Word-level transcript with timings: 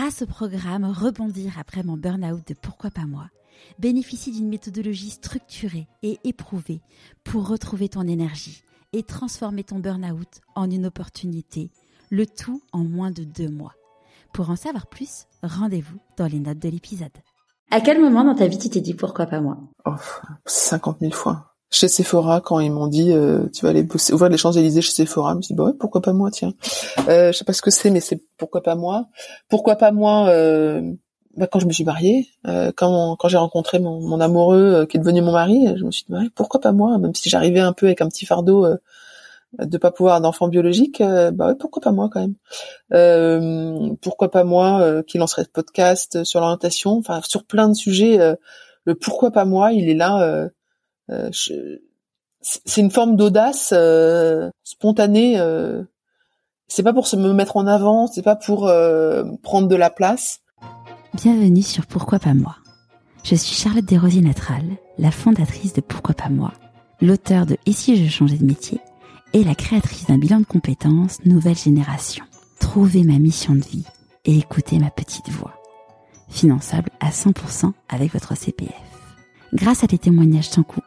grâce 0.00 0.22
au 0.22 0.26
programme 0.26 0.86
Rebondir 0.86 1.58
après 1.58 1.82
mon 1.82 1.98
burn-out 1.98 2.40
de 2.48 2.54
Pourquoi 2.54 2.90
pas 2.90 3.04
moi, 3.04 3.28
bénéficie 3.78 4.32
d'une 4.32 4.48
méthodologie 4.48 5.10
structurée 5.10 5.88
et 6.02 6.18
éprouvée 6.24 6.80
pour 7.22 7.46
retrouver 7.46 7.90
ton 7.90 8.08
énergie 8.08 8.62
et 8.94 9.02
transformer 9.02 9.62
ton 9.62 9.78
burn-out 9.78 10.40
en 10.54 10.70
une 10.70 10.86
opportunité, 10.86 11.70
le 12.08 12.24
tout 12.24 12.62
en 12.72 12.82
moins 12.82 13.10
de 13.10 13.24
deux 13.24 13.50
mois. 13.50 13.74
Pour 14.32 14.48
en 14.48 14.56
savoir 14.56 14.86
plus, 14.86 15.26
rendez-vous 15.42 15.98
dans 16.16 16.28
les 16.28 16.40
notes 16.40 16.60
de 16.60 16.70
l'épisode. 16.70 17.18
À 17.70 17.82
quel 17.82 18.00
moment 18.00 18.24
dans 18.24 18.34
ta 18.34 18.46
vie 18.46 18.56
tu 18.56 18.70
t'es 18.70 18.80
dit 18.80 18.94
pourquoi 18.94 19.26
pas 19.26 19.42
moi? 19.42 19.58
Oh, 19.84 19.96
50 20.46 21.00
000 21.00 21.12
fois. 21.12 21.49
Chez 21.72 21.86
Sephora, 21.86 22.40
quand 22.40 22.58
ils 22.58 22.72
m'ont 22.72 22.88
dit 22.88 23.12
euh, 23.12 23.46
tu 23.54 23.64
vas 23.64 23.70
aller 23.70 23.84
bosser, 23.84 24.12
ouvrir 24.12 24.28
les 24.28 24.36
Champs-Élysées 24.36 24.82
chez 24.82 24.90
Sephora, 24.90 25.32
je 25.32 25.36
me 25.36 25.42
suis 25.42 25.54
dit 25.54 25.56
bah 25.56 25.64
ouais, 25.64 25.72
pourquoi 25.78 26.02
pas 26.02 26.12
moi, 26.12 26.30
tiens. 26.32 26.52
Euh, 27.08 27.30
je 27.30 27.38
sais 27.38 27.44
pas 27.44 27.52
ce 27.52 27.62
que 27.62 27.70
c'est, 27.70 27.90
mais 27.90 28.00
c'est 28.00 28.20
pourquoi 28.38 28.60
pas 28.60 28.74
moi. 28.74 29.06
Pourquoi 29.48 29.76
pas 29.76 29.92
moi 29.92 30.28
euh, 30.30 30.82
bah, 31.36 31.46
quand 31.46 31.60
je 31.60 31.66
me 31.66 31.72
suis 31.72 31.84
mariée, 31.84 32.26
euh, 32.48 32.72
quand 32.74 33.14
quand 33.16 33.28
j'ai 33.28 33.36
rencontré 33.36 33.78
mon, 33.78 34.00
mon 34.00 34.20
amoureux 34.20 34.80
euh, 34.82 34.86
qui 34.86 34.96
est 34.96 35.00
devenu 35.00 35.22
mon 35.22 35.30
mari, 35.30 35.68
je 35.76 35.84
me 35.84 35.92
suis 35.92 36.04
dit 36.08 36.12
bah 36.12 36.22
pourquoi 36.34 36.60
pas 36.60 36.72
moi, 36.72 36.98
même 36.98 37.14
si 37.14 37.30
j'arrivais 37.30 37.60
un 37.60 37.72
peu 37.72 37.86
avec 37.86 38.00
un 38.00 38.08
petit 38.08 38.26
fardeau 38.26 38.66
de 39.58 39.78
pas 39.78 39.92
pouvoir 39.92 40.20
d'enfant 40.20 40.48
biologique, 40.48 41.00
bah 41.00 41.46
ouais, 41.48 41.54
pourquoi 41.54 41.82
pas 41.82 41.92
moi 41.92 42.08
quand 42.12 42.20
même. 42.20 42.34
Euh, 42.92 43.94
pourquoi 44.02 44.30
pas 44.30 44.42
moi 44.42 45.02
qui 45.04 45.18
lancerait 45.18 45.44
ce 45.44 45.48
podcast 45.48 46.24
sur 46.24 46.40
l'orientation, 46.40 46.98
enfin 46.98 47.20
sur 47.22 47.44
plein 47.44 47.68
de 47.68 47.74
sujets. 47.74 48.18
le 48.84 48.94
pourquoi 48.96 49.30
pas 49.30 49.44
moi, 49.44 49.72
il 49.72 49.88
est 49.88 49.94
là 49.94 50.50
euh, 51.10 51.30
c'est 52.42 52.80
une 52.80 52.90
forme 52.90 53.16
d'audace 53.16 53.72
euh, 53.76 54.50
spontanée. 54.62 55.38
Euh, 55.38 55.82
c'est 56.68 56.82
pas 56.82 56.92
pour 56.92 57.06
se 57.06 57.16
me 57.16 57.32
mettre 57.32 57.56
en 57.56 57.66
avant, 57.66 58.06
c'est 58.06 58.22
pas 58.22 58.36
pour 58.36 58.70
prendre 59.42 59.66
de 59.66 59.74
la 59.74 59.90
place. 59.90 60.38
Bienvenue 61.14 61.62
sur 61.62 61.84
Pourquoi 61.86 62.20
pas 62.20 62.34
moi. 62.34 62.56
Je 63.24 63.34
suis 63.34 63.56
Charlotte 63.56 63.84
Desrosiers 63.84 64.22
Natral, 64.22 64.62
la 64.96 65.10
fondatrice 65.10 65.72
de 65.72 65.80
Pourquoi 65.80 66.14
pas 66.14 66.28
moi, 66.28 66.52
l'auteur 67.00 67.44
de 67.44 67.56
Et 67.66 67.72
si 67.72 67.96
je 67.96 68.08
changeais 68.08 68.38
de 68.38 68.46
métier 68.46 68.80
et 69.32 69.42
la 69.42 69.56
créatrice 69.56 70.06
d'un 70.06 70.18
bilan 70.18 70.40
de 70.40 70.44
compétences 70.44 71.24
Nouvelle 71.24 71.56
Génération. 71.56 72.24
Trouvez 72.60 73.02
ma 73.02 73.18
mission 73.18 73.54
de 73.54 73.64
vie 73.64 73.84
et 74.24 74.38
écoutez 74.38 74.78
ma 74.78 74.90
petite 74.90 75.28
voix. 75.28 75.54
Finançable 76.28 76.90
à 77.00 77.10
100% 77.10 77.72
avec 77.88 78.12
votre 78.12 78.36
CPF. 78.36 78.74
Grâce 79.52 79.82
à 79.82 79.88
des 79.88 79.98
témoignages 79.98 80.48
sans 80.48 80.62
coupe, 80.62 80.84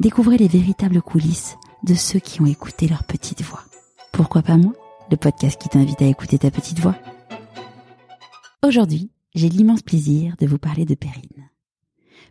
découvrez 0.00 0.36
les 0.36 0.48
véritables 0.48 1.02
coulisses 1.02 1.56
de 1.82 1.94
ceux 1.94 2.18
qui 2.18 2.40
ont 2.40 2.46
écouté 2.46 2.88
leur 2.88 3.04
petite 3.04 3.42
voix. 3.42 3.64
Pourquoi 4.12 4.42
pas 4.42 4.56
moi 4.56 4.72
Le 5.10 5.16
podcast 5.16 5.60
qui 5.60 5.68
t'invite 5.68 6.02
à 6.02 6.06
écouter 6.06 6.38
ta 6.38 6.50
petite 6.50 6.80
voix? 6.80 6.96
Aujourd'hui, 8.66 9.10
j'ai 9.34 9.48
l'immense 9.48 9.82
plaisir 9.82 10.36
de 10.38 10.46
vous 10.46 10.58
parler 10.58 10.84
de 10.84 10.94
Perrine. 10.94 11.50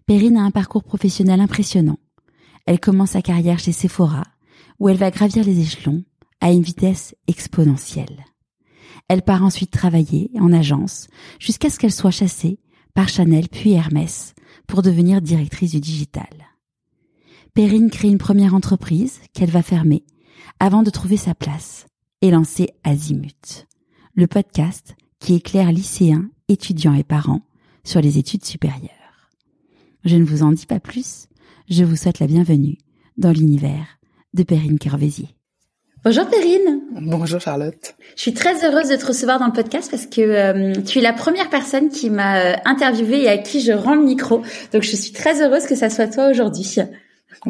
Perrine 0.05 0.37
a 0.37 0.43
un 0.43 0.51
parcours 0.51 0.83
professionnel 0.83 1.39
impressionnant. 1.39 1.99
Elle 2.65 2.79
commence 2.79 3.11
sa 3.11 3.21
carrière 3.21 3.59
chez 3.59 3.71
Sephora, 3.71 4.23
où 4.79 4.89
elle 4.89 4.97
va 4.97 5.11
gravir 5.11 5.45
les 5.45 5.59
échelons 5.59 6.03
à 6.41 6.51
une 6.51 6.63
vitesse 6.63 7.15
exponentielle. 7.27 8.25
Elle 9.07 9.21
part 9.21 9.43
ensuite 9.43 9.71
travailler 9.71 10.31
en 10.39 10.51
agence 10.51 11.07
jusqu'à 11.39 11.69
ce 11.69 11.77
qu'elle 11.77 11.91
soit 11.91 12.11
chassée 12.11 12.59
par 12.93 13.09
Chanel 13.09 13.49
puis 13.49 13.73
Hermès 13.73 14.33
pour 14.67 14.81
devenir 14.81 15.21
directrice 15.21 15.71
du 15.71 15.79
digital. 15.79 16.52
Perrine 17.55 17.91
crée 17.91 18.07
une 18.07 18.17
première 18.17 18.55
entreprise 18.55 19.19
qu'elle 19.31 19.51
va 19.51 19.61
fermer 19.61 20.03
avant 20.59 20.81
de 20.81 20.89
trouver 20.89 21.17
sa 21.17 21.35
place 21.35 21.85
et 22.23 22.31
lancer 22.31 22.69
Azimut, 22.83 23.67
le 24.15 24.25
podcast 24.25 24.95
qui 25.19 25.35
éclaire 25.35 25.71
lycéens, 25.71 26.31
étudiants 26.47 26.95
et 26.95 27.03
parents 27.03 27.41
sur 27.83 28.01
les 28.01 28.17
études 28.17 28.43
supérieures. 28.43 28.89
Je 30.03 30.15
ne 30.15 30.23
vous 30.23 30.41
en 30.41 30.51
dis 30.51 30.65
pas 30.65 30.79
plus, 30.79 31.27
je 31.69 31.83
vous 31.83 31.95
souhaite 31.95 32.17
la 32.17 32.25
bienvenue 32.25 32.79
dans 33.17 33.31
l'univers 33.31 33.99
de 34.33 34.41
Perrine 34.41 34.79
Kervésier. 34.79 35.29
Bonjour 36.03 36.25
Perrine. 36.25 36.81
Bonjour 37.01 37.39
Charlotte. 37.39 37.95
Je 38.15 38.21
suis 38.21 38.33
très 38.33 38.65
heureuse 38.65 38.89
de 38.89 38.95
te 38.95 39.05
recevoir 39.05 39.37
dans 39.37 39.45
le 39.45 39.53
podcast 39.53 39.91
parce 39.91 40.07
que 40.07 40.21
euh, 40.21 40.81
tu 40.81 40.97
es 40.97 41.01
la 41.01 41.13
première 41.13 41.51
personne 41.51 41.89
qui 41.89 42.09
m'a 42.09 42.39
euh, 42.39 42.55
interviewée 42.65 43.25
et 43.25 43.29
à 43.29 43.37
qui 43.37 43.61
je 43.61 43.73
rends 43.73 43.93
le 43.93 44.03
micro. 44.03 44.41
Donc 44.73 44.81
je 44.81 44.95
suis 44.95 45.11
très 45.11 45.43
heureuse 45.43 45.67
que 45.67 45.75
ça 45.75 45.91
soit 45.91 46.07
toi 46.07 46.31
aujourd'hui. 46.31 46.79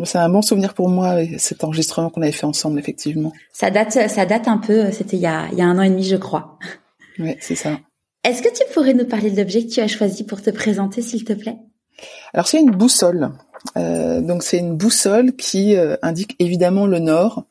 C'est 0.03 0.17
un 0.17 0.29
bon 0.29 0.41
souvenir 0.41 0.73
pour 0.73 0.89
moi 0.89 1.17
cet 1.37 1.63
enregistrement 1.63 2.09
qu'on 2.09 2.21
avait 2.21 2.31
fait 2.31 2.45
ensemble 2.45 2.79
effectivement. 2.79 3.31
Ça 3.51 3.71
date, 3.71 3.91
ça 3.91 4.25
date 4.25 4.47
un 4.47 4.57
peu. 4.57 4.91
C'était 4.91 5.17
il 5.17 5.23
y 5.23 5.27
a, 5.27 5.47
il 5.51 5.57
y 5.57 5.61
a 5.61 5.65
un 5.65 5.77
an 5.77 5.81
et 5.81 5.89
demi, 5.89 6.03
je 6.03 6.15
crois. 6.15 6.57
Oui, 7.19 7.35
c'est 7.39 7.55
ça. 7.55 7.79
Est-ce 8.23 8.41
que 8.41 8.53
tu 8.53 8.63
pourrais 8.73 8.93
nous 8.93 9.05
parler 9.05 9.31
de 9.31 9.37
l'objet 9.37 9.65
que 9.65 9.69
tu 9.69 9.81
as 9.81 9.87
choisi 9.87 10.23
pour 10.23 10.41
te 10.41 10.49
présenter, 10.49 11.01
s'il 11.01 11.25
te 11.25 11.33
plaît? 11.33 11.57
Alors 12.33 12.47
c'est 12.47 12.59
une 12.59 12.71
boussole. 12.71 13.31
Euh, 13.77 14.21
donc 14.21 14.43
c'est 14.43 14.57
une 14.57 14.75
boussole 14.75 15.33
qui 15.35 15.75
euh, 15.75 15.95
indique 16.01 16.35
évidemment 16.39 16.85
le 16.85 16.99
nord. 16.99 17.45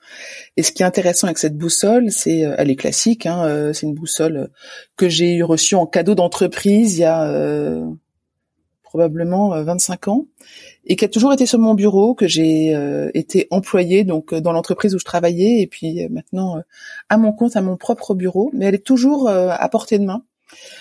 Et 0.56 0.62
ce 0.62 0.72
qui 0.72 0.82
est 0.82 0.87
intéressant 0.87 1.26
avec 1.26 1.38
cette 1.38 1.56
boussole, 1.56 2.10
c'est, 2.10 2.44
euh, 2.44 2.54
elle 2.59 2.70
est 2.70 2.76
classique, 2.76 3.26
hein, 3.26 3.72
c'est 3.72 3.87
une 3.87 3.94
boussole 3.94 4.50
que 4.97 5.09
j'ai 5.09 5.34
eu 5.34 5.44
reçue 5.44 5.75
en 5.75 5.87
cadeau 5.87 6.14
d'entreprise 6.14 6.97
il 6.97 7.03
y 7.03 7.04
a 7.04 7.31
probablement 8.92 9.62
25 9.64 10.08
ans 10.08 10.26
et 10.84 10.97
qui 10.97 11.04
a 11.06 11.08
toujours 11.08 11.32
été 11.32 11.47
sur 11.47 11.58
mon 11.58 11.72
bureau, 11.72 12.14
que 12.14 12.26
j'ai 12.26 12.76
été 13.14 13.47
employée 13.50 14.04
donc 14.04 14.34
dans 14.34 14.53
l'entreprise 14.53 14.94
où 14.94 14.98
je 14.98 15.04
travaillais 15.04 15.62
et 15.62 15.66
puis 15.66 16.06
maintenant 16.10 16.56
à 17.08 17.16
mon 17.16 17.32
compte, 17.32 17.56
à 17.56 17.62
mon 17.62 17.78
propre 17.78 18.14
bureau. 18.14 18.50
Mais 18.52 18.66
elle 18.66 18.75
est 18.75 18.86
toujours 18.86 19.31
à 19.31 19.69
portée 19.70 19.98
de 19.98 20.04
main. 20.04 20.25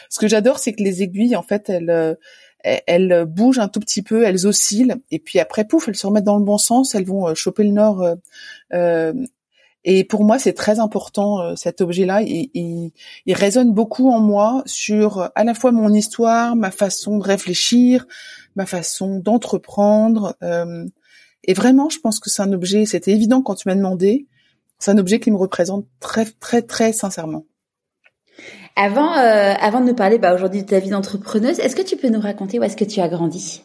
Ce 0.09 0.19
que 0.19 0.27
j'adore, 0.27 0.59
c'est 0.59 0.73
que 0.73 0.83
les 0.83 1.03
aiguilles, 1.03 1.38
en 1.38 1.44
fait, 1.44 1.69
elles 1.69 2.17
elles 2.63 3.25
bougent 3.25 3.59
un 3.59 3.69
tout 3.69 3.79
petit 3.79 4.01
peu, 4.01 4.25
elles 4.25 4.45
oscillent, 4.45 4.95
et 5.09 5.19
puis 5.19 5.39
après, 5.39 5.66
pouf, 5.66 5.88
elles 5.88 5.95
se 5.95 6.05
remettent 6.05 6.25
dans 6.25 6.38
le 6.38 6.44
bon 6.44 6.57
sens, 6.57 6.94
elles 6.94 7.05
vont 7.05 7.29
euh, 7.29 7.33
choper 7.33 7.63
le 7.63 7.71
nord. 7.71 8.05
Euh, 9.88 9.90
euh, 9.90 10.00
et 10.00 10.03
pour 10.03 10.24
moi, 10.24 10.40
c'est 10.40 10.53
très 10.53 10.80
important 10.80 11.56
cet 11.56 11.81
objet-là. 11.81 12.22
Il, 12.22 12.50
il, 12.53 12.92
il, 13.25 13.34
résonne 13.34 13.74
beaucoup 13.74 14.12
en 14.12 14.19
moi 14.19 14.64
sur 14.66 15.30
à 15.36 15.44
la 15.44 15.53
fois 15.53 15.72
mon 15.72 15.94
histoire, 15.94 16.56
ma 16.56 16.72
façon 16.72 17.18
de 17.18 17.24
réfléchir, 17.24 18.06
ma 18.56 18.66
façon 18.66 19.19
d'entreprendre. 19.19 20.36
et 21.44 21.53
vraiment, 21.53 21.90
je 21.90 22.00
pense 22.00 22.19
que 22.19 22.30
c'est 22.30 22.42
un 22.42 22.53
objet. 22.53 22.86
C'était 22.86 23.12
évident 23.12 23.42
quand 23.42 23.56
tu 23.56 23.68
m'as 23.68 23.75
demandé. 23.75 24.28
C'est 24.80 24.92
un 24.92 24.97
objet 24.97 25.19
qui 25.19 25.30
me 25.30 25.38
représente 25.38 25.86
très, 26.00 26.25
très, 26.25 26.63
très 26.63 26.92
sincèrement. 26.92 27.46
Avant, 28.75 29.13
euh, 29.18 29.53
avant 29.59 29.81
de 29.81 29.86
nous 29.86 29.96
parler 29.96 30.18
bah, 30.18 30.34
aujourd'hui 30.34 30.63
de 30.63 30.68
ta 30.68 30.80
vie 30.80 30.90
d'entrepreneuse, 30.90 31.59
est-ce 31.59 31.75
que 31.75 31.81
tu 31.81 31.98
peux 31.98 32.09
nous 32.09 32.19
raconter 32.19 32.59
où 32.59 32.63
est-ce 32.63 32.78
que 32.78 32.86
tu 32.86 33.00
as 33.00 33.09
grandi? 33.09 33.63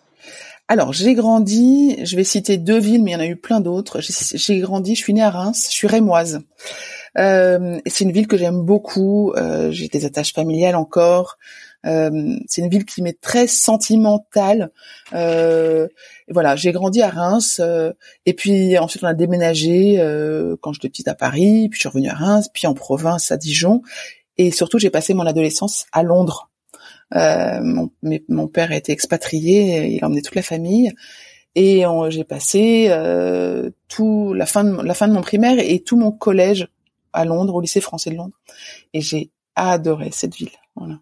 Alors, 0.69 0.93
j'ai 0.93 1.15
grandi, 1.15 2.05
je 2.05 2.17
vais 2.17 2.25
citer 2.25 2.57
deux 2.57 2.79
villes, 2.79 3.03
mais 3.03 3.13
il 3.13 3.15
y 3.15 3.17
en 3.17 3.21
a 3.21 3.27
eu 3.27 3.37
plein 3.37 3.61
d'autres. 3.61 4.01
J'ai 4.01 4.59
grandi, 4.59 4.95
je 4.97 5.01
suis 5.01 5.15
née 5.15 5.23
à 5.23 5.31
Reims, 5.31 5.69
je 5.71 5.75
suis 5.75 5.87
rémoise. 5.87 6.41
Euh, 7.19 7.79
c'est 7.87 8.05
une 8.05 8.13
ville 8.13 8.27
que 8.27 8.37
j'aime 8.37 8.63
beaucoup, 8.63 9.33
euh, 9.37 9.71
j'ai 9.71 9.89
des 9.89 10.05
attaches 10.05 10.33
familiales 10.33 10.75
encore. 10.75 11.39
Euh, 11.87 12.37
c'est 12.49 12.63
une 12.63 12.69
ville 12.69 12.85
qui 12.85 13.01
m'est 13.01 13.21
très 13.21 13.47
sentimentale. 13.47 14.73
Euh, 15.13 15.87
voilà, 16.29 16.57
j'ai 16.57 16.73
grandi 16.73 17.01
à 17.01 17.11
Reims, 17.11 17.61
euh, 17.61 17.93
et 18.27 18.35
puis 18.35 18.77
ensuite 18.77 19.05
on 19.05 19.07
a 19.07 19.15
déménagé 19.15 19.97
quand 20.61 20.73
j'étais 20.73 20.89
petite 20.89 21.09
à 21.09 21.15
Paris, 21.15 21.69
puis 21.69 21.79
je 21.79 21.81
suis 21.81 21.89
revenue 21.89 22.09
à 22.09 22.15
Reims, 22.15 22.49
puis 22.53 22.67
en 22.67 22.75
province 22.75 23.31
à 23.31 23.37
Dijon, 23.37 23.83
et 24.39 24.51
surtout, 24.51 24.79
j'ai 24.79 24.91
passé 24.91 25.15
mon 25.15 25.27
adolescence 25.27 25.87
à 25.93 26.03
Londres. 26.03 26.51
Euh, 27.15 27.61
mon, 27.63 27.91
mon, 28.29 28.49
père 28.49 28.73
a 28.73 28.77
été 28.77 28.93
expatrié, 28.93 29.87
il 29.89 30.03
a 30.03 30.07
emmené 30.07 30.23
toute 30.23 30.35
la 30.35 30.43
famille. 30.43 30.93
Et 31.55 31.85
j'ai 32.11 32.25
passé 32.25 32.89
euh, 32.91 33.71
tout 33.89 34.35
la 34.35 34.45
fin 34.45 34.63
de 34.63 34.83
la 34.83 34.93
fin 34.93 35.09
de 35.09 35.15
mon 35.15 35.23
primaire 35.23 35.59
et 35.59 35.81
tout 35.81 35.97
mon 35.97 36.13
collège 36.13 36.69
à 37.15 37.25
Londres, 37.25 37.55
au 37.55 37.63
lycée 37.63 37.81
français 37.81 38.11
de 38.11 38.17
Londres. 38.17 38.39
Et 38.93 39.01
j'ai 39.01 39.31
adoré 39.55 40.11
cette 40.13 40.35
ville. 40.35 40.51
Voilà. 40.75 40.99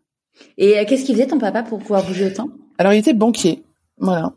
Et 0.56 0.78
euh, 0.78 0.84
qu'est-ce 0.87 1.04
qu'il 1.04 1.16
faisait 1.16 1.26
ton 1.26 1.39
papa 1.39 1.65
pour 1.65 1.80
pouvoir 1.80 2.04
bouger 2.04 2.27
autant? 2.27 2.48
Alors 2.78 2.92
il 2.92 2.98
était 2.98 3.15
banquier. 3.15 3.65
Voilà. 3.98 4.33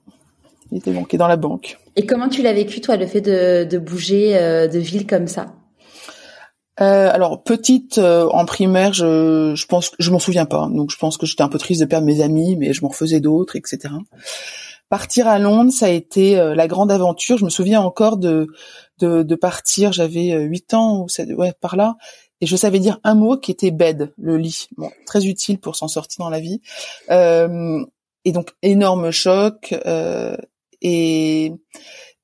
Il 0.71 0.79
était 0.79 0.91
banquier 0.91 1.19
dans 1.19 1.27
la 1.27 1.37
banque. 1.37 1.77
Et 1.95 2.05
comment 2.07 2.29
tu 2.29 2.41
l'as 2.41 2.53
vécu 2.53 2.81
toi 2.81 2.97
le 2.97 3.05
fait 3.05 3.21
de, 3.21 3.63
de 3.63 3.77
bouger 3.77 4.35
euh, 4.37 4.67
de 4.67 4.79
ville 4.79 5.05
comme 5.05 5.27
ça? 5.27 5.53
Euh, 6.79 7.09
alors 7.11 7.43
petite 7.43 7.97
euh, 7.97 8.27
en 8.29 8.45
primaire, 8.45 8.93
je, 8.93 9.53
je 9.55 9.65
pense, 9.65 9.91
je 9.97 10.11
m'en 10.11 10.19
souviens 10.19 10.45
pas. 10.45 10.69
Donc 10.71 10.91
je 10.91 10.97
pense 10.97 11.17
que 11.17 11.25
j'étais 11.25 11.41
un 11.41 11.49
peu 11.49 11.57
triste 11.57 11.81
de 11.81 11.85
perdre 11.85 12.05
mes 12.05 12.21
amis, 12.21 12.55
mais 12.55 12.73
je 12.73 12.81
m'en 12.81 12.89
refaisais 12.89 13.19
d'autres, 13.19 13.55
etc. 13.55 13.93
Partir 14.89 15.27
à 15.27 15.39
Londres, 15.39 15.71
ça 15.71 15.87
a 15.87 15.89
été 15.89 16.39
euh, 16.39 16.55
la 16.55 16.67
grande 16.67 16.91
aventure. 16.91 17.37
Je 17.37 17.45
me 17.45 17.49
souviens 17.49 17.81
encore 17.81 18.17
de 18.17 18.47
de, 18.99 19.23
de 19.23 19.35
partir. 19.35 19.91
J'avais 19.91 20.39
8 20.39 20.73
ans 20.75 21.05
ou 21.05 21.33
ouais 21.33 21.53
par 21.59 21.75
là, 21.75 21.97
et 22.41 22.45
je 22.45 22.55
savais 22.55 22.79
dire 22.79 22.99
un 23.03 23.15
mot 23.15 23.37
qui 23.37 23.51
était 23.51 23.71
bed, 23.71 24.13
le 24.17 24.37
lit. 24.37 24.67
Bon, 24.77 24.91
très 25.05 25.25
utile 25.25 25.59
pour 25.59 25.75
s'en 25.75 25.87
sortir 25.87 26.23
dans 26.23 26.29
la 26.29 26.39
vie. 26.39 26.61
et 27.09 28.31
donc 28.31 28.51
énorme 28.61 29.09
choc 29.11 29.73
et 30.81 31.53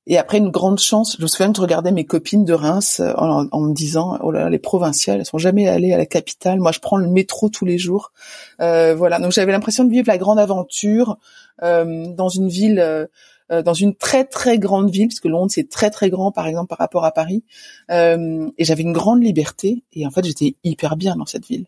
et 0.06 0.18
après 0.18 0.36
une 0.36 0.50
grande 0.50 0.78
chance, 0.78 1.16
je 1.18 1.22
me 1.22 1.26
souviens 1.26 1.50
que 1.50 1.56
je 1.56 1.62
regardais 1.62 1.90
mes 1.90 2.04
copines 2.04 2.44
de 2.44 2.52
Reims 2.52 3.00
euh, 3.00 3.14
en, 3.16 3.46
en 3.50 3.60
me 3.60 3.72
disant 3.72 4.18
oh 4.22 4.30
là 4.30 4.40
là 4.40 4.50
les 4.50 4.58
provinciales 4.58 5.20
elles 5.20 5.26
sont 5.26 5.38
jamais 5.38 5.66
allées 5.66 5.92
à 5.92 5.96
la 5.96 6.06
capitale. 6.06 6.60
Moi 6.60 6.72
je 6.72 6.80
prends 6.80 6.98
le 6.98 7.08
métro 7.08 7.48
tous 7.48 7.64
les 7.64 7.78
jours. 7.78 8.12
Euh, 8.60 8.94
voilà 8.94 9.18
donc 9.18 9.32
j'avais 9.32 9.52
l'impression 9.52 9.84
de 9.84 9.90
vivre 9.90 10.06
la 10.08 10.18
grande 10.18 10.38
aventure 10.38 11.18
euh, 11.62 12.06
dans 12.08 12.28
une 12.28 12.48
ville, 12.48 12.80
euh, 12.80 13.06
euh 13.50 13.62
dans 13.62 13.74
une 13.74 13.94
très 13.94 14.24
très 14.24 14.58
grande 14.58 14.90
ville 14.90 15.08
parce 15.08 15.20
que 15.20 15.28
Londres 15.28 15.50
c'est 15.50 15.68
très 15.70 15.90
très 15.90 16.10
grand 16.10 16.32
par 16.32 16.46
exemple 16.46 16.68
par 16.68 16.78
rapport 16.78 17.04
à 17.06 17.12
Paris. 17.12 17.42
Euh, 17.90 18.50
et 18.58 18.64
j'avais 18.64 18.82
une 18.82 18.92
grande 18.92 19.22
liberté 19.22 19.84
et 19.94 20.06
en 20.06 20.10
fait 20.10 20.24
j'étais 20.24 20.56
hyper 20.64 20.96
bien 20.96 21.16
dans 21.16 21.26
cette 21.26 21.46
ville. 21.46 21.64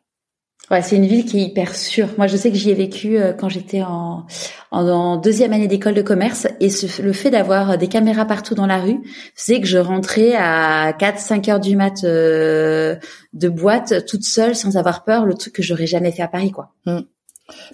Ouais, 0.70 0.82
c'est 0.82 0.96
une 0.96 1.06
ville 1.06 1.24
qui 1.24 1.38
est 1.38 1.42
hyper 1.42 1.76
sûre. 1.76 2.08
Moi, 2.18 2.26
je 2.26 2.36
sais 2.36 2.50
que 2.50 2.56
j'y 2.56 2.70
ai 2.70 2.74
vécu 2.74 3.18
euh, 3.18 3.32
quand 3.32 3.48
j'étais 3.48 3.82
en, 3.82 4.26
en, 4.72 5.16
deuxième 5.16 5.52
année 5.52 5.68
d'école 5.68 5.94
de 5.94 6.02
commerce 6.02 6.48
et 6.58 6.70
ce, 6.70 7.02
le 7.02 7.12
fait 7.12 7.30
d'avoir 7.30 7.78
des 7.78 7.86
caméras 7.86 8.24
partout 8.24 8.56
dans 8.56 8.66
la 8.66 8.78
rue 8.78 9.00
c'est 9.36 9.60
que 9.60 9.66
je 9.66 9.78
rentrais 9.78 10.34
à 10.34 10.92
4-5 10.92 11.50
heures 11.50 11.60
du 11.60 11.76
mat 11.76 12.02
euh, 12.02 12.96
de 13.32 13.48
boîte 13.48 14.06
toute 14.06 14.24
seule 14.24 14.56
sans 14.56 14.76
avoir 14.76 15.04
peur, 15.04 15.24
le 15.24 15.34
truc 15.34 15.54
que 15.54 15.62
j'aurais 15.62 15.86
jamais 15.86 16.10
fait 16.10 16.22
à 16.22 16.28
Paris, 16.28 16.50
quoi. 16.50 16.72
Mmh. 16.86 17.00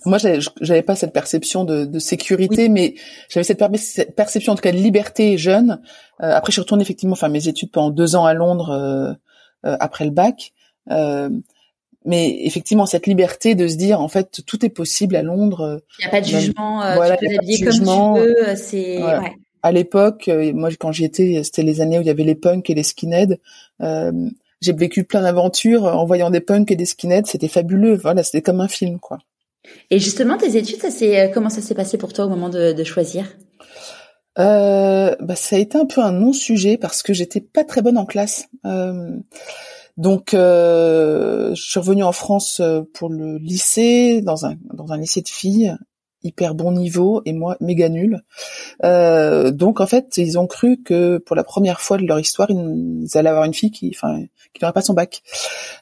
Moi, 0.04 0.18
j'avais 0.60 0.82
pas 0.82 0.96
cette 0.96 1.12
perception 1.12 1.64
de, 1.64 1.84
de 1.84 1.98
sécurité, 1.98 2.68
mais 2.68 2.94
j'avais 3.28 3.44
cette, 3.44 3.62
cette, 3.76 4.14
perception 4.14 4.52
en 4.52 4.56
tout 4.56 4.62
cas 4.62 4.72
de 4.72 4.76
liberté 4.76 5.38
jeune. 5.38 5.80
Euh, 6.22 6.34
après, 6.34 6.50
je 6.50 6.54
suis 6.54 6.60
retournée 6.60 6.82
effectivement 6.82 7.14
faire 7.14 7.30
mes 7.30 7.48
études 7.48 7.70
pendant 7.70 7.90
deux 7.90 8.14
ans 8.14 8.26
à 8.26 8.34
Londres 8.34 8.70
euh, 8.70 9.12
euh 9.64 9.76
après 9.80 10.04
le 10.04 10.10
bac. 10.10 10.52
Euh, 10.90 11.30
mais 12.04 12.44
effectivement 12.44 12.86
cette 12.86 13.06
liberté 13.06 13.54
de 13.54 13.68
se 13.68 13.76
dire 13.76 14.00
en 14.00 14.08
fait 14.08 14.42
tout 14.46 14.64
est 14.64 14.70
possible 14.70 15.16
à 15.16 15.22
Londres. 15.22 15.82
Il 15.98 16.02
n'y 16.02 16.08
a 16.08 16.10
pas 16.10 16.20
de 16.20 16.26
jugement, 16.26 16.82
euh, 16.82 16.94
tu 16.94 17.26
peux 17.26 17.34
t'habiller 17.34 17.60
comme 17.60 17.72
tu 17.72 18.20
veux, 18.20 18.48
euh, 18.48 18.54
c'est 18.56 19.02
ouais. 19.02 19.32
À 19.62 19.70
l'époque, 19.70 20.28
euh, 20.28 20.52
moi 20.52 20.70
quand 20.78 20.92
j'y 20.92 21.04
étais, 21.04 21.42
c'était 21.44 21.62
les 21.62 21.80
années 21.80 21.98
où 21.98 22.00
il 22.00 22.06
y 22.06 22.10
avait 22.10 22.24
les 22.24 22.34
punks 22.34 22.68
et 22.68 22.74
les 22.74 22.82
skinheads. 22.82 23.36
Euh, 23.80 24.12
j'ai 24.60 24.72
vécu 24.72 25.04
plein 25.04 25.22
d'aventures 25.22 25.84
en 25.84 26.04
voyant 26.04 26.30
des 26.30 26.40
punks 26.40 26.70
et 26.70 26.76
des 26.76 26.86
skinheads, 26.86 27.26
c'était 27.26 27.48
fabuleux. 27.48 27.96
Voilà, 27.96 28.22
c'était 28.22 28.42
comme 28.42 28.60
un 28.60 28.68
film 28.68 28.98
quoi. 28.98 29.18
Et 29.90 30.00
justement, 30.00 30.36
tes 30.36 30.56
études, 30.56 30.80
ça 30.80 30.90
c'est 30.90 31.30
comment 31.32 31.50
ça 31.50 31.60
s'est 31.62 31.74
passé 31.74 31.98
pour 31.98 32.12
toi 32.12 32.26
au 32.26 32.28
moment 32.28 32.48
de, 32.48 32.72
de 32.72 32.84
choisir? 32.84 33.26
Euh, 34.38 35.14
bah, 35.20 35.36
ça 35.36 35.56
a 35.56 35.58
été 35.58 35.76
un 35.76 35.84
peu 35.84 36.00
un 36.00 36.12
non-sujet 36.12 36.78
parce 36.78 37.02
que 37.02 37.12
j'étais 37.12 37.40
pas 37.40 37.64
très 37.64 37.82
bonne 37.82 37.98
en 37.98 38.06
classe. 38.06 38.48
Euh, 38.64 39.10
donc, 39.96 40.34
euh, 40.34 41.54
je 41.54 41.62
suis 41.62 41.80
revenue 41.80 42.02
en 42.02 42.12
France 42.12 42.60
euh, 42.60 42.82
pour 42.94 43.08
le 43.10 43.38
lycée, 43.38 44.22
dans 44.22 44.46
un 44.46 44.56
dans 44.72 44.92
un 44.92 44.98
lycée 44.98 45.20
de 45.20 45.28
filles, 45.28 45.76
hyper 46.24 46.54
bon 46.54 46.72
niveau 46.72 47.22
et 47.24 47.32
moi 47.32 47.56
méga 47.60 47.88
nul. 47.88 48.22
Euh, 48.84 49.50
donc 49.50 49.80
en 49.80 49.86
fait, 49.86 50.16
ils 50.16 50.38
ont 50.38 50.46
cru 50.46 50.82
que 50.82 51.18
pour 51.18 51.36
la 51.36 51.44
première 51.44 51.80
fois 51.80 51.98
de 51.98 52.06
leur 52.06 52.18
histoire, 52.18 52.50
ils 52.50 53.06
allaient 53.14 53.28
avoir 53.28 53.44
une 53.44 53.54
fille 53.54 53.70
qui, 53.70 53.92
enfin, 53.94 54.22
qui 54.54 54.62
n'aurait 54.62 54.72
pas 54.72 54.82
son 54.82 54.94
bac. 54.94 55.22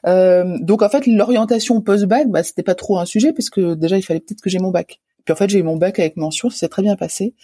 Euh, 0.05 0.57
donc 0.61 0.81
en 0.81 0.89
fait, 0.89 1.05
l'orientation 1.07 1.81
post-bac, 1.81 2.29
bah, 2.29 2.43
c'était 2.43 2.63
pas 2.63 2.75
trop 2.75 2.99
un 2.99 3.05
sujet 3.05 3.33
parce 3.33 3.49
que 3.49 3.75
déjà 3.75 3.97
il 3.97 4.01
fallait 4.01 4.19
peut-être 4.19 4.41
que 4.41 4.49
j'ai 4.49 4.59
mon 4.59 4.71
bac. 4.71 4.99
Puis 5.25 5.33
en 5.33 5.35
fait, 5.35 5.49
j'ai 5.49 5.59
eu 5.59 5.63
mon 5.63 5.77
bac 5.77 5.99
avec 5.99 6.17
mention, 6.17 6.49
ça 6.49 6.57
s'est 6.57 6.69
très 6.69 6.81
bien 6.81 6.95
passé. 6.95 7.35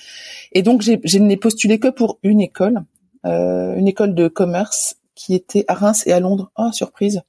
Et 0.51 0.63
donc 0.63 0.81
je 0.81 1.17
n'ai 1.19 1.37
postulé 1.37 1.79
que 1.79 1.89
pour 1.89 2.19
une 2.23 2.41
école, 2.41 2.83
euh, 3.25 3.75
une 3.75 3.87
école 3.87 4.15
de 4.15 4.27
commerce 4.27 4.96
qui 5.17 5.33
était 5.33 5.65
à 5.67 5.73
Reims 5.73 6.03
et 6.05 6.13
à 6.13 6.19
Londres. 6.19 6.51
Oh, 6.57 6.69
surprise. 6.71 7.21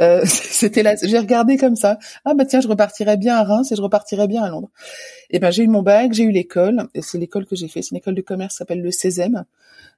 Euh, 0.00 0.22
c'était 0.26 0.82
là, 0.82 0.96
j'ai 1.02 1.18
regardé 1.18 1.56
comme 1.56 1.76
ça. 1.76 1.98
Ah 2.24 2.34
bah 2.34 2.44
tiens, 2.44 2.60
je 2.60 2.68
repartirais 2.68 3.16
bien 3.16 3.36
à 3.36 3.44
Reims 3.44 3.72
et 3.72 3.76
je 3.76 3.82
repartirais 3.82 4.26
bien 4.26 4.42
à 4.42 4.50
Londres. 4.50 4.70
Et 5.30 5.36
eh 5.36 5.38
ben 5.38 5.50
j'ai 5.50 5.62
eu 5.62 5.68
mon 5.68 5.82
bac, 5.82 6.12
j'ai 6.12 6.24
eu 6.24 6.32
l'école, 6.32 6.88
c'est 7.00 7.18
l'école 7.18 7.46
que 7.46 7.56
j'ai 7.56 7.68
fait. 7.68 7.82
C'est 7.82 7.92
une 7.92 7.98
école 7.98 8.14
de 8.14 8.22
commerce 8.22 8.54
qui 8.54 8.58
s'appelle 8.58 8.82
le 8.82 8.90
CESEM. 8.90 9.44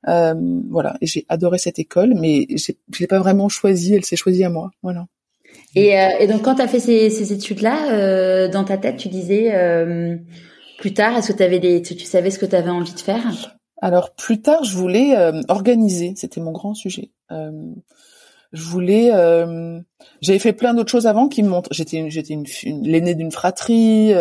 Euh, 0.06 0.34
voilà, 0.70 0.96
et 1.00 1.06
j'ai 1.06 1.26
adoré 1.28 1.58
cette 1.58 1.78
école, 1.78 2.14
mais 2.14 2.46
je 2.50 2.72
l'ai 3.00 3.06
pas 3.08 3.18
vraiment 3.18 3.48
choisie, 3.48 3.94
elle 3.94 4.04
s'est 4.04 4.16
choisie 4.16 4.44
à 4.44 4.50
moi. 4.50 4.70
Voilà. 4.82 5.06
Et, 5.74 5.98
euh, 5.98 6.08
et 6.20 6.26
donc 6.26 6.42
quand 6.42 6.56
tu 6.56 6.62
as 6.62 6.68
fait 6.68 6.80
ces, 6.80 7.10
ces 7.10 7.32
études-là, 7.32 7.92
euh, 7.92 8.48
dans 8.48 8.64
ta 8.64 8.76
tête, 8.76 8.96
tu 8.96 9.08
disais 9.08 9.54
euh, 9.54 10.16
plus 10.78 10.94
tard, 10.94 11.16
est-ce 11.16 11.32
que 11.32 11.42
avais 11.42 11.58
des, 11.58 11.82
tu, 11.82 11.96
tu 11.96 12.04
savais 12.04 12.30
ce 12.30 12.38
que 12.38 12.46
tu 12.46 12.56
avais 12.56 12.70
envie 12.70 12.94
de 12.94 13.00
faire? 13.00 13.57
Alors 13.80 14.14
plus 14.14 14.40
tard, 14.40 14.64
je 14.64 14.76
voulais 14.76 15.16
euh, 15.16 15.40
organiser, 15.48 16.14
c'était 16.16 16.40
mon 16.40 16.52
grand 16.52 16.74
sujet. 16.74 17.10
Euh, 17.30 17.72
je 18.52 18.62
voulais, 18.62 19.10
euh, 19.12 19.78
j'avais 20.20 20.38
fait 20.38 20.54
plein 20.54 20.74
d'autres 20.74 20.90
choses 20.90 21.06
avant 21.06 21.28
qui 21.28 21.42
me 21.42 21.48
montrent. 21.48 21.72
J'étais, 21.72 22.10
j'étais 22.10 22.34
une, 22.34 22.46
l'aînée 22.82 23.14
d'une 23.14 23.30
fratrie. 23.30 24.12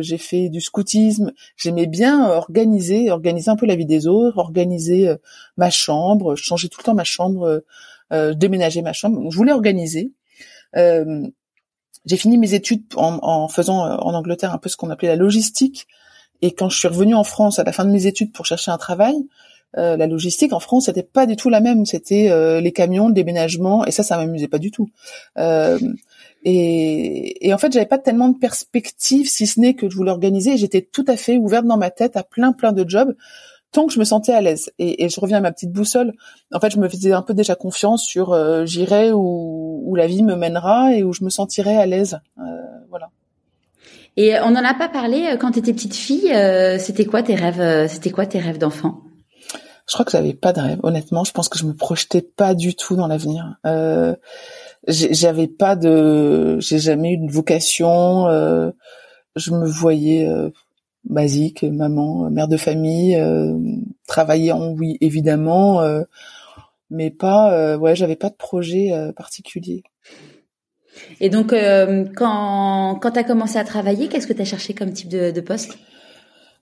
j'ai 0.00 0.18
fait 0.18 0.48
du 0.48 0.60
scoutisme. 0.60 1.32
J'aimais 1.56 1.86
bien 1.86 2.28
organiser, 2.28 3.10
organiser 3.10 3.48
un 3.48 3.56
peu 3.56 3.64
la 3.64 3.76
vie 3.76 3.86
des 3.86 4.06
autres, 4.06 4.38
organiser 4.38 5.08
ma 5.56 5.70
chambre. 5.70 6.34
Je 6.34 6.42
changeais 6.42 6.68
tout 6.68 6.80
le 6.80 6.84
temps 6.84 6.94
ma 6.94 7.04
chambre, 7.04 7.62
déménager 8.10 8.82
ma 8.82 8.92
chambre. 8.92 9.30
je 9.30 9.36
voulais 9.36 9.52
organiser. 9.52 10.12
j'ai 10.74 12.16
fini 12.16 12.38
mes 12.38 12.54
études 12.54 12.82
en, 12.96 13.20
en 13.22 13.46
faisant 13.46 13.82
en 13.82 14.14
Angleterre 14.14 14.52
un 14.52 14.58
peu 14.58 14.68
ce 14.68 14.76
qu'on 14.76 14.90
appelait 14.90 15.08
la 15.08 15.16
logistique. 15.16 15.86
Et 16.42 16.52
quand 16.52 16.68
je 16.68 16.78
suis 16.78 16.88
revenue 16.88 17.14
en 17.14 17.24
France 17.24 17.58
à 17.58 17.64
la 17.64 17.72
fin 17.72 17.84
de 17.84 17.90
mes 17.90 18.06
études 18.06 18.32
pour 18.32 18.46
chercher 18.46 18.70
un 18.70 18.78
travail, 18.78 19.16
euh, 19.76 19.96
la 19.96 20.06
logistique 20.06 20.52
en 20.52 20.60
France 20.60 20.86
c'était 20.86 21.02
pas 21.02 21.26
du 21.26 21.36
tout 21.36 21.50
la 21.50 21.60
même. 21.60 21.86
C'était 21.86 22.30
euh, 22.30 22.60
les 22.60 22.72
camions, 22.72 23.08
le 23.08 23.14
déménagement, 23.14 23.84
et 23.84 23.90
ça, 23.90 24.02
ça 24.02 24.16
m'amusait 24.16 24.48
pas 24.48 24.58
du 24.58 24.70
tout. 24.70 24.88
Euh, 25.38 25.78
et, 26.44 27.48
et, 27.48 27.52
en 27.52 27.58
fait, 27.58 27.72
j'avais 27.72 27.86
pas 27.86 27.98
tellement 27.98 28.28
de 28.28 28.38
perspectives, 28.38 29.28
si 29.28 29.48
ce 29.48 29.58
n'est 29.58 29.74
que 29.74 29.90
je 29.90 29.96
voulais 29.96 30.12
organiser. 30.12 30.56
J'étais 30.56 30.80
tout 30.80 31.04
à 31.08 31.16
fait 31.16 31.38
ouverte 31.38 31.66
dans 31.66 31.76
ma 31.76 31.90
tête 31.90 32.16
à 32.16 32.22
plein 32.22 32.52
plein 32.52 32.72
de 32.72 32.88
jobs 32.88 33.16
tant 33.72 33.86
que 33.86 33.92
je 33.92 33.98
me 33.98 34.04
sentais 34.04 34.32
à 34.32 34.40
l'aise. 34.40 34.70
Et, 34.78 35.04
et, 35.04 35.08
je 35.08 35.20
reviens 35.20 35.38
à 35.38 35.40
ma 35.40 35.52
petite 35.52 35.70
boussole. 35.70 36.14
En 36.52 36.60
fait, 36.60 36.70
je 36.70 36.78
me 36.78 36.88
faisais 36.88 37.12
un 37.12 37.22
peu 37.22 37.34
déjà 37.34 37.54
confiance 37.54 38.04
sur 38.04 38.32
euh, 38.32 38.64
j'irai 38.64 39.12
où, 39.12 39.82
où, 39.84 39.94
la 39.94 40.06
vie 40.06 40.22
me 40.22 40.34
mènera 40.34 40.94
et 40.94 41.02
où 41.02 41.12
je 41.12 41.24
me 41.24 41.30
sentirai 41.30 41.76
à 41.76 41.84
l'aise. 41.84 42.18
Euh, 42.38 42.42
voilà. 42.88 43.10
Et 44.16 44.38
on 44.40 44.50
n'en 44.50 44.64
a 44.64 44.74
pas 44.74 44.88
parlé 44.88 45.26
euh, 45.26 45.36
quand 45.36 45.52
tu 45.52 45.58
étais 45.58 45.72
petite 45.72 45.94
fille. 45.94 46.32
Euh, 46.32 46.78
c'était 46.78 47.04
quoi 47.04 47.22
tes 47.22 47.34
rêves 47.34 47.60
euh, 47.60 47.86
C'était 47.86 48.10
quoi 48.10 48.26
tes 48.26 48.38
rêves 48.38 48.58
d'enfant? 48.58 49.02
Je 49.88 49.92
crois 49.92 50.04
que 50.04 50.10
j'avais 50.10 50.34
pas 50.34 50.52
de 50.52 50.60
rêve. 50.60 50.80
Honnêtement, 50.82 51.22
je 51.24 51.32
pense 51.32 51.48
que 51.48 51.58
je 51.58 51.64
me 51.64 51.74
projetais 51.74 52.22
pas 52.22 52.54
du 52.54 52.74
tout 52.74 52.96
dans 52.96 53.06
l'avenir. 53.06 53.56
Euh, 53.66 54.16
j'avais 54.88 55.46
pas 55.46 55.76
de, 55.76 56.58
j'ai 56.60 56.78
jamais 56.78 57.12
eu 57.12 57.18
de 57.18 57.30
vocation. 57.30 58.26
Euh, 58.26 58.70
je 59.36 59.52
me 59.52 59.66
voyais 59.66 60.26
basique, 61.04 61.62
maman, 61.62 62.30
mère 62.30 62.48
de 62.48 62.56
famille, 62.56 63.16
travaillant, 64.08 64.72
oui, 64.72 64.96
évidemment, 65.02 65.82
mais 66.88 67.10
pas, 67.10 67.76
ouais, 67.76 67.94
j'avais 67.94 68.16
pas 68.16 68.30
de 68.30 68.34
projet 68.34 68.92
particulier. 69.14 69.82
Et 71.20 71.28
donc, 71.28 71.52
euh, 71.52 72.04
quand, 72.14 72.98
quand 73.00 73.10
tu 73.12 73.18
as 73.18 73.24
commencé 73.24 73.58
à 73.58 73.64
travailler, 73.64 74.08
qu'est-ce 74.08 74.26
que 74.26 74.32
tu 74.32 74.42
as 74.42 74.46
cherché 74.46 74.74
comme 74.74 74.92
type 74.92 75.08
de, 75.08 75.30
de 75.30 75.40
poste? 75.40 75.78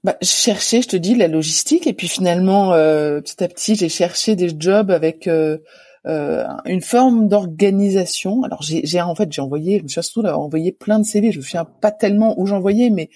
Bah, 0.05 0.17
je 0.21 0.29
cherchais, 0.29 0.83
je 0.83 0.89
te 0.89 0.97
dis, 0.97 1.15
la 1.15 1.29
logistique, 1.29 1.87
et 1.87 1.95
puis 1.95 2.09
finalement, 2.09 2.73
euh, 2.73 3.21
petit 3.21 3.43
à 3.43 3.49
petit, 3.49 3.75
j'ai 3.75 3.89
cherché 3.89 4.37
des 4.37 4.51
jobs 4.59 4.91
avec 4.91 5.27
euh, 5.27 5.59
euh 6.07 6.45
une 6.67 6.83
forme 6.83 7.29
d'organisation. 7.29 8.43
Alors, 8.45 8.61
j'ai 8.61 9.01
en 9.01 9.15
fait, 9.15 9.33
j'ai 9.33 9.41
envoyé, 9.41 9.79
je 9.79 9.85
me 9.85 9.89
suis 9.89 10.03
surtout 10.03 10.27
envoyé 10.29 10.73
plein 10.73 10.99
de 10.99 11.05
CV. 11.05 11.33
Je 11.33 11.39
me 11.39 11.43
souviens 11.43 11.65
pas 11.65 11.91
tellement 11.91 12.39
où 12.39 12.47
j'envoyais, 12.47 12.91
mais 12.91 13.09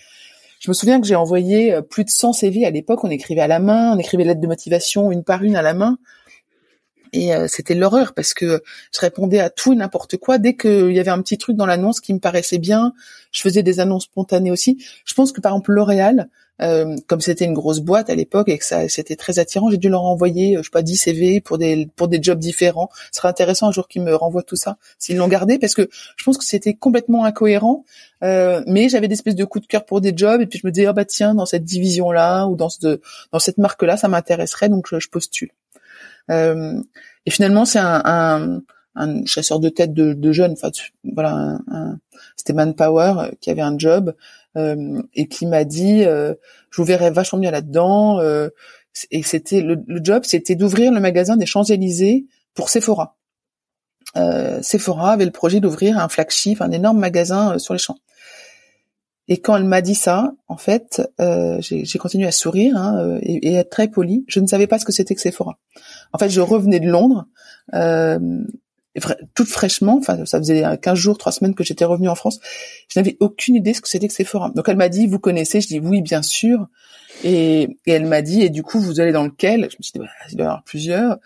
je 0.60 0.70
me 0.70 0.74
souviens 0.74 1.00
que 1.00 1.06
j'ai 1.06 1.14
envoyé 1.14 1.74
euh, 1.74 1.82
plus 1.82 2.04
de 2.04 2.10
100 2.10 2.32
CV 2.32 2.64
à 2.64 2.70
l'époque. 2.70 3.04
On 3.04 3.10
écrivait 3.10 3.40
à 3.40 3.46
la 3.46 3.58
main, 3.58 3.94
on 3.94 3.98
écrivait 3.98 4.24
lettres 4.24 4.40
de 4.40 4.46
motivation 4.46 5.12
une 5.12 5.24
par 5.24 5.44
une 5.44 5.56
à 5.56 5.62
la 5.62 5.74
main. 5.74 5.98
Et 7.12 7.34
euh, 7.34 7.46
c'était 7.48 7.74
l'horreur 7.74 8.14
parce 8.14 8.34
que 8.34 8.62
je 8.92 9.00
répondais 9.00 9.40
à 9.40 9.50
tout 9.50 9.72
et 9.72 9.76
n'importe 9.76 10.16
quoi. 10.16 10.38
Dès 10.38 10.54
qu'il 10.56 10.92
y 10.92 11.00
avait 11.00 11.10
un 11.10 11.22
petit 11.22 11.38
truc 11.38 11.56
dans 11.56 11.66
l'annonce 11.66 12.00
qui 12.00 12.14
me 12.14 12.18
paraissait 12.18 12.58
bien, 12.58 12.92
je 13.32 13.42
faisais 13.42 13.62
des 13.62 13.80
annonces 13.80 14.04
spontanées 14.04 14.50
aussi. 14.50 14.84
Je 15.04 15.14
pense 15.14 15.32
que 15.32 15.40
par 15.40 15.52
exemple 15.52 15.72
L'Oréal, 15.72 16.28
euh, 16.60 16.96
comme 17.06 17.20
c'était 17.20 17.44
une 17.44 17.54
grosse 17.54 17.78
boîte 17.78 18.10
à 18.10 18.16
l'époque 18.16 18.48
et 18.48 18.58
que 18.58 18.64
ça 18.64 18.88
c'était 18.88 19.14
très 19.14 19.38
attirant, 19.38 19.70
j'ai 19.70 19.76
dû 19.76 19.88
leur 19.88 20.04
envoyer, 20.04 20.56
euh, 20.56 20.58
je 20.60 20.64
sais 20.64 20.70
pas, 20.70 20.82
10 20.82 20.96
CV 20.96 21.40
pour 21.40 21.56
des 21.58 21.88
pour 21.94 22.08
des 22.08 22.20
jobs 22.20 22.38
différents. 22.38 22.88
Ce 23.12 23.18
serait 23.18 23.28
intéressant 23.28 23.68
un 23.68 23.72
jour 23.72 23.86
qu'ils 23.86 24.02
me 24.02 24.14
renvoient 24.14 24.42
tout 24.42 24.56
ça, 24.56 24.76
s'ils 24.98 25.16
l'ont 25.16 25.28
gardé, 25.28 25.58
parce 25.58 25.74
que 25.74 25.88
je 26.16 26.24
pense 26.24 26.36
que 26.36 26.44
c'était 26.44 26.74
complètement 26.74 27.24
incohérent. 27.24 27.84
Euh, 28.24 28.62
mais 28.66 28.88
j'avais 28.88 29.06
des 29.06 29.14
espèces 29.14 29.36
de 29.36 29.44
coups 29.44 29.62
de 29.62 29.68
cœur 29.68 29.84
pour 29.84 30.00
des 30.00 30.12
jobs 30.16 30.40
et 30.40 30.46
puis 30.46 30.58
je 30.58 30.66
me 30.66 30.72
disais 30.72 30.86
ah 30.86 30.92
bah 30.92 31.04
tiens 31.04 31.36
dans 31.36 31.46
cette 31.46 31.64
division 31.64 32.10
là 32.10 32.46
ou 32.46 32.56
dans 32.56 32.68
ce 32.68 33.00
dans 33.30 33.38
cette 33.38 33.58
marque 33.58 33.84
là 33.84 33.96
ça 33.96 34.08
m'intéresserait 34.08 34.68
donc 34.68 34.88
je 34.98 35.08
postule. 35.08 35.50
Euh, 36.30 36.80
et 37.26 37.30
finalement, 37.30 37.64
c'est 37.64 37.78
un, 37.78 38.02
un, 38.04 38.60
un, 38.94 39.24
chasseur 39.26 39.60
de 39.60 39.68
tête 39.68 39.92
de, 39.92 40.12
de 40.12 40.32
jeunes, 40.32 40.52
enfin 40.52 40.70
voilà, 41.14 41.58
un, 41.70 41.98
c'était 42.36 42.52
Manpower 42.52 43.14
euh, 43.18 43.30
qui 43.40 43.50
avait 43.50 43.62
un 43.62 43.78
job 43.78 44.14
euh, 44.56 45.02
et 45.14 45.28
qui 45.28 45.46
m'a 45.46 45.64
dit, 45.64 46.02
je 46.02 46.36
vous 46.76 46.84
verrais 46.84 47.10
vachement 47.10 47.38
bien 47.38 47.50
là-dedans. 47.50 48.20
Et 49.10 49.22
c'était 49.22 49.60
le, 49.60 49.82
le, 49.86 50.00
job, 50.02 50.24
c'était 50.24 50.56
d'ouvrir 50.56 50.90
le 50.90 50.98
magasin 51.00 51.36
des 51.36 51.46
Champs 51.46 51.62
Élysées 51.62 52.26
pour 52.54 52.68
Sephora. 52.68 53.16
Euh, 54.16 54.60
Sephora 54.62 55.12
avait 55.12 55.24
le 55.24 55.30
projet 55.30 55.60
d'ouvrir 55.60 55.98
un 55.98 56.08
flagship, 56.08 56.60
un 56.62 56.70
énorme 56.70 56.98
magasin 56.98 57.58
sur 57.58 57.74
les 57.74 57.78
champs. 57.78 57.98
Et 59.28 59.38
quand 59.38 59.56
elle 59.56 59.64
m'a 59.64 59.82
dit 59.82 59.94
ça, 59.94 60.32
en 60.48 60.56
fait, 60.56 61.02
euh, 61.20 61.58
j'ai 61.60 61.98
continué 61.98 62.26
à 62.26 62.32
sourire 62.32 62.76
hein, 62.76 63.18
et, 63.22 63.48
et, 63.48 63.54
être 63.54 63.70
très 63.70 63.88
poli. 63.88 64.24
Je 64.26 64.40
ne 64.40 64.46
savais 64.46 64.66
pas 64.66 64.78
ce 64.78 64.86
que 64.86 64.92
c'était 64.92 65.14
que 65.14 65.20
Sephora. 65.20 65.58
En 66.12 66.18
fait, 66.18 66.30
je 66.30 66.40
revenais 66.40 66.80
de 66.80 66.88
Londres, 66.88 67.26
euh, 67.74 68.18
toute 69.34 69.48
fraîchement. 69.48 69.98
Enfin, 69.98 70.24
ça 70.24 70.38
faisait 70.38 70.64
15 70.80 70.98
jours, 70.98 71.18
3 71.18 71.32
semaines 71.32 71.54
que 71.54 71.62
j'étais 71.62 71.84
revenue 71.84 72.08
en 72.08 72.14
France. 72.14 72.40
Je 72.88 72.98
n'avais 72.98 73.16
aucune 73.20 73.54
idée 73.54 73.74
ce 73.74 73.82
que 73.82 73.88
c'était 73.88 74.08
que 74.08 74.14
Sephora. 74.14 74.50
Donc 74.54 74.68
elle 74.68 74.76
m'a 74.76 74.88
dit, 74.88 75.06
vous 75.06 75.18
connaissez? 75.18 75.60
Je 75.60 75.68
dis 75.68 75.78
oui, 75.78 76.00
bien 76.00 76.22
sûr. 76.22 76.66
Et, 77.22 77.62
et 77.86 77.92
elle 77.92 78.06
m'a 78.06 78.22
dit, 78.22 78.42
et 78.42 78.50
du 78.50 78.62
coup, 78.62 78.80
vous 78.80 79.00
allez 79.00 79.12
dans 79.12 79.24
lequel? 79.24 79.68
Je 79.70 79.76
me 79.76 79.82
suis 79.82 79.92
dit, 79.92 79.98
bah, 79.98 80.06
il 80.30 80.36
doit 80.36 80.44
y 80.44 80.48
avoir 80.48 80.64
plusieurs. 80.64 81.18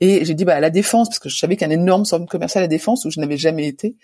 Et 0.00 0.24
j'ai 0.24 0.34
dit, 0.34 0.44
bah, 0.44 0.54
à 0.54 0.60
la 0.60 0.70
Défense, 0.70 1.08
parce 1.08 1.18
que 1.18 1.28
je 1.28 1.36
savais 1.36 1.56
qu'il 1.56 1.68
y 1.68 1.70
a 1.70 1.74
un 1.74 1.78
énorme 1.78 2.06
centre 2.06 2.26
commercial 2.26 2.62
à 2.62 2.64
la 2.64 2.68
Défense 2.68 3.04
où 3.04 3.10
je 3.10 3.20
n'avais 3.20 3.36
jamais 3.36 3.66
été. 3.66 3.96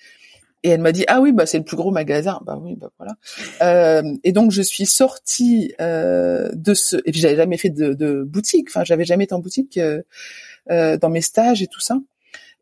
Et 0.66 0.70
elle 0.70 0.80
m'a 0.80 0.90
dit 0.90 1.04
ah 1.06 1.20
oui 1.20 1.30
bah 1.30 1.46
c'est 1.46 1.58
le 1.58 1.64
plus 1.64 1.76
gros 1.76 1.92
magasin. 1.92 2.40
Bah 2.44 2.58
oui 2.60 2.74
bah 2.74 2.90
voilà. 2.98 3.14
Euh, 3.62 4.02
et 4.24 4.32
donc 4.32 4.50
je 4.50 4.62
suis 4.62 4.84
sortie 4.84 5.72
euh, 5.80 6.50
de 6.54 6.74
ce 6.74 6.96
et 7.06 7.12
puis 7.12 7.20
j'avais 7.20 7.36
jamais 7.36 7.56
fait 7.56 7.70
de, 7.70 7.94
de 7.94 8.24
boutique. 8.24 8.66
Enfin 8.70 8.82
j'avais 8.82 9.04
jamais 9.04 9.24
été 9.24 9.34
en 9.34 9.38
boutique 9.38 9.78
euh, 9.78 10.02
euh, 10.72 10.96
dans 10.96 11.08
mes 11.08 11.20
stages 11.20 11.62
et 11.62 11.68
tout 11.68 11.78
ça. 11.78 12.00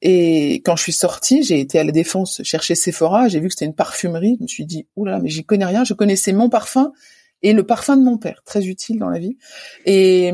Et 0.03 0.57
quand 0.67 0.77
je 0.77 0.83
suis 0.83 0.93
sortie 0.93 1.43
j'ai 1.45 1.59
été 1.61 1.79
à 1.79 1.85
la 1.85 1.93
défense 1.93 2.43
chercher 2.43 2.75
Sephora. 2.75 3.29
J'ai 3.29 3.41
vu 3.41 3.47
que 3.49 3.55
c'était 3.55 3.65
une 3.65 3.75
parfumerie. 3.75 4.37
Je 4.39 4.43
me 4.43 4.49
suis 4.49 4.67
dit 4.67 4.87
oulala 4.97 5.19
mais 5.19 5.31
j'y 5.31 5.43
connais 5.47 5.65
rien. 5.65 5.83
Je 5.85 5.95
connaissais 5.95 6.35
mon 6.35 6.51
parfum 6.51 6.93
et 7.41 7.55
le 7.55 7.65
parfum 7.65 7.97
de 7.97 8.03
mon 8.03 8.19
père. 8.19 8.43
Très 8.45 8.67
utile 8.67 8.99
dans 8.99 9.09
la 9.09 9.19
vie. 9.19 9.39
Et 9.87 10.31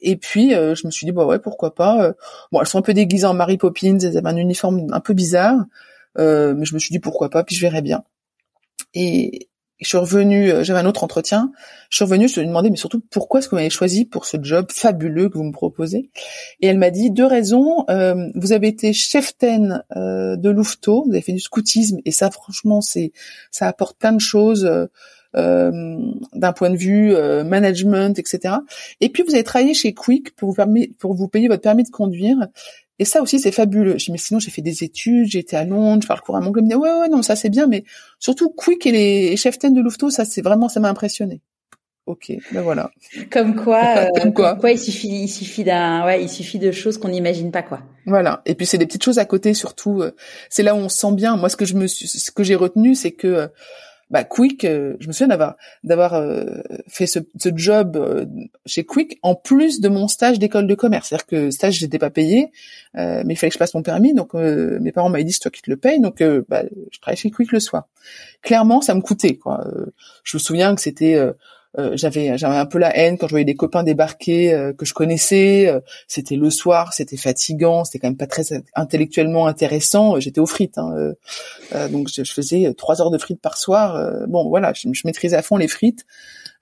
et 0.00 0.16
puis 0.16 0.54
euh, 0.54 0.76
je 0.76 0.86
me 0.86 0.92
suis 0.92 1.04
dit 1.04 1.10
bah 1.10 1.26
ouais 1.26 1.40
pourquoi 1.40 1.74
pas. 1.74 2.12
Bon 2.52 2.60
elles 2.60 2.68
sont 2.68 2.78
un 2.78 2.82
peu 2.82 2.94
déguisées 2.94 3.26
en 3.26 3.34
Mary 3.34 3.58
Poppins. 3.58 3.98
Elles 3.98 4.16
avaient 4.16 4.28
un 4.28 4.36
uniforme 4.36 4.86
un 4.92 5.00
peu 5.00 5.14
bizarre. 5.14 5.58
euh, 5.58 5.64
mais 6.18 6.64
je 6.64 6.74
me 6.74 6.78
suis 6.78 6.90
dit 6.90 6.98
pourquoi 6.98 7.30
pas, 7.30 7.44
puis 7.44 7.56
je 7.56 7.60
verrai 7.60 7.82
bien. 7.82 8.04
Et 8.94 9.48
je 9.80 9.88
suis 9.88 9.98
revenue, 9.98 10.50
euh, 10.50 10.64
j'avais 10.64 10.80
un 10.80 10.86
autre 10.86 11.04
entretien. 11.04 11.52
Je 11.90 11.96
suis 11.96 12.04
revenue, 12.04 12.28
je 12.28 12.36
lui 12.36 12.42
ai 12.42 12.46
demandé, 12.46 12.70
mais 12.70 12.76
surtout, 12.76 13.02
pourquoi 13.10 13.40
est-ce 13.40 13.48
que 13.48 13.50
vous 13.50 13.56
m'avez 13.56 13.70
choisi 13.70 14.06
pour 14.06 14.24
ce 14.24 14.38
job 14.40 14.66
fabuleux 14.70 15.28
que 15.28 15.36
vous 15.36 15.44
me 15.44 15.52
proposez? 15.52 16.10
Et 16.60 16.66
elle 16.66 16.78
m'a 16.78 16.90
dit 16.90 17.10
deux 17.10 17.26
raisons. 17.26 17.84
Euh, 17.90 18.28
vous 18.34 18.52
avez 18.52 18.68
été 18.68 18.92
chef 18.92 19.36
ten 19.36 19.84
euh, 19.94 20.36
de 20.36 20.48
Louveteau, 20.48 21.04
vous 21.04 21.12
avez 21.12 21.20
fait 21.20 21.32
du 21.32 21.40
scoutisme, 21.40 21.98
et 22.06 22.10
ça, 22.10 22.30
franchement, 22.30 22.80
c'est, 22.80 23.12
ça 23.50 23.66
apporte 23.66 23.98
plein 23.98 24.12
de 24.12 24.20
choses. 24.20 24.64
Euh, 25.34 25.98
d'un 26.32 26.54
point 26.54 26.70
de 26.70 26.78
vue 26.78 27.14
management, 27.44 28.18
etc. 28.18 28.54
Et 29.02 29.10
puis 29.10 29.22
vous 29.22 29.34
avez 29.34 29.44
travaillé 29.44 29.74
chez 29.74 29.92
Quick 29.92 30.34
pour 30.34 30.52
vous, 30.52 30.62
pour 30.98 31.12
vous 31.12 31.28
payer 31.28 31.48
votre 31.48 31.60
permis 31.60 31.82
de 31.82 31.90
conduire. 31.90 32.38
Et 32.98 33.04
ça 33.04 33.20
aussi, 33.22 33.38
c'est 33.38 33.52
fabuleux. 33.52 33.98
Je 33.98 34.06
dis, 34.06 34.12
mais 34.12 34.18
sinon, 34.18 34.40
j'ai 34.40 34.50
fait 34.50 34.62
des 34.62 34.82
études, 34.84 35.26
j'ai 35.26 35.40
été 35.40 35.56
à 35.56 35.64
Londres, 35.64 36.02
je 36.02 36.08
parle 36.08 36.20
couramment 36.20 36.48
anglais. 36.48 36.74
ouais, 36.74 37.00
ouais, 37.00 37.08
non, 37.08 37.22
ça 37.22 37.36
c'est 37.36 37.50
bien, 37.50 37.66
mais 37.66 37.84
surtout 38.18 38.50
Quick 38.50 38.86
et 38.86 38.92
les 38.92 39.36
chefs 39.36 39.58
de 39.58 39.80
Louveteau, 39.80 40.10
ça 40.10 40.24
c'est 40.24 40.42
vraiment, 40.42 40.68
ça 40.68 40.80
m'a 40.80 40.88
impressionné. 40.88 41.40
Ok, 42.06 42.32
ben 42.52 42.62
voilà. 42.62 42.92
Comme 43.30 43.56
quoi, 43.56 43.82
euh, 43.96 44.08
comme 44.20 44.32
quoi. 44.32 44.56
il 44.70 44.78
suffit, 44.78 45.08
il 45.08 45.28
suffit 45.28 45.64
d'un, 45.64 46.06
ouais, 46.06 46.22
il 46.22 46.28
suffit 46.28 46.60
de 46.60 46.70
choses 46.70 46.98
qu'on 46.98 47.08
n'imagine 47.08 47.50
pas, 47.50 47.62
quoi. 47.62 47.80
Voilà. 48.06 48.42
Et 48.46 48.54
puis 48.54 48.64
c'est 48.64 48.78
des 48.78 48.86
petites 48.86 49.02
choses 49.02 49.18
à 49.18 49.24
côté, 49.24 49.54
surtout. 49.54 50.02
Euh, 50.02 50.12
c'est 50.48 50.62
là 50.62 50.76
où 50.76 50.78
on 50.78 50.88
se 50.88 50.98
sent 50.98 51.12
bien. 51.14 51.36
Moi, 51.36 51.48
ce 51.48 51.56
que 51.56 51.64
je 51.64 51.74
me, 51.74 51.88
ce 51.88 52.30
que 52.30 52.44
j'ai 52.44 52.54
retenu, 52.54 52.94
c'est 52.94 53.10
que 53.10 53.26
euh, 53.26 53.48
bah 54.10 54.22
Quick, 54.22 54.64
euh, 54.64 54.94
je 55.00 55.08
me 55.08 55.12
souviens 55.12 55.28
d'avoir 55.28 55.56
d'avoir 55.82 56.14
euh, 56.14 56.44
fait 56.86 57.06
ce, 57.06 57.18
ce 57.38 57.48
job 57.54 57.96
euh, 57.96 58.24
chez 58.64 58.84
Quick 58.84 59.18
en 59.22 59.34
plus 59.34 59.80
de 59.80 59.88
mon 59.88 60.06
stage 60.06 60.38
d'école 60.38 60.68
de 60.68 60.74
commerce. 60.74 61.08
C'est-à-dire 61.08 61.26
que 61.26 61.50
stage 61.50 61.74
j'étais 61.74 61.98
pas 61.98 62.10
payé, 62.10 62.52
mais 62.94 63.24
il 63.34 63.36
fallait 63.36 63.50
que 63.50 63.54
je 63.54 63.58
passe 63.58 63.74
mon 63.74 63.82
permis, 63.82 64.14
donc 64.14 64.34
mes 64.34 64.92
parents 64.92 65.08
m'avaient 65.08 65.24
dit 65.24 65.32
c'est 65.32 65.40
toi 65.40 65.50
qui 65.50 65.62
te 65.62 65.70
le 65.70 65.76
payes, 65.76 66.00
donc 66.00 66.22
bah, 66.48 66.62
je 66.90 66.98
travaillais 67.00 67.20
chez 67.20 67.30
Quick 67.30 67.52
le 67.52 67.60
soir. 67.60 67.88
Clairement, 68.42 68.80
ça 68.80 68.94
me 68.94 69.00
coûtait 69.00 69.36
quoi. 69.36 69.66
je 70.22 70.36
me 70.36 70.40
souviens 70.40 70.74
que 70.74 70.80
c'était 70.80 71.20
euh, 71.78 71.92
j'avais 71.94 72.38
j'avais 72.38 72.56
un 72.56 72.64
peu 72.64 72.78
la 72.78 72.96
haine 72.96 73.18
quand 73.18 73.26
je 73.26 73.32
voyais 73.32 73.44
des 73.44 73.54
copains 73.54 73.82
débarquer 73.82 74.54
euh, 74.54 74.72
que 74.72 74.86
je 74.86 74.94
connaissais. 74.94 75.68
Euh, 75.68 75.80
c'était 76.08 76.36
le 76.36 76.48
soir, 76.50 76.92
c'était 76.92 77.16
fatigant, 77.16 77.84
c'était 77.84 77.98
quand 77.98 78.08
même 78.08 78.16
pas 78.16 78.26
très 78.26 78.44
intellectuellement 78.74 79.46
intéressant. 79.46 80.18
J'étais 80.18 80.40
aux 80.40 80.46
frites, 80.46 80.78
hein, 80.78 81.12
donc 81.90 82.08
je, 82.08 82.22
faisais 82.24 82.72
trois 82.74 83.00
heures 83.00 83.10
de 83.10 83.18
frites 83.18 83.40
par 83.40 83.56
soir. 83.56 84.26
bon, 84.26 84.48
voilà, 84.48 84.72
je, 84.72 84.88
je, 84.92 85.02
maîtrisais 85.04 85.36
à 85.36 85.42
fond 85.42 85.56
les 85.56 85.68
frites. 85.68 86.04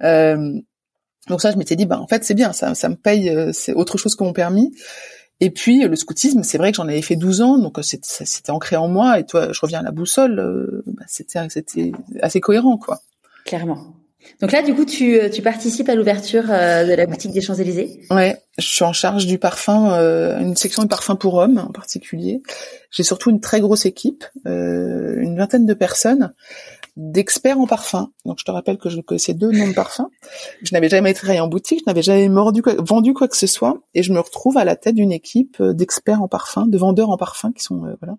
donc 0.01 1.41
ça, 1.41 1.53
je 1.53 1.57
m'étais 1.57 1.77
dit, 1.77 1.87
bah 1.87 2.01
en 2.01 2.07
fait 2.07 2.25
c'est 2.25 2.35
bien, 2.35 2.53
ça, 2.53 2.75
ça 2.75 2.89
me 2.89 2.97
paye, 2.97 3.33
c'est 3.53 3.73
autre 3.73 3.99
chose 3.99 4.17
que 4.17 4.25
mon 4.25 4.33
permis. 4.33 4.73
Et 5.41 5.51
puis 5.51 5.87
le 5.87 5.97
scoutisme, 5.97 6.43
c'est 6.43 6.59
vrai 6.59 6.71
que 6.71 6.77
j'en 6.77 6.89
avais 6.89 7.03
fait 7.03 7.17
12 7.17 7.41
ans, 7.41 7.59
donc 7.59 7.79
c'était 7.83 8.51
ancré 8.51 8.77
en 8.77 8.89
moi. 8.89 9.19
Et 9.19 9.27
toi, 9.27 9.53
je 9.53 9.61
reviens 9.61 9.81
à 9.81 9.83
la 9.83 9.91
boussole, 9.93 10.83
bah, 10.87 11.05
c'était 11.07 11.93
assez 12.21 12.41
cohérent, 12.41 12.79
quoi. 12.79 13.01
Clairement. 13.45 13.95
Donc 14.41 14.53
là, 14.53 14.63
du 14.63 14.75
coup, 14.75 14.85
tu, 14.85 15.19
euh, 15.19 15.29
tu 15.29 15.43
participes 15.43 15.89
à 15.89 15.95
l'ouverture 15.95 16.45
euh, 16.51 16.85
de 16.85 16.93
la 16.93 17.07
boutique 17.07 17.33
des 17.33 17.41
Champs-Élysées 17.41 18.01
Ouais, 18.11 18.37
je 18.59 18.67
suis 18.67 18.85
en 18.85 18.93
charge 18.93 19.27
du 19.27 19.39
parfum, 19.39 19.93
euh, 19.93 20.39
une 20.41 20.57
section 20.57 20.83
de 20.83 20.89
parfum 20.89 21.17
pour 21.17 21.35
hommes 21.35 21.59
en 21.59 21.73
particulier. 21.73 22.43
J'ai 22.91 23.03
surtout 23.03 23.31
une 23.31 23.41
très 23.41 23.61
grosse 23.61 23.87
équipe, 23.87 24.25
une 24.45 25.37
vingtaine 25.37 25.67
de 25.67 25.75
personnes, 25.75 26.33
d'experts 26.97 27.59
en 27.59 27.67
parfum. 27.67 28.13
Donc 28.25 28.39
je 28.39 28.45
te 28.45 28.51
rappelle 28.51 28.79
que 28.79 28.89
je 28.89 29.01
connaissais 29.01 29.35
deux 29.35 29.51
noms 29.51 29.69
de 29.69 29.75
parfums. 29.75 30.09
Je 30.63 30.73
n'avais 30.73 30.89
jamais 30.89 31.13
travaillé 31.13 31.41
en 31.41 31.49
boutique, 31.49 31.81
je 31.81 31.91
n'avais 31.91 32.03
jamais 32.03 32.29
mordu 32.29 32.63
vendu 32.79 33.15
quoi 33.15 33.27
que 33.27 33.37
ce 33.37 33.49
soit, 33.49 33.83
et 33.95 34.03
je 34.03 34.13
me 34.13 34.21
retrouve 34.21 34.57
à 34.59 34.65
la 34.65 34.77
tête 34.77 34.95
d'une 34.95 35.13
équipe 35.13 35.61
d'experts 35.61 36.23
en 36.23 36.29
parfum, 36.29 36.67
de 36.67 36.79
vendeurs 36.79 37.11
en 37.11 37.17
parfum 37.17 37.53
qui 37.53 37.63
sont 37.63 37.97
voilà. 38.01 38.17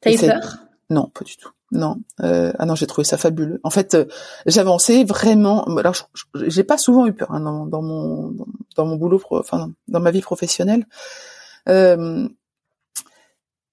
T'as 0.00 0.12
eu 0.12 0.18
peur? 0.18 0.58
Non, 0.88 1.10
pas 1.12 1.24
du 1.24 1.36
tout. 1.36 1.50
Non, 1.72 1.96
euh, 2.20 2.52
ah 2.58 2.66
non, 2.66 2.76
j'ai 2.76 2.86
trouvé 2.86 3.04
ça 3.04 3.18
fabuleux. 3.18 3.60
En 3.64 3.70
fait, 3.70 3.94
euh, 3.94 4.04
j'avançais 4.46 5.02
vraiment. 5.02 5.64
Alors, 5.64 5.94
j'ai 6.34 6.62
pas 6.62 6.78
souvent 6.78 7.06
eu 7.06 7.12
peur 7.12 7.32
hein, 7.32 7.40
dans, 7.40 7.82
mon 7.82 8.36
dans, 8.76 8.86
mon 8.86 8.96
boulot, 8.96 9.20
enfin 9.30 9.72
dans 9.88 10.00
ma 10.00 10.12
vie 10.12 10.20
professionnelle. 10.20 10.86
Euh, 11.68 12.28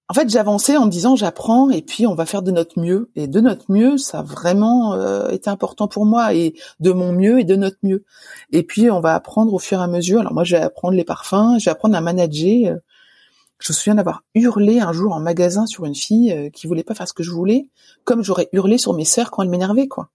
en 0.09 0.13
fait, 0.13 0.29
j'avançais 0.29 0.75
en 0.75 0.85
me 0.85 0.91
disant 0.91 1.15
j'apprends 1.15 1.69
et 1.69 1.81
puis 1.81 2.05
on 2.07 2.15
va 2.15 2.25
faire 2.25 2.41
de 2.41 2.51
notre 2.51 2.79
mieux. 2.79 3.09
Et 3.15 3.27
de 3.27 3.39
notre 3.39 3.71
mieux, 3.71 3.97
ça 3.97 4.19
a 4.19 4.23
vraiment 4.23 4.93
euh, 4.95 5.29
été 5.29 5.49
important 5.49 5.87
pour 5.87 6.05
moi 6.05 6.33
et 6.33 6.55
de 6.79 6.91
mon 6.91 7.13
mieux 7.13 7.39
et 7.39 7.43
de 7.43 7.55
notre 7.55 7.77
mieux. 7.83 8.03
Et 8.51 8.63
puis 8.63 8.91
on 8.91 8.99
va 8.99 9.15
apprendre 9.15 9.53
au 9.53 9.59
fur 9.59 9.79
et 9.79 9.83
à 9.83 9.87
mesure. 9.87 10.19
Alors 10.19 10.33
moi, 10.33 10.43
je 10.43 10.55
vais 10.55 10.61
apprendre 10.61 10.95
les 10.95 11.03
parfums, 11.03 11.57
je 11.59 11.65
vais 11.65 11.71
apprendre 11.71 11.95
à 11.95 12.01
manager. 12.01 12.77
Je 13.63 13.71
me 13.71 13.75
souviens 13.75 13.95
d'avoir 13.95 14.23
hurlé 14.35 14.81
un 14.81 14.91
jour 14.91 15.13
en 15.13 15.21
magasin 15.21 15.65
sur 15.65 15.85
une 15.85 15.95
fille 15.95 16.33
euh, 16.33 16.49
qui 16.49 16.67
voulait 16.67 16.83
pas 16.83 16.95
faire 16.95 17.07
ce 17.07 17.13
que 17.13 17.23
je 17.23 17.31
voulais, 17.31 17.69
comme 18.03 18.21
j'aurais 18.21 18.49
hurlé 18.51 18.77
sur 18.77 18.91
mes 18.91 19.05
sœurs 19.05 19.31
quand 19.31 19.41
elles 19.41 19.49
m'énervaient, 19.49 19.87
quoi. 19.87 20.09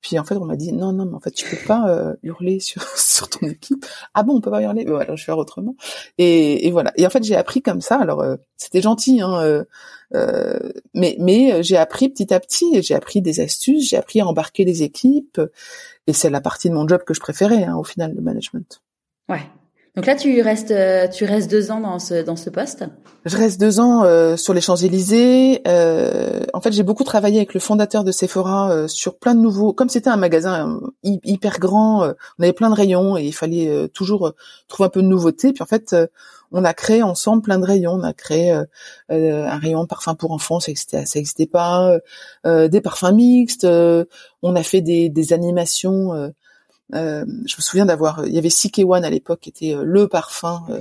Puis 0.00 0.18
en 0.18 0.24
fait, 0.24 0.36
on 0.36 0.46
m'a 0.46 0.56
dit 0.56 0.72
non, 0.72 0.94
non, 0.94 1.04
mais 1.04 1.14
en 1.14 1.20
fait, 1.20 1.32
tu 1.32 1.44
peux 1.44 1.62
pas 1.66 1.90
euh, 1.90 2.16
hurler 2.22 2.58
sur 2.58 2.82
sur 2.96 3.28
ton 3.28 3.46
équipe. 3.48 3.84
Ah 4.14 4.22
bon, 4.22 4.36
on 4.36 4.40
peut 4.40 4.50
pas 4.50 4.62
hurler? 4.62 4.86
Voilà, 4.86 5.14
je 5.14 5.20
vais 5.20 5.26
faire 5.26 5.36
autrement. 5.36 5.76
Et, 6.16 6.66
et 6.66 6.70
voilà. 6.70 6.90
Et 6.96 7.06
en 7.06 7.10
fait, 7.10 7.22
j'ai 7.22 7.36
appris 7.36 7.60
comme 7.60 7.82
ça. 7.82 7.98
Alors, 7.98 8.22
euh, 8.22 8.36
c'était 8.56 8.80
gentil, 8.80 9.20
hein, 9.20 9.66
mais 10.94 11.16
mais 11.20 11.62
j'ai 11.62 11.76
appris 11.76 12.08
petit 12.08 12.32
à 12.32 12.40
petit. 12.40 12.82
J'ai 12.82 12.94
appris 12.94 13.20
des 13.20 13.40
astuces. 13.40 13.90
J'ai 13.90 13.98
appris 13.98 14.22
à 14.22 14.26
embarquer 14.26 14.64
les 14.64 14.82
équipes. 14.84 15.38
Et 16.06 16.14
c'est 16.14 16.30
la 16.30 16.40
partie 16.40 16.70
de 16.70 16.74
mon 16.74 16.88
job 16.88 17.02
que 17.04 17.12
je 17.12 17.20
préférais, 17.20 17.64
hein, 17.64 17.76
au 17.76 17.84
final, 17.84 18.14
le 18.14 18.22
management. 18.22 18.80
Ouais. 19.28 19.42
Donc 19.96 20.06
là, 20.06 20.14
tu 20.14 20.40
restes, 20.40 20.70
euh, 20.70 21.08
tu 21.08 21.24
restes 21.24 21.50
deux 21.50 21.70
ans 21.70 21.80
dans 21.80 21.98
ce 21.98 22.22
dans 22.22 22.36
ce 22.36 22.48
poste. 22.48 22.84
Je 23.26 23.36
reste 23.36 23.60
deux 23.60 23.80
ans 23.80 24.04
euh, 24.04 24.36
sur 24.36 24.54
les 24.54 24.60
Champs 24.60 24.76
Élysées. 24.76 25.60
Euh, 25.66 26.40
en 26.54 26.60
fait, 26.60 26.72
j'ai 26.72 26.82
beaucoup 26.82 27.04
travaillé 27.04 27.36
avec 27.36 27.52
le 27.52 27.60
fondateur 27.60 28.02
de 28.02 28.12
Sephora 28.12 28.70
euh, 28.70 28.88
sur 28.88 29.18
plein 29.18 29.34
de 29.34 29.40
nouveaux. 29.40 29.72
Comme 29.74 29.90
c'était 29.90 30.08
un 30.08 30.16
magasin 30.16 30.80
hyper 31.02 31.58
grand, 31.58 32.14
on 32.38 32.42
avait 32.42 32.52
plein 32.52 32.70
de 32.70 32.74
rayons 32.74 33.18
et 33.18 33.24
il 33.24 33.34
fallait 33.34 33.88
toujours 33.88 34.32
trouver 34.68 34.86
un 34.86 34.90
peu 34.90 35.02
de 35.02 35.08
nouveauté. 35.08 35.52
Puis 35.52 35.62
en 35.62 35.66
fait, 35.66 35.94
on 36.52 36.64
a 36.64 36.72
créé 36.72 37.02
ensemble 37.02 37.42
plein 37.42 37.58
de 37.58 37.66
rayons. 37.66 37.92
On 37.92 38.04
a 38.04 38.14
créé 38.14 38.52
un 39.10 39.58
rayon 39.58 39.86
parfum 39.86 40.14
pour 40.14 40.32
enfants, 40.32 40.60
ça 40.60 40.70
existait, 40.70 41.04
ça 41.04 41.18
existait 41.18 41.46
pas. 41.46 41.98
des 42.44 42.80
parfums 42.80 43.12
mixtes. 43.12 43.66
on 43.66 44.56
a 44.56 44.62
fait 44.62 44.80
des, 44.80 45.10
des 45.10 45.32
animations 45.32 46.32
euh, 46.94 47.24
je 47.46 47.56
me 47.56 47.62
souviens 47.62 47.86
d'avoir, 47.86 48.26
il 48.26 48.34
y 48.34 48.38
avait 48.38 48.48
CK1 48.48 49.02
à 49.02 49.10
l'époque, 49.10 49.40
qui 49.40 49.50
était 49.50 49.74
euh, 49.74 49.82
le 49.84 50.08
parfum, 50.08 50.62
euh, 50.70 50.80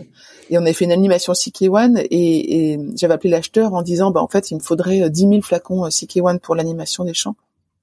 et 0.50 0.58
on 0.58 0.62
avait 0.62 0.74
fait 0.74 0.86
une 0.86 0.92
animation 0.92 1.34
CK1, 1.34 2.08
et, 2.10 2.72
et 2.74 2.80
j'avais 2.96 3.14
appelé 3.14 3.30
l'acheteur 3.30 3.74
en 3.74 3.82
disant, 3.82 4.12
bah 4.12 4.22
en 4.22 4.28
fait, 4.28 4.52
il 4.52 4.56
me 4.56 4.60
faudrait 4.60 5.10
10 5.10 5.20
000 5.20 5.42
flacons 5.42 5.88
CK1 5.88 6.40
pour 6.40 6.56
l'animation 6.56 7.04
des 7.04 7.14
champs. 7.14 7.36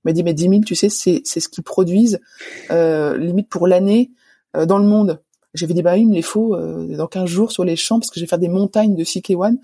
Il 0.04 0.08
m'a 0.08 0.12
dit, 0.12 0.24
mais 0.24 0.34
10 0.34 0.48
000, 0.48 0.60
tu 0.66 0.74
sais, 0.74 0.88
c'est 0.88 1.22
c'est 1.24 1.40
ce 1.40 1.48
qu'ils 1.48 1.64
produisent 1.64 2.20
limite 2.70 3.48
pour 3.48 3.66
l'année 3.66 4.10
dans 4.54 4.78
le 4.78 4.86
monde. 4.86 5.20
J'avais 5.54 5.74
dit, 5.74 5.82
bah 5.82 5.96
il 5.96 6.08
me 6.08 6.14
les 6.14 6.22
faut 6.22 6.56
dans 6.56 7.06
15 7.08 7.28
jours 7.28 7.50
sur 7.50 7.64
les 7.64 7.74
champs 7.74 7.98
parce 7.98 8.10
que 8.10 8.20
je 8.20 8.24
vais 8.24 8.28
faire 8.28 8.38
des 8.38 8.48
montagnes 8.48 8.94
de 8.94 9.02
CK1. 9.02 9.56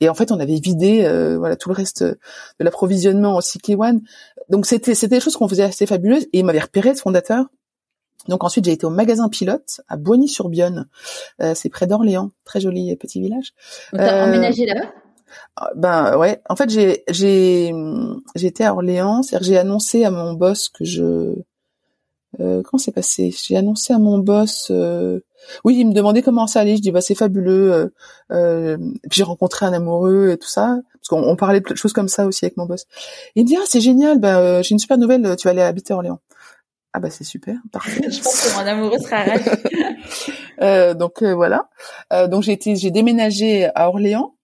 Et 0.00 0.08
en 0.08 0.14
fait, 0.14 0.30
on 0.30 0.38
avait 0.38 0.60
vidé 0.60 1.00
voilà 1.38 1.56
tout 1.56 1.70
le 1.70 1.74
reste 1.74 2.04
de 2.04 2.18
l'approvisionnement 2.60 3.34
en 3.34 3.40
CK1. 3.40 4.00
Donc 4.48 4.66
c'était 4.66 4.94
c'était 4.94 5.16
des 5.16 5.20
choses 5.20 5.36
qu'on 5.36 5.48
faisait 5.48 5.64
assez 5.64 5.86
fabuleuses. 5.86 6.24
Et 6.32 6.38
il 6.38 6.44
m'avait 6.44 6.60
repéré 6.60 6.94
ce 6.94 7.00
fondateur 7.00 7.46
donc 8.28 8.44
ensuite 8.44 8.64
j'ai 8.64 8.72
été 8.72 8.86
au 8.86 8.90
magasin 8.90 9.28
pilote 9.28 9.80
à 9.88 9.96
Boigny-sur-Bionne, 9.96 10.86
euh, 11.42 11.54
c'est 11.54 11.68
près 11.68 11.86
d'Orléans, 11.86 12.30
très 12.44 12.60
joli 12.60 12.94
petit 12.96 13.20
village. 13.20 13.54
Donc 13.92 14.02
t'as 14.02 14.22
euh, 14.22 14.26
emménagé 14.26 14.66
là-bas? 14.66 14.88
Ah, 15.56 15.70
ben 15.76 16.16
ouais. 16.18 16.40
En 16.48 16.56
fait, 16.56 16.70
j'ai 16.70 17.04
j'ai 17.08 17.72
j'étais 18.34 18.64
à 18.64 18.74
Orléans, 18.74 19.22
c'est-à-dire 19.22 19.46
j'ai 19.46 19.58
annoncé 19.58 20.04
à 20.04 20.10
mon 20.10 20.32
boss 20.34 20.68
que 20.68 20.84
je 20.84 21.34
euh, 22.38 22.62
comment 22.62 22.78
c'est 22.78 22.92
passé? 22.92 23.34
J'ai 23.36 23.56
annoncé 23.56 23.92
à 23.92 23.98
mon 23.98 24.18
boss. 24.18 24.68
Euh, 24.70 25.20
oui, 25.64 25.76
il 25.78 25.88
me 25.88 25.92
demandait 25.92 26.22
comment 26.22 26.46
ça 26.46 26.60
allait. 26.60 26.76
Je 26.76 26.82
dis 26.82 26.90
bah 26.90 27.00
c'est 27.00 27.14
fabuleux. 27.14 27.72
Euh, 27.72 27.88
euh 28.32 28.76
puis 28.76 29.18
j'ai 29.18 29.22
rencontré 29.24 29.66
un 29.66 29.72
amoureux 29.72 30.30
et 30.30 30.38
tout 30.38 30.48
ça 30.48 30.78
parce 30.94 31.08
qu'on 31.08 31.22
on 31.22 31.36
parlait 31.36 31.60
de 31.60 31.74
choses 31.74 31.92
comme 31.92 32.08
ça 32.08 32.26
aussi 32.26 32.44
avec 32.44 32.56
mon 32.56 32.66
boss. 32.66 32.86
il 33.34 33.44
me 33.44 33.48
dit 33.48 33.56
ah 33.56 33.64
c'est 33.66 33.80
génial. 33.80 34.20
Bah 34.20 34.38
euh, 34.38 34.62
j'ai 34.62 34.72
une 34.72 34.78
super 34.78 34.98
nouvelle. 34.98 35.36
Tu 35.36 35.44
vas 35.48 35.50
aller 35.50 35.62
habiter 35.62 35.92
à 35.92 35.96
Orléans. 35.96 36.20
Ah 36.92 37.00
bah 37.00 37.10
c'est 37.10 37.24
super, 37.24 37.56
parfait. 37.72 38.02
je 38.10 38.20
pense 38.20 38.48
que 38.48 38.60
mon 38.60 38.66
amoureux 38.66 38.98
sera 38.98 39.22
ravi. 39.22 39.44
euh, 40.62 40.94
donc 40.94 41.22
voilà. 41.22 41.68
donc 42.28 42.42
j'ai 42.42 42.52
été, 42.52 42.76
j'ai 42.76 42.90
déménagé 42.90 43.68
à 43.74 43.88
Orléans. 43.88 44.34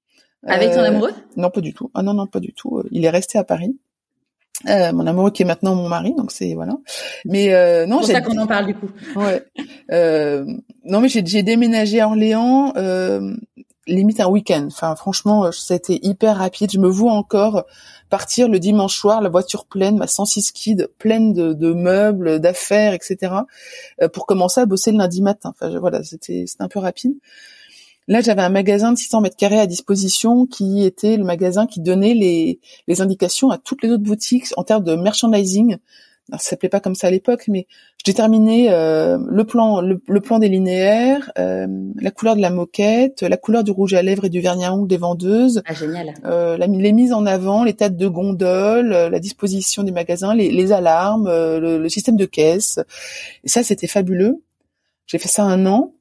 Avec 0.46 0.72
ton 0.72 0.80
amoureux? 0.80 1.12
Non, 1.36 1.50
pas 1.50 1.60
du 1.60 1.74
tout. 1.74 1.90
Ah 1.94 2.02
non 2.02 2.14
non 2.14 2.26
pas 2.26 2.38
du 2.38 2.52
tout. 2.52 2.82
Il 2.92 3.04
est 3.04 3.10
resté 3.10 3.36
à 3.36 3.44
Paris. 3.44 3.76
Euh, 4.68 4.92
mon 4.92 5.06
amoureux 5.06 5.30
qui 5.30 5.42
est 5.42 5.46
maintenant 5.46 5.74
mon 5.74 5.88
mari, 5.88 6.14
donc 6.16 6.32
c'est 6.32 6.54
voilà. 6.54 6.76
Mais 7.24 7.52
euh, 7.52 7.86
non, 7.86 8.02
c'est 8.02 8.14
pour 8.14 8.30
ça 8.30 8.36
qu'on 8.36 8.42
en 8.42 8.46
parle 8.46 8.66
du 8.66 8.74
coup. 8.74 8.88
Ouais. 9.14 9.44
Euh, 9.92 10.46
non, 10.84 11.00
mais 11.00 11.08
j'ai 11.08 11.42
déménagé 11.42 12.00
à 12.00 12.08
Orléans, 12.08 12.72
euh, 12.76 13.34
limite 13.86 14.20
un 14.20 14.28
week-end. 14.28 14.66
Enfin, 14.66 14.94
franchement, 14.96 15.44
a 15.44 15.74
été 15.74 16.04
hyper 16.06 16.36
rapide. 16.36 16.70
Je 16.72 16.78
me 16.78 16.88
vois 16.88 17.12
encore 17.12 17.64
partir 18.10 18.48
le 18.48 18.58
dimanche 18.58 18.96
soir, 18.96 19.20
la 19.20 19.28
voiture 19.28 19.66
pleine, 19.66 19.96
ma 19.96 20.06
106 20.06 20.52
Kid 20.52 20.90
pleine 20.98 21.32
de, 21.32 21.52
de 21.52 21.72
meubles, 21.72 22.40
d'affaires, 22.40 22.94
etc. 22.94 23.32
Euh, 24.02 24.08
pour 24.08 24.26
commencer 24.26 24.60
à 24.60 24.66
bosser 24.66 24.92
le 24.92 24.98
lundi 24.98 25.22
matin. 25.22 25.50
Enfin, 25.50 25.78
voilà, 25.78 26.02
c'était 26.02 26.44
c'était 26.46 26.62
un 26.62 26.68
peu 26.68 26.78
rapide. 26.78 27.14
Là, 28.08 28.20
j'avais 28.20 28.42
un 28.42 28.50
magasin 28.50 28.92
de 28.92 28.98
600 28.98 29.20
mètres 29.20 29.36
carrés 29.36 29.58
à 29.58 29.66
disposition 29.66 30.46
qui 30.46 30.84
était 30.84 31.16
le 31.16 31.24
magasin 31.24 31.66
qui 31.66 31.80
donnait 31.80 32.14
les, 32.14 32.60
les 32.86 33.00
indications 33.00 33.50
à 33.50 33.58
toutes 33.58 33.82
les 33.82 33.90
autres 33.90 34.04
boutiques 34.04 34.46
en 34.56 34.62
termes 34.62 34.84
de 34.84 34.94
merchandising. 34.94 35.78
Alors, 36.30 36.40
ça 36.40 36.50
s'appelait 36.50 36.68
pas 36.68 36.80
comme 36.80 36.96
ça 36.96 37.06
à 37.06 37.10
l'époque, 37.10 37.44
mais 37.46 37.68
je 37.98 38.10
déterminais 38.10 38.66
euh, 38.70 39.16
le 39.28 39.44
plan, 39.44 39.80
le, 39.80 40.20
plan 40.20 40.40
des 40.40 40.48
linéaires, 40.48 41.30
euh, 41.38 41.68
la 42.00 42.10
couleur 42.10 42.34
de 42.34 42.40
la 42.40 42.50
moquette, 42.50 43.22
la 43.22 43.36
couleur 43.36 43.62
du 43.62 43.70
rouge 43.70 43.94
à 43.94 44.02
lèvres 44.02 44.24
et 44.24 44.28
du 44.28 44.40
vernis 44.40 44.64
à 44.64 44.74
ongles 44.74 44.88
des 44.88 44.96
vendeuses. 44.96 45.62
Ah 45.66 45.72
génial. 45.72 46.14
Euh, 46.24 46.56
les 46.56 46.92
mises 46.92 47.12
en 47.12 47.26
avant, 47.26 47.62
les 47.62 47.74
têtes 47.74 47.96
de 47.96 48.08
gondole, 48.08 48.88
la 48.90 49.18
disposition 49.20 49.84
des 49.84 49.92
magasins, 49.92 50.34
les, 50.34 50.50
les 50.50 50.72
alarmes, 50.72 51.28
le, 51.28 51.78
le, 51.78 51.88
système 51.88 52.16
de 52.16 52.26
caisse. 52.26 52.80
Et 53.44 53.48
ça, 53.48 53.62
c'était 53.62 53.86
fabuleux. 53.86 54.42
J'ai 55.06 55.18
fait 55.18 55.28
ça 55.28 55.44
un 55.44 55.64
an. 55.66 55.94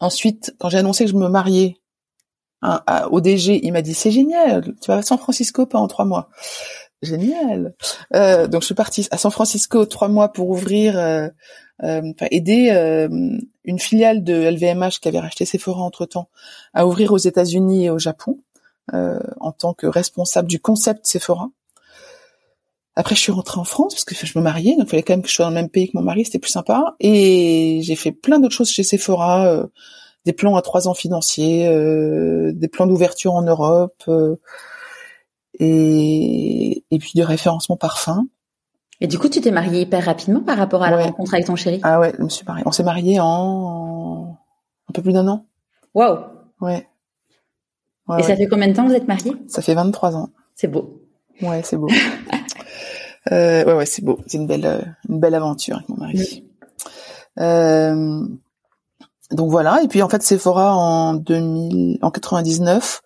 Ensuite, 0.00 0.54
quand 0.58 0.70
j'ai 0.70 0.78
annoncé 0.78 1.04
que 1.04 1.10
je 1.10 1.16
me 1.16 1.28
mariais 1.28 1.76
hein, 2.62 2.80
au 3.10 3.20
DG, 3.20 3.60
il 3.62 3.72
m'a 3.72 3.82
dit 3.82 3.92
c'est 3.92 4.10
génial, 4.10 4.74
tu 4.80 4.88
vas 4.88 4.96
à 4.96 5.02
San 5.02 5.18
Francisco 5.18 5.66
pendant 5.66 5.88
trois 5.88 6.06
mois. 6.06 6.30
Génial. 7.04 7.74
Euh, 8.14 8.46
donc 8.46 8.62
je 8.62 8.66
suis 8.66 8.74
partie 8.74 9.06
à 9.10 9.18
San 9.18 9.30
Francisco 9.30 9.84
trois 9.86 10.08
mois 10.08 10.32
pour 10.32 10.48
ouvrir, 10.48 10.98
euh, 10.98 11.28
euh, 11.82 12.12
aider 12.30 12.70
une 13.64 13.78
filiale 13.78 14.24
de 14.24 14.34
LVMH 14.34 15.00
qui 15.00 15.08
avait 15.08 15.20
racheté 15.20 15.44
Sephora 15.44 15.82
entre 15.82 16.06
temps 16.06 16.28
à 16.72 16.86
ouvrir 16.86 17.12
aux 17.12 17.18
États-Unis 17.18 17.86
et 17.86 17.90
au 17.90 17.98
Japon 17.98 18.40
en 18.92 19.52
tant 19.52 19.72
que 19.74 19.86
responsable 19.86 20.48
du 20.48 20.60
concept 20.60 21.06
Sephora. 21.06 21.48
Après, 22.96 23.16
je 23.16 23.20
suis 23.20 23.32
rentrée 23.32 23.58
en 23.58 23.64
France 23.64 23.94
parce 23.94 24.04
que 24.04 24.14
je 24.14 24.38
me 24.38 24.44
mariais, 24.44 24.76
donc 24.76 24.86
il 24.86 24.90
fallait 24.90 25.02
quand 25.02 25.14
même 25.14 25.22
que 25.22 25.28
je 25.28 25.34
sois 25.34 25.46
dans 25.46 25.50
le 25.50 25.56
même 25.56 25.68
pays 25.68 25.88
que 25.88 25.96
mon 25.96 26.02
mari, 26.02 26.24
c'était 26.24 26.38
plus 26.38 26.50
sympa. 26.50 26.94
Et 27.00 27.80
j'ai 27.82 27.96
fait 27.96 28.12
plein 28.12 28.38
d'autres 28.38 28.54
choses 28.54 28.70
chez 28.70 28.84
Sephora, 28.84 29.48
euh, 29.48 29.66
des 30.24 30.32
plans 30.32 30.54
à 30.56 30.62
trois 30.62 30.86
ans 30.86 30.94
financiers, 30.94 31.66
euh, 31.66 32.52
des 32.54 32.68
plans 32.68 32.86
d'ouverture 32.86 33.34
en 33.34 33.42
Europe, 33.42 34.04
euh, 34.08 34.36
et, 35.58 36.84
et 36.90 36.98
puis 36.98 37.12
du 37.14 37.22
référencement 37.22 37.76
parfum. 37.76 38.26
Et 39.00 39.06
du 39.06 39.18
coup, 39.18 39.28
tu 39.28 39.40
t'es 39.40 39.50
mariée 39.50 39.82
hyper 39.82 40.04
rapidement 40.04 40.40
par 40.40 40.56
rapport 40.56 40.82
à 40.82 40.90
la 40.90 41.02
rencontre 41.02 41.34
avec 41.34 41.46
ton 41.46 41.56
chéri? 41.56 41.80
Ah 41.82 41.98
ouais, 41.98 42.12
je 42.16 42.22
me 42.22 42.28
suis 42.28 42.44
mariée. 42.46 42.62
On 42.66 42.72
s'est 42.72 42.84
mariés 42.84 43.18
en 43.20 44.38
un 44.88 44.92
peu 44.92 45.02
plus 45.02 45.12
d'un 45.12 45.26
an. 45.28 45.46
Waouh 45.94 46.18
Ouais. 46.60 46.86
ouais. 48.08 48.20
Et 48.20 48.22
ça 48.22 48.36
fait 48.36 48.46
combien 48.46 48.68
de 48.68 48.72
temps 48.74 48.84
que 48.84 48.88
vous 48.90 48.94
êtes 48.94 49.08
mariés? 49.08 49.34
Ça 49.48 49.62
fait 49.62 49.74
23 49.74 50.16
ans. 50.16 50.30
C'est 50.54 50.68
beau. 50.68 51.02
Ouais, 51.42 51.62
c'est 51.64 51.76
beau. 51.76 51.88
Euh, 53.32 53.64
ouais, 53.64 53.72
ouais, 53.72 53.86
c'est 53.86 54.04
beau. 54.04 54.18
C'est 54.26 54.36
une 54.36 54.46
belle, 54.46 54.66
euh, 54.66 54.82
une 55.08 55.18
belle 55.18 55.34
aventure 55.34 55.76
avec 55.76 55.88
mon 55.88 55.96
mari. 55.96 56.44
Euh, 57.40 58.22
donc 59.30 59.50
voilà. 59.50 59.80
Et 59.82 59.88
puis 59.88 60.02
en 60.02 60.10
fait, 60.10 60.22
Sephora 60.22 60.76
en 60.76 61.14
2000, 61.14 62.00
en 62.02 62.10
99, 62.10 63.00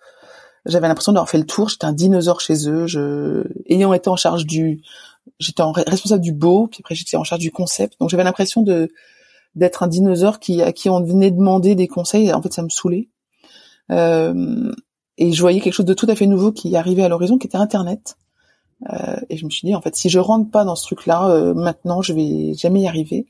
j'avais 0.68 0.88
l'impression 0.88 1.12
d'avoir 1.12 1.28
fait 1.28 1.38
le 1.38 1.46
tour. 1.46 1.68
J'étais 1.68 1.86
un 1.86 1.92
dinosaure 1.92 2.40
chez 2.40 2.68
eux. 2.68 2.86
Je, 2.86 3.44
ayant 3.68 3.92
été 3.92 4.08
en 4.08 4.16
charge 4.16 4.46
du, 4.46 4.82
j'étais 5.38 5.62
en 5.62 5.72
responsable 5.72 6.22
du 6.22 6.32
beau, 6.32 6.68
puis 6.68 6.80
après 6.82 6.94
j'étais 6.94 7.16
en 7.16 7.24
charge 7.24 7.40
du 7.40 7.50
concept. 7.50 7.98
Donc 8.00 8.10
j'avais 8.10 8.24
l'impression 8.24 8.62
de 8.62 8.90
d'être 9.54 9.82
un 9.82 9.88
dinosaure 9.88 10.38
qui 10.38 10.62
à 10.62 10.72
qui 10.72 10.88
on 10.88 11.02
venait 11.02 11.30
demander 11.30 11.74
des 11.74 11.88
conseils. 11.88 12.32
En 12.32 12.42
fait, 12.42 12.52
ça 12.52 12.62
me 12.62 12.68
saoulait. 12.68 13.08
Euh, 13.90 14.72
et 15.16 15.32
je 15.32 15.40
voyais 15.40 15.60
quelque 15.60 15.74
chose 15.74 15.86
de 15.86 15.94
tout 15.94 16.06
à 16.08 16.14
fait 16.14 16.26
nouveau 16.26 16.52
qui 16.52 16.76
arrivait 16.76 17.02
à 17.02 17.08
l'horizon, 17.08 17.38
qui 17.38 17.46
était 17.46 17.56
Internet. 17.56 18.16
Euh, 18.92 19.16
et 19.28 19.36
je 19.36 19.44
me 19.44 19.50
suis 19.50 19.66
dit, 19.66 19.74
en 19.74 19.80
fait, 19.80 19.96
si 19.96 20.08
je 20.08 20.18
rentre 20.18 20.50
pas 20.50 20.64
dans 20.64 20.76
ce 20.76 20.84
truc-là, 20.84 21.28
euh, 21.30 21.54
maintenant, 21.54 22.02
je 22.02 22.12
vais 22.12 22.54
jamais 22.54 22.82
y 22.82 22.86
arriver. 22.86 23.26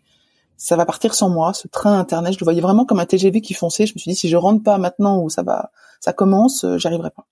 Ça 0.59 0.77
va 0.77 0.85
partir 0.85 1.15
sans 1.15 1.31
moi. 1.31 1.55
Ce 1.55 1.69
train 1.69 1.99
internet, 1.99 2.35
je 2.35 2.41
le 2.41 2.45
voyais 2.45 2.61
vraiment 2.61 2.85
comme 2.85 3.01
un 3.01 3.07
TGV 3.07 3.41
qui 3.41 3.55
fonçait. 3.55 3.87
Je 3.87 3.95
me 3.95 3.99
suis 3.99 4.11
dit, 4.11 4.17
si 4.17 4.29
je 4.29 4.37
rentre 4.37 4.63
pas 4.63 4.77
maintenant 4.77 5.23
où 5.23 5.31
ça 5.31 5.43
va, 5.43 5.71
ça 6.01 6.13
commence, 6.13 6.65
euh, 6.65 6.77
j'arriverai 6.77 7.11
pas. 7.11 7.27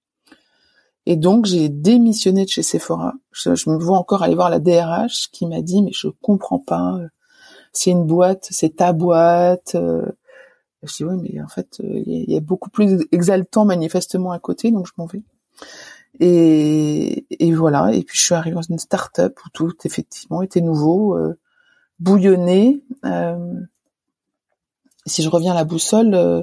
Et 1.05 1.17
donc, 1.17 1.45
j'ai 1.45 1.69
démissionné 1.69 2.45
de 2.45 2.51
chez 2.51 2.62
Sephora. 2.62 3.12
Je, 3.33 3.51
me 3.69 3.77
vois 3.77 3.99
encore 3.99 4.23
aller 4.23 4.35
voir 4.35 4.49
la 4.49 4.59
DRH 4.59 5.29
qui 5.33 5.47
m'a 5.47 5.61
dit, 5.61 5.83
mais 5.83 5.93
je 5.93 6.09
comprends 6.23 6.59
pas. 6.59 6.99
C'est 7.73 7.91
une 7.91 8.07
boîte, 8.07 8.49
c'est 8.51 8.77
ta 8.77 8.93
boîte. 8.93 9.77
Je 10.83 10.97
dis, 10.97 11.05
oui, 11.05 11.17
mais 11.21 11.43
en 11.43 11.49
fait, 11.49 11.81
il 11.81 12.31
y 12.31 12.37
a 12.37 12.41
beaucoup 12.41 12.71
plus 12.71 13.07
exaltant 13.12 13.65
manifestement 13.65 14.33
à 14.33 14.39
côté, 14.39 14.71
donc 14.71 14.87
je 14.87 14.93
m'en 14.97 15.07
vais. 15.07 15.23
Et, 16.21 17.55
voilà. 17.55 17.93
Et 17.93 18.03
puis 18.03 18.17
je 18.17 18.25
suis 18.25 18.35
arrivée 18.35 18.55
dans 18.55 18.62
une 18.62 18.79
start-up 18.79 19.39
où 19.45 19.49
tout 19.53 19.73
effectivement 19.85 20.43
était 20.43 20.61
nouveau, 20.61 21.17
euh, 21.17 21.39
bouillonné. 21.98 22.82
Euh, 23.04 23.37
si 25.06 25.22
je 25.22 25.28
reviens 25.28 25.52
à 25.52 25.54
la 25.54 25.64
boussole, 25.64 26.14
euh, 26.14 26.42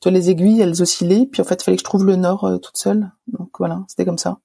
toi 0.00 0.12
les 0.12 0.30
aiguilles, 0.30 0.60
elles 0.60 0.82
oscillaient. 0.82 1.26
Puis 1.30 1.40
en 1.42 1.44
fait, 1.44 1.60
il 1.60 1.64
fallait 1.64 1.76
que 1.76 1.80
je 1.80 1.84
trouve 1.84 2.04
le 2.04 2.16
nord 2.16 2.44
euh, 2.44 2.58
toute 2.58 2.76
seule. 2.76 3.10
Donc 3.26 3.50
voilà, 3.58 3.82
c'était 3.88 4.04
comme 4.04 4.18
ça. 4.18 4.38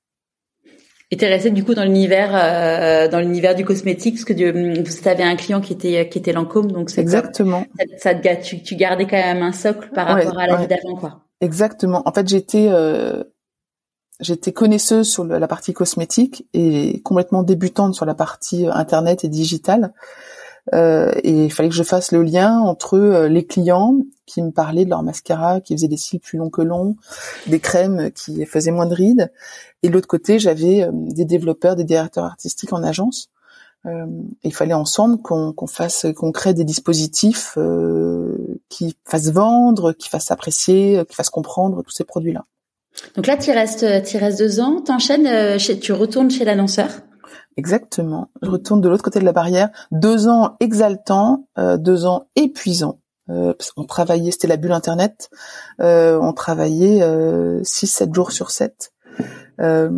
Et 1.10 1.16
t'es 1.16 1.28
restée 1.28 1.52
du 1.52 1.64
coup 1.64 1.74
dans 1.74 1.84
l'univers, 1.84 2.32
euh, 2.34 3.08
dans 3.08 3.20
l'univers 3.20 3.56
du 3.56 3.64
cosmétique, 3.64 4.16
parce 4.16 4.26
que 4.26 4.34
tu 4.34 5.10
avais 5.10 5.24
un 5.24 5.38
client 5.38 5.62
qui 5.62 5.72
était 5.72 6.10
qui 6.10 6.18
était 6.18 6.34
Lancôme, 6.34 6.70
donc 6.70 6.90
c'est 6.90 7.00
exactement. 7.00 7.66
Ça, 7.98 8.12
ça 8.12 8.36
tu, 8.36 8.62
tu, 8.62 8.76
gardais 8.76 9.08
quand 9.08 9.16
même 9.16 9.42
un 9.42 9.54
socle 9.54 9.90
par 9.94 10.08
rapport 10.08 10.38
à 10.38 10.48
la 10.48 10.58
vie 10.58 10.68
d'avant, 10.68 10.98
quoi. 10.98 11.22
Exactement. 11.40 12.02
En 12.06 12.12
fait, 12.12 12.28
j'étais 12.28 12.68
euh, 12.70 13.24
j'étais 14.20 14.52
connaisseuse 14.52 15.10
sur 15.10 15.24
la 15.24 15.48
partie 15.48 15.72
cosmétique 15.72 16.46
et 16.54 17.02
complètement 17.04 17.44
débutante 17.44 17.96
sur 17.96 18.06
la 18.06 18.16
partie 18.16 18.68
internet 18.70 19.24
et 19.24 19.30
digitale. 19.30 19.94
Euh, 20.74 21.12
et 21.24 21.46
il 21.46 21.52
fallait 21.52 21.70
que 21.70 21.76
je 21.76 21.84
fasse 21.84 22.12
le 22.12 22.24
lien 22.24 22.60
entre 22.60 22.96
euh, 22.98 23.28
les 23.28 23.46
clients 23.46 23.96
qui 24.26 24.42
me 24.42 24.52
parlaient 24.52 24.86
de 24.86 24.90
leur 24.90 25.04
mascara, 25.04 25.62
qui 25.62 25.74
faisaient 25.74 25.88
des 25.88 25.98
cils 25.98 26.20
plus 26.20 26.38
longs 26.38 26.50
que 26.50 26.62
longs, 26.62 26.98
des 27.48 27.60
crèmes 27.60 28.12
qui 28.12 28.46
faisaient 28.46 28.72
moins 28.72 28.86
de 28.86 28.94
rides, 28.94 29.32
et 29.84 29.90
de 29.90 29.94
l'autre 29.94 30.08
côté, 30.08 30.40
j'avais 30.40 30.84
euh, 30.84 30.92
des 30.92 31.26
développeurs, 31.26 31.76
des 31.76 31.86
directeurs 31.86 32.26
artistiques 32.26 32.74
en 32.74 32.84
agence. 32.84 33.30
Euh, 33.86 34.06
il 34.44 34.54
fallait 34.54 34.74
ensemble 34.74 35.22
qu'on 35.22 35.68
fasse, 35.68 36.08
qu'on 36.16 36.34
crée 36.34 36.54
des 36.54 36.66
dispositifs 36.66 37.58
qui 38.68 38.98
fassent 39.06 39.32
vendre, 39.32 39.94
qui 39.94 40.10
fassent 40.10 40.32
apprécier, 40.32 41.04
qui 41.08 41.16
fassent 41.16 41.30
comprendre 41.30 41.84
tous 41.84 41.92
ces 41.92 42.04
produits-là. 42.04 42.44
Donc 43.16 43.28
là, 43.28 43.38
tu 43.38 43.52
restes, 43.52 43.86
tu 44.04 44.18
restes 44.18 44.40
deux 44.40 44.60
ans, 44.60 44.82
t'enchaînes, 44.82 45.58
tu 45.80 45.94
retournes 45.94 46.32
chez 46.32 46.44
l'annonceur? 46.44 46.90
Exactement. 47.58 48.30
Je 48.42 48.50
retourne 48.50 48.82
de 48.82 48.90
l'autre 48.90 49.04
côté 49.04 49.20
de 49.20 49.26
la 49.26 49.34
barrière. 49.34 49.70
Deux 49.92 50.28
ans 50.28 50.56
exaltants, 50.60 51.48
euh, 51.58 51.78
deux 51.78 52.06
ans 52.06 52.28
épuisants. 52.36 53.00
Euh, 53.30 53.54
parce 53.54 53.72
qu'on 53.72 53.84
travaillait, 53.84 54.32
c'était 54.32 54.48
la 54.48 54.58
bulle 54.58 54.72
internet. 54.72 55.30
Euh, 55.82 56.18
on 56.22 56.34
travaillait 56.34 57.02
euh, 57.02 57.62
6-7 57.62 58.14
jours 58.14 58.32
sur 58.32 58.52
7. 58.52 58.94
Euh, 59.60 59.90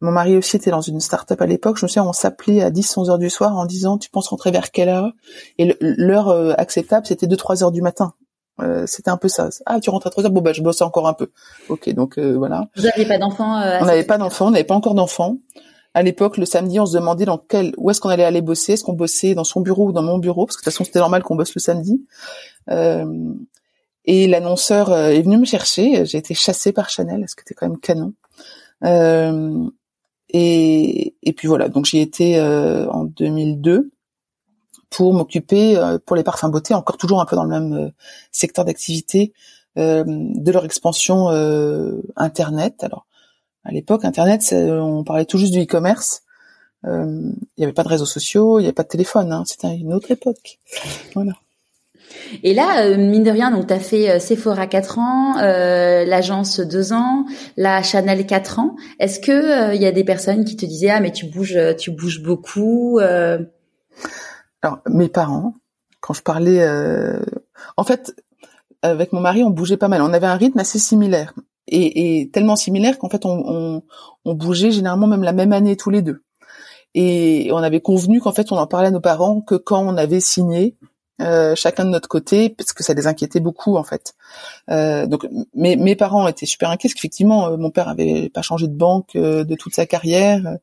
mon 0.00 0.10
mari 0.10 0.36
aussi 0.36 0.56
était 0.56 0.70
dans 0.70 0.80
une 0.80 1.00
start-up 1.00 1.40
à 1.40 1.46
l'époque. 1.46 1.76
Je 1.78 1.84
me 1.84 1.88
souviens, 1.88 2.04
on 2.04 2.12
s'appelait 2.12 2.62
à 2.62 2.70
10-11 2.70 3.10
heures 3.10 3.18
du 3.18 3.30
soir 3.30 3.56
en 3.56 3.66
disant, 3.66 3.98
tu 3.98 4.10
penses 4.10 4.28
rentrer 4.28 4.50
vers 4.50 4.70
quelle 4.70 4.88
heure? 4.88 5.12
Et 5.58 5.76
l'heure 5.80 6.28
acceptable, 6.58 7.06
c'était 7.06 7.26
2-3 7.26 7.62
heures 7.62 7.72
du 7.72 7.82
matin. 7.82 8.14
Euh, 8.60 8.84
c'était 8.86 9.10
un 9.10 9.16
peu 9.16 9.28
ça. 9.28 9.48
Ah, 9.66 9.80
tu 9.80 9.90
rentres 9.90 10.06
à 10.06 10.10
3 10.10 10.24
heures? 10.24 10.30
Bon, 10.30 10.40
bah, 10.40 10.52
je 10.52 10.62
bosse 10.62 10.80
encore 10.82 11.08
un 11.08 11.14
peu. 11.14 11.30
Ok, 11.68 11.88
donc 11.90 12.18
euh, 12.18 12.34
voilà. 12.36 12.68
Vous 12.76 12.82
n'aviez 12.82 13.04
pas 13.04 13.18
d'enfants 13.18 13.58
euh, 13.60 13.78
On 13.80 13.84
n'avait 13.84 14.04
pas 14.04 14.18
d'enfants, 14.18 14.46
on 14.46 14.50
n'avait 14.50 14.64
pas 14.64 14.74
encore 14.74 14.94
d'enfants. 14.94 15.38
À 15.94 16.02
l'époque, 16.02 16.36
le 16.36 16.44
samedi, 16.44 16.78
on 16.80 16.86
se 16.86 16.94
demandait 16.94 17.24
dans 17.24 17.38
quel, 17.38 17.72
où 17.76 17.90
est-ce 17.90 18.00
qu'on 18.00 18.08
allait 18.08 18.24
aller 18.24 18.42
bosser. 18.42 18.72
Est-ce 18.72 18.84
qu'on 18.84 18.92
bossait 18.94 19.34
dans 19.34 19.44
son 19.44 19.60
bureau 19.60 19.88
ou 19.88 19.92
dans 19.92 20.02
mon 20.02 20.18
bureau? 20.18 20.44
Parce 20.44 20.56
que 20.56 20.60
de 20.60 20.64
toute 20.64 20.72
façon, 20.72 20.84
c'était 20.84 20.98
normal 20.98 21.22
qu'on 21.22 21.36
bosse 21.36 21.54
le 21.54 21.60
samedi. 21.60 22.04
Et 24.06 24.26
l'annonceur 24.26 24.92
est 24.92 25.22
venu 25.22 25.38
me 25.38 25.44
chercher. 25.44 26.04
J'ai 26.04 26.18
été 26.18 26.34
chassée 26.34 26.72
par 26.72 26.90
Chanel, 26.90 27.24
ce 27.28 27.36
qui 27.36 27.42
était 27.42 27.54
quand 27.54 27.68
même 27.68 27.78
canon. 27.78 28.12
et, 30.30 31.14
et 31.22 31.32
puis 31.32 31.48
voilà, 31.48 31.68
donc 31.68 31.86
j'y 31.86 32.00
étais 32.00 32.40
en 32.40 33.04
2002 33.04 33.90
pour 34.90 35.14
m'occuper 35.14 35.80
pour 36.06 36.16
les 36.16 36.22
parfums 36.22 36.50
beauté, 36.50 36.74
encore 36.74 36.96
toujours 36.96 37.20
un 37.20 37.24
peu 37.24 37.36
dans 37.36 37.44
le 37.44 37.50
même 37.50 37.92
secteur 38.30 38.64
d'activité, 38.64 39.32
de 39.76 40.50
leur 40.50 40.64
expansion 40.64 41.28
internet. 42.16 42.82
Alors 42.82 43.06
à 43.64 43.72
l'époque, 43.72 44.04
internet, 44.04 44.54
on 44.54 45.04
parlait 45.04 45.24
tout 45.24 45.38
juste 45.38 45.52
du 45.52 45.62
e-commerce. 45.62 46.22
Il 46.84 47.34
n'y 47.56 47.64
avait 47.64 47.72
pas 47.72 47.82
de 47.82 47.88
réseaux 47.88 48.06
sociaux, 48.06 48.58
il 48.58 48.62
n'y 48.62 48.66
avait 48.66 48.74
pas 48.74 48.82
de 48.82 48.88
téléphone. 48.88 49.32
Hein. 49.32 49.44
C'était 49.46 49.74
une 49.74 49.94
autre 49.94 50.10
époque. 50.10 50.58
Voilà. 51.14 51.32
Et 52.42 52.54
là, 52.54 52.84
euh, 52.84 52.96
mine 52.96 53.22
de 53.22 53.30
rien, 53.30 53.50
donc 53.50 53.66
tu 53.66 53.74
as 53.74 53.80
fait 53.80 54.10
euh, 54.10 54.18
Sephora 54.18 54.66
4 54.66 54.98
ans, 54.98 55.38
euh, 55.38 56.04
l'agence 56.04 56.60
2 56.60 56.92
ans, 56.92 57.26
la 57.56 57.82
Chanel 57.82 58.26
4 58.26 58.58
ans. 58.58 58.76
Est-ce 58.98 59.20
que 59.20 59.74
il 59.74 59.80
y 59.80 59.86
a 59.86 59.92
des 59.92 60.04
personnes 60.04 60.44
qui 60.44 60.56
te 60.56 60.66
disaient 60.66 60.90
ah 60.90 61.00
mais 61.00 61.12
tu 61.12 61.26
bouges 61.26 61.58
tu 61.78 61.90
bouges 61.90 62.22
beaucoup 62.22 62.98
Alors 64.62 64.78
mes 64.88 65.08
parents 65.08 65.54
quand 66.00 66.14
je 66.14 66.22
parlais 66.22 66.66
en 67.76 67.84
fait 67.84 68.14
avec 68.82 69.12
mon 69.12 69.20
mari, 69.20 69.42
on 69.42 69.50
bougeait 69.50 69.78
pas 69.78 69.88
mal. 69.88 70.02
On 70.02 70.12
avait 70.12 70.26
un 70.26 70.36
rythme 70.36 70.58
assez 70.58 70.78
similaire 70.78 71.32
et, 71.68 72.20
et 72.20 72.30
tellement 72.30 72.56
similaire 72.56 72.98
qu'en 72.98 73.08
fait 73.08 73.24
on, 73.26 73.42
on, 73.46 73.82
on 74.24 74.34
bougeait 74.34 74.70
généralement 74.70 75.06
même 75.06 75.22
la 75.22 75.32
même 75.32 75.52
année 75.52 75.76
tous 75.76 75.90
les 75.90 76.02
deux. 76.02 76.22
Et 76.94 77.48
on 77.52 77.58
avait 77.58 77.80
convenu 77.80 78.20
qu'en 78.20 78.32
fait 78.32 78.52
on 78.52 78.56
en 78.56 78.66
parlait 78.66 78.88
à 78.88 78.92
nos 78.92 79.00
parents 79.00 79.40
que 79.40 79.56
quand 79.56 79.84
on 79.84 79.96
avait 79.96 80.20
signé 80.20 80.76
euh, 81.20 81.54
chacun 81.54 81.84
de 81.84 81.90
notre 81.90 82.08
côté 82.08 82.48
parce 82.48 82.72
que 82.72 82.82
ça 82.82 82.92
les 82.92 83.06
inquiétait 83.06 83.38
beaucoup 83.38 83.76
en 83.76 83.84
fait. 83.84 84.14
Euh, 84.70 85.06
donc 85.06 85.26
mes, 85.54 85.76
mes 85.76 85.94
parents 85.94 86.26
étaient 86.26 86.46
super 86.46 86.70
inquiets 86.70 86.88
parce 86.88 86.94
qu'effectivement 86.94 87.48
euh, 87.48 87.56
mon 87.56 87.70
père 87.70 87.88
avait 87.88 88.30
pas 88.30 88.42
changé 88.42 88.66
de 88.66 88.74
banque 88.74 89.14
euh, 89.14 89.44
de 89.44 89.54
toute 89.54 89.74
sa 89.74 89.86
carrière. 89.86 90.58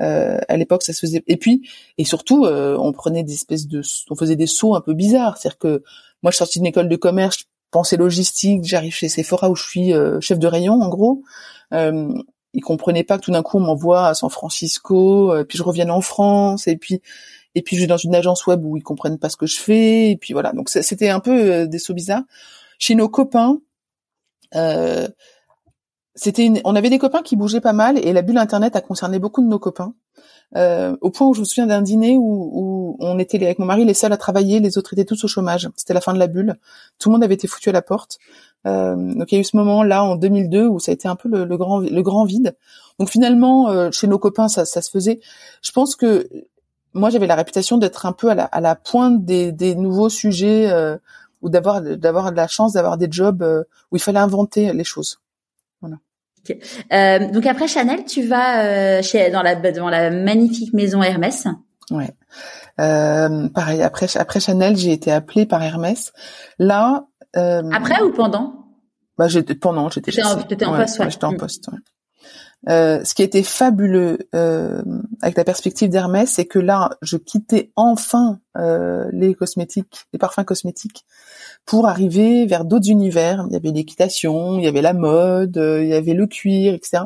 Euh, 0.00 0.38
à 0.48 0.56
l'époque 0.56 0.82
ça 0.82 0.94
se 0.94 1.00
faisait 1.00 1.22
et 1.26 1.36
puis 1.36 1.68
et 1.98 2.04
surtout 2.04 2.46
on 2.46 2.92
prenait 2.92 3.22
des 3.22 3.34
espèces 3.34 3.66
de 3.66 3.82
on 4.10 4.16
faisait 4.16 4.36
des 4.36 4.46
sauts 4.46 4.74
un 4.74 4.80
peu 4.80 4.94
bizarres 4.94 5.36
c'est-à-dire 5.36 5.58
que 5.58 5.82
moi 6.22 6.30
je 6.30 6.36
suis 6.36 6.38
sortie 6.38 6.58
d'une 6.58 6.66
école 6.66 6.88
de 6.88 6.96
commerce 6.96 7.44
pensais 7.72 7.96
logistique 7.96 8.60
j'arrive 8.62 8.94
chez 8.94 9.08
Sephora 9.08 9.50
où 9.50 9.56
je 9.56 9.64
suis 9.64 9.92
chef 10.20 10.38
de 10.38 10.46
rayon 10.46 10.80
en 10.80 10.88
gros. 10.88 11.22
Ils 11.72 12.62
comprenaient 12.62 13.02
pas 13.02 13.18
que 13.18 13.24
tout 13.24 13.32
d'un 13.32 13.42
coup 13.42 13.56
on 13.56 13.60
m'envoie 13.60 14.06
à 14.06 14.14
San 14.14 14.30
Francisco 14.30 15.34
puis 15.48 15.58
je 15.58 15.62
revienne 15.64 15.90
en 15.90 16.00
France 16.00 16.68
et 16.68 16.76
puis 16.76 17.00
et 17.54 17.62
puis 17.62 17.76
je 17.76 17.82
vais 17.82 17.86
dans 17.86 17.96
une 17.96 18.14
agence 18.14 18.46
web 18.46 18.64
où 18.64 18.76
ils 18.76 18.82
comprennent 18.82 19.18
pas 19.18 19.28
ce 19.28 19.36
que 19.36 19.46
je 19.46 19.60
fais 19.60 20.10
et 20.10 20.16
puis 20.16 20.32
voilà. 20.32 20.52
Donc 20.52 20.68
c'était 20.68 21.10
un 21.10 21.20
peu 21.20 21.52
euh, 21.52 21.66
des 21.66 21.78
sauts 21.78 21.94
bizarres. 21.94 22.24
Chez 22.78 22.94
nos 22.94 23.08
copains 23.08 23.58
euh, 24.54 25.08
c'était 26.14 26.50
on 26.64 26.76
avait 26.76 26.90
des 26.90 26.98
copains 26.98 27.22
qui 27.22 27.36
bougeaient 27.36 27.60
pas 27.60 27.72
mal 27.72 27.98
et 27.98 28.12
la 28.12 28.22
bulle 28.22 28.38
internet 28.38 28.76
a 28.76 28.80
concerné 28.80 29.18
beaucoup 29.18 29.42
de 29.42 29.48
nos 29.48 29.58
copains 29.58 29.94
euh, 30.56 30.94
au 31.00 31.10
point 31.10 31.26
où 31.26 31.34
je 31.34 31.40
me 31.40 31.44
souviens 31.44 31.66
d'un 31.66 31.80
dîner 31.80 32.16
où, 32.16 32.50
où, 32.52 32.96
on 33.00 33.18
était 33.18 33.42
avec 33.42 33.58
mon 33.58 33.64
mari 33.64 33.84
les 33.84 33.94
seuls 33.94 34.12
à 34.12 34.18
travailler 34.18 34.60
les 34.60 34.76
autres 34.76 34.92
étaient 34.92 35.06
tous 35.06 35.24
au 35.24 35.28
chômage. 35.28 35.70
C'était 35.76 35.94
la 35.94 36.02
fin 36.02 36.12
de 36.12 36.18
la 36.18 36.26
bulle. 36.26 36.56
Tout 36.98 37.08
le 37.08 37.14
monde 37.14 37.24
avait 37.24 37.34
été 37.34 37.48
foutu 37.48 37.70
à 37.70 37.72
la 37.72 37.80
porte. 37.80 38.18
Euh, 38.66 38.94
donc 39.14 39.32
il 39.32 39.36
y 39.36 39.38
a 39.38 39.40
eu 39.40 39.44
ce 39.44 39.56
moment 39.56 39.82
là 39.82 40.04
en 40.04 40.16
2002 40.16 40.68
où 40.68 40.78
ça 40.78 40.92
a 40.92 40.94
été 40.94 41.08
un 41.08 41.16
peu 41.16 41.28
le, 41.28 41.44
le 41.44 41.56
grand 41.56 41.78
le 41.80 42.02
grand 42.02 42.24
vide. 42.24 42.56
Donc 42.98 43.08
finalement 43.08 43.70
euh, 43.70 43.90
chez 43.90 44.06
nos 44.06 44.18
copains 44.18 44.48
ça, 44.48 44.64
ça 44.64 44.82
se 44.82 44.90
faisait. 44.90 45.20
Je 45.62 45.72
pense 45.72 45.96
que 45.96 46.28
moi 46.92 47.08
j'avais 47.08 47.26
la 47.26 47.34
réputation 47.34 47.78
d'être 47.78 48.04
un 48.04 48.12
peu 48.12 48.28
à 48.28 48.34
la, 48.34 48.44
à 48.44 48.60
la 48.60 48.76
pointe 48.76 49.24
des, 49.24 49.52
des 49.52 49.74
nouveaux 49.74 50.10
sujets 50.10 50.70
euh, 50.70 50.98
ou 51.40 51.48
d'avoir 51.48 51.80
d'avoir 51.80 52.30
la 52.30 52.46
chance 52.46 52.74
d'avoir 52.74 52.98
des 52.98 53.08
jobs 53.10 53.42
euh, 53.42 53.64
où 53.90 53.96
il 53.96 54.02
fallait 54.02 54.18
inventer 54.18 54.72
les 54.74 54.84
choses. 54.84 55.18
Voilà. 55.82 55.96
Euh, 56.92 57.30
donc 57.30 57.46
après 57.46 57.68
Chanel, 57.68 58.04
tu 58.04 58.22
vas 58.22 58.64
euh, 58.64 59.02
chez 59.02 59.30
dans 59.30 59.42
la 59.42 59.54
dans 59.54 59.90
la 59.90 60.10
magnifique 60.10 60.72
maison 60.72 61.02
Hermès. 61.02 61.46
Ouais. 61.90 62.10
pareil 62.76 63.82
après 63.82 64.16
après 64.16 64.40
Chanel, 64.40 64.76
j'ai 64.76 64.92
été 64.92 65.12
appelée 65.12 65.44
par 65.46 65.62
Hermès. 65.62 66.12
Là. 66.58 67.04
après 67.34 68.00
ou 68.02 68.12
pendant? 68.12 68.62
Bah 69.18 69.28
j'étais 69.28 69.54
pendant, 69.54 69.90
j'étais. 69.90 70.10
J'étais 70.10 70.64
en, 70.64 70.72
en, 70.72 70.76
poste. 70.76 70.98
Ouais. 70.98 71.10
J'étais 71.10 71.24
en 71.24 71.32
mm. 71.32 71.36
poste. 71.36 71.68
Euh, 72.68 73.02
ce 73.04 73.14
qui 73.14 73.22
était 73.22 73.42
fabuleux 73.42 74.18
euh, 74.36 74.82
avec 75.20 75.36
la 75.36 75.44
perspective 75.44 75.88
d'Hermès, 75.88 76.30
c'est 76.30 76.44
que 76.44 76.60
là, 76.60 76.96
je 77.02 77.16
quittais 77.16 77.72
enfin 77.74 78.38
euh, 78.56 79.08
les 79.12 79.34
cosmétiques, 79.34 80.06
les 80.12 80.18
parfums 80.18 80.44
cosmétiques, 80.44 81.04
pour 81.66 81.88
arriver 81.88 82.46
vers 82.46 82.64
d'autres 82.64 82.88
univers. 82.88 83.44
Il 83.48 83.52
y 83.52 83.56
avait 83.56 83.72
l'équitation, 83.72 84.58
il 84.58 84.64
y 84.64 84.68
avait 84.68 84.82
la 84.82 84.94
mode, 84.94 85.56
il 85.56 85.88
y 85.88 85.94
avait 85.94 86.14
le 86.14 86.26
cuir, 86.26 86.74
etc. 86.74 87.04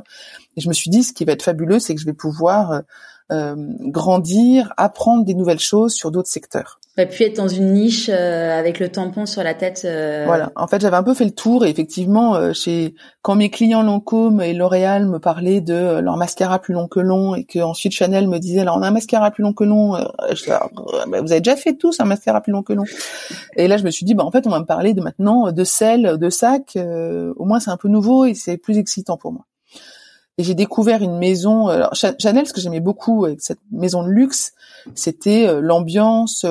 Et 0.56 0.60
je 0.60 0.68
me 0.68 0.74
suis 0.74 0.90
dit, 0.90 1.02
ce 1.02 1.12
qui 1.12 1.24
va 1.24 1.32
être 1.32 1.42
fabuleux, 1.42 1.78
c'est 1.78 1.94
que 1.94 2.00
je 2.00 2.06
vais 2.06 2.12
pouvoir 2.12 2.82
grandir, 3.28 4.72
apprendre 4.76 5.24
des 5.24 5.34
nouvelles 5.34 5.58
choses 5.58 5.94
sur 5.94 6.12
d'autres 6.12 6.28
secteurs 6.28 6.78
aurait 6.96 7.08
pu 7.08 7.24
être 7.24 7.36
dans 7.36 7.48
une 7.48 7.72
niche 7.72 8.08
euh, 8.12 8.58
avec 8.58 8.78
le 8.78 8.88
tampon 8.88 9.26
sur 9.26 9.42
la 9.42 9.54
tête. 9.54 9.82
Euh. 9.84 10.24
Voilà. 10.26 10.50
En 10.56 10.66
fait, 10.66 10.80
j'avais 10.80 10.96
un 10.96 11.02
peu 11.02 11.14
fait 11.14 11.24
le 11.24 11.30
tour 11.30 11.66
et 11.66 11.70
effectivement, 11.70 12.36
euh, 12.36 12.52
chez 12.52 12.94
quand 13.22 13.34
mes 13.34 13.50
clients 13.50 13.82
Lancôme 13.82 14.40
et 14.40 14.54
L'Oréal 14.54 15.06
me 15.06 15.18
parlaient 15.18 15.60
de 15.60 15.98
leur 15.98 16.16
mascara 16.16 16.58
plus 16.58 16.72
long 16.72 16.88
que 16.88 17.00
long 17.00 17.34
et 17.34 17.44
que 17.44 17.58
ensuite 17.58 17.92
Chanel 17.92 18.28
me 18.28 18.38
disait 18.38 18.60
alors 18.60 18.78
on 18.78 18.82
a 18.82 18.88
un 18.88 18.92
mascara 18.92 19.30
plus 19.30 19.42
long 19.42 19.52
que 19.52 19.64
long, 19.64 19.96
je, 20.32 20.48
bah, 20.48 20.70
vous 21.20 21.32
avez 21.32 21.40
déjà 21.40 21.56
fait 21.56 21.74
tous 21.74 22.00
un 22.00 22.04
mascara 22.04 22.40
plus 22.40 22.52
long 22.52 22.62
que 22.62 22.72
long? 22.72 22.84
Et 23.56 23.68
là, 23.68 23.76
je 23.76 23.84
me 23.84 23.90
suis 23.90 24.06
dit 24.06 24.14
bah 24.14 24.24
en 24.24 24.30
fait, 24.30 24.46
on 24.46 24.50
va 24.50 24.60
me 24.60 24.66
parler 24.66 24.94
de 24.94 25.02
maintenant 25.02 25.52
de 25.52 25.64
sel, 25.64 26.16
de 26.18 26.30
sac. 26.30 26.78
au 26.78 27.44
moins, 27.44 27.60
c'est 27.60 27.70
un 27.70 27.76
peu 27.76 27.88
nouveau 27.88 28.24
et 28.24 28.34
c'est 28.34 28.56
plus 28.56 28.78
excitant 28.78 29.16
pour 29.16 29.32
moi. 29.32 29.44
Et 30.38 30.44
j'ai 30.44 30.54
découvert 30.54 31.02
une 31.02 31.18
maison. 31.18 31.68
Alors, 31.68 31.94
Chanel, 31.94 32.46
ce 32.46 32.52
que 32.52 32.60
j'aimais 32.60 32.80
beaucoup 32.80 33.24
avec 33.24 33.40
cette 33.40 33.60
maison 33.72 34.02
de 34.02 34.10
luxe, 34.10 34.52
c'était 34.94 35.60
l'ambiance, 35.62 36.44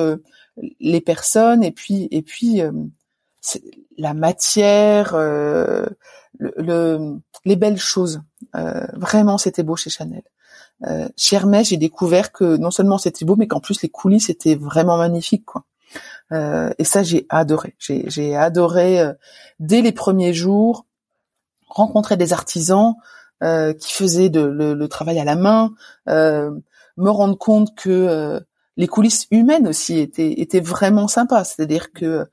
les 0.80 1.00
personnes 1.00 1.62
et 1.62 1.72
puis 1.72 2.08
et 2.10 2.22
puis 2.22 2.60
euh, 2.60 2.72
la 3.98 4.14
matière, 4.14 5.14
euh, 5.14 5.86
le, 6.38 7.16
les 7.44 7.56
belles 7.56 7.78
choses. 7.78 8.20
Euh, 8.54 8.86
vraiment, 8.94 9.38
c'était 9.38 9.62
beau 9.62 9.76
chez 9.76 9.90
Chanel. 9.90 10.22
chez 11.16 11.36
Hermès, 11.36 11.68
j'ai 11.68 11.76
découvert 11.76 12.32
que 12.32 12.56
non 12.56 12.70
seulement 12.70 12.98
c'était 12.98 13.24
beau, 13.24 13.36
mais 13.36 13.46
qu'en 13.46 13.60
plus 13.60 13.82
les 13.82 13.88
coulisses 13.88 14.28
étaient 14.30 14.56
vraiment 14.56 14.98
magnifiques. 14.98 15.46
Quoi. 15.46 15.64
et 16.78 16.84
ça, 16.84 17.02
j'ai 17.02 17.26
adoré. 17.28 17.74
J'ai 17.78 18.36
adoré 18.36 19.00
dès 19.60 19.80
les 19.80 19.92
premiers 19.92 20.34
jours 20.34 20.84
rencontrer 21.68 22.16
des 22.16 22.32
artisans 22.32 22.94
qui 23.40 23.92
faisaient 23.92 24.28
de, 24.28 24.40
le, 24.40 24.74
le, 24.74 24.88
travail 24.88 25.18
à 25.18 25.24
la 25.24 25.36
main, 25.36 25.72
me 26.06 27.10
rendre 27.10 27.38
compte 27.38 27.74
que 27.74 28.44
les 28.76 28.86
coulisses 28.86 29.26
humaines 29.30 29.66
aussi 29.66 29.98
étaient 29.98 30.60
vraiment 30.60 31.08
sympas. 31.08 31.44
C'est-à-dire 31.44 31.92
que 31.92 32.26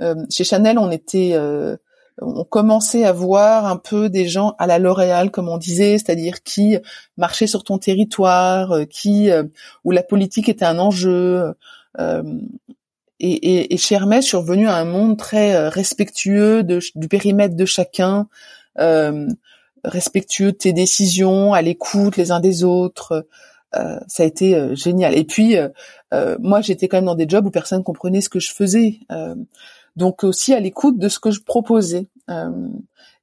euh, 0.00 0.14
chez 0.30 0.44
Chanel, 0.44 0.78
on 0.78 0.90
était 0.90 1.32
euh, 1.34 1.76
on 2.20 2.44
commençait 2.44 3.04
à 3.04 3.12
voir 3.12 3.66
un 3.66 3.76
peu 3.76 4.08
des 4.08 4.28
gens 4.28 4.54
à 4.58 4.66
la 4.66 4.78
L'Oréal, 4.78 5.30
comme 5.30 5.48
on 5.48 5.58
disait, 5.58 5.98
c'est-à-dire 5.98 6.42
qui 6.42 6.76
marchaient 7.16 7.46
sur 7.46 7.64
ton 7.64 7.78
territoire, 7.78 8.72
euh, 8.72 8.84
qui 8.84 9.30
où 9.84 9.90
la 9.90 10.02
politique 10.02 10.48
était 10.48 10.64
un 10.64 10.78
enjeu. 10.78 11.54
Et, 13.24 13.76
chez 13.76 13.94
Hermès, 13.94 14.24
je 14.24 14.28
suis 14.28 14.36
revenue 14.36 14.68
à 14.68 14.76
un 14.76 14.84
monde 14.84 15.16
très 15.16 15.68
respectueux 15.68 16.64
du 16.64 17.08
périmètre 17.08 17.54
de 17.54 17.66
chacun, 17.66 18.28
respectueux 19.84 20.52
de 20.52 20.56
tes 20.56 20.72
décisions, 20.72 21.52
à 21.52 21.62
l'écoute 21.62 22.16
les 22.16 22.32
uns 22.32 22.40
des 22.40 22.64
autres. 22.64 23.26
Euh, 23.76 23.98
ça 24.06 24.22
a 24.22 24.26
été 24.26 24.54
euh, 24.54 24.74
génial. 24.74 25.16
Et 25.16 25.24
puis, 25.24 25.56
euh, 25.56 26.36
moi, 26.40 26.60
j'étais 26.60 26.88
quand 26.88 26.98
même 26.98 27.06
dans 27.06 27.14
des 27.14 27.28
jobs 27.28 27.46
où 27.46 27.50
personne 27.50 27.82
comprenait 27.82 28.20
ce 28.20 28.28
que 28.28 28.40
je 28.40 28.52
faisais. 28.52 29.00
donc 29.96 30.24
aussi 30.24 30.54
à 30.54 30.60
l'écoute 30.60 30.98
de 30.98 31.08
ce 31.08 31.18
que 31.18 31.30
je 31.30 31.40
proposais. 31.42 32.06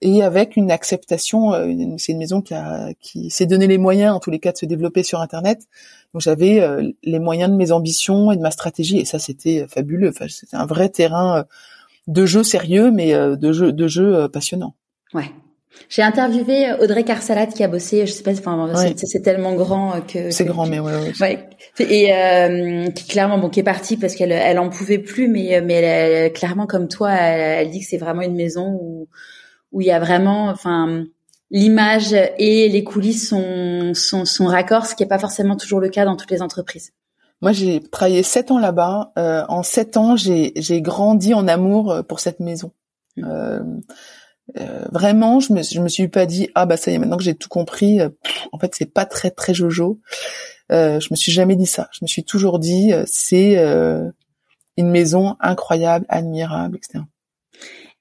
et 0.02 0.24
avec 0.24 0.56
une 0.56 0.72
acceptation, 0.72 1.52
c'est 1.98 2.12
une 2.12 2.20
maison 2.20 2.42
qui, 2.42 2.54
qui 3.00 3.30
s'est 3.32 3.48
donné 3.48 3.68
les 3.68 3.78
moyens, 3.80 4.16
en 4.16 4.20
tous 4.20 4.30
les 4.30 4.40
cas, 4.40 4.52
de 4.52 4.58
se 4.58 4.66
développer 4.66 5.04
sur 5.04 5.20
Internet. 5.20 5.68
Donc 6.14 6.22
j'avais 6.22 6.62
les 7.04 7.20
moyens 7.20 7.52
de 7.52 7.56
mes 7.56 7.72
ambitions 7.72 8.32
et 8.32 8.38
de 8.38 8.42
ma 8.42 8.52
stratégie, 8.52 9.00
et 9.00 9.06
ça 9.06 9.18
c'était 9.18 9.66
fabuleux. 9.68 10.10
Enfin, 10.10 10.28
c'était 10.30 10.58
un 10.58 10.68
vrai 10.68 10.90
terrain 10.90 11.46
de 12.08 12.26
jeu 12.26 12.44
sérieux, 12.44 12.92
mais 12.92 13.14
de 13.14 13.52
jeu 13.52 13.74
de 13.74 13.88
jeu 13.88 14.30
passionnant. 14.30 14.76
Ouais, 15.14 15.32
j'ai 15.88 16.02
interviewé 16.02 16.74
Audrey 16.82 17.04
Carsalat 17.04 17.48
qui 17.48 17.64
a 17.64 17.68
bossé, 17.68 18.06
je 18.06 18.12
sais 18.12 18.24
pas, 18.24 18.32
enfin 18.32 18.72
c'est 18.96 19.22
tellement 19.22 19.54
grand 19.54 20.02
que 20.02 20.32
c'est 20.32 20.46
grand, 20.46 20.66
mais 20.68 20.80
ouais, 20.80 20.92
ouais. 21.20 21.50
Et 21.80 22.14
euh, 22.14 22.90
qui 22.92 23.08
clairement 23.08 23.38
bon 23.38 23.50
qui 23.50 23.60
est 23.60 23.64
partie 23.64 23.98
parce 23.98 24.16
qu'elle 24.16 24.32
elle 24.32 24.60
en 24.60 24.70
pouvait 24.70 24.98
plus, 24.98 25.28
mais 25.28 25.62
mais 25.62 25.76
elle, 25.76 26.34
clairement 26.34 26.68
comme 26.68 26.88
toi, 26.88 27.12
elle, 27.12 27.70
dit 27.70 27.80
que 27.80 27.86
c'est 27.88 27.98
vraiment 27.98 28.22
une 28.22 28.36
maison 28.36 28.78
où 28.82 29.08
où 29.72 29.82
il 29.82 29.88
y 29.88 29.92
a 29.92 30.00
vraiment, 30.00 30.50
enfin 30.50 31.06
l'image 31.52 32.14
et 32.14 32.70
les 32.70 32.84
coulisses 32.84 33.30
sont 33.30 33.94
sont 33.94 34.26
sont 34.26 34.48
raccords, 34.48 34.86
ce 34.86 34.96
qui 34.96 35.04
est 35.04 35.08
pas 35.08 35.20
forcément 35.20 35.56
toujours 35.56 35.80
le 35.80 35.90
cas 35.90 36.06
dans 36.06 36.16
toutes 36.16 36.32
les 36.32 36.42
entreprises. 36.42 36.92
Moi, 37.42 37.54
j'ai 37.54 37.80
travaillé 37.80 38.22
sept 38.22 38.52
ans 38.52 38.60
là-bas. 38.60 39.14
Euh, 39.18 39.46
en 39.48 39.64
sept 39.64 39.98
ans, 39.98 40.16
j'ai 40.16 40.52
j'ai 40.56 40.82
grandi 40.82 41.34
en 41.34 41.48
amour 41.48 42.04
pour 42.08 42.20
cette 42.20 42.40
maison. 42.42 42.72
Mmh. 43.18 43.80
Vraiment, 44.92 45.40
je 45.40 45.54
me, 45.54 45.64
je 45.64 45.80
me 45.80 45.90
suis 45.90 46.08
pas 46.08 46.26
dit 46.26 46.50
ah 46.56 46.66
bah 46.66 46.78
ça 46.78 46.92
y 46.92 46.96
est 46.96 46.98
maintenant 46.98 47.18
que 47.18 47.24
j'ai 47.24 47.36
tout 47.36 47.50
compris. 47.50 48.00
en 48.52 48.60
fait, 48.60 48.74
c'est 48.76 48.92
pas 48.94 49.06
très 49.06 49.32
très 49.32 49.54
jojo. 49.54 50.00
je 50.70 51.08
me 51.12 51.16
suis 51.16 51.32
jamais 51.32 51.56
dit 51.56 51.66
ça. 51.66 51.90
Je 51.92 52.00
me 52.04 52.08
suis 52.08 52.24
toujours 52.24 52.60
dit 52.60 52.92
c'est 53.06 53.56
une 54.78 54.90
maison 54.90 55.36
incroyable, 55.40 56.06
admirable, 56.10 56.78
etc. 56.78 57.04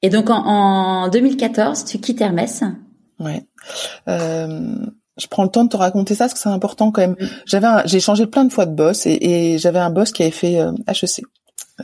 Et 0.03 0.11
donc 0.11 0.31
en, 0.31 0.45
en 0.47 1.09
2014, 1.09 1.85
tu 1.85 1.99
quittes 1.99 2.21
Hermès. 2.21 2.63
Ouais. 3.19 3.45
Euh, 4.09 4.77
je 5.17 5.27
prends 5.27 5.43
le 5.43 5.49
temps 5.49 5.65
de 5.65 5.71
te 5.71 5.77
raconter 5.77 6.15
ça 6.15 6.25
parce 6.25 6.35
que 6.35 6.41
c'est 6.41 6.49
important 6.49 6.93
quand 6.93 7.01
même. 7.01 7.17
Mm. 7.19 7.27
J'avais, 7.47 7.67
j'ai 7.87 8.01
changé 8.01 8.27
plein 8.27 8.45
de 8.45 8.53
fois 8.53 8.67
de 8.67 8.75
boss 8.75 9.07
et, 9.07 9.19
et 9.21 9.59
j'avais 9.59 9.81
un 9.81 9.91
boss 9.91 10.13
qui 10.13 10.23
avait 10.23 10.31
fait 10.31 10.61
euh, 10.61 10.73
HEC. 10.87 11.25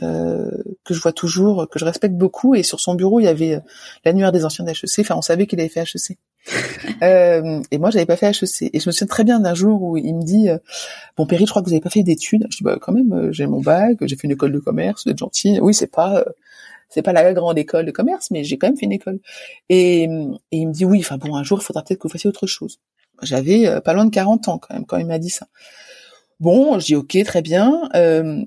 Euh, 0.03 0.51
que 0.83 0.93
je 0.93 0.99
vois 1.01 1.13
toujours, 1.13 1.69
que 1.69 1.79
je 1.79 1.85
respecte 1.85 2.15
beaucoup, 2.15 2.53
et 2.53 2.63
sur 2.63 2.79
son 2.81 2.95
bureau 2.95 3.21
il 3.21 3.23
y 3.23 3.27
avait 3.27 3.55
euh, 3.55 3.59
l'annuaire 4.03 4.31
des 4.33 4.43
anciens 4.43 4.65
d'HEC. 4.65 4.99
Enfin, 4.99 5.15
on 5.15 5.21
savait 5.21 5.47
qu'il 5.47 5.59
avait 5.59 5.69
fait 5.69 5.81
HEC. 5.81 6.17
euh, 7.01 7.61
et 7.71 7.77
moi, 7.77 7.91
j'avais 7.91 8.05
pas 8.05 8.17
fait 8.17 8.27
HEC. 8.27 8.69
Et 8.73 8.79
je 8.79 8.89
me 8.89 8.91
souviens 8.91 9.07
très 9.07 9.23
bien 9.23 9.39
d'un 9.39 9.53
jour 9.53 9.81
où 9.81 9.97
il 9.97 10.13
me 10.13 10.21
dit 10.21 10.49
euh, 10.49 10.57
"Bon, 11.17 11.25
Perry, 11.25 11.45
je 11.45 11.49
crois 11.51 11.61
que 11.61 11.67
vous 11.67 11.73
avez 11.73 11.81
pas 11.81 11.89
fait 11.89 12.03
d'études." 12.03 12.45
Je 12.49 12.57
dis 12.57 12.63
"Bah, 12.63 12.77
quand 12.79 12.91
même, 12.91 13.31
j'ai 13.31 13.47
mon 13.47 13.61
bac, 13.61 13.97
j'ai 14.01 14.15
fait 14.17 14.25
une 14.25 14.31
école 14.31 14.51
de 14.51 14.59
commerce, 14.59 15.05
vous 15.05 15.11
êtes 15.11 15.17
gentil." 15.17 15.59
Oui, 15.61 15.73
c'est 15.73 15.91
pas 15.91 16.25
c'est 16.89 17.01
pas 17.01 17.13
la 17.13 17.33
grande 17.33 17.57
école 17.57 17.85
de 17.85 17.91
commerce, 17.91 18.29
mais 18.31 18.43
j'ai 18.43 18.57
quand 18.57 18.67
même 18.67 18.77
fait 18.77 18.85
une 18.85 18.91
école. 18.91 19.19
Et, 19.69 20.03
et 20.03 20.07
il 20.51 20.67
me 20.67 20.73
dit 20.73 20.85
"Oui, 20.85 20.99
enfin 20.99 21.17
bon, 21.17 21.35
un 21.35 21.43
jour, 21.43 21.59
il 21.61 21.65
faudra 21.65 21.83
peut-être 21.83 21.99
que 21.99 22.07
vous 22.07 22.11
fassiez 22.11 22.29
autre 22.29 22.47
chose." 22.47 22.79
J'avais 23.23 23.79
pas 23.81 23.93
loin 23.93 24.05
de 24.05 24.11
40 24.11 24.49
ans 24.49 24.57
quand 24.59 24.73
même 24.73 24.85
quand 24.85 24.97
il 24.97 25.05
m'a 25.05 25.19
dit 25.19 25.29
ça. 25.29 25.47
Bon, 26.39 26.79
je 26.79 26.85
dis 26.85 26.95
ok, 26.95 27.17
très 27.23 27.41
bien. 27.41 27.89
Euh, 27.95 28.43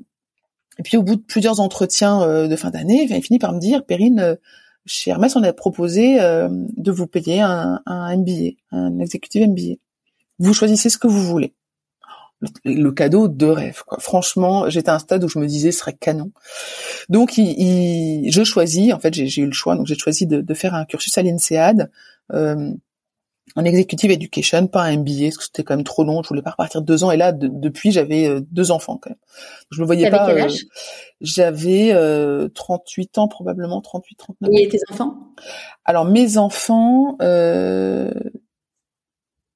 et 0.79 0.83
puis 0.83 0.97
au 0.97 1.03
bout 1.03 1.17
de 1.17 1.23
plusieurs 1.23 1.61
entretiens 1.61 2.23
euh, 2.23 2.49
de 2.49 2.57
fin 2.57 2.71
d'année, 2.71 3.07
il 3.11 3.23
finit 3.23 3.39
par 3.39 3.53
me 3.53 3.61
dire, 3.61 3.85
Perrine, 3.85 4.21
euh, 4.21 4.35
chez 4.87 5.11
Hermès, 5.11 5.37
on 5.37 5.43
a 5.43 5.53
proposé 5.53 6.21
euh, 6.21 6.49
de 6.51 6.91
vous 6.91 7.07
payer 7.07 7.41
un, 7.41 7.81
un 7.85 8.17
MBA, 8.17 8.53
un 8.73 8.99
exécutif 9.01 9.47
MBA. 9.47 9.77
Vous 10.39 10.55
choisissez 10.55 10.89
ce 10.89 10.99
que 10.99 11.09
vous 11.09 11.23
voulez. 11.23 11.53
Le, 12.65 12.91
cadeau 12.91 13.27
de 13.27 13.47
rêve. 13.47 13.83
Quoi. 13.85 13.99
Franchement, 13.99 14.71
j'étais 14.71 14.91
à 14.91 14.95
un 14.95 14.99
stade 15.01 15.25
où 15.25 15.29
je 15.29 15.41
me 15.41 15.47
disais 15.47 15.73
ce 15.73 15.81
serait 15.81 15.95
canon. 15.95 16.31
Donc, 17.09 17.37
il, 17.37 18.31
je 18.31 18.45
choisis. 18.45 18.93
En 18.93 19.01
fait, 19.01 19.13
j'ai 19.13 19.43
eu 19.43 19.47
le 19.47 19.53
choix. 19.53 19.75
Donc, 19.75 19.89
j'ai 19.89 19.97
choisi 19.97 20.27
de, 20.27 20.41
de, 20.41 20.55
faire 20.55 20.75
un 20.75 20.85
cursus 20.85 21.19
à 21.19 21.23
l'INSEAD. 21.23 21.91
Euh, 22.33 22.73
en 23.57 23.65
executive 23.65 24.11
education, 24.11 24.67
pas 24.67 24.85
un 24.85 24.99
MBA, 24.99 25.25
parce 25.25 25.39
que 25.39 25.45
c'était 25.45 25.65
quand 25.65 25.77
même 25.77 25.85
trop 25.85 26.05
long. 26.05 26.23
Je 26.23 26.29
voulais 26.29 26.43
pas 26.43 26.51
repartir 26.51 26.83
deux 26.83 27.05
ans. 27.05 27.11
Et 27.11 27.17
là, 27.17 27.33
depuis, 27.33 27.93
j'avais 27.93 28.27
euh, 28.27 28.41
deux 28.51 28.71
enfants 28.71 28.97
quand 28.97 29.11
même. 29.11 29.19
Je 29.71 29.81
me 29.81 29.87
voyais 29.87 30.11
pas. 30.11 30.31
Euh, 30.31 30.49
j'avais 31.21 31.93
euh, 31.93 32.49
38 32.49 33.19
ans 33.19 33.29
probablement, 33.29 33.81
38, 33.81 34.17
39. 34.17 34.51
Et 34.55 34.69
tes 34.69 34.79
enfants? 34.91 35.17
Alors 35.85 36.05
mes 36.05 36.39
enfants. 36.39 37.17
Euh... 37.23 38.13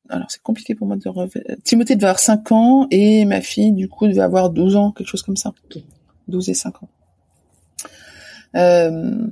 Alors 0.09 0.26
c'est 0.28 0.42
compliqué 0.42 0.74
pour 0.74 0.87
moi 0.87 0.96
de 0.96 1.09
revenir. 1.09 1.57
Timothée 1.64 1.96
devait 1.96 2.07
avoir 2.07 2.18
5 2.18 2.52
ans 2.52 2.87
et 2.90 3.24
ma 3.24 3.40
fille 3.40 3.72
du 3.72 3.88
coup 3.88 4.07
devait 4.07 4.20
avoir 4.20 4.50
12 4.50 4.76
ans, 4.76 4.92
quelque 4.92 5.09
chose 5.09 5.22
comme 5.22 5.37
ça. 5.37 5.55
Okay. 5.66 5.85
12 6.28 6.50
et 6.50 6.55
5 6.55 6.83
ans. 6.83 6.88
Euh, 8.57 9.26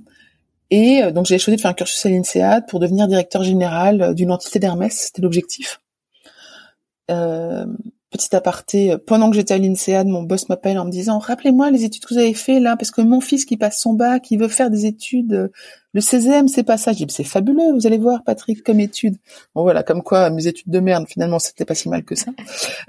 et 0.70 1.02
euh, 1.02 1.10
donc 1.10 1.26
j'ai 1.26 1.38
choisi 1.38 1.56
de 1.56 1.60
faire 1.60 1.70
un 1.70 1.74
cursus 1.74 2.04
à 2.06 2.08
l'INSEAD 2.08 2.66
pour 2.68 2.80
devenir 2.80 3.08
directeur 3.08 3.42
général 3.42 4.02
euh, 4.02 4.14
d'une 4.14 4.30
entité 4.30 4.58
d'Hermès, 4.58 4.92
c'était 4.92 5.22
l'objectif. 5.22 5.80
Euh, 7.10 7.66
petit 8.10 8.34
aparté, 8.34 8.96
pendant 9.06 9.30
que 9.30 9.36
j'étais 9.36 9.54
à 9.54 9.58
l'INSEAD, 9.58 10.06
mon 10.06 10.22
boss 10.22 10.48
m'appelle 10.48 10.78
en 10.78 10.84
me 10.84 10.90
disant 10.90 11.18
rappelez-moi 11.18 11.70
les 11.70 11.84
études 11.84 12.04
que 12.04 12.14
vous 12.14 12.20
avez 12.20 12.34
fait 12.34 12.60
là, 12.60 12.76
parce 12.76 12.90
que 12.90 13.00
mon 13.00 13.20
fils 13.20 13.44
qui 13.44 13.56
passe 13.56 13.80
son 13.80 13.94
bac, 13.94 14.30
il 14.30 14.38
veut 14.38 14.48
faire 14.48 14.70
des 14.70 14.86
études. 14.86 15.50
Le 15.92 16.00
16e, 16.00 16.48
c'est 16.48 16.62
pas 16.62 16.76
ça. 16.76 16.92
Je 16.92 17.04
dis 17.04 17.14
c'est 17.14 17.24
fabuleux, 17.24 17.72
vous 17.72 17.86
allez 17.86 17.98
voir 17.98 18.22
Patrick 18.24 18.62
comme 18.62 18.80
études. 18.80 19.16
Bon 19.54 19.62
voilà, 19.62 19.82
comme 19.82 20.02
quoi 20.02 20.30
mes 20.30 20.46
études 20.46 20.70
de 20.70 20.80
merde, 20.80 21.06
finalement 21.08 21.38
c'était 21.38 21.64
pas 21.64 21.74
si 21.74 21.88
mal 21.88 22.04
que 22.04 22.14
ça. 22.14 22.32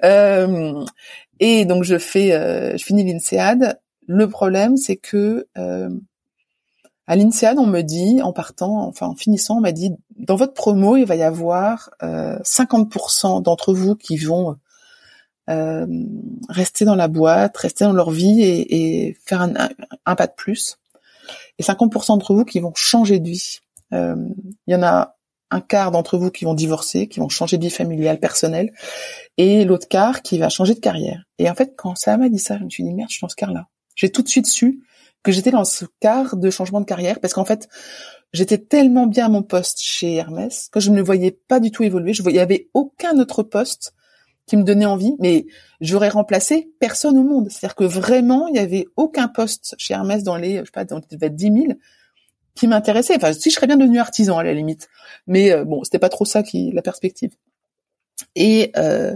Euh, 0.03 0.83
et 1.39 1.65
donc 1.65 1.83
je 1.83 1.97
fais, 1.97 2.33
euh, 2.33 2.77
je 2.77 2.83
finis 2.83 3.03
l'INSEAD. 3.03 3.79
Le 4.07 4.27
problème, 4.27 4.77
c'est 4.77 4.97
que 4.97 5.47
euh, 5.57 5.89
à 7.07 7.15
l'INSEAD, 7.15 7.57
on 7.57 7.67
me 7.67 7.81
dit, 7.81 8.21
en 8.21 8.31
partant, 8.31 8.87
enfin 8.87 9.07
en 9.07 9.15
finissant, 9.15 9.57
on 9.57 9.61
m'a 9.61 9.71
dit, 9.71 9.91
dans 10.17 10.35
votre 10.35 10.53
promo, 10.53 10.97
il 10.97 11.05
va 11.05 11.15
y 11.15 11.23
avoir 11.23 11.89
euh, 12.03 12.37
50% 12.39 13.41
d'entre 13.41 13.73
vous 13.73 13.95
qui 13.95 14.17
vont 14.17 14.57
euh, 15.49 15.87
rester 16.49 16.85
dans 16.85 16.95
la 16.95 17.07
boîte, 17.07 17.57
rester 17.57 17.83
dans 17.83 17.93
leur 17.93 18.11
vie 18.11 18.41
et, 18.41 19.07
et 19.07 19.17
faire 19.25 19.41
un, 19.41 19.53
un, 20.05 20.15
pas 20.15 20.27
de 20.27 20.33
plus. 20.35 20.77
Et 21.57 21.63
50% 21.63 22.07
d'entre 22.07 22.33
vous 22.33 22.45
qui 22.45 22.59
vont 22.59 22.73
changer 22.75 23.19
de 23.19 23.27
vie. 23.27 23.59
Euh, 23.93 24.15
il 24.67 24.73
y 24.73 24.75
en 24.75 24.83
a 24.83 25.17
un 25.49 25.59
quart 25.59 25.91
d'entre 25.91 26.17
vous 26.17 26.31
qui 26.31 26.45
vont 26.45 26.53
divorcer, 26.53 27.07
qui 27.07 27.19
vont 27.19 27.27
changer 27.27 27.57
de 27.57 27.63
vie 27.63 27.71
familiale, 27.71 28.19
personnelle, 28.19 28.71
et 29.37 29.65
l'autre 29.65 29.87
quart 29.87 30.21
qui 30.21 30.37
va 30.37 30.47
changer 30.49 30.75
de 30.75 30.79
carrière. 30.79 31.25
Et 31.39 31.49
en 31.49 31.55
fait, 31.55 31.73
quand 31.75 31.95
ça 31.95 32.15
m'a 32.15 32.29
dit 32.29 32.39
ça, 32.39 32.57
je 32.57 32.63
me 32.63 32.69
suis 32.69 32.83
dit, 32.83 32.93
merde, 32.93 33.09
je 33.09 33.15
suis 33.15 33.21
dans 33.21 33.29
ce 33.29 33.35
quart-là. 33.35 33.67
J'ai 33.95 34.09
tout 34.09 34.21
de 34.21 34.29
suite 34.29 34.47
su 34.47 34.81
que 35.23 35.31
j'étais 35.31 35.51
dans 35.51 35.65
ce 35.65 35.85
quart 35.99 36.35
de 36.35 36.49
changement 36.49 36.79
de 36.79 36.85
carrière 36.85 37.19
parce 37.19 37.33
qu'en 37.33 37.45
fait, 37.45 37.67
j'étais 38.33 38.57
tellement 38.57 39.07
bien 39.07 39.25
à 39.25 39.29
mon 39.29 39.43
poste 39.43 39.79
chez 39.81 40.15
Hermès 40.15 40.69
que 40.71 40.79
je 40.79 40.89
ne 40.89 40.95
me 40.97 41.01
voyais 41.01 41.31
pas 41.31 41.59
du 41.59 41.71
tout 41.71 41.83
évoluer. 41.83 42.13
Je 42.13 42.23
voyais, 42.23 42.37
il 42.37 42.39
y 42.39 42.43
avait 42.43 42.69
aucun 42.73 43.17
autre 43.19 43.43
poste 43.43 43.93
qui 44.47 44.57
me 44.57 44.63
donnait 44.63 44.85
envie, 44.85 45.15
mais 45.19 45.45
j'aurais 45.79 46.09
remplacé 46.09 46.71
personne 46.79 47.17
au 47.17 47.23
monde. 47.23 47.49
C'est-à-dire 47.49 47.75
que 47.75 47.83
vraiment, 47.83 48.47
il 48.47 48.55
y 48.55 48.59
avait 48.59 48.87
aucun 48.97 49.27
poste 49.27 49.75
chez 49.77 49.93
Hermès 49.93 50.23
dans 50.23 50.35
les, 50.35 50.57
je 50.59 50.65
sais 50.65 50.71
pas, 50.73 50.85
dans 50.85 51.01
les 51.11 51.29
10 51.29 51.43
000 51.43 51.57
qui 52.55 52.67
m'intéressait. 52.67 53.15
Enfin, 53.15 53.33
si 53.33 53.49
je 53.49 53.55
serais 53.55 53.67
bien 53.67 53.77
devenu 53.77 53.99
artisan 53.99 54.37
à 54.37 54.43
la 54.43 54.53
limite, 54.53 54.89
mais 55.27 55.51
euh, 55.51 55.63
bon, 55.63 55.83
c'était 55.83 55.99
pas 55.99 56.09
trop 56.09 56.25
ça 56.25 56.43
qui 56.43 56.71
la 56.71 56.81
perspective. 56.81 57.31
Et 58.35 58.71
euh, 58.77 59.15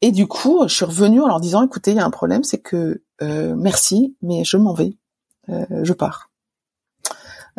et 0.00 0.12
du 0.12 0.26
coup, 0.26 0.64
je 0.68 0.74
suis 0.74 0.84
revenue 0.84 1.22
en 1.22 1.26
leur 1.26 1.40
disant, 1.40 1.64
écoutez, 1.64 1.92
il 1.92 1.96
y 1.96 2.00
a 2.00 2.04
un 2.04 2.10
problème, 2.10 2.44
c'est 2.44 2.58
que 2.58 3.02
euh, 3.22 3.54
merci, 3.56 4.16
mais 4.20 4.44
je 4.44 4.58
m'en 4.58 4.74
vais. 4.74 4.98
Euh, 5.48 5.64
je 5.82 5.92
pars. 5.92 6.30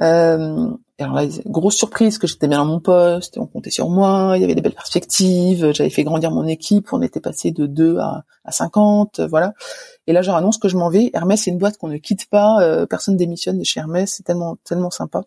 Euh, 0.02 0.72
alors 1.00 1.16
là, 1.16 1.24
grosse 1.46 1.76
surprise 1.76 2.18
que 2.18 2.28
j'étais 2.28 2.48
bien 2.48 2.60
dans 2.60 2.66
mon 2.66 2.80
poste, 2.80 3.38
on 3.38 3.46
comptait 3.46 3.70
sur 3.70 3.90
moi, 3.90 4.34
il 4.36 4.42
y 4.42 4.44
avait 4.46 4.56
des 4.56 4.62
belles 4.62 4.74
perspectives, 4.74 5.72
j'avais 5.74 5.90
fait 5.90 6.04
grandir 6.04 6.32
mon 6.32 6.48
équipe, 6.48 6.94
on 6.94 7.02
était 7.02 7.20
passé 7.20 7.52
de 7.52 7.66
2 7.66 7.98
à, 7.98 8.24
à 8.46 8.52
50, 8.52 9.20
voilà. 9.30 9.54
Et 10.08 10.14
là, 10.14 10.22
je 10.22 10.28
leur 10.28 10.38
annonce 10.38 10.58
que 10.58 10.70
je 10.70 10.78
m'en 10.78 10.90
vais. 10.90 11.12
Hermès, 11.14 11.42
c'est 11.42 11.52
une 11.52 11.58
boîte 11.58 11.78
qu'on 11.78 11.90
ne 11.90 11.98
quitte 11.98 12.30
pas, 12.30 12.62
euh, 12.62 12.86
personne 12.86 13.18
démissionne 13.18 13.58
de 13.58 13.64
chez 13.64 13.82
Hermès, 13.82 14.14
c'est 14.16 14.24
tellement 14.24 14.58
tellement 14.64 14.92
sympa. 14.92 15.24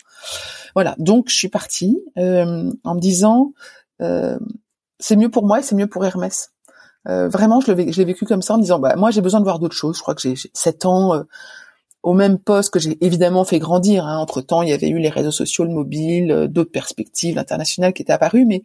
Voilà, 0.75 0.95
donc 0.99 1.29
je 1.29 1.37
suis 1.37 1.49
partie 1.49 2.03
euh, 2.17 2.71
en 2.85 2.95
me 2.95 3.01
disant, 3.01 3.53
euh, 4.01 4.39
c'est 4.99 5.17
mieux 5.17 5.31
pour 5.31 5.47
moi 5.47 5.61
et 5.61 5.63
c'est 5.63 5.75
mieux 5.75 5.89
pour 5.89 6.05
Hermès. 6.05 6.53
vraiment, 7.05 7.61
je 7.61 7.73
l'ai 7.73 8.05
vécu 8.05 8.25
comme 8.25 8.43
ça 8.43 8.55
en 8.55 8.57
me 8.59 8.63
disant, 8.63 8.79
bah 8.79 8.97
moi 8.97 9.11
j'ai 9.11 9.21
besoin 9.21 9.41
de 9.41 9.45
voir 9.45 9.59
d'autres 9.59 9.77
choses. 9.77 9.97
Je 9.97 10.03
crois 10.03 10.15
que 10.15 10.23
j'ai 10.23 10.35
7 10.53 10.87
ans 10.87 11.25
au 12.09 12.15
même 12.15 12.39
poste 12.39 12.73
que 12.73 12.79
j'ai 12.79 12.97
évidemment 13.05 13.45
fait 13.45 13.59
grandir. 13.59 14.07
Hein. 14.07 14.17
Entre 14.17 14.41
temps, 14.41 14.63
il 14.63 14.71
y 14.71 14.73
avait 14.73 14.89
eu 14.89 14.99
les 14.99 15.11
réseaux 15.11 15.31
sociaux, 15.31 15.65
le 15.65 15.71
mobile, 15.71 16.33
euh, 16.33 16.49
d'autres 16.49 16.71
perspectives 16.71 17.37
internationales 17.37 17.93
qui 17.93 18.01
étaient 18.01 18.15
apparues, 18.15 18.47
mais 18.47 18.63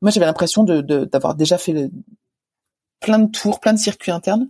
moi 0.00 0.12
j'avais 0.12 0.26
l'impression 0.26 0.62
de, 0.62 0.80
d'avoir 0.80 1.34
déjà 1.34 1.58
fait 1.58 1.72
le, 1.72 1.90
plein 3.00 3.18
de 3.18 3.28
tours, 3.28 3.58
plein 3.58 3.72
de 3.72 3.78
circuits 3.80 4.12
internes. 4.12 4.48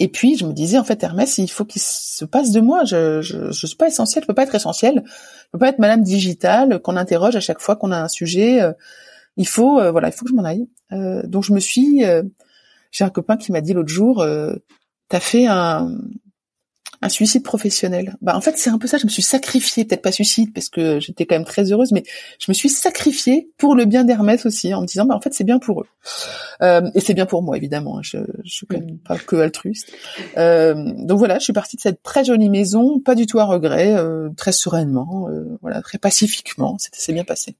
Et 0.00 0.08
puis 0.08 0.36
je 0.36 0.44
me 0.44 0.52
disais 0.52 0.78
en 0.78 0.84
fait 0.84 1.00
Hermès, 1.04 1.38
il 1.38 1.48
faut 1.48 1.64
qu'il 1.64 1.80
se 1.80 2.24
passe 2.24 2.50
de 2.50 2.60
moi. 2.60 2.84
Je, 2.84 3.22
je, 3.22 3.52
je 3.52 3.66
suis 3.68 3.76
pas 3.76 3.86
essentiel, 3.86 4.24
je 4.24 4.26
peux 4.26 4.34
pas 4.34 4.42
être 4.42 4.56
essentiel, 4.56 5.04
je 5.06 5.50
peux 5.52 5.58
pas 5.60 5.68
être 5.68 5.78
madame 5.78 6.02
digitale 6.02 6.80
qu'on 6.80 6.96
interroge 6.96 7.36
à 7.36 7.40
chaque 7.40 7.60
fois 7.60 7.76
qu'on 7.76 7.92
a 7.92 8.02
un 8.02 8.08
sujet. 8.08 8.62
Euh, 8.62 8.72
il 9.36 9.46
faut 9.46 9.78
euh, 9.78 9.92
voilà, 9.92 10.08
il 10.08 10.12
faut 10.12 10.24
que 10.24 10.30
je 10.32 10.34
m'en 10.34 10.44
aille. 10.44 10.66
donc 10.90 11.44
je 11.44 11.52
me 11.52 11.60
suis, 11.60 12.02
j'ai 12.90 13.04
un 13.04 13.10
copain 13.10 13.36
qui 13.36 13.52
m'a 13.52 13.60
dit 13.60 13.74
l'autre 13.74 13.90
jour, 13.90 14.26
t'as 15.08 15.20
fait 15.20 15.46
un, 15.46 15.96
un 17.02 17.08
suicide 17.08 17.42
professionnel. 17.42 18.16
Bah 18.22 18.36
en 18.36 18.40
fait 18.40 18.56
c'est 18.56 18.70
un 18.70 18.78
peu 18.78 18.86
ça. 18.86 18.98
Je 18.98 19.04
me 19.04 19.10
suis 19.10 19.22
sacrifiée, 19.22 19.84
peut-être 19.84 20.02
pas 20.02 20.12
suicide 20.12 20.52
parce 20.54 20.68
que 20.68 21.00
j'étais 21.00 21.26
quand 21.26 21.34
même 21.34 21.44
très 21.44 21.72
heureuse, 21.72 21.92
mais 21.92 22.04
je 22.38 22.46
me 22.48 22.54
suis 22.54 22.68
sacrifiée 22.68 23.50
pour 23.58 23.74
le 23.74 23.84
bien 23.84 24.04
d'Hermès 24.04 24.46
aussi, 24.46 24.72
en 24.72 24.82
me 24.82 24.86
disant 24.86 25.04
bah 25.04 25.16
en 25.16 25.20
fait 25.20 25.34
c'est 25.34 25.44
bien 25.44 25.58
pour 25.58 25.82
eux 25.82 25.86
euh, 26.62 26.88
et 26.94 27.00
c'est 27.00 27.14
bien 27.14 27.26
pour 27.26 27.42
moi 27.42 27.56
évidemment. 27.56 27.98
Hein. 27.98 28.02
Je, 28.02 28.18
je 28.44 28.50
suis 28.50 28.66
quand 28.66 28.78
même 28.78 28.98
pas 28.98 29.18
que 29.18 29.36
altruiste. 29.36 29.92
Euh, 30.36 30.74
donc 30.96 31.18
voilà, 31.18 31.38
je 31.38 31.44
suis 31.44 31.52
partie 31.52 31.76
de 31.76 31.82
cette 31.82 32.02
très 32.02 32.24
jolie 32.24 32.48
maison, 32.48 33.00
pas 33.00 33.14
du 33.14 33.26
tout 33.26 33.38
à 33.40 33.44
regret, 33.44 33.94
euh, 33.96 34.30
très 34.36 34.52
sereinement, 34.52 35.28
euh, 35.28 35.58
voilà, 35.60 35.82
très 35.82 35.98
pacifiquement. 35.98 36.76
C'était 36.78 36.98
c'est 37.00 37.12
bien 37.12 37.24
passé. 37.24 37.56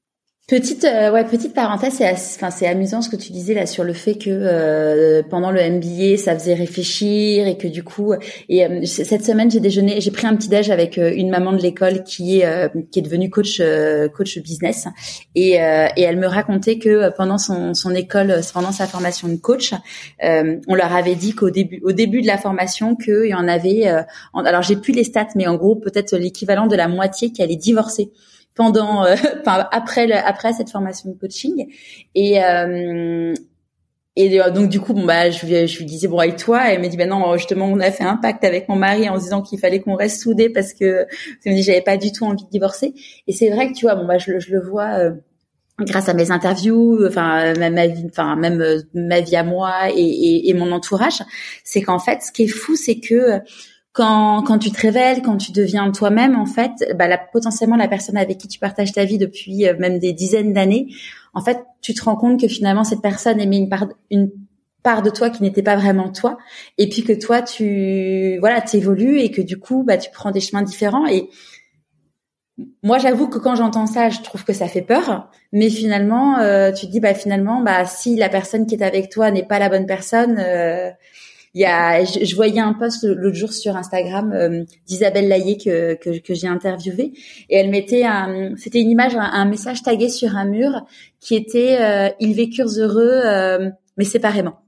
Petite, 0.49 0.85
euh, 0.85 1.13
ouais, 1.13 1.25
petite 1.25 1.55
parenthèse, 1.55 1.95
c'est, 1.99 2.11
enfin, 2.11 2.51
c'est 2.51 2.67
amusant 2.67 3.01
ce 3.01 3.09
que 3.09 3.15
tu 3.15 3.31
disais 3.31 3.55
là 3.55 3.65
sur 3.65 3.85
le 3.85 3.93
fait 3.93 4.17
que 4.17 4.29
euh, 4.29 5.23
pendant 5.23 5.53
le 5.53 5.61
MBA, 5.63 6.17
ça 6.17 6.37
faisait 6.37 6.55
réfléchir 6.55 7.47
et 7.47 7.57
que 7.57 7.69
du 7.69 7.85
coup, 7.85 8.13
et 8.49 8.67
euh, 8.67 8.85
cette 8.85 9.25
semaine, 9.25 9.53
j'ai 9.53 9.61
déjeuné, 9.61 10.01
j'ai 10.01 10.11
pris 10.11 10.27
un 10.27 10.35
petit 10.35 10.49
déj 10.49 10.69
avec 10.71 10.97
une 10.97 11.31
maman 11.31 11.53
de 11.53 11.63
l'école 11.63 12.03
qui 12.03 12.41
est 12.41 12.71
qui 12.91 12.99
est 12.99 13.03
devenue 13.03 13.31
coach 13.31 13.63
coach 14.15 14.39
business. 14.41 14.89
Et 15.37 15.53
et 15.53 16.03
elle 16.03 16.19
me 16.19 16.27
racontait 16.27 16.77
que 16.79 17.15
pendant 17.17 17.39
son 17.39 17.73
son 17.73 17.95
école, 17.95 18.41
pendant 18.53 18.73
sa 18.73 18.89
formation 18.89 19.29
de 19.29 19.37
coach, 19.37 19.73
on 20.21 20.75
leur 20.75 20.93
avait 20.93 21.15
dit 21.15 21.35
qu'au 21.35 21.51
début 21.51 21.81
au 21.85 21.93
début 21.93 22.21
de 22.21 22.27
la 22.27 22.37
formation 22.37 22.97
qu'il 22.97 23.29
y 23.29 23.35
en 23.35 23.47
avait, 23.47 23.87
alors 24.35 24.63
j'ai 24.63 24.77
plus 24.77 24.93
les 24.93 25.05
stats, 25.05 25.29
mais 25.37 25.47
en 25.47 25.55
gros 25.55 25.77
peut-être 25.77 26.17
l'équivalent 26.17 26.67
de 26.67 26.77
la 26.77 26.89
moitié 26.89 27.31
qui 27.31 27.43
allait 27.43 27.57
divorcer 27.57 28.11
pendant, 28.55 29.05
euh, 29.05 29.15
enfin 29.41 29.67
après 29.71 30.07
le, 30.07 30.15
après 30.15 30.53
cette 30.53 30.71
formation 30.71 31.11
de 31.11 31.19
coaching. 31.19 31.67
Et 32.15 32.43
euh, 32.43 33.35
et 34.15 34.39
donc 34.55 34.69
du 34.69 34.79
coup 34.79 34.93
bon 34.93 35.07
bah 35.07 35.31
je 35.31 35.47
lui 35.47 35.85
disais 35.87 36.07
bon 36.07 36.19
avec 36.19 36.37
toi? 36.37 36.71
Et 36.71 36.75
elle 36.75 36.83
m'a 36.83 36.89
dit 36.89 36.99
ben 36.99 37.09
non 37.09 37.35
justement 37.37 37.65
on 37.67 37.81
a 37.81 37.91
fait 37.91 38.05
un 38.05 38.17
pacte 38.17 38.45
avec 38.45 38.69
mon 38.69 38.77
mari 38.77 39.09
en 39.09 39.17
disant 39.17 39.41
qu'il 39.41 39.59
fallait 39.59 39.81
qu'on 39.81 39.95
reste 39.95 40.21
soudés 40.21 40.51
parce 40.51 40.75
que 40.75 41.07
elle 41.45 41.53
me 41.53 41.57
dit 41.57 41.63
j'avais 41.63 41.81
pas 41.81 41.97
du 41.97 42.13
tout 42.13 42.27
envie 42.27 42.45
de 42.45 42.51
divorcer. 42.51 42.93
Et 43.27 43.33
c'est 43.33 43.49
vrai 43.49 43.69
que 43.69 43.73
tu 43.73 43.87
vois 43.87 43.95
bon 43.95 44.05
bah 44.05 44.19
je, 44.19 44.39
je 44.39 44.53
le 44.53 44.61
vois 44.61 44.99
euh, 44.99 45.13
grâce 45.81 46.09
à 46.09 46.15
mes 46.15 46.31
interviews, 46.31 47.07
enfin 47.07 47.55
ma, 47.55 47.87
vie, 47.87 48.07
enfin 48.07 48.37
même 48.37 48.63
ma 48.93 49.21
vie 49.21 49.37
à 49.37 49.45
moi 49.45 49.91
et, 49.91 50.01
et, 50.01 50.51
et 50.51 50.55
mon 50.55 50.73
entourage, 50.73 51.23
c'est 51.65 51.81
qu'en 51.81 51.99
fait, 51.99 52.23
ce 52.23 52.33
qui 52.33 52.45
est 52.45 52.49
fou, 52.49 52.77
c'est 52.77 53.01
que 53.01 53.41
quand, 53.93 54.43
quand 54.43 54.59
tu 54.59 54.71
te 54.71 54.81
révèles, 54.81 55.23
quand 55.23 55.37
tu 55.37 55.53
deviens 55.53 55.91
toi-même, 55.91 56.35
en 56.35 56.47
fait, 56.47 56.73
bah, 56.97 57.09
la, 57.09 57.19
potentiellement 57.19 57.77
la 57.77 57.89
personne 57.89 58.17
avec 58.17 58.39
qui 58.39 58.49
tu 58.49 58.59
partages 58.59 58.93
ta 58.93 59.05
vie 59.05 59.19
depuis 59.19 59.67
euh, 59.67 59.77
même 59.79 59.99
des 59.99 60.13
dizaines 60.13 60.53
d'années, 60.53 60.89
en 61.35 61.43
fait, 61.43 61.63
tu 61.83 61.93
te 61.95 62.03
rends 62.03 62.17
compte 62.17 62.41
que 62.41 62.49
finalement 62.49 62.85
cette 62.85 63.03
personne 63.03 63.41
aimait 63.41 63.59
une 63.59 63.69
part, 63.69 63.87
une 64.11 64.31
part 64.83 65.03
de 65.03 65.11
toi 65.11 65.31
qui 65.31 65.43
n'était 65.43 65.63
pas 65.63 65.77
vraiment 65.77 66.11
toi, 66.11 66.39
et 66.79 66.89
puis 66.89 67.05
que 67.05 67.13
toi, 67.13 67.43
tu, 67.43 68.39
voilà, 68.41 68.63
t'évolues 68.63 69.21
et 69.21 69.31
que 69.31 69.43
du 69.43 69.59
coup, 69.59 69.85
bah, 69.85 69.99
tu 69.99 70.11
prends 70.11 70.31
des 70.31 70.41
chemins 70.41 70.63
différents. 70.63 71.07
Et 71.07 71.29
moi, 72.83 72.99
j'avoue 72.99 73.29
que 73.29 73.39
quand 73.39 73.57
j'entends 73.57 73.87
ça, 73.87 74.09
je 74.09 74.21
trouve 74.23 74.45
que 74.45 74.53
ça 74.55 74.69
fait 74.69 74.83
peur. 74.83 75.31
Mais 75.53 75.69
finalement, 75.69 76.39
euh, 76.39 76.73
tu 76.73 76.87
te 76.87 76.91
dis, 76.91 77.01
bah, 77.01 77.15
finalement, 77.15 77.61
bah, 77.61 77.85
si 77.85 78.17
la 78.17 78.31
personne 78.31 78.67
qui 78.67 78.75
est 78.75 78.83
avec 78.83 79.11
toi 79.11 79.31
n'est 79.31 79.47
pas 79.47 79.59
la 79.59 79.69
bonne 79.69 79.87
personne. 79.87 80.39
Euh, 80.39 80.91
il 81.55 81.61
y 81.61 81.67
a, 81.67 82.03
je, 82.03 82.35
voyais 82.35 82.61
un 82.61 82.73
post 82.73 83.05
l'autre 83.05 83.37
jour 83.37 83.53
sur 83.53 83.77
Instagram 83.77 84.33
euh, 84.33 84.65
d'Isabelle 84.87 85.29
Laillé 85.29 85.59
que, 85.59 85.95
que, 85.95 86.35
j'ai 86.35 86.47
interviewé 86.47 87.13
et 87.51 87.57
elle 87.57 87.69
mettait 87.69 88.05
un, 88.05 88.57
c'était 88.57 88.81
une 88.81 88.91
image, 88.91 89.15
un, 89.17 89.45
message 89.45 89.83
tagué 89.83 90.09
sur 90.09 90.35
un 90.35 90.47
mur 90.47 90.87
qui 91.21 91.35
était 91.35 91.77
euh, 91.79 92.09
ils 92.21 92.35
vécurent 92.35 92.73
heureux 92.79 93.21
euh, 93.25 93.71
mais 93.99 94.05
séparément. 94.05 94.62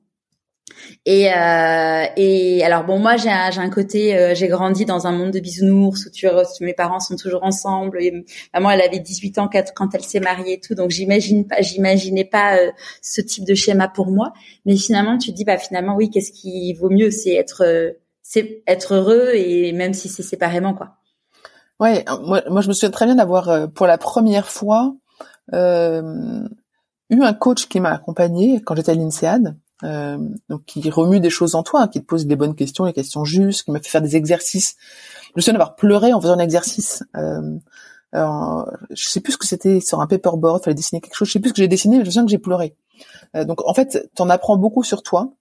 Et, 1.06 1.32
euh, 1.32 2.04
et 2.16 2.64
alors 2.64 2.84
bon, 2.84 2.98
moi 2.98 3.16
j'ai 3.16 3.30
un, 3.30 3.50
j'ai 3.50 3.60
un 3.60 3.70
côté, 3.70 4.16
euh, 4.16 4.34
j'ai 4.34 4.48
grandi 4.48 4.84
dans 4.84 5.06
un 5.06 5.12
monde 5.12 5.32
de 5.32 5.40
bisounours 5.40 6.06
où 6.06 6.10
tu, 6.10 6.26
mes 6.60 6.74
parents 6.74 7.00
sont 7.00 7.16
toujours 7.16 7.44
ensemble. 7.44 8.02
Et 8.02 8.24
maman, 8.52 8.70
elle 8.70 8.80
avait 8.80 9.00
18 9.00 9.38
ans 9.38 9.50
quand 9.74 9.94
elle 9.94 10.04
s'est 10.04 10.20
mariée 10.20 10.54
et 10.54 10.60
tout, 10.60 10.74
donc 10.74 10.90
j'imagine 10.90 11.46
pas, 11.46 11.60
j'imaginais 11.60 12.24
pas 12.24 12.56
euh, 12.56 12.70
ce 13.02 13.20
type 13.20 13.44
de 13.44 13.54
schéma 13.54 13.88
pour 13.88 14.10
moi. 14.10 14.32
Mais 14.64 14.76
finalement, 14.76 15.18
tu 15.18 15.30
te 15.30 15.36
dis 15.36 15.44
bah 15.44 15.58
finalement 15.58 15.94
oui, 15.96 16.10
qu'est-ce 16.10 16.32
qui 16.32 16.72
vaut 16.74 16.90
mieux, 16.90 17.10
c'est 17.10 17.34
être, 17.34 17.64
euh, 17.64 17.92
c'est 18.22 18.62
être 18.66 18.94
heureux 18.94 19.30
et 19.34 19.72
même 19.72 19.94
si 19.94 20.08
c'est 20.08 20.22
séparément 20.22 20.74
quoi. 20.74 20.96
Ouais, 21.80 22.04
moi, 22.22 22.42
moi 22.48 22.60
je 22.60 22.68
me 22.68 22.72
souviens 22.72 22.90
très 22.90 23.04
bien 23.04 23.16
d'avoir 23.16 23.70
pour 23.72 23.86
la 23.86 23.98
première 23.98 24.48
fois 24.48 24.94
eu 27.10 27.22
un 27.22 27.34
coach 27.34 27.66
qui 27.66 27.80
m'a 27.80 27.92
accompagné 27.92 28.62
quand 28.62 28.74
j'étais 28.74 28.92
à 28.92 28.94
l'INSEAD 28.94 29.56
euh, 29.82 30.18
donc 30.48 30.64
qui 30.64 30.88
remue 30.90 31.20
des 31.20 31.30
choses 31.30 31.54
en 31.54 31.62
toi, 31.62 31.88
qui 31.88 32.00
te 32.00 32.06
pose 32.06 32.26
des 32.26 32.36
bonnes 32.36 32.54
questions, 32.54 32.84
les 32.84 32.92
questions 32.92 33.24
justes, 33.24 33.64
qui 33.64 33.70
m'a 33.70 33.80
fait 33.80 33.88
faire 33.88 34.02
des 34.02 34.16
exercices. 34.16 34.76
Je 35.26 35.32
me 35.36 35.40
souviens 35.40 35.54
d'avoir 35.54 35.74
pleuré 35.74 36.12
en 36.12 36.20
faisant 36.20 36.34
un 36.34 36.38
exercice. 36.38 37.02
Euh, 37.16 37.58
alors, 38.12 38.70
je 38.90 39.06
sais 39.08 39.20
plus 39.20 39.32
ce 39.32 39.38
que 39.38 39.46
c'était 39.46 39.80
sur 39.80 40.00
un 40.00 40.06
paperboard, 40.06 40.62
fallait 40.62 40.76
dessiner 40.76 41.00
quelque 41.00 41.16
chose. 41.16 41.26
Je 41.26 41.32
sais 41.32 41.40
plus 41.40 41.48
ce 41.48 41.54
que 41.54 41.62
j'ai 41.62 41.68
dessiné, 41.68 41.98
mais 41.98 42.04
je 42.04 42.10
sens 42.10 42.24
que 42.24 42.30
j'ai 42.30 42.38
pleuré. 42.38 42.76
Euh, 43.34 43.44
donc 43.44 43.66
en 43.66 43.74
fait, 43.74 44.08
tu 44.14 44.22
en 44.22 44.30
apprends 44.30 44.56
beaucoup 44.56 44.84
sur 44.84 45.02
toi. 45.02 45.32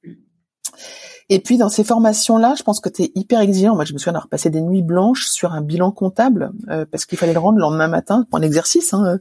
Et 1.29 1.39
puis 1.39 1.57
dans 1.57 1.69
ces 1.69 1.83
formations-là, 1.83 2.55
je 2.57 2.63
pense 2.63 2.79
que 2.79 2.89
tu 2.89 3.03
es 3.03 3.11
hyper 3.15 3.39
exigeant. 3.39 3.75
Moi, 3.75 3.85
je 3.85 3.93
me 3.93 3.97
souviens 3.97 4.13
d'avoir 4.13 4.27
passé 4.27 4.49
des 4.49 4.61
nuits 4.61 4.81
blanches 4.81 5.27
sur 5.27 5.53
un 5.53 5.61
bilan 5.61 5.91
comptable 5.91 6.51
euh, 6.69 6.85
parce 6.89 7.05
qu'il 7.05 7.17
fallait 7.17 7.33
le 7.33 7.39
rendre 7.39 7.57
le 7.57 7.61
lendemain 7.61 7.87
matin 7.87 8.25
pour 8.29 8.39
un 8.39 8.41
exercice. 8.41 8.93
Hein, 8.93 9.19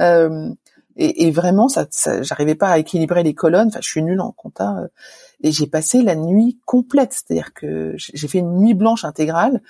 euh, 0.00 0.50
et, 1.00 1.26
et 1.26 1.30
vraiment, 1.30 1.68
ça, 1.68 1.86
ça 1.90 2.22
j'arrivais 2.22 2.54
pas 2.54 2.68
à 2.68 2.78
équilibrer 2.78 3.22
les 3.22 3.34
colonnes. 3.34 3.68
Enfin, 3.68 3.80
je 3.82 3.88
suis 3.88 4.02
nulle 4.02 4.20
en 4.20 4.32
compta. 4.32 4.76
Euh, 4.78 4.88
et 5.42 5.52
j'ai 5.52 5.66
passé 5.66 6.02
la 6.02 6.14
nuit 6.14 6.58
complète, 6.66 7.12
c'est-à-dire 7.14 7.54
que 7.54 7.94
j'ai 7.96 8.28
fait 8.28 8.38
une 8.38 8.58
nuit 8.58 8.74
blanche 8.74 9.04
intégrale. 9.04 9.62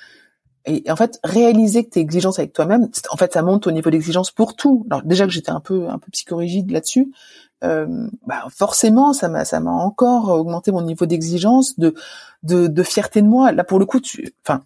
Et, 0.66 0.90
en 0.90 0.96
fait, 0.96 1.20
réaliser 1.24 1.84
que 1.84 1.90
tu 1.90 1.98
es 2.00 2.02
exigeante 2.02 2.38
avec 2.38 2.52
toi-même, 2.52 2.88
en 3.10 3.16
fait, 3.16 3.32
ça 3.32 3.42
monte 3.42 3.66
au 3.66 3.70
niveau 3.70 3.90
d'exigence 3.90 4.30
pour 4.30 4.56
tout. 4.56 4.86
Alors 4.90 5.02
déjà 5.04 5.24
que 5.24 5.30
j'étais 5.30 5.50
un 5.50 5.60
peu 5.60 5.88
un 5.88 5.98
peu 5.98 6.10
psychorigide 6.10 6.70
là-dessus, 6.70 7.12
euh, 7.62 8.08
bah 8.26 8.44
forcément, 8.50 9.12
ça 9.12 9.28
m'a 9.28 9.44
ça 9.44 9.60
m'a 9.60 9.70
encore 9.70 10.28
augmenté 10.30 10.72
mon 10.72 10.82
niveau 10.82 11.06
d'exigence, 11.06 11.78
de, 11.78 11.94
de 12.42 12.66
de 12.66 12.82
fierté 12.82 13.22
de 13.22 13.28
moi. 13.28 13.52
Là, 13.52 13.64
pour 13.64 13.78
le 13.78 13.86
coup, 13.86 14.00
tu, 14.00 14.34
enfin, 14.44 14.62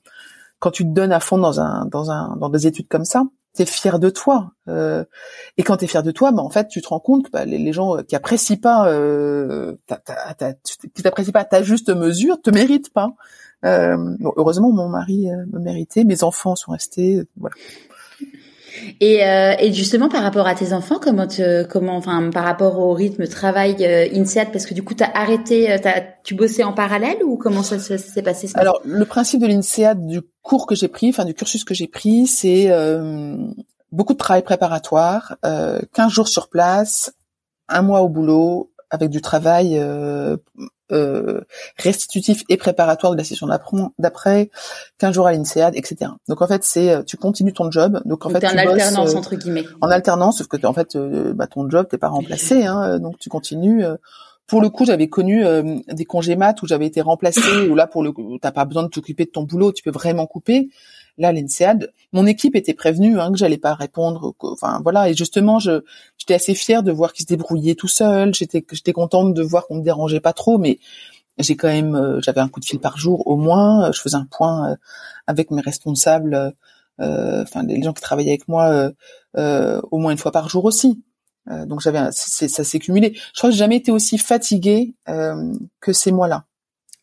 quand 0.59 0.71
tu 0.71 0.85
te 0.85 0.91
donnes 0.91 1.13
à 1.13 1.21
fond 1.21 1.39
dans 1.39 1.61
un 1.61 1.85
dans 1.87 2.11
un 2.11 2.37
dans 2.37 2.49
des 2.49 2.67
études 2.67 2.89
comme 2.89 3.05
ça, 3.05 3.25
t'es 3.55 3.65
fier 3.65 3.99
de 3.99 4.11
toi. 4.11 4.53
Euh, 4.69 5.05
et 5.57 5.63
quand 5.63 5.79
t'es 5.79 5.87
fier 5.87 6.03
de 6.03 6.11
toi, 6.11 6.33
bah, 6.33 6.43
en 6.43 6.51
fait, 6.51 6.69
tu 6.69 6.83
te 6.83 6.89
rends 6.89 7.01
compte 7.01 7.27
que 7.27 7.31
bah, 7.31 7.45
les, 7.45 7.73
gens 7.73 8.03
qui 8.03 8.17
apprécient 8.17 8.59
pas, 8.59 8.89
euh, 8.91 9.75
qui 10.95 11.03
t'apprécient 11.03 11.33
pas 11.33 11.45
ta 11.45 11.63
juste 11.63 11.89
mesure, 11.89 12.41
te 12.43 12.51
méritent 12.51 12.93
pas. 12.93 13.15
Euh, 13.65 14.17
heureusement, 14.37 14.73
mon 14.73 14.89
mari 14.89 15.31
euh, 15.31 15.45
me 15.53 15.59
méritait, 15.59 16.05
mes 16.05 16.23
enfants 16.23 16.55
sont 16.55 16.73
restés, 16.73 17.23
voilà. 17.39 17.55
Et, 19.01 19.25
euh, 19.25 19.55
et, 19.59 19.73
justement, 19.73 20.09
par 20.09 20.23
rapport 20.23 20.47
à 20.47 20.55
tes 20.55 20.73
enfants, 20.73 20.99
comment, 21.01 21.27
comment, 21.71 21.97
enfin, 21.97 22.31
par 22.31 22.45
rapport 22.45 22.79
au 22.79 22.93
rythme 22.93 23.27
travail 23.27 23.77
euh, 23.81 24.09
INSEAD, 24.13 24.53
parce 24.53 24.67
que 24.67 24.75
du 24.75 24.83
coup, 24.83 24.95
tu 24.95 25.05
as 25.05 25.11
arrêté, 25.15 25.73
euh, 25.73 25.79
tu 26.23 26.35
bossais 26.35 26.65
en 26.65 26.73
parallèle 26.73 27.23
ou 27.25 27.37
comment 27.37 27.63
ça, 27.63 27.79
s'est 27.79 28.23
passé 28.23 28.51
Alors, 28.55 28.81
le 28.85 29.05
principe 29.05 29.41
de 29.41 29.47
l'INSEAD, 29.47 30.07
du 30.07 30.21
cours 30.43 30.67
que 30.67 30.75
j'ai 30.75 30.89
pris, 30.89 31.09
enfin, 31.09 31.25
du 31.25 31.35
cursus 31.35 31.65
que 31.65 31.75
j'ai 31.75 31.89
pris, 31.89 32.27
c'est 32.27 32.71
euh, 32.71 33.37
beaucoup 33.93 34.13
de 34.13 34.19
travail 34.19 34.43
préparatoire, 34.43 35.37
euh, 35.45 35.81
15 35.95 36.13
jours 36.13 36.29
sur 36.29 36.49
place, 36.49 37.13
un 37.69 37.83
mois 37.83 38.03
au 38.03 38.09
boulot, 38.09 38.73
avec 38.95 39.11
du 39.11 39.21
travail 39.21 39.77
euh, 39.77 40.37
euh, 40.93 41.41
restitutif 41.77 42.45
et 42.49 42.57
préparatoire 42.57 43.13
de 43.13 43.19
la 43.19 43.25
session 43.25 43.49
d'après, 43.99 44.51
15 44.99 45.15
jours 45.15 45.27
à 45.27 45.33
l'INSEAD, 45.33 45.75
etc. 45.75 46.13
Donc 46.29 46.41
en 46.41 46.47
fait, 46.47 46.63
c'est 46.63 46.91
euh, 46.91 47.03
tu 47.03 47.17
continues 47.17 47.53
ton 47.53 47.71
job. 47.71 48.01
Donc 48.05 48.25
en 48.25 48.31
fait, 48.31 48.41
tu 48.41 48.47
en 48.47 48.57
alternance 48.57 49.15
entre 49.15 49.35
guillemets. 49.35 49.65
En 49.81 49.91
alternance, 49.91 50.39
sauf 50.39 50.47
que 50.47 50.65
en 50.65 50.73
fait, 50.73 50.97
bah, 50.97 51.49
ton 51.49 51.69
job 51.69 51.87
t'es 51.91 51.99
pas 51.99 52.09
remplacé, 52.09 52.65
hein, 52.65 52.99
donc 53.01 53.19
tu 53.19 53.29
continues. 53.29 53.85
Pour 54.47 54.61
le 54.61 54.69
coup, 54.69 54.85
j'avais 54.85 55.09
connu 55.09 55.43
des 55.89 56.05
congés 56.05 56.37
maths 56.37 56.63
où 56.63 56.67
j'avais 56.67 56.87
été 56.87 57.01
remplacée, 57.01 57.69
où 57.69 57.75
là, 57.75 57.87
pour 57.87 58.03
le 58.03 58.13
coup, 58.13 58.39
t'as 58.41 58.53
pas 58.53 58.65
besoin 58.65 58.85
de 58.85 58.89
t'occuper 58.89 59.25
de 59.25 59.31
ton 59.31 59.43
boulot, 59.43 59.73
tu 59.73 59.83
peux 59.83 59.91
vraiment 59.91 60.27
couper 60.27 60.69
là 61.19 61.33
l'INSEAD, 61.33 61.93
mon 62.13 62.27
équipe 62.27 62.57
était 62.57 62.75
prévenue 62.75 63.21
hein, 63.21 63.31
que 63.33 63.39
j'allais 63.39 63.59
pas 63.59 63.75
répondre. 63.75 64.35
Enfin 64.41 64.81
voilà, 64.83 65.09
et 65.09 65.15
justement, 65.15 65.59
je 65.59 65.83
j'étais 66.19 66.35
assez 66.35 66.55
fière 66.55 66.83
de 66.83 66.93
voir 66.93 67.13
qu'ils 67.13 67.25
se 67.25 67.29
débrouillaient 67.29 67.75
tout 67.75 67.89
seuls. 67.89 68.35
J'étais 68.35 68.65
j'étais 68.73 68.93
contente 68.93 69.35
de 69.35 69.43
voir 69.43 69.67
qu'on 69.67 69.77
me 69.77 69.83
dérangeait 69.83 70.21
pas 70.21 70.33
trop, 70.33 70.59
mais 70.59 70.79
j'ai 71.39 71.57
quand 71.57 71.69
même 71.69 71.95
euh, 71.95 72.21
j'avais 72.21 72.41
un 72.41 72.49
coup 72.49 72.61
de 72.61 72.65
fil 72.65 72.81
par 72.81 72.99
jour 72.99 73.27
au 73.27 73.37
moins. 73.37 73.91
Je 73.93 74.01
faisais 74.01 74.17
un 74.17 74.27
point 74.31 74.73
euh, 74.73 74.77
avec 75.27 75.51
mes 75.51 75.61
responsables, 75.61 76.55
euh, 77.01 77.43
enfin 77.43 77.63
les 77.65 77.83
gens 77.83 77.93
qui 77.93 78.03
travaillaient 78.03 78.31
avec 78.31 78.49
moi 78.49 78.91
au 79.37 79.99
moins 79.99 80.13
une 80.13 80.19
fois 80.19 80.33
par 80.33 80.49
jour 80.49 80.65
aussi. 80.65 81.03
donc 81.67 81.81
j'avais 81.81 82.11
ça 82.13 82.65
s'est 82.65 82.79
cumulé. 82.79 83.15
Je 83.35 83.39
crois 83.39 83.51
que 83.51 83.55
j'ai 83.55 83.61
jamais 83.61 83.77
été 83.77 83.91
aussi 83.93 84.19
fatiguée 84.19 84.95
que 85.07 85.93
ces 85.93 86.13
mois-là. 86.13 86.45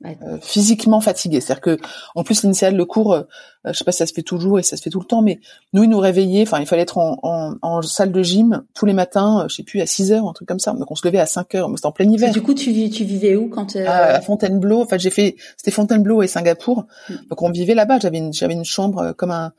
Euh, 0.03 0.39
physiquement 0.41 0.99
fatigué. 0.99 1.41
C'est-à-dire 1.41 1.61
que, 1.61 1.77
en 2.15 2.23
plus, 2.23 2.41
l'initial, 2.41 2.75
le 2.75 2.85
cours, 2.85 3.13
euh, 3.13 3.23
je 3.65 3.73
sais 3.73 3.83
pas 3.83 3.91
si 3.91 3.99
ça 3.99 4.07
se 4.07 4.13
fait 4.13 4.23
toujours 4.23 4.57
et 4.57 4.63
ça 4.63 4.75
se 4.75 4.81
fait 4.81 4.89
tout 4.89 4.99
le 4.99 5.05
temps, 5.05 5.21
mais 5.21 5.39
nous, 5.73 5.83
ils 5.83 5.89
nous 5.89 5.99
réveillaient, 5.99 6.41
enfin, 6.41 6.59
il 6.59 6.65
fallait 6.65 6.81
être 6.81 6.97
en, 6.97 7.19
en, 7.21 7.55
en, 7.61 7.81
salle 7.83 8.11
de 8.11 8.23
gym 8.23 8.63
tous 8.73 8.87
les 8.87 8.93
matins, 8.93 9.41
euh, 9.41 9.47
je 9.47 9.57
sais 9.57 9.63
plus, 9.63 9.79
à 9.79 9.85
6 9.85 10.11
heures, 10.11 10.27
un 10.27 10.33
truc 10.33 10.47
comme 10.47 10.59
ça. 10.59 10.71
Donc, 10.71 10.89
on 10.89 10.95
se 10.95 11.05
levait 11.07 11.19
à 11.19 11.27
5 11.27 11.53
heures, 11.53 11.69
mais 11.69 11.75
c'était 11.75 11.85
en 11.85 11.91
plein 11.91 12.09
hiver. 12.09 12.31
du 12.31 12.41
coup, 12.41 12.55
tu, 12.55 12.89
tu 12.89 13.03
vivais 13.03 13.35
où 13.35 13.47
quand 13.47 13.75
à, 13.75 14.19
Fontainebleau. 14.21 14.81
Enfin, 14.81 14.97
j'ai 14.97 15.11
fait, 15.11 15.35
c'était 15.55 15.71
Fontainebleau 15.71 16.23
et 16.23 16.27
Singapour. 16.27 16.85
Mm. 17.07 17.13
Donc, 17.29 17.41
on 17.43 17.51
vivait 17.51 17.75
là-bas. 17.75 17.99
J'avais 17.99 18.17
une, 18.17 18.33
j'avais 18.33 18.53
une 18.53 18.65
chambre 18.65 19.13
comme 19.13 19.31
un, 19.31 19.53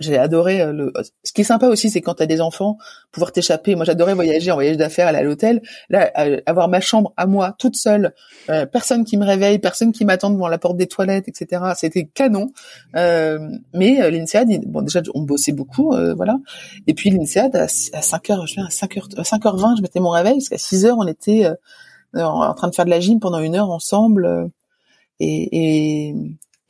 j'ai 0.00 0.18
adoré 0.18 0.60
euh, 0.60 0.72
le. 0.72 0.92
Ce 1.24 1.32
qui 1.32 1.40
est 1.40 1.44
sympa 1.44 1.66
aussi, 1.66 1.90
c'est 1.90 2.02
quand 2.02 2.14
t'as 2.14 2.26
des 2.26 2.40
enfants, 2.40 2.76
pouvoir 3.12 3.32
t'échapper. 3.32 3.74
Moi, 3.74 3.84
j'adorais 3.84 4.14
voyager 4.14 4.50
en 4.50 4.54
voyage 4.54 4.76
d'affaires, 4.76 5.08
aller 5.08 5.18
à 5.18 5.22
l'hôtel. 5.22 5.62
Là, 5.88 6.10
avoir 6.46 6.68
ma 6.68 6.80
chambre 6.80 7.12
à 7.16 7.26
moi, 7.26 7.54
toute 7.58 7.76
seule, 7.76 8.14
euh, 8.50 8.66
personne 8.66 9.04
qui 9.04 9.16
me 9.16 9.24
réveille, 9.24 9.58
personne 9.58 9.92
qui 9.92 10.04
m'attend 10.04 10.30
devant 10.30 10.48
la 10.48 10.58
porte 10.58 10.76
des 10.76 10.86
toilettes, 10.86 11.28
etc. 11.28 11.62
C'était 11.76 12.04
canon. 12.04 12.52
Euh, 12.94 13.38
mais 13.72 14.02
euh, 14.02 14.10
l'INSEAD, 14.10 14.66
bon, 14.66 14.82
déjà, 14.82 15.00
on 15.14 15.22
bossait 15.22 15.52
beaucoup, 15.52 15.94
voilà. 16.14 16.36
Et 16.86 16.94
puis 16.94 17.10
l'INSEAD, 17.10 17.56
à, 17.56 17.68
5 17.68 18.30
heures, 18.30 18.46
je 18.46 18.60
à 18.60 18.70
5 18.70 18.96
heures, 18.98 19.08
5h20, 19.08 19.78
je 19.78 19.82
mettais 19.82 20.00
mon 20.00 20.10
réveil, 20.10 20.34
parce 20.34 20.50
qu'à 20.50 20.58
6 20.58 20.84
heures, 20.84 20.98
on 20.98 21.06
était 21.06 21.46
en 22.14 22.54
train 22.54 22.68
de 22.68 22.74
faire 22.74 22.84
de 22.84 22.90
la 22.90 23.00
gym 23.00 23.18
pendant 23.18 23.38
une 23.38 23.56
heure 23.56 23.70
ensemble. 23.70 24.50
et, 25.20 26.08
et 26.08 26.14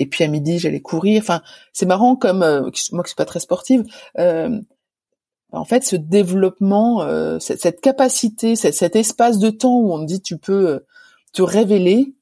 et 0.00 0.06
puis 0.06 0.24
à 0.24 0.28
midi 0.28 0.58
j'allais 0.58 0.80
courir. 0.80 1.22
Enfin, 1.22 1.42
c'est 1.72 1.86
marrant 1.86 2.16
comme 2.16 2.42
euh, 2.42 2.62
moi 2.90 3.04
qui 3.04 3.10
suis 3.10 3.16
pas 3.16 3.26
très 3.26 3.38
sportive. 3.38 3.84
Euh, 4.18 4.58
en 5.52 5.64
fait, 5.64 5.84
ce 5.84 5.96
développement, 5.96 7.02
euh, 7.02 7.38
cette, 7.38 7.80
capacité, 7.80 8.56
cet, 8.56 8.96
espace 8.96 9.38
de 9.38 9.50
temps 9.50 9.76
où 9.76 9.92
on 9.92 10.02
dit 10.02 10.22
tu 10.22 10.38
peux 10.38 10.84
te 11.32 11.42
révéler 11.42 12.14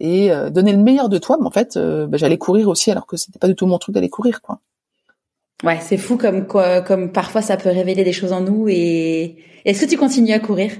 et 0.00 0.30
donner 0.50 0.72
le 0.72 0.78
meilleur 0.78 1.10
de 1.10 1.18
toi, 1.18 1.36
mais 1.38 1.46
en 1.46 1.50
fait, 1.50 1.76
bah, 1.76 2.16
j'allais 2.16 2.38
courir 2.38 2.68
aussi 2.68 2.90
alors 2.90 3.06
que 3.06 3.18
c'était 3.18 3.38
pas 3.38 3.48
du 3.48 3.54
tout 3.54 3.66
mon 3.66 3.76
truc 3.76 3.94
d'aller 3.94 4.08
courir, 4.08 4.40
quoi. 4.40 4.60
Ouais, 5.62 5.78
c'est 5.82 5.98
fou 5.98 6.16
comme 6.16 6.46
quoi, 6.46 6.80
comme 6.80 7.12
parfois 7.12 7.42
ça 7.42 7.58
peut 7.58 7.68
révéler 7.68 8.02
des 8.02 8.14
choses 8.14 8.32
en 8.32 8.40
nous. 8.40 8.66
Et 8.68 9.36
est-ce 9.66 9.84
que 9.84 9.90
tu 9.90 9.98
continues 9.98 10.32
à 10.32 10.38
courir? 10.38 10.72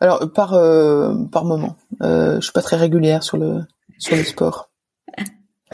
Alors 0.00 0.32
par 0.32 0.50
par 1.30 1.44
moment, 1.44 1.76
je 2.00 2.40
suis 2.40 2.52
pas 2.52 2.62
très 2.62 2.76
régulière 2.76 3.22
sur 3.22 3.36
le 3.36 3.60
sur 3.98 4.16
le 4.16 4.24
sport. 4.24 4.71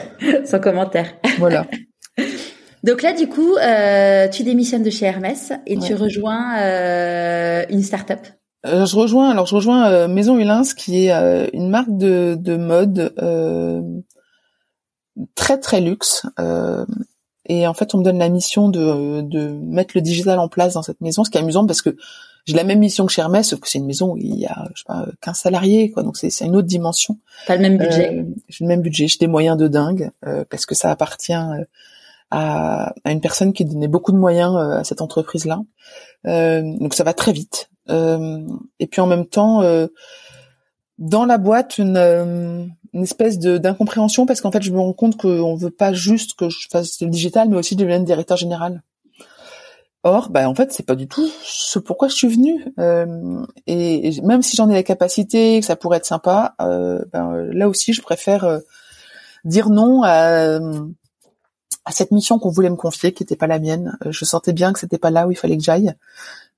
Sans 0.45 0.59
commentaire. 0.59 1.13
Voilà. 1.37 1.65
Donc 2.83 3.01
là, 3.01 3.13
du 3.13 3.27
coup, 3.27 3.55
euh, 3.55 4.29
tu 4.29 4.43
démissionnes 4.43 4.83
de 4.83 4.89
chez 4.89 5.05
Hermès 5.05 5.51
et 5.67 5.77
tu 5.77 5.95
rejoins 5.95 6.57
euh, 6.59 7.65
une 7.69 7.83
start-up. 7.83 8.21
Euh, 8.65 8.85
je 8.85 8.95
rejoins, 8.95 9.29
alors 9.29 9.45
je 9.47 9.55
rejoins 9.55 10.07
Maison 10.07 10.37
Hulins, 10.37 10.63
qui 10.77 11.07
est 11.07 11.49
une 11.53 11.69
marque 11.69 11.89
de, 11.89 12.35
de 12.39 12.55
mode 12.55 13.13
très 15.35 15.57
très 15.57 15.81
luxe. 15.81 16.25
et 17.45 17.67
en 17.67 17.73
fait, 17.73 17.93
on 17.93 17.97
me 17.97 18.03
donne 18.03 18.19
la 18.19 18.29
mission 18.29 18.69
de, 18.69 19.21
de 19.21 19.49
mettre 19.49 19.91
le 19.95 20.01
digital 20.01 20.39
en 20.39 20.47
place 20.47 20.73
dans 20.73 20.83
cette 20.83 21.01
maison, 21.01 21.25
ce 21.25 21.29
qui 21.29 21.37
est 21.37 21.41
amusant 21.41 21.65
parce 21.65 21.81
que 21.81 21.97
j'ai 22.49 22.55
la 22.55 22.63
même 22.63 22.79
mission 22.79 23.05
que 23.05 23.11
chez 23.11 23.21
Hermès, 23.21 23.47
sauf 23.47 23.59
que 23.59 23.69
c'est 23.69 23.77
une 23.77 23.85
maison 23.85 24.13
où 24.13 24.17
il 24.17 24.39
y 24.39 24.47
a, 24.47 24.67
je 24.73 24.79
sais 24.81 24.85
pas, 24.87 25.05
15 25.21 25.37
salariés, 25.37 25.91
quoi. 25.91 26.01
Donc 26.01 26.17
c'est, 26.17 26.31
c'est 26.31 26.45
une 26.45 26.55
autre 26.55 26.67
dimension. 26.67 27.19
Pas 27.45 27.55
le 27.55 27.61
même 27.61 27.77
budget. 27.77 28.11
Euh, 28.11 28.23
j'ai 28.47 28.65
le 28.65 28.67
même 28.67 28.81
budget, 28.81 29.07
j'ai 29.07 29.19
des 29.19 29.27
moyens 29.27 29.55
de 29.55 29.67
dingue, 29.67 30.09
euh, 30.25 30.43
parce 30.49 30.65
que 30.65 30.73
ça 30.73 30.89
appartient 30.89 31.31
euh, 31.31 31.63
à, 32.31 32.91
à, 33.03 33.11
une 33.11 33.21
personne 33.21 33.53
qui 33.53 33.65
donnait 33.65 33.87
beaucoup 33.87 34.11
de 34.11 34.17
moyens 34.17 34.55
à 34.55 34.83
cette 34.83 35.01
entreprise-là. 35.01 35.59
donc 36.23 36.95
ça 36.95 37.03
va 37.03 37.13
très 37.13 37.33
vite. 37.33 37.69
et 37.87 38.87
puis 38.87 39.01
en 39.01 39.07
même 39.07 39.27
temps, 39.27 39.61
dans 40.97 41.25
la 41.25 41.37
boîte, 41.37 41.77
une, 41.77 41.97
une 42.93 43.03
espèce 43.03 43.37
de, 43.37 43.59
d'incompréhension, 43.59 44.25
parce 44.25 44.41
qu'en 44.41 44.51
fait, 44.51 44.63
je 44.63 44.71
me 44.71 44.79
rends 44.79 44.93
compte 44.93 45.17
qu'on 45.17 45.55
veut 45.55 45.69
pas 45.69 45.93
juste 45.93 46.33
que 46.33 46.49
je 46.49 46.67
fasse 46.71 46.99
le 47.01 47.09
digital, 47.09 47.47
mais 47.47 47.57
aussi 47.57 47.75
que 47.75 47.81
je 47.81 47.85
devienne 47.85 48.05
directeur 48.05 48.37
général. 48.37 48.81
Or, 50.03 50.29
bah, 50.29 50.47
en 50.47 50.55
fait, 50.55 50.71
c'est 50.71 50.85
pas 50.85 50.95
du 50.95 51.07
tout 51.09 51.29
ce 51.43 51.77
pourquoi 51.77 52.07
je 52.07 52.15
suis 52.15 52.29
venue. 52.29 52.73
Euh, 52.79 53.45
et, 53.67 54.21
même 54.23 54.41
si 54.41 54.55
j'en 54.55 54.69
ai 54.69 54.73
la 54.73 54.83
capacité, 54.83 55.59
que 55.59 55.65
ça 55.65 55.75
pourrait 55.75 55.97
être 55.97 56.05
sympa, 56.05 56.55
euh, 56.61 57.03
ben, 57.11 57.33
là 57.51 57.67
aussi, 57.67 57.91
je 57.91 58.01
préfère 58.01 58.45
euh, 58.45 58.59
dire 59.43 59.69
non 59.69 60.03
à, 60.03 60.59
à 61.83 61.91
cette 61.91 62.11
mission 62.11 62.39
qu'on 62.39 62.49
voulait 62.49 62.69
me 62.69 62.77
confier, 62.77 63.11
qui 63.13 63.23
n'était 63.23 63.35
pas 63.35 63.47
la 63.47 63.59
mienne. 63.59 63.97
Je 64.09 64.23
sentais 64.23 64.53
bien 64.53 64.71
que 64.71 64.79
c'était 64.79 64.97
pas 64.97 65.11
là 65.11 65.27
où 65.27 65.31
il 65.31 65.37
fallait 65.37 65.57
que 65.57 65.63
j'aille. 65.63 65.93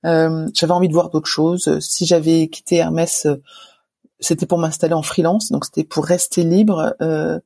j'avais 0.04 0.72
envie 0.72 0.88
de 0.88 0.92
voir 0.92 1.10
d'autres 1.10 1.28
choses. 1.28 1.80
Si 1.80 2.06
j'avais 2.06 2.48
quitté 2.48 2.76
Hermès 2.76 3.26
c'était 4.22 4.46
pour 4.46 4.58
m'installer 4.58 4.94
en 4.94 5.02
freelance, 5.02 5.50
donc 5.50 5.64
c'était 5.64 5.84
pour 5.84 6.04
rester 6.04 6.44
libre. 6.44 6.94
Euh, 7.02 7.38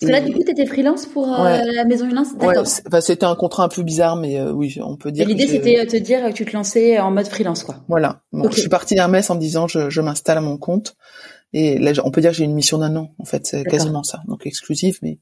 Parce 0.00 0.10
que 0.10 0.12
là, 0.12 0.20
du 0.20 0.32
coup, 0.32 0.42
tu 0.44 0.50
étais 0.50 0.66
freelance 0.66 1.06
pour 1.06 1.32
euh, 1.32 1.58
la 1.74 1.84
Maison 1.84 2.08
Hulin 2.08 2.24
Ouais, 2.40 2.58
enfin, 2.58 3.00
c'était 3.00 3.24
un 3.24 3.34
contrat 3.34 3.64
un 3.64 3.68
peu 3.68 3.82
bizarre, 3.82 4.16
mais 4.16 4.38
euh, 4.38 4.52
oui, 4.52 4.78
on 4.82 4.96
peut 4.96 5.12
dire. 5.12 5.26
L'idée, 5.26 5.46
c'était 5.46 5.84
de 5.84 5.90
te 5.90 5.96
dire 5.96 6.26
que 6.26 6.32
tu 6.32 6.44
te 6.44 6.52
lançais 6.52 6.98
en 6.98 7.10
mode 7.10 7.28
freelance, 7.28 7.62
quoi. 7.62 7.76
Voilà. 7.88 8.20
Bon, 8.32 8.50
Je 8.50 8.60
suis 8.60 8.68
partie 8.68 8.94
d'Hermès 8.94 9.30
en 9.30 9.36
me 9.36 9.40
disant, 9.40 9.68
je, 9.68 9.88
je 9.88 10.00
m'installe 10.00 10.38
à 10.38 10.42
mon 10.42 10.58
compte. 10.58 10.96
Et 11.52 11.78
là, 11.78 11.92
on 12.04 12.10
peut 12.10 12.20
dire 12.20 12.32
que 12.32 12.36
j'ai 12.36 12.44
une 12.44 12.54
mission 12.54 12.78
d'un 12.78 12.94
an, 12.96 13.14
en 13.18 13.24
fait, 13.24 13.46
c'est 13.46 13.64
quasiment 13.64 14.02
ça, 14.02 14.20
donc 14.26 14.46
exclusive. 14.46 14.98
Mais 15.00 15.20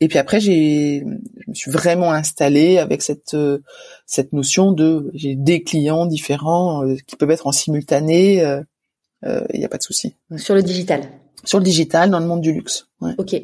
et 0.00 0.08
puis 0.08 0.18
après, 0.18 0.40
j'ai, 0.40 1.00
je 1.00 1.50
me 1.50 1.54
suis 1.54 1.70
vraiment 1.70 2.12
installée 2.12 2.78
avec 2.78 3.02
cette 3.02 3.34
euh, 3.34 3.62
cette 4.04 4.32
notion 4.32 4.72
de, 4.72 5.10
j'ai 5.14 5.36
des 5.36 5.62
clients 5.62 6.06
différents 6.06 6.84
euh, 6.84 6.96
qui 7.06 7.16
peuvent 7.16 7.30
être 7.30 7.46
en 7.46 7.52
simultané 7.52 8.44
il 9.24 9.30
euh, 9.30 9.46
n'y 9.54 9.64
a 9.64 9.68
pas 9.68 9.78
de 9.78 9.82
souci. 9.82 10.14
Sur 10.36 10.54
le 10.54 10.62
digital. 10.62 11.02
Sur 11.44 11.58
le 11.58 11.64
digital, 11.64 12.10
dans 12.10 12.20
le 12.20 12.26
monde 12.26 12.40
du 12.40 12.52
luxe. 12.52 12.86
Ouais. 13.00 13.12
Ok. 13.18 13.34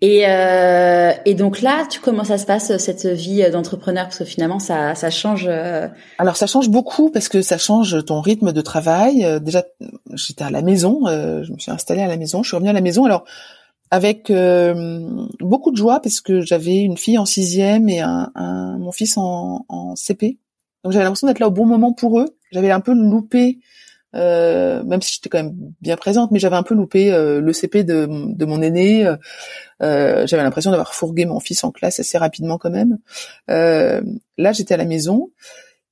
Et, 0.00 0.24
euh, 0.26 1.12
et 1.24 1.34
donc 1.34 1.60
là, 1.60 1.86
tu 1.88 2.00
comment 2.00 2.24
ça 2.24 2.38
se 2.38 2.46
passe 2.46 2.76
cette 2.78 3.06
vie 3.06 3.48
d'entrepreneur? 3.50 4.04
Parce 4.04 4.18
que 4.18 4.24
finalement 4.24 4.58
ça 4.58 4.94
ça 4.94 5.10
change. 5.10 5.46
Euh... 5.48 5.88
Alors 6.18 6.36
ça 6.36 6.46
change 6.46 6.68
beaucoup 6.68 7.10
parce 7.10 7.28
que 7.28 7.42
ça 7.42 7.58
change 7.58 8.04
ton 8.04 8.20
rythme 8.20 8.52
de 8.52 8.60
travail. 8.60 9.24
Euh, 9.24 9.38
déjà, 9.38 9.64
j'étais 10.14 10.44
à 10.44 10.50
la 10.50 10.62
maison, 10.62 11.06
euh, 11.06 11.42
je 11.44 11.52
me 11.52 11.58
suis 11.58 11.70
installée 11.70 12.02
à 12.02 12.08
la 12.08 12.16
maison, 12.16 12.42
je 12.42 12.48
suis 12.48 12.56
revenue 12.56 12.70
à 12.70 12.74
la 12.74 12.80
maison. 12.80 13.04
Alors 13.04 13.24
avec 13.90 14.30
beaucoup 15.40 15.70
de 15.70 15.76
joie 15.76 16.00
parce 16.00 16.20
que 16.20 16.40
j'avais 16.40 16.80
une 16.80 16.98
fille 16.98 17.16
en 17.16 17.24
sixième 17.24 17.88
et 17.88 18.00
un, 18.00 18.30
un 18.34 18.76
mon 18.78 18.92
fils 18.92 19.16
en, 19.16 19.64
en 19.68 19.96
CP. 19.96 20.36
Donc 20.84 20.92
j'avais 20.92 21.04
l'impression 21.04 21.26
d'être 21.26 21.38
là 21.38 21.48
au 21.48 21.52
bon 21.52 21.64
moment 21.64 21.92
pour 21.92 22.20
eux. 22.20 22.36
J'avais 22.52 22.70
un 22.70 22.80
peu 22.80 22.92
loupé 22.92 23.60
euh, 24.14 24.82
même 24.84 25.02
si 25.02 25.14
j'étais 25.14 25.28
quand 25.28 25.42
même 25.42 25.54
bien 25.80 25.96
présente, 25.96 26.30
mais 26.30 26.38
j'avais 26.38 26.56
un 26.56 26.62
peu 26.62 26.74
loupé 26.74 27.12
euh, 27.12 27.40
le 27.40 27.52
CP 27.52 27.84
de, 27.84 28.08
de 28.10 28.44
mon 28.44 28.62
aîné. 28.62 29.06
Euh, 29.82 30.26
j'avais 30.26 30.42
l'impression 30.42 30.70
d'avoir 30.70 30.94
fourgué 30.94 31.26
mon 31.26 31.40
fils 31.40 31.62
en 31.64 31.70
classe 31.70 32.00
assez 32.00 32.18
rapidement 32.18 32.58
quand 32.58 32.70
même. 32.70 32.98
là, 33.48 34.52
j'étais 34.52 34.74
à 34.74 34.78
la 34.78 34.86
maison. 34.86 35.30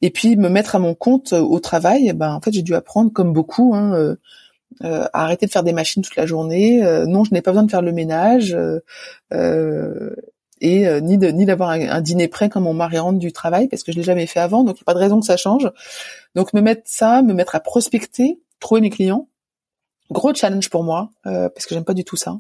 Et 0.03 0.11
puis 0.11 0.37
me 0.37 0.51
mettre 0.51 0.77
à 0.77 0.79
mon 0.79 0.95
compte 0.95 1.33
au 1.33 1.59
travail, 1.59 2.13
ben 2.13 2.35
en 2.35 2.41
fait 2.43 2.53
j'ai 2.53 2.61
dû 2.61 2.75
apprendre 2.75 3.11
comme 3.11 3.33
beaucoup 3.33 3.75
hein, 3.75 4.15
à 4.83 5.09
arrêter 5.23 5.47
de 5.47 5.51
faire 5.51 5.63
des 5.63 5.73
machines 5.73 6.03
toute 6.03 6.17
la 6.17 6.27
journée. 6.27 6.83
non, 7.07 7.25
je 7.25 7.33
n'ai 7.33 7.41
pas 7.41 7.53
besoin 7.53 7.65
de 7.65 7.71
faire 7.71 7.81
le 7.81 7.93
ménage 7.93 8.55
et 10.61 10.89
euh, 10.89 11.01
ni 11.01 11.19
de 11.19 11.29
ni 11.29 11.45
d'avoir 11.45 11.71
un, 11.71 12.01
dîner 12.01 12.29
prêt 12.29 12.49
quand 12.49 12.61
mon 12.61 12.75
mari 12.75 12.99
rentre 12.99 13.19
du 13.19 13.33
travail 13.33 13.69
parce 13.69 13.83
que 13.83 13.93
je 13.93 13.99
l'ai 13.99 14.03
jamais 14.03 14.27
fait 14.27 14.41
avant 14.41 14.65
donc 14.65 14.77
il 14.77 14.81
n'y 14.81 14.85
a 14.85 14.87
pas 14.87 14.95
de 14.95 14.99
raison 14.99 15.21
que 15.21 15.27
ça 15.27 15.37
change. 15.37 15.71
Donc 16.35 16.53
me 16.53 16.61
mettre 16.61 16.83
ça 16.85 17.23
me 17.23 17.35
mettre 17.35 17.55
à 17.55 17.61
prospecter 17.61 18.41
trouver 18.61 18.81
mes 18.81 18.91
clients 18.91 19.29
gros 20.11 20.33
challenge 20.35 20.71
pour 20.71 20.85
moi 20.85 21.11
euh, 21.27 21.49
parce 21.49 21.67
que 21.67 21.75
j'aime 21.75 21.85
pas 21.85 21.95
du 21.95 22.05
tout 22.05 22.17
ça 22.17 22.39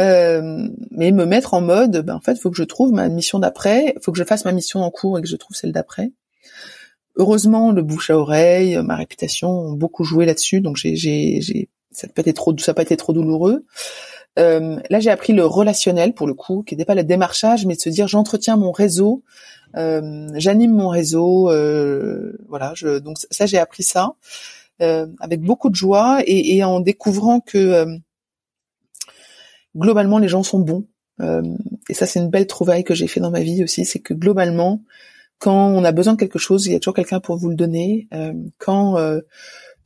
euh, 0.00 0.68
mais 0.90 1.12
me 1.12 1.24
mettre 1.24 1.54
en 1.54 1.60
mode 1.60 1.98
ben 1.98 2.16
en 2.16 2.20
fait 2.20 2.38
faut 2.38 2.50
que 2.50 2.56
je 2.56 2.64
trouve 2.64 2.92
ma 2.92 3.08
mission 3.08 3.38
d'après 3.38 3.94
faut 4.02 4.12
que 4.12 4.18
je 4.18 4.24
fasse 4.24 4.44
ma 4.44 4.52
mission 4.52 4.80
en 4.82 4.90
cours 4.90 5.18
et 5.18 5.22
que 5.22 5.28
je 5.28 5.36
trouve 5.36 5.56
celle 5.56 5.72
d'après. 5.72 6.12
Heureusement 7.16 7.70
le 7.70 7.82
bouche 7.82 8.10
à 8.10 8.18
oreille 8.18 8.76
ma 8.82 8.96
réputation 8.96 9.50
ont 9.50 9.72
beaucoup 9.72 10.04
joué 10.04 10.26
là-dessus 10.26 10.60
donc 10.60 10.76
j'ai 10.76 10.96
j'ai 10.96 11.68
ça 11.92 12.06
n'a 12.06 12.12
pas 12.12 12.20
été 12.22 12.34
trop 12.34 12.56
ça 12.58 12.72
n'a 12.72 12.74
pas 12.74 12.82
été 12.82 12.96
trop 12.96 13.12
douloureux 13.12 13.64
euh, 14.38 14.78
là, 14.90 15.00
j'ai 15.00 15.10
appris 15.10 15.32
le 15.32 15.44
relationnel 15.46 16.12
pour 16.12 16.26
le 16.26 16.34
coup, 16.34 16.62
qui 16.62 16.74
n'était 16.74 16.84
pas 16.84 16.94
le 16.94 17.04
démarchage, 17.04 17.66
mais 17.66 17.74
de 17.74 17.80
se 17.80 17.88
dire 17.88 18.08
j'entretiens 18.08 18.56
mon 18.56 18.70
réseau, 18.70 19.22
euh, 19.76 20.28
j'anime 20.34 20.72
mon 20.72 20.88
réseau, 20.88 21.50
euh, 21.50 22.36
voilà. 22.48 22.72
Je, 22.74 22.98
donc 22.98 23.16
ça, 23.30 23.46
j'ai 23.46 23.58
appris 23.58 23.82
ça 23.82 24.14
euh, 24.82 25.06
avec 25.20 25.40
beaucoup 25.40 25.70
de 25.70 25.74
joie 25.74 26.20
et, 26.26 26.56
et 26.56 26.64
en 26.64 26.80
découvrant 26.80 27.40
que 27.40 27.58
euh, 27.58 27.96
globalement 29.76 30.18
les 30.18 30.28
gens 30.28 30.42
sont 30.42 30.60
bons. 30.60 30.86
et 31.88 31.94
ça, 31.94 32.06
c'est 32.06 32.20
une 32.20 32.30
belle 32.30 32.46
trouvaille 32.46 32.84
que 32.84 32.94
j'ai 32.94 33.06
fait 33.06 33.20
dans 33.20 33.30
ma 33.30 33.40
vie 33.40 33.64
aussi, 33.64 33.84
c'est 33.86 34.00
que 34.00 34.12
globalement, 34.12 34.82
quand 35.38 35.68
on 35.68 35.84
a 35.84 35.92
besoin 35.92 36.14
de 36.14 36.18
quelque 36.18 36.38
chose, 36.38 36.66
il 36.66 36.72
y 36.72 36.74
a 36.74 36.80
toujours 36.80 36.94
quelqu'un 36.94 37.20
pour 37.20 37.36
vous 37.36 37.48
le 37.48 37.54
donner. 37.56 38.08
quand 38.58 38.98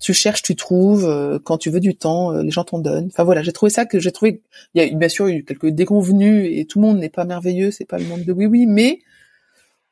tu 0.00 0.14
cherches, 0.14 0.42
tu 0.42 0.56
trouves. 0.56 1.04
Euh, 1.04 1.38
quand 1.38 1.58
tu 1.58 1.70
veux 1.70 1.80
du 1.80 1.94
temps, 1.94 2.32
euh, 2.32 2.42
les 2.42 2.50
gens 2.50 2.64
t'en 2.64 2.78
donnent. 2.78 3.08
Enfin 3.12 3.22
voilà, 3.22 3.42
j'ai 3.42 3.52
trouvé 3.52 3.70
ça 3.70 3.84
que 3.84 4.00
j'ai 4.00 4.10
trouvé. 4.10 4.42
Il 4.74 4.82
y 4.82 4.84
a 4.84 4.94
bien 4.96 5.08
sûr 5.08 5.26
eu 5.28 5.44
quelques 5.44 5.68
déconvenus 5.68 6.48
et 6.50 6.64
tout 6.64 6.80
le 6.80 6.86
monde 6.86 6.98
n'est 6.98 7.10
pas 7.10 7.24
merveilleux. 7.24 7.70
C'est 7.70 7.84
pas 7.84 7.98
le 7.98 8.06
monde 8.06 8.24
de 8.24 8.32
oui 8.32 8.46
oui, 8.46 8.66
mais 8.66 9.00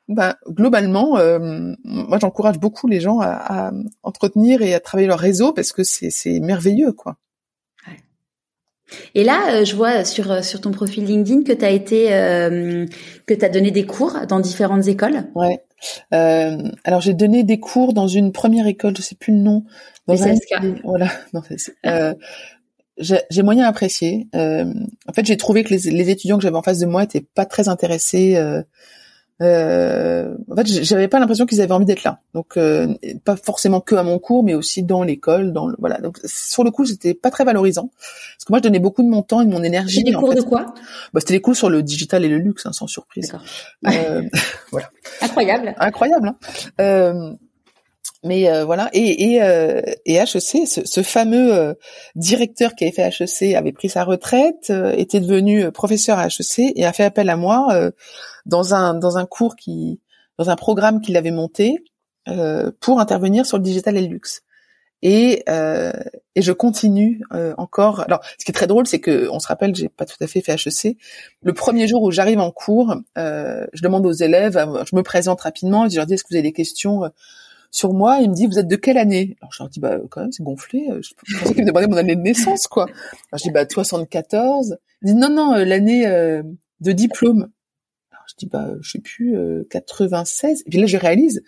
bah, 0.07 0.37
globalement, 0.47 1.19
euh, 1.19 1.73
moi 1.83 2.17
j'encourage 2.19 2.59
beaucoup 2.59 2.87
les 2.87 2.99
gens 2.99 3.19
à, 3.19 3.67
à, 3.67 3.71
entretenir 4.01 4.63
et 4.63 4.73
à 4.73 4.79
travailler 4.79 5.07
leur 5.07 5.19
réseau 5.19 5.53
parce 5.53 5.71
que 5.71 5.83
c'est 5.83 6.39
merveilleux 6.39 6.91
quoi. 6.91 7.17
Et 9.15 9.23
là, 9.23 9.63
je 9.63 9.75
vois 9.75 10.03
sur 10.03 10.43
sur 10.43 10.61
ton 10.61 10.71
profil 10.71 11.05
LinkedIn 11.05 11.43
que 11.43 11.53
tu 11.53 11.65
as 11.65 11.71
été 11.71 12.07
que 12.07 13.33
tu 13.33 13.45
as 13.45 13.49
donné 13.49 13.71
des 13.71 13.85
cours 13.85 14.17
dans 14.27 14.39
différentes 14.39 14.87
écoles. 14.87 15.23
Ouais. 15.35 15.61
Euh, 16.13 16.57
alors 16.83 17.01
j'ai 17.01 17.13
donné 17.13 17.43
des 17.43 17.59
cours 17.59 17.93
dans 17.93 18.07
une 18.07 18.31
première 18.31 18.67
école, 18.67 18.95
je 18.97 19.01
sais 19.01 19.15
plus 19.15 19.33
le 19.33 19.39
nom. 19.39 19.63
Dans 20.07 20.23
un, 20.23 20.33
voilà. 20.83 21.09
euh, 21.85 22.13
j'ai 22.97 23.43
moyen 23.43 23.65
apprécié. 23.65 24.27
Euh, 24.35 24.73
en 25.07 25.13
fait, 25.13 25.25
j'ai 25.25 25.37
trouvé 25.37 25.63
que 25.63 25.73
les, 25.73 25.91
les 25.91 26.09
étudiants 26.09 26.37
que 26.37 26.43
j'avais 26.43 26.57
en 26.57 26.63
face 26.63 26.79
de 26.79 26.85
moi 26.85 27.03
étaient 27.03 27.25
pas 27.33 27.45
très 27.45 27.69
intéressés 27.69 28.37
euh, 29.41 30.35
en 30.51 30.55
fait, 30.55 30.67
j'avais 30.67 31.07
pas 31.07 31.19
l'impression 31.19 31.45
qu'ils 31.45 31.61
avaient 31.61 31.71
envie 31.71 31.85
d'être 31.85 32.03
là. 32.03 32.19
Donc, 32.33 32.57
euh, 32.57 32.93
pas 33.23 33.35
forcément 33.35 33.79
que 33.79 33.95
à 33.95 34.03
mon 34.03 34.19
cours, 34.19 34.43
mais 34.43 34.53
aussi 34.53 34.83
dans 34.83 35.03
l'école, 35.03 35.53
dans 35.53 35.67
le, 35.67 35.75
voilà. 35.79 35.99
Donc, 35.99 36.19
sur 36.25 36.63
le 36.63 36.71
coup, 36.71 36.85
c'était 36.85 37.13
pas 37.13 37.31
très 37.31 37.45
valorisant 37.45 37.89
parce 37.89 38.45
que 38.45 38.51
moi, 38.51 38.59
je 38.59 38.63
donnais 38.63 38.79
beaucoup 38.79 39.03
de 39.03 39.07
mon 39.07 39.21
temps 39.21 39.41
et 39.41 39.45
de 39.45 39.51
mon 39.51 39.63
énergie. 39.63 39.97
C'était 39.97 40.11
des 40.11 40.17
cours 40.17 40.33
de 40.33 40.41
quoi? 40.41 40.73
Bah, 41.13 41.19
C'était 41.19 41.35
des 41.35 41.41
cours 41.41 41.55
sur 41.55 41.69
le 41.69 41.83
digital 41.83 42.25
et 42.25 42.29
le 42.29 42.37
luxe, 42.37 42.65
hein, 42.65 42.73
sans 42.73 42.87
surprise. 42.87 43.33
Euh, 43.87 44.23
voilà. 44.71 44.89
Incroyable. 45.21 45.75
Incroyable. 45.77 46.27
Hein 46.27 46.35
euh, 46.81 47.33
mais 48.23 48.49
euh, 48.49 48.65
voilà, 48.65 48.89
et, 48.91 49.41
euh, 49.41 49.81
et 50.05 50.15
HEC, 50.15 50.67
ce, 50.67 50.81
ce 50.85 51.01
fameux 51.03 51.55
euh, 51.55 51.73
directeur 52.15 52.75
qui 52.75 52.83
avait 52.83 52.91
fait 52.91 53.07
HEC 53.07 53.55
avait 53.55 53.71
pris 53.71 53.87
sa 53.87 54.03
retraite, 54.03 54.71
était 54.97 55.21
devenu 55.21 55.71
professeur 55.71 56.19
à 56.19 56.27
HEC 56.27 56.73
et 56.75 56.85
a 56.85 56.91
fait 56.91 57.05
appel 57.05 57.29
à 57.29 57.37
moi 57.37 57.91
dans 58.45 58.73
un 58.73 58.93
dans 58.93 59.17
un 59.17 59.25
cours 59.25 59.55
qui 59.55 60.01
dans 60.37 60.49
un 60.49 60.57
programme 60.57 60.99
qu'il 60.99 61.15
avait 61.15 61.31
monté 61.31 61.77
pour 62.81 62.99
intervenir 62.99 63.45
sur 63.45 63.57
le 63.57 63.63
digital 63.63 63.95
et 63.95 64.01
le 64.01 64.07
luxe. 64.07 64.41
Et, 65.01 65.45
et 65.47 66.41
je 66.41 66.51
continue 66.51 67.21
encore. 67.57 68.01
Alors, 68.01 68.19
ce 68.37 68.43
qui 68.43 68.51
est 68.51 68.53
très 68.53 68.67
drôle, 68.67 68.85
c'est 68.85 68.99
que 68.99 69.29
on 69.29 69.39
se 69.39 69.47
rappelle, 69.47 69.73
j'ai 69.75 69.87
pas 69.87 70.05
tout 70.05 70.17
à 70.19 70.27
fait 70.27 70.41
fait 70.41 70.53
HEC. 70.53 70.97
Le 71.41 71.53
premier 71.53 71.87
jour 71.87 72.03
où 72.03 72.11
j'arrive 72.11 72.39
en 72.39 72.51
cours, 72.51 72.95
je 73.15 73.81
demande 73.81 74.05
aux 74.05 74.11
élèves, 74.11 74.59
je 74.89 74.95
me 74.95 75.03
présente 75.03 75.41
rapidement, 75.41 75.87
je 75.87 75.95
leur 75.95 76.05
dis 76.05 76.15
est-ce 76.15 76.23
que 76.23 76.29
vous 76.31 76.35
avez 76.35 76.43
des 76.43 76.53
questions 76.53 77.09
sur 77.71 77.93
moi. 77.93 78.19
Il 78.21 78.29
me 78.29 78.35
dit, 78.35 78.45
vous 78.47 78.59
êtes 78.59 78.67
de 78.67 78.75
quelle 78.75 78.97
année? 78.97 79.37
Alors 79.41 79.51
je 79.53 79.63
leur 79.63 79.69
dis, 79.69 79.79
bah 79.79 79.97
quand 80.09 80.21
même, 80.21 80.31
c'est 80.31 80.43
gonflé. 80.43 80.87
Euh, 80.89 81.01
je 81.01 81.13
pensais 81.39 81.53
qu'il 81.53 81.63
me 81.63 81.67
demandait 81.67 81.87
mon 81.87 81.97
année 81.97 82.15
de 82.15 82.21
naissance, 82.21 82.67
quoi. 82.67 82.83
Alors 82.83 83.37
je 83.37 83.43
dis, 83.43 83.51
bah 83.51 83.65
74. 83.67 84.77
Il 85.01 85.13
dit, 85.13 85.15
non, 85.15 85.29
non, 85.29 85.53
euh, 85.53 85.65
l'année 85.65 86.07
euh, 86.07 86.43
de 86.81 86.91
diplôme. 86.91 87.49
Alors 88.11 88.23
je 88.27 88.35
dis, 88.37 88.47
bah 88.47 88.69
je 88.81 88.91
sais 88.91 88.99
plus, 88.99 89.35
96. 89.69 90.63
Et 90.65 90.69
puis 90.69 90.79
là, 90.79 90.85
je 90.85 90.97
réalise, 90.97 91.43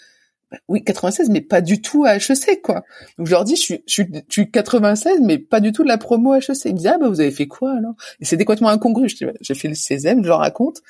bah, 0.51 0.57
oui, 0.67 0.84
96, 0.84 1.30
mais 1.30 1.41
pas 1.41 1.61
du 1.61 1.82
tout 1.82 2.03
à 2.05 2.15
HEC, 2.17 2.61
quoi. 2.61 2.84
Donc 3.17 3.28
je 3.28 3.32
leur 3.32 3.43
dis, 3.43 3.55
je 3.55 3.61
suis, 3.61 3.84
je 3.88 3.93
suis, 3.93 4.07
je 4.28 4.34
suis 4.34 4.51
96, 4.51 5.22
mais 5.22 5.38
pas 5.38 5.59
du 5.59 5.72
tout 5.72 5.84
de 5.84 5.88
la 5.88 5.97
promo 5.97 6.36
HEC. 6.36 6.65
Ils 6.65 6.74
me 6.74 6.78
disent, 6.78 6.88
ah 6.88 6.97
bah 6.97 7.09
vous 7.09 7.22
avez 7.22 7.32
fait 7.32 7.47
quoi 7.47 7.72
alors? 7.78 7.95
Et 8.19 8.26
c'est 8.26 8.38
complètement 8.38 8.69
incongru. 8.69 9.09
Je 9.09 9.15
dis, 9.15 9.26
bah, 9.26 9.34
j'ai 9.41 9.55
fait 9.55 9.67
le 9.69 9.76
16e, 9.76 10.22
je 10.24 10.28
leur 10.28 10.39
raconte. 10.39 10.82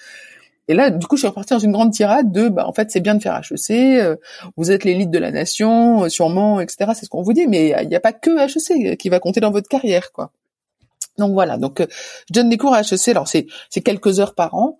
Et 0.72 0.74
là, 0.74 0.90
du 0.90 1.06
coup, 1.06 1.18
je 1.18 1.24
suis 1.24 1.28
repartie 1.28 1.54
dans 1.54 1.60
une 1.60 1.74
grande 1.74 1.92
tirade 1.92 2.32
de, 2.32 2.48
bah, 2.48 2.66
en 2.66 2.72
fait, 2.72 2.92
c'est 2.92 3.02
bien 3.02 3.14
de 3.14 3.22
faire 3.22 3.36
HEC, 3.36 4.00
euh, 4.00 4.16
vous 4.56 4.72
êtes 4.72 4.86
l'élite 4.86 5.12
de 5.12 5.20
la 5.20 5.30
nation, 5.30 6.06
euh, 6.06 6.08
sûrement, 6.08 6.62
etc. 6.62 6.94
C'est 6.96 7.04
ce 7.04 7.10
qu'on 7.10 7.24
vous 7.24 7.34
dit, 7.34 7.46
mais 7.46 7.76
il 7.82 7.90
n'y 7.90 7.96
a 7.96 8.00
pas 8.00 8.14
que 8.14 8.30
HEC 8.40 8.98
qui 8.98 9.10
va 9.10 9.20
compter 9.20 9.42
dans 9.42 9.52
votre 9.52 9.68
carrière, 9.68 10.14
quoi. 10.14 10.32
Donc 11.18 11.34
voilà. 11.34 11.58
Donc, 11.58 11.82
euh, 11.82 11.88
je 12.30 12.34
donne 12.34 12.48
des 12.48 12.56
cours 12.56 12.74
à 12.74 12.84
HEC. 12.84 13.10
Alors 13.10 13.28
c'est 13.28 13.48
c'est 13.70 13.82
quelques 13.82 14.22
heures 14.22 14.34
par 14.34 14.56
an. 14.56 14.78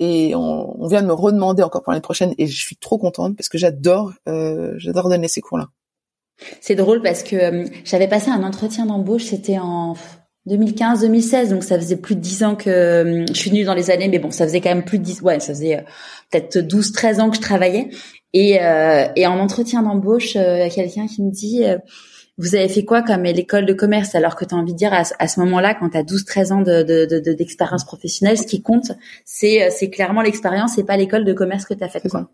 et 0.00 0.34
on, 0.34 0.82
on, 0.82 0.88
vient 0.88 1.02
de 1.02 1.06
me 1.06 1.12
redemander 1.12 1.62
encore 1.62 1.82
pour 1.82 1.92
l'année 1.92 2.00
prochaine 2.00 2.34
et 2.38 2.46
je 2.46 2.58
suis 2.58 2.76
trop 2.76 2.96
contente 2.96 3.36
parce 3.36 3.50
que 3.50 3.58
j'adore 3.58 4.14
j'adore 4.76 5.10
donner 5.10 5.28
ces 5.28 5.42
cours 5.42 5.58
là. 5.58 5.68
C'est 6.62 6.76
drôle 6.76 7.02
parce 7.02 7.22
que 7.22 7.66
j'avais 7.84 8.08
passé 8.08 8.30
un 8.30 8.42
entretien 8.42 8.86
d'embauche, 8.86 9.24
c'était 9.24 9.58
en 9.58 9.94
2015-2016, 10.48 11.50
donc 11.50 11.62
ça 11.62 11.78
faisait 11.78 11.96
plus 11.96 12.16
de 12.16 12.20
10 12.20 12.44
ans 12.44 12.56
que 12.56 12.68
euh, 12.68 13.26
je 13.28 13.34
suis 13.34 13.50
venue 13.50 13.64
dans 13.64 13.74
les 13.74 13.90
années, 13.90 14.08
mais 14.08 14.18
bon, 14.18 14.30
ça 14.32 14.44
faisait 14.44 14.60
quand 14.60 14.70
même 14.70 14.84
plus 14.84 14.98
de 14.98 15.04
10, 15.04 15.22
ouais, 15.22 15.38
ça 15.38 15.54
faisait 15.54 15.78
euh, 15.78 15.82
peut-être 16.30 16.58
12-13 16.58 17.20
ans 17.20 17.30
que 17.30 17.36
je 17.36 17.40
travaillais. 17.40 17.90
Et, 18.32 18.60
euh, 18.60 19.06
et 19.14 19.26
en 19.26 19.38
entretien 19.38 19.82
d'embauche, 19.82 20.34
il 20.34 20.40
y 20.40 20.62
a 20.62 20.70
quelqu'un 20.70 21.06
qui 21.06 21.22
me 21.22 21.30
dit, 21.30 21.64
vous 22.38 22.54
avez 22.54 22.68
fait 22.68 22.84
quoi 22.84 23.02
comme 23.02 23.24
l'école 23.24 23.66
de 23.66 23.74
commerce? 23.74 24.14
Alors 24.14 24.36
que 24.36 24.46
tu 24.46 24.54
as 24.54 24.58
envie 24.58 24.72
de 24.72 24.78
dire, 24.78 24.92
à, 24.92 25.28
ce 25.28 25.40
moment-là, 25.40 25.74
quand 25.74 25.90
tu 25.90 25.98
as 25.98 26.02
12-13 26.02 26.52
ans 26.52 26.62
d'expérience 26.62 27.82
de, 27.82 27.84
de, 27.84 27.86
professionnelle, 27.86 28.38
ce 28.38 28.46
qui 28.46 28.62
compte, 28.62 28.92
c'est 29.26 29.90
clairement 29.92 30.22
l'expérience 30.22 30.78
et 30.78 30.84
pas 30.84 30.96
l'école 30.96 31.24
de 31.24 31.34
commerce 31.34 31.66
que 31.66 31.74
tu 31.74 31.84
as 31.84 31.88
faite. 31.88 32.08
Quoi. 32.08 32.30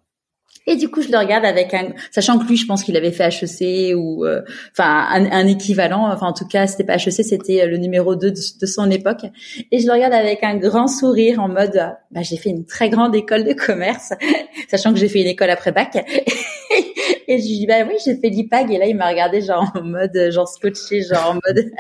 Et 0.66 0.76
du 0.76 0.90
coup, 0.90 1.00
je 1.00 1.08
le 1.08 1.16
regarde 1.16 1.44
avec 1.44 1.72
un, 1.72 1.94
sachant 2.10 2.38
que 2.38 2.46
lui, 2.46 2.56
je 2.56 2.66
pense 2.66 2.82
qu'il 2.82 2.96
avait 2.96 3.10
fait 3.10 3.28
HEC 3.28 3.96
ou, 3.96 4.26
euh, 4.26 4.42
enfin, 4.72 5.06
un, 5.10 5.46
équivalent. 5.46 6.12
Enfin, 6.12 6.26
en 6.26 6.32
tout 6.32 6.46
cas, 6.46 6.66
c'était 6.66 6.84
pas 6.84 6.96
HEC, 6.96 7.24
c'était 7.24 7.62
euh, 7.62 7.66
le 7.66 7.78
numéro 7.78 8.16
2 8.16 8.30
de, 8.30 8.66
son 8.66 8.90
époque. 8.90 9.24
Et 9.72 9.78
je 9.78 9.86
le 9.86 9.92
regarde 9.92 10.12
avec 10.12 10.44
un 10.44 10.56
grand 10.56 10.86
sourire 10.86 11.40
en 11.40 11.48
mode, 11.48 11.80
bah, 12.10 12.22
j'ai 12.22 12.36
fait 12.36 12.50
une 12.50 12.66
très 12.66 12.90
grande 12.90 13.14
école 13.14 13.44
de 13.44 13.54
commerce, 13.54 14.12
sachant 14.68 14.92
que 14.92 14.98
j'ai 14.98 15.08
fait 15.08 15.22
une 15.22 15.28
école 15.28 15.50
après 15.50 15.72
bac. 15.72 15.96
et 17.28 17.38
je 17.38 17.48
lui 17.48 17.58
dis, 17.60 17.66
bah 17.66 17.86
oui, 17.86 17.94
j'ai 18.04 18.16
fait 18.16 18.28
l'IPAG. 18.28 18.70
Et 18.70 18.78
là, 18.78 18.86
il 18.86 18.96
m'a 18.96 19.08
regardé 19.08 19.40
genre 19.40 19.70
en 19.74 19.82
mode, 19.82 20.30
genre 20.30 20.48
scotché, 20.48 21.02
genre 21.02 21.30
en 21.30 21.34
mode. 21.34 21.70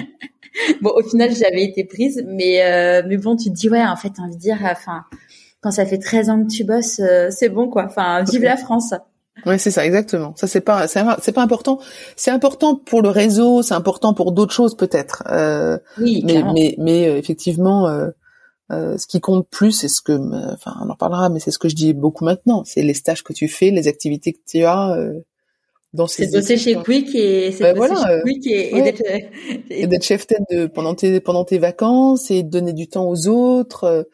bon, 0.80 0.92
au 0.94 1.02
final, 1.02 1.34
j'avais 1.34 1.64
été 1.64 1.84
prise, 1.84 2.24
mais 2.26 2.62
euh, 2.62 3.02
mais 3.06 3.16
bon, 3.16 3.36
tu 3.36 3.50
te 3.50 3.54
dis 3.54 3.68
ouais, 3.68 3.84
en 3.84 3.96
fait, 3.96 4.12
envie 4.18 4.36
de 4.36 4.40
dire, 4.40 4.58
enfin 4.62 5.04
quand 5.62 5.70
ça 5.70 5.86
fait 5.86 5.98
13 5.98 6.30
ans 6.30 6.44
que 6.44 6.50
tu 6.50 6.64
bosses, 6.64 7.00
euh, 7.00 7.28
c'est 7.30 7.48
bon 7.48 7.68
quoi. 7.68 7.86
Enfin, 7.86 8.22
vive 8.24 8.42
la 8.42 8.56
France. 8.56 8.92
Oui, 9.46 9.58
c'est 9.58 9.70
ça, 9.70 9.86
exactement. 9.86 10.34
Ça, 10.36 10.46
c'est 10.46 10.60
pas, 10.60 10.86
c'est 10.86 11.32
pas 11.32 11.42
important. 11.42 11.80
C'est 12.16 12.30
important 12.30 12.76
pour 12.76 13.02
le 13.02 13.08
réseau, 13.08 13.62
c'est 13.62 13.74
important 13.74 14.12
pour 14.14 14.32
d'autres 14.32 14.52
choses 14.52 14.76
peut-être. 14.76 15.22
Euh, 15.30 15.78
oui, 15.98 16.22
mais, 16.24 16.42
mais, 16.52 16.74
mais 16.78 17.08
euh, 17.08 17.16
effectivement, 17.16 17.88
euh, 17.88 18.10
euh, 18.70 18.98
ce 18.98 19.06
qui 19.06 19.20
compte 19.20 19.48
plus, 19.48 19.72
c'est 19.72 19.88
ce 19.88 20.02
que, 20.02 20.12
enfin, 20.52 20.74
on 20.84 20.90
en 20.90 20.94
parlera, 20.96 21.28
mais 21.28 21.40
c'est 21.40 21.50
ce 21.50 21.58
que 21.58 21.68
je 21.68 21.74
dis 21.74 21.92
beaucoup 21.92 22.24
maintenant. 22.24 22.62
C'est 22.64 22.82
les 22.82 22.94
stages 22.94 23.24
que 23.24 23.32
tu 23.32 23.48
fais, 23.48 23.70
les 23.70 23.88
activités 23.88 24.32
que 24.34 24.40
tu 24.46 24.64
as. 24.64 24.96
Dans 25.92 26.06
ces 26.06 26.24
c'est 26.24 26.32
bosser 26.32 26.56
chez 26.56 26.74
Quick 26.76 27.14
et 27.14 27.52
c'est 27.52 27.74
ben 27.74 27.96
chez 27.96 28.20
Quick 28.22 28.46
et, 28.46 28.76
et 29.70 29.86
d'être 29.86 30.04
chef 30.04 30.26
tête 30.26 30.42
de 30.50 30.66
pendant 30.66 30.94
tes 30.94 31.20
pendant 31.20 31.44
tes 31.44 31.58
vacances 31.58 32.30
et 32.30 32.42
de 32.42 32.48
donner 32.48 32.72
du 32.72 32.88
temps 32.88 33.08
aux 33.08 33.28
autres 33.28 34.06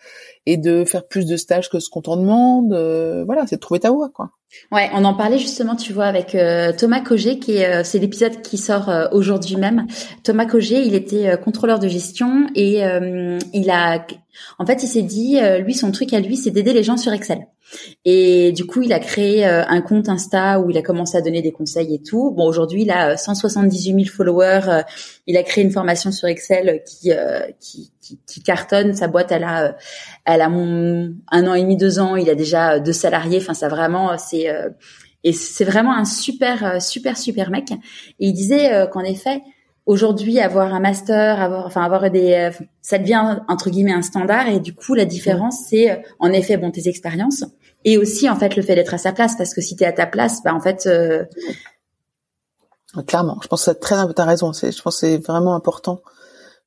et 0.49 0.57
de 0.57 0.85
faire 0.87 1.07
plus 1.07 1.27
de 1.27 1.37
stages 1.37 1.69
que 1.69 1.79
ce 1.79 1.91
qu'on 1.91 2.01
t'en 2.01 2.17
demande. 2.17 2.73
Euh, 2.73 3.23
voilà, 3.27 3.47
c'est 3.47 3.57
de 3.57 3.61
trouver 3.61 3.81
ta 3.81 3.91
voie, 3.91 4.09
quoi. 4.09 4.31
Ouais, 4.73 4.89
on 4.95 5.05
en 5.05 5.13
parlait 5.13 5.39
justement, 5.39 5.77
tu 5.77 5.93
vois, 5.93 6.07
avec 6.07 6.35
euh, 6.35 6.73
Thomas 6.73 7.03
Cogé, 7.03 7.39
qui 7.39 7.63
euh, 7.63 7.83
c'est 7.85 7.99
l'épisode 7.99 8.41
qui 8.41 8.57
sort 8.57 8.91
aujourd'hui 9.13 9.57
même. 9.57 9.87
Thomas 10.25 10.47
Cogé, 10.47 10.81
il 10.81 10.95
était 10.95 11.37
contrôleur 11.45 11.79
de 11.79 11.87
gestion 11.87 12.47
et 12.55 12.81
il 13.53 13.71
a, 13.71 14.07
en 14.59 14.67
fait, 14.67 14.83
il 14.83 14.89
s'est 14.89 15.03
dit, 15.03 15.39
lui, 15.61 15.75
son 15.75 15.93
truc 15.93 16.13
à 16.13 16.21
lui, 16.21 16.37
c'est 16.37 16.51
d'aider 16.51 16.73
les 16.73 16.83
gens 16.83 16.97
sur 16.97 17.13
Excel. 17.13 17.47
Et 18.05 18.53
du 18.53 18.65
coup, 18.65 18.83
il 18.83 18.93
a 18.93 18.99
créé 18.99 19.45
un 19.45 19.81
compte 19.83 20.09
Insta 20.09 20.59
où 20.61 20.71
il 20.71 20.79
a 20.79 20.83
commencé 20.83 21.17
à 21.17 21.21
donner 21.21 21.43
des 21.43 21.53
conseils 21.53 21.95
et 21.95 22.03
tout. 22.03 22.31
Bon, 22.31 22.47
aujourd'hui, 22.47 22.83
il 22.83 22.91
a 22.91 23.17
178 23.17 24.05
000 24.05 24.05
followers. 24.07 24.83
il 25.27 25.37
a 25.37 25.43
créé 25.43 25.65
une 25.65 25.71
formation 25.71 26.11
sur 26.11 26.29
Excel 26.29 26.83
qui, 26.87 27.13
qui, 27.61 27.93
qui, 28.01 28.19
qui 28.27 28.43
cartonne. 28.43 28.95
Sa 28.95 29.09
boîte, 29.09 29.33
elle 29.33 29.45
a, 29.45 29.77
elle 30.25 30.41
a 30.41 30.47
un 30.47 31.47
an 31.47 31.55
et 31.55 31.63
demi, 31.63 31.77
deux 31.77 31.99
ans. 31.99 32.17
Il 32.17 32.31
a 32.31 32.35
déjà 32.35 32.81
deux 32.81 32.93
salariés. 32.93 33.39
Enfin, 33.39 33.55
ça 33.55 33.69
vraiment, 33.69 34.17
c'est 34.19 34.49
euh, 34.49 34.71
et 35.25 35.33
c'est 35.33 35.65
vraiment 35.65 35.95
un 35.95 36.05
super, 36.05 36.65
euh, 36.65 36.81
super, 36.81 37.17
super 37.17 37.51
mec. 37.51 37.71
Et 37.73 38.29
il 38.29 38.33
disait 38.33 38.73
euh, 38.73 38.87
qu'en 38.87 39.03
effet, 39.03 39.41
aujourd'hui, 39.89 40.39
avoir 40.39 40.73
un 40.73 40.81
master, 40.81 41.41
avoir, 41.41 41.67
enfin, 41.67 41.83
avoir 41.83 42.09
des, 42.11 42.51
ça 42.81 42.99
devient 42.99 43.41
entre 43.49 43.71
guillemets 43.71 43.93
un 43.93 44.03
standard. 44.03 44.49
Et 44.49 44.61
du 44.61 44.75
coup, 44.75 44.95
la 44.95 45.05
différence, 45.05 45.67
c'est 45.69 46.05
en 46.21 46.31
effet, 46.33 46.57
bon, 46.57 46.71
tes 46.71 46.89
expériences 46.89 47.45
et 47.85 47.97
aussi 47.97 48.29
en 48.29 48.37
fait 48.37 48.57
le 48.57 48.63
fait 48.63 48.75
d'être 48.75 48.95
à 48.95 48.99
sa 48.99 49.13
place, 49.13 49.37
parce 49.37 49.55
que 49.55 49.61
si 49.61 49.75
tu 49.75 49.85
es 49.85 49.87
à 49.87 49.93
ta 49.93 50.07
place, 50.07 50.43
bah 50.45 50.55
en 50.55 50.61
fait. 50.61 50.89
Clairement, 53.07 53.39
je 53.43 53.49
pense 53.49 53.65
que 53.65 53.71
c'est 53.73 53.81
très, 53.81 53.97
t'as 54.15 54.25
raison. 54.25 54.53
C'est, 54.53 54.73
je 54.73 54.83
pense 54.83 55.01
que 55.01 55.07
c'est 55.07 55.19
vraiment 55.19 55.55
important 55.55 56.01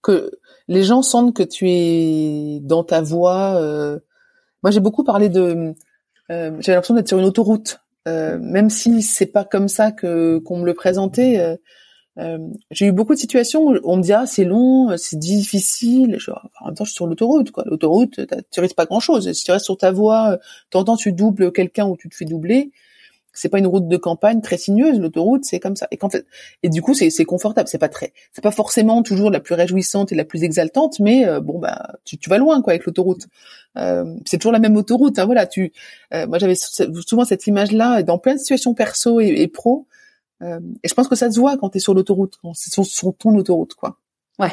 que 0.01 0.31
les 0.67 0.83
gens 0.83 1.01
sentent 1.01 1.35
que 1.35 1.43
tu 1.43 1.69
es 1.69 2.59
dans 2.61 2.83
ta 2.83 3.01
voie. 3.01 3.55
Euh... 3.55 3.99
Moi, 4.63 4.71
j'ai 4.71 4.79
beaucoup 4.79 5.03
parlé 5.03 5.29
de. 5.29 5.73
Euh, 6.29 6.51
J'avais 6.59 6.75
l'impression 6.75 6.93
d'être 6.95 7.07
sur 7.07 7.19
une 7.19 7.25
autoroute, 7.25 7.81
euh, 8.07 8.37
même 8.39 8.69
si 8.69 9.01
c'est 9.01 9.25
pas 9.25 9.43
comme 9.43 9.67
ça 9.67 9.91
que 9.91 10.37
qu'on 10.39 10.59
me 10.59 10.65
le 10.65 10.73
présentait. 10.73 11.59
Euh, 12.17 12.37
euh, 12.37 12.37
j'ai 12.71 12.87
eu 12.87 12.91
beaucoup 12.91 13.13
de 13.13 13.19
situations 13.19 13.67
où 13.67 13.77
on 13.83 13.97
me 13.97 14.01
dit 14.01 14.13
ah 14.13 14.25
c'est 14.25 14.43
long, 14.43 14.95
c'est 14.97 15.17
difficile. 15.17 16.17
Je, 16.19 16.31
en 16.31 16.65
même 16.65 16.75
temps, 16.75 16.83
je 16.83 16.89
suis 16.89 16.95
sur 16.95 17.07
l'autoroute. 17.07 17.51
quoi. 17.51 17.63
L'autoroute, 17.65 18.19
tu 18.51 18.59
risques 18.59 18.75
pas 18.75 18.85
grand 18.85 18.99
chose. 18.99 19.31
Si 19.31 19.43
tu 19.43 19.51
restes 19.51 19.65
sur 19.65 19.77
ta 19.77 19.91
voie, 19.91 20.37
t'entends 20.69 20.97
tu 20.97 21.13
doubles 21.13 21.51
quelqu'un 21.51 21.87
ou 21.87 21.97
tu 21.97 22.09
te 22.09 22.15
fais 22.15 22.25
doubler 22.25 22.71
c'est 23.33 23.49
pas 23.49 23.59
une 23.59 23.67
route 23.67 23.87
de 23.87 23.97
campagne 23.97 24.41
très 24.41 24.57
sinueuse 24.57 24.99
l'autoroute 24.99 25.45
c'est 25.45 25.59
comme 25.59 25.75
ça 25.75 25.87
et 25.91 25.97
fait 26.11 26.25
et 26.63 26.69
du 26.69 26.81
coup 26.81 26.93
c'est 26.93 27.25
confortable 27.25 27.67
c'est 27.67 27.77
pas 27.77 27.89
très 27.89 28.13
c'est 28.33 28.41
pas 28.43 28.51
forcément 28.51 29.03
toujours 29.03 29.31
la 29.31 29.39
plus 29.39 29.55
réjouissante 29.55 30.11
et 30.11 30.15
la 30.15 30.25
plus 30.25 30.43
exaltante 30.43 30.99
mais 30.99 31.27
euh, 31.27 31.39
bon 31.39 31.59
bah 31.59 31.95
tu, 32.03 32.17
tu 32.17 32.29
vas 32.29 32.37
loin 32.37 32.61
quoi 32.61 32.73
avec 32.73 32.85
l'autoroute 32.85 33.27
euh, 33.77 34.05
c'est 34.25 34.37
toujours 34.37 34.51
la 34.51 34.59
même 34.59 34.75
autoroute 34.75 35.17
hein, 35.19 35.25
voilà 35.25 35.47
tu 35.47 35.71
euh, 36.13 36.27
moi 36.27 36.39
j'avais 36.39 36.55
souvent 36.55 37.25
cette 37.25 37.47
image 37.47 37.71
là 37.71 38.03
dans 38.03 38.17
plein 38.17 38.33
de 38.33 38.39
situations 38.39 38.73
perso 38.73 39.19
et, 39.19 39.47
pro 39.47 39.87
euh, 39.89 40.00
et 40.41 40.87
je 40.87 40.93
pense 40.93 41.07
que 41.07 41.15
ça 41.15 41.31
se 41.31 41.39
voit 41.39 41.57
quand 41.57 41.69
tu 41.69 41.77
es 41.77 41.81
sur 41.81 41.93
l'autoroute 41.93 42.35
quand 42.41 42.53
c'est 42.53 42.71
sur, 42.71 42.85
sur 42.85 43.15
ton 43.15 43.35
autoroute 43.35 43.75
quoi 43.75 43.97
ouais 44.39 44.51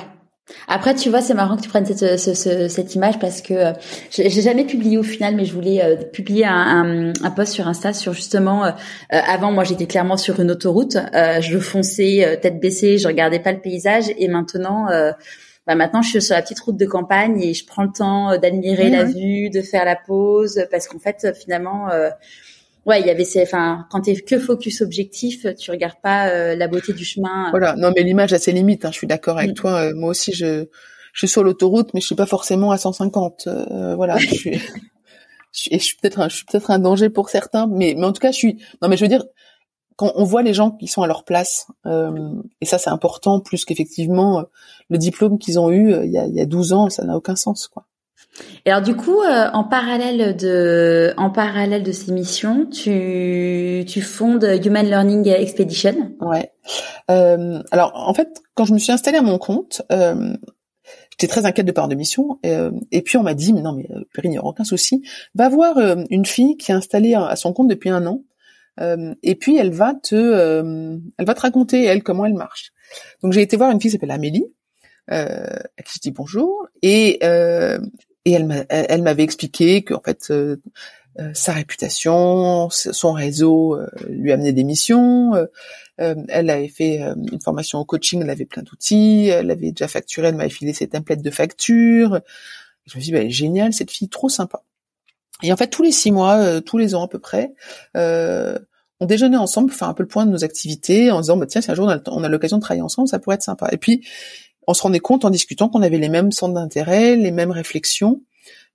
après, 0.66 0.94
tu 0.94 1.10
vois, 1.10 1.20
c'est 1.20 1.34
marrant 1.34 1.56
que 1.56 1.62
tu 1.62 1.68
prennes 1.68 1.86
cette, 1.86 2.18
cette, 2.18 2.70
cette 2.70 2.94
image 2.94 3.18
parce 3.18 3.42
que 3.42 3.54
euh, 3.54 3.72
j'ai 4.10 4.42
jamais 4.42 4.64
publié 4.64 4.98
au 4.98 5.02
final, 5.02 5.34
mais 5.34 5.44
je 5.44 5.52
voulais 5.52 5.82
euh, 5.82 5.96
publier 5.96 6.46
un, 6.46 6.52
un, 6.52 7.12
un, 7.22 7.30
post 7.30 7.52
sur 7.52 7.68
Insta 7.68 7.92
sur 7.92 8.12
justement. 8.12 8.64
Euh, 8.64 8.70
avant, 9.10 9.52
moi, 9.52 9.64
j'étais 9.64 9.86
clairement 9.86 10.16
sur 10.16 10.40
une 10.40 10.50
autoroute. 10.50 10.96
je 11.14 11.58
fonçais 11.58 12.38
tête 12.42 12.60
baissée, 12.60 12.98
je 12.98 13.06
regardais 13.06 13.40
pas 13.40 13.52
le 13.52 13.60
paysage, 13.60 14.06
et 14.16 14.28
maintenant 14.28 14.86
bah 15.66 15.74
maintenant 15.74 16.00
je 16.00 16.08
suis 16.08 16.22
sur 16.22 16.34
la 16.34 16.40
petite 16.40 16.60
route 16.60 16.78
de 16.78 16.86
campagne 16.86 17.42
et 17.42 17.52
je 17.52 17.66
prends 17.66 17.82
le 17.82 17.92
temps 17.92 18.38
d'admirer 18.38 18.88
la 18.88 19.04
vue, 19.04 19.50
de 19.50 19.60
faire 19.60 19.84
la 19.84 19.96
pause, 19.96 20.64
parce 20.70 20.88
qu'en 20.88 20.98
fait 20.98 21.34
finalement 21.38 21.88
ouais, 22.86 23.00
il 23.00 23.06
y 23.06 23.10
avait 23.10 23.24
ces, 23.24 23.42
enfin, 23.42 23.86
quand 23.90 24.02
t'es 24.02 24.14
que 24.16 24.38
focus 24.38 24.80
objectif, 24.80 25.46
tu 25.56 25.70
regardes 25.70 26.00
pas 26.02 26.28
euh, 26.30 26.54
la 26.54 26.68
beauté 26.68 26.92
du 26.92 27.04
chemin. 27.04 27.50
Voilà, 27.50 27.76
non, 27.76 27.92
mais 27.94 28.02
l'image 28.02 28.32
a 28.32 28.38
ses 28.38 28.52
limites. 28.52 28.84
Hein, 28.84 28.90
je 28.92 28.98
suis 28.98 29.06
d'accord 29.06 29.38
avec 29.38 29.50
mm. 29.50 29.54
toi. 29.54 29.72
Euh, 29.82 29.94
moi 29.94 30.10
aussi, 30.10 30.32
je, 30.32 30.66
je 31.12 31.18
suis 31.18 31.28
sur 31.28 31.44
l'autoroute, 31.44 31.90
mais 31.94 32.00
je 32.00 32.06
suis 32.06 32.14
pas 32.14 32.26
forcément 32.26 32.70
à 32.70 32.78
150. 32.78 33.46
Euh, 33.46 33.94
voilà, 33.94 34.16
je 34.18 34.34
suis, 34.34 34.60
je 35.52 35.78
suis, 35.78 35.96
peut-être, 35.96 36.28
je 36.30 36.36
suis 36.36 36.44
peut-être 36.46 36.70
un 36.70 36.78
danger 36.78 37.10
pour 37.10 37.30
certains, 37.30 37.66
mais, 37.66 37.94
mais 37.96 38.06
en 38.06 38.12
tout 38.12 38.20
cas, 38.20 38.32
je 38.32 38.38
suis. 38.38 38.62
Non, 38.82 38.88
mais 38.88 38.96
je 38.96 39.04
veux 39.04 39.08
dire, 39.08 39.24
quand 39.96 40.12
on 40.14 40.24
voit 40.24 40.42
les 40.42 40.54
gens 40.54 40.70
qui 40.70 40.86
sont 40.86 41.02
à 41.02 41.06
leur 41.08 41.24
place, 41.24 41.66
et 41.84 42.66
ça, 42.66 42.78
c'est 42.78 42.90
important, 42.90 43.40
plus 43.40 43.64
qu'effectivement 43.64 44.44
le 44.88 44.96
diplôme 44.96 45.38
qu'ils 45.38 45.58
ont 45.58 45.70
eu 45.70 45.92
il 46.04 46.12
y 46.12 46.18
a, 46.18 46.26
il 46.26 46.34
y 46.34 46.40
a 46.40 46.46
12 46.46 46.72
ans, 46.72 46.88
ça 46.88 47.04
n'a 47.04 47.16
aucun 47.16 47.34
sens, 47.34 47.66
quoi. 47.66 47.87
Et 48.64 48.70
alors 48.70 48.82
du 48.82 48.94
coup, 48.94 49.22
euh, 49.22 49.48
en 49.52 49.64
parallèle 49.64 50.36
de, 50.36 51.14
en 51.16 51.30
parallèle 51.30 51.82
de 51.82 51.92
ces 51.92 52.12
missions, 52.12 52.66
tu, 52.66 53.84
tu 53.86 54.02
fondes 54.02 54.44
Human 54.64 54.86
Learning 54.86 55.28
Expedition. 55.28 56.12
Ouais. 56.20 56.52
Euh, 57.10 57.62
alors 57.70 57.92
en 57.94 58.14
fait, 58.14 58.42
quand 58.54 58.64
je 58.64 58.74
me 58.74 58.78
suis 58.78 58.92
installée 58.92 59.18
à 59.18 59.22
mon 59.22 59.38
compte, 59.38 59.82
euh, 59.90 60.36
j'étais 61.10 61.28
très 61.28 61.46
inquiète 61.46 61.66
de 61.66 61.72
part 61.72 61.88
de 61.88 61.94
mission. 61.94 62.38
Euh, 62.44 62.70
et 62.92 63.02
puis 63.02 63.16
on 63.16 63.22
m'a 63.22 63.34
dit, 63.34 63.52
mais 63.52 63.62
non, 63.62 63.72
mais 63.72 63.88
Perrine, 64.12 64.32
il 64.32 64.34
n'y 64.34 64.38
aura 64.38 64.50
aucun 64.50 64.64
souci. 64.64 65.02
Va 65.34 65.48
voir 65.48 65.78
une 66.10 66.26
fille 66.26 66.56
qui 66.56 66.72
est 66.72 66.74
installée 66.74 67.14
à 67.14 67.36
son 67.36 67.52
compte 67.52 67.68
depuis 67.68 67.90
un 67.90 68.06
an. 68.06 68.22
et 69.22 69.34
puis 69.34 69.56
elle 69.56 69.70
va 69.70 69.94
te, 69.94 70.14
elle 71.16 71.26
va 71.26 71.34
te 71.34 71.40
raconter 71.40 71.84
elle 71.84 72.02
comment 72.02 72.26
elle 72.26 72.34
marche. 72.34 72.72
Donc 73.22 73.32
j'ai 73.32 73.42
été 73.42 73.56
voir 73.56 73.70
une 73.70 73.80
fille 73.80 73.90
qui 73.90 73.96
s'appelle 73.96 74.10
Amélie. 74.10 74.46
Euh, 75.10 75.56
à 75.78 75.82
qui 75.82 75.94
je 75.94 76.00
dis 76.00 76.10
bonjour 76.10 76.66
et 76.82 77.18
euh, 77.22 77.78
et 78.28 78.66
elle 78.70 79.02
m'avait 79.02 79.22
expliqué 79.22 79.82
qu'en 79.82 80.00
fait 80.00 80.30
euh, 80.30 80.56
euh, 81.18 81.30
sa 81.34 81.52
réputation, 81.52 82.68
son 82.70 83.12
réseau 83.12 83.74
euh, 83.74 83.88
lui 84.08 84.32
amenait 84.32 84.52
des 84.52 84.64
missions. 84.64 85.34
elle 85.96 86.50
avait 86.50 86.68
fait 86.68 87.00
une 87.32 87.40
formation 87.40 87.80
au 87.80 87.84
coaching, 87.84 88.22
elle 88.22 88.30
avait 88.30 88.44
plein 88.44 88.62
d'outils, 88.62 89.28
elle 89.28 89.50
avait 89.50 89.72
déjà 89.72 89.88
facturé, 89.88 90.28
elle 90.28 90.36
m'avait 90.36 90.48
filé 90.48 90.72
ses 90.72 90.88
templates 90.88 91.22
de 91.22 91.30
facture. 91.30 92.20
Je 92.86 92.96
me 92.96 93.02
suis 93.02 93.12
dit, 93.12 93.18
bah, 93.18 93.28
géniale, 93.28 93.72
cette 93.72 93.90
fille, 93.90 94.08
trop 94.08 94.28
sympa. 94.28 94.62
Et 95.42 95.52
en 95.52 95.56
fait, 95.56 95.68
tous 95.68 95.82
les 95.82 95.92
six 95.92 96.10
mois, 96.12 96.60
tous 96.62 96.78
les 96.78 96.94
ans 96.94 97.04
à 97.04 97.08
peu 97.08 97.18
près, 97.18 97.52
on 99.00 99.06
déjeunait 99.06 99.36
ensemble, 99.36 99.70
faire 99.70 99.88
un 99.88 99.94
peu 99.94 100.02
le 100.02 100.08
point 100.08 100.26
de 100.26 100.30
nos 100.30 100.44
activités, 100.44 101.10
en 101.10 101.20
disant, 101.20 101.36
bah, 101.36 101.46
tiens, 101.46 101.60
si 101.60 101.70
un 101.70 101.74
jour 101.74 101.92
on 102.06 102.24
a 102.24 102.28
l'occasion 102.28 102.58
de 102.58 102.62
travailler 102.62 102.82
ensemble, 102.82 103.08
ça 103.08 103.18
pourrait 103.18 103.36
être 103.36 103.42
sympa. 103.42 103.68
Et 103.72 103.76
puis, 103.76 104.06
on 104.68 104.74
se 104.74 104.82
rendait 104.82 105.00
compte 105.00 105.24
en 105.24 105.30
discutant 105.30 105.70
qu'on 105.70 105.80
avait 105.80 105.96
les 105.96 106.10
mêmes 106.10 106.30
centres 106.30 106.52
d'intérêt, 106.52 107.16
les 107.16 107.30
mêmes 107.30 107.50
réflexions, 107.50 108.20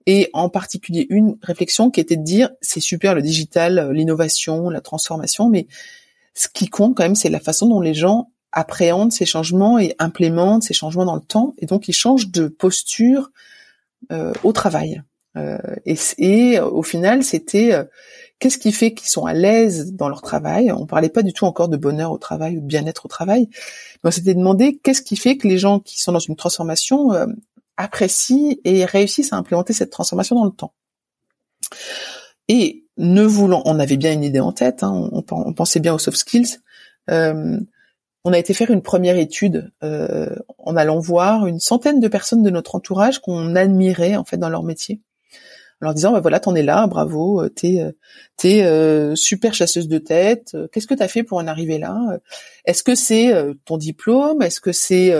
et 0.07 0.29
en 0.33 0.49
particulier 0.49 1.05
une 1.11 1.37
réflexion 1.43 1.91
qui 1.91 1.99
était 1.99 2.17
de 2.17 2.23
dire 2.23 2.49
c'est 2.61 2.79
super 2.79 3.13
le 3.13 3.21
digital, 3.21 3.77
euh, 3.77 3.93
l'innovation, 3.93 4.71
la 4.71 4.81
transformation, 4.81 5.49
mais 5.49 5.67
ce 6.33 6.47
qui 6.51 6.67
compte 6.67 6.97
quand 6.97 7.03
même 7.03 7.15
c'est 7.15 7.29
la 7.29 7.39
façon 7.39 7.67
dont 7.67 7.79
les 7.79 7.93
gens 7.93 8.31
appréhendent 8.51 9.13
ces 9.13 9.27
changements 9.27 9.77
et 9.77 9.95
implémentent 9.99 10.63
ces 10.63 10.73
changements 10.73 11.05
dans 11.05 11.15
le 11.15 11.21
temps, 11.21 11.53
et 11.59 11.67
donc 11.67 11.87
ils 11.87 11.93
changent 11.93 12.29
de 12.29 12.47
posture 12.47 13.29
euh, 14.11 14.33
au 14.43 14.51
travail. 14.51 15.03
Euh, 15.37 15.57
et, 15.85 16.59
au 16.59 16.83
final, 16.83 17.23
c'était 17.23 17.73
Qu'est-ce 18.43 18.57
qui 18.57 18.73
fait 18.73 18.93
qu'ils 18.93 19.07
sont 19.07 19.25
à 19.25 19.31
l'aise 19.31 19.93
dans 19.93 20.09
leur 20.09 20.21
travail? 20.21 20.69
On 20.73 20.85
parlait 20.85 21.07
pas 21.07 21.23
du 21.23 21.31
tout 21.31 21.45
encore 21.45 21.69
de 21.69 21.77
bonheur 21.77 22.11
au 22.11 22.17
travail 22.17 22.57
ou 22.57 22.59
de 22.59 22.65
bien-être 22.65 23.05
au 23.05 23.07
travail. 23.07 23.47
Mais 24.03 24.09
on 24.09 24.11
s'était 24.11 24.33
demandé 24.33 24.81
qu'est-ce 24.83 25.01
qui 25.01 25.15
fait 25.15 25.37
que 25.37 25.47
les 25.47 25.57
gens 25.57 25.79
qui 25.79 26.01
sont 26.01 26.11
dans 26.11 26.19
une 26.19 26.35
transformation 26.35 27.13
euh, 27.13 27.25
apprécient 27.77 28.57
et 28.65 28.83
réussissent 28.83 29.31
à 29.31 29.37
implémenter 29.37 29.71
cette 29.71 29.91
transformation 29.91 30.35
dans 30.35 30.43
le 30.43 30.51
temps? 30.51 30.73
Et 32.49 32.83
ne 32.97 33.23
voulant, 33.23 33.61
on 33.63 33.79
avait 33.79 33.95
bien 33.95 34.11
une 34.11 34.25
idée 34.25 34.41
en 34.41 34.51
tête, 34.51 34.83
hein, 34.83 35.09
on, 35.13 35.53
pensait 35.53 35.79
bien 35.79 35.93
aux 35.93 35.99
soft 35.99 36.17
skills. 36.17 36.57
Euh, 37.09 37.57
on 38.25 38.33
a 38.33 38.37
été 38.37 38.53
faire 38.53 38.71
une 38.71 38.81
première 38.81 39.15
étude 39.15 39.71
euh, 39.85 40.35
en 40.57 40.75
allant 40.75 40.99
voir 40.99 41.47
une 41.47 41.61
centaine 41.61 42.01
de 42.01 42.09
personnes 42.09 42.43
de 42.43 42.49
notre 42.49 42.75
entourage 42.75 43.19
qu'on 43.19 43.55
admirait 43.55 44.17
en 44.17 44.25
fait 44.25 44.35
dans 44.35 44.49
leur 44.49 44.63
métier 44.63 44.99
en 45.83 45.87
leur 45.87 45.93
disant 45.93 46.13
bah 46.13 46.21
voilà 46.21 46.39
t'en 46.39 46.55
es 46.55 46.63
là 46.63 46.87
bravo 46.87 47.41
euh, 47.41 47.49
t'es 47.49 47.81
euh, 47.81 47.91
t'es 48.37 48.63
euh, 48.63 49.15
super 49.15 49.53
chasseuse 49.53 49.89
de 49.89 49.97
tête 49.97 50.55
qu'est-ce 50.71 50.87
que 50.87 50.93
t'as 50.93 51.09
fait 51.09 51.23
pour 51.23 51.37
en 51.39 51.47
arriver 51.47 51.77
là 51.77 52.19
est-ce 52.65 52.83
que 52.83 52.95
c'est 52.95 53.33
ton 53.65 53.77
diplôme 53.77 54.41
est-ce 54.41 54.61
que 54.61 54.71
c'est 54.71 55.13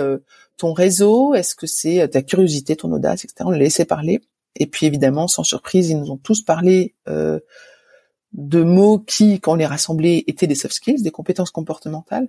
ton 0.56 0.72
réseau 0.72 1.34
est-ce 1.34 1.54
que 1.54 1.66
c'est 1.66 2.08
ta 2.08 2.22
curiosité 2.22 2.76
ton 2.76 2.90
audace 2.92 3.24
etc 3.24 3.36
on 3.40 3.50
les 3.50 3.58
laissait 3.58 3.84
parler 3.84 4.22
et 4.56 4.66
puis 4.66 4.86
évidemment 4.86 5.28
sans 5.28 5.44
surprise 5.44 5.90
ils 5.90 5.98
nous 5.98 6.10
ont 6.10 6.16
tous 6.16 6.42
parlé 6.42 6.94
de 7.06 8.64
mots 8.64 8.98
qui, 8.98 9.38
quand 9.38 9.52
on 9.52 9.56
les 9.56 9.66
rassemblait, 9.66 10.24
étaient 10.26 10.48
des 10.48 10.56
soft 10.56 10.74
skills, 10.74 11.02
des 11.02 11.12
compétences 11.12 11.52
comportementales. 11.52 12.26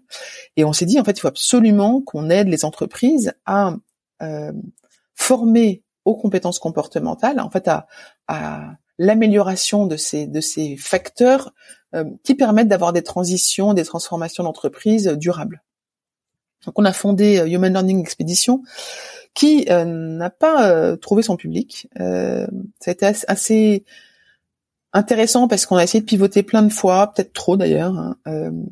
Et 0.55 0.63
on 0.63 0.71
s'est 0.71 0.85
dit, 0.85 0.99
en 0.99 1.03
fait, 1.03 1.17
il 1.17 1.19
faut 1.19 1.27
absolument 1.27 1.99
qu'on 1.99 2.29
aide 2.29 2.47
les 2.47 2.63
entreprises 2.63 3.33
à 3.47 3.75
former 5.15 5.81
aux 6.05 6.15
compétences 6.15 6.59
comportementales, 6.59 7.39
en 7.39 7.49
fait 7.49 7.67
à, 7.67 7.87
à 8.27 8.75
l'amélioration 8.97 9.87
de 9.87 9.97
ces 9.97 10.27
de 10.27 10.39
ces 10.39 10.77
facteurs 10.77 11.53
euh, 11.93 12.05
qui 12.23 12.35
permettent 12.35 12.67
d'avoir 12.67 12.93
des 12.93 13.03
transitions, 13.03 13.73
des 13.73 13.85
transformations 13.85 14.43
d'entreprise 14.43 15.07
durables. 15.07 15.63
Donc 16.65 16.77
on 16.77 16.85
a 16.85 16.93
fondé 16.93 17.39
euh, 17.39 17.47
Human 17.47 17.71
Learning 17.71 17.99
Expedition 17.99 18.63
qui 19.33 19.65
euh, 19.69 19.83
n'a 19.85 20.29
pas 20.29 20.95
trouvé 20.97 21.21
son 21.21 21.35
public. 21.35 21.89
ça 21.97 22.47
a 22.87 22.91
été 22.91 23.05
assez, 23.05 23.83
intéressant 24.93 25.49
parce 25.49 25.65
qu'on 25.65 25.75
a 25.75 25.83
essayé 25.83 25.99
de 25.99 26.05
pivoter 26.05 26.41
plein 26.41 26.61
de 26.61 26.71
fois, 26.71 27.11
peut-être 27.13 27.33
trop 27.33 27.57
d'ailleurs. 27.57 27.97
Hein. 27.97 28.15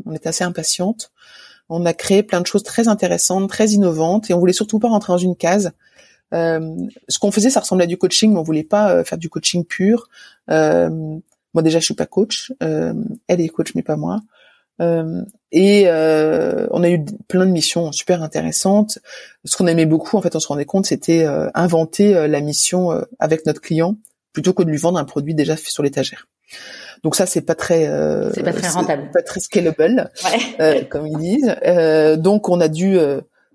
on 0.05 0.13
était 0.13 0.29
assez 0.29 0.45
impatiente. 0.45 1.11
On 1.67 1.85
a 1.85 1.93
créé 1.93 2.23
plein 2.23 2.39
de 2.39 2.47
choses 2.47 2.63
très 2.63 2.87
intéressantes, 2.87 3.49
très 3.49 3.71
innovantes, 3.71 4.29
et 4.29 4.33
on 4.33 4.39
voulait 4.39 4.53
surtout 4.53 4.79
pas 4.79 4.87
rentrer 4.87 5.11
dans 5.11 5.17
une 5.17 5.35
case. 5.35 5.73
Euh, 6.33 6.87
ce 7.07 7.19
qu'on 7.19 7.31
faisait, 7.31 7.49
ça 7.49 7.59
ressemblait 7.59 7.83
à 7.83 7.87
du 7.87 7.97
coaching, 7.97 8.33
mais 8.33 8.39
on 8.39 8.43
voulait 8.43 8.63
pas 8.63 8.91
euh, 8.91 9.03
faire 9.03 9.17
du 9.17 9.29
coaching 9.29 9.65
pur. 9.65 10.09
Euh, 10.49 10.89
moi 11.53 11.61
déjà, 11.61 11.79
je 11.79 11.85
suis 11.85 11.93
pas 11.93 12.05
coach. 12.05 12.51
elle 12.59 13.41
est 13.41 13.49
coach, 13.49 13.75
mais 13.75 13.83
pas 13.83 13.95
moi. 13.95 14.21
et 15.51 15.87
on 15.87 16.83
a 16.83 16.89
eu 16.89 17.05
plein 17.27 17.45
de 17.45 17.51
missions 17.51 17.91
super 17.91 18.23
intéressantes. 18.23 18.99
Ce 19.45 19.55
qu'on 19.55 19.67
aimait 19.67 19.85
beaucoup, 19.85 20.17
en 20.17 20.21
fait, 20.21 20.35
on 20.35 20.39
se 20.39 20.47
rendait 20.47 20.65
compte, 20.65 20.87
c'était 20.87 21.27
inventer 21.53 22.27
la 22.27 22.41
mission 22.41 22.89
avec 23.19 23.45
notre 23.45 23.61
client 23.61 23.97
plutôt 24.31 24.53
que 24.53 24.63
de 24.63 24.71
lui 24.71 24.77
vendre 24.77 24.97
un 24.97 25.03
produit 25.03 25.35
déjà 25.35 25.55
fait 25.55 25.69
sur 25.69 25.83
l'étagère. 25.83 26.27
Donc 27.03 27.15
ça, 27.15 27.27
c'est 27.27 27.41
pas 27.41 27.53
très, 27.53 27.85
c'est 28.33 28.41
pas 28.41 28.53
très 28.53 28.69
rentable, 28.69 29.11
pas 29.11 29.21
très 29.21 29.39
scalable, 29.39 30.09
ouais. 30.59 30.87
comme 30.89 31.05
ils 31.05 31.17
disent. 31.19 31.55
donc 32.17 32.49
on 32.49 32.59
a 32.59 32.67
dû 32.67 32.97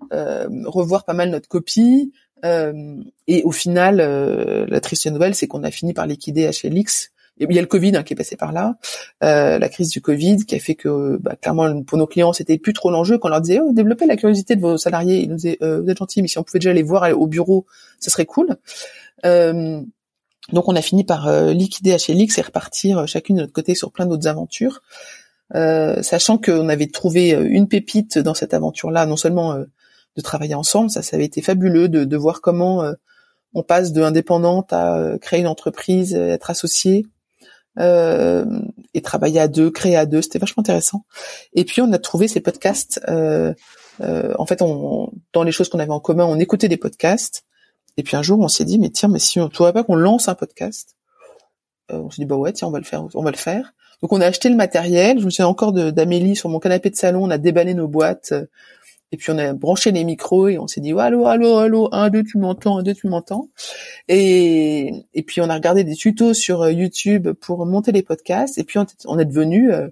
revoir 0.09 1.03
pas 1.03 1.13
mal 1.13 1.31
notre 1.31 1.49
copie, 1.49 2.13
euh, 2.13 2.28
et 2.43 3.43
au 3.43 3.51
final, 3.51 3.99
euh, 3.99 4.65
la 4.67 4.79
triste 4.79 5.07
nouvelle, 5.07 5.35
c'est 5.35 5.47
qu'on 5.47 5.63
a 5.63 5.71
fini 5.71 5.93
par 5.93 6.07
liquider 6.07 6.49
HLX. 6.49 7.11
Il 7.39 7.53
y 7.53 7.57
a 7.57 7.61
le 7.61 7.67
Covid 7.67 7.95
hein, 7.95 8.03
qui 8.03 8.13
est 8.13 8.17
passé 8.17 8.35
par 8.35 8.51
là, 8.51 8.75
euh, 9.23 9.59
la 9.59 9.69
crise 9.69 9.89
du 9.89 10.01
Covid 10.01 10.45
qui 10.45 10.55
a 10.55 10.59
fait 10.59 10.75
que 10.75 11.17
bah, 11.21 11.37
clairement 11.41 11.83
pour 11.83 11.97
nos 11.97 12.05
clients 12.05 12.33
c'était 12.33 12.57
plus 12.57 12.73
trop 12.73 12.91
l'enjeu 12.91 13.17
quand 13.17 13.29
on 13.29 13.31
leur 13.31 13.39
disait 13.39 13.61
oh, 13.63 13.71
développez 13.71 14.05
la 14.05 14.17
curiosité 14.17 14.57
de 14.57 14.61
vos 14.61 14.77
salariés. 14.77 15.21
Ils 15.21 15.29
nous 15.29 15.35
disaient 15.35 15.57
euh, 15.61 15.81
vous 15.81 15.89
êtes 15.89 15.97
gentils 15.97 16.21
mais 16.21 16.27
si 16.27 16.37
on 16.37 16.43
pouvait 16.43 16.59
déjà 16.59 16.73
les 16.73 16.83
voir 16.83 17.09
au 17.17 17.27
bureau, 17.27 17.65
ça 17.99 18.11
serait 18.11 18.25
cool. 18.25 18.57
Euh, 19.25 19.81
donc 20.51 20.67
on 20.67 20.75
a 20.75 20.81
fini 20.81 21.05
par 21.05 21.31
liquider 21.53 21.95
HLX 21.95 22.39
et 22.39 22.41
repartir 22.41 23.07
chacune 23.07 23.37
de 23.37 23.41
notre 23.41 23.53
côté 23.53 23.73
sur 23.73 23.93
plein 23.93 24.05
d'autres 24.05 24.27
aventures, 24.27 24.81
sachant 25.53 26.39
qu'on 26.39 26.67
avait 26.67 26.87
trouvé 26.87 27.29
une 27.31 27.67
pépite 27.67 28.17
dans 28.17 28.33
cette 28.33 28.53
aventure-là, 28.53 29.05
non 29.05 29.15
seulement 29.15 29.63
de 30.15 30.21
travailler 30.21 30.55
ensemble. 30.55 30.89
Ça, 30.89 31.01
ça 31.01 31.15
avait 31.15 31.25
été 31.25 31.41
fabuleux 31.41 31.89
de, 31.89 32.03
de 32.03 32.17
voir 32.17 32.41
comment 32.41 32.83
euh, 32.83 32.93
on 33.53 33.63
passe 33.63 33.91
de 33.93 34.01
indépendante 34.01 34.73
à 34.73 34.97
euh, 34.97 35.17
créer 35.17 35.39
une 35.39 35.47
entreprise, 35.47 36.15
euh, 36.15 36.29
être 36.29 36.49
associé 36.49 37.05
et 37.77 39.01
travailler 39.01 39.39
à 39.39 39.47
deux, 39.47 39.71
créer 39.71 39.95
à 39.95 40.05
deux. 40.05 40.21
C'était 40.21 40.39
vachement 40.39 40.59
intéressant. 40.61 41.05
Et 41.53 41.63
puis 41.63 41.81
on 41.81 41.93
a 41.93 41.97
trouvé 41.97 42.27
ces 42.27 42.41
podcasts. 42.41 42.99
en 43.07 44.45
fait, 44.45 44.59
dans 44.59 45.43
les 45.43 45.53
choses 45.53 45.69
qu'on 45.69 45.79
avait 45.79 45.91
en 45.91 46.01
commun, 46.01 46.25
on 46.25 46.39
écoutait 46.39 46.67
des 46.67 46.75
podcasts. 46.75 47.45
Et 47.95 48.03
puis 48.03 48.17
un 48.17 48.21
jour, 48.21 48.37
on 48.41 48.49
s'est 48.49 48.65
dit, 48.65 48.79
mais 48.79 48.89
tiens, 48.89 49.07
mais 49.07 49.19
si 49.19 49.39
on 49.39 49.45
ne 49.45 49.71
pas 49.71 49.83
qu'on 49.83 49.95
lance 49.95 50.27
un 50.27 50.35
podcast, 50.35 50.97
on 51.87 52.09
s'est 52.11 52.21
dit 52.21 52.25
bah 52.25 52.35
ouais, 52.35 52.51
tiens, 52.51 52.67
on 52.67 52.71
va 52.71 52.79
le 52.79 52.85
faire, 52.85 53.05
on 53.13 53.23
va 53.23 53.31
le 53.31 53.37
faire. 53.37 53.73
Donc 54.01 54.13
on 54.13 54.21
a 54.21 54.25
acheté 54.25 54.49
le 54.49 54.55
matériel. 54.55 55.19
Je 55.19 55.25
me 55.25 55.29
souviens 55.29 55.47
encore 55.47 55.73
d'Amélie 55.73 56.35
sur 56.35 56.49
mon 56.49 56.59
canapé 56.59 56.89
de 56.89 56.95
salon. 56.95 57.23
On 57.23 57.29
a 57.29 57.37
déballé 57.37 57.73
nos 57.73 57.87
boîtes. 57.87 58.33
Et 59.11 59.17
puis 59.17 59.31
on 59.31 59.37
a 59.39 59.53
branché 59.53 59.91
les 59.91 60.03
micros 60.03 60.49
et 60.49 60.59
on 60.59 60.67
s'est 60.67 60.81
dit 60.81 60.91
allô 60.91 61.25
allô 61.25 61.57
allô 61.57 61.89
un 61.91 62.09
deux 62.09 62.23
tu 62.23 62.37
m'entends 62.37 62.77
un 62.77 62.83
deux 62.83 62.93
tu 62.93 63.07
m'entends 63.07 63.49
et 64.07 64.91
et 65.15 65.23
puis 65.23 65.41
on 65.41 65.49
a 65.49 65.55
regardé 65.55 65.83
des 65.83 65.95
tutos 65.95 66.35
sur 66.35 66.61
euh, 66.61 66.71
YouTube 66.71 67.31
pour 67.33 67.65
monter 67.65 67.91
les 67.91 68.03
podcasts 68.03 68.59
et 68.59 68.63
puis 68.63 68.77
on, 69.05 69.17
est 69.19 69.25
devenu 69.25 69.73
euh, 69.73 69.87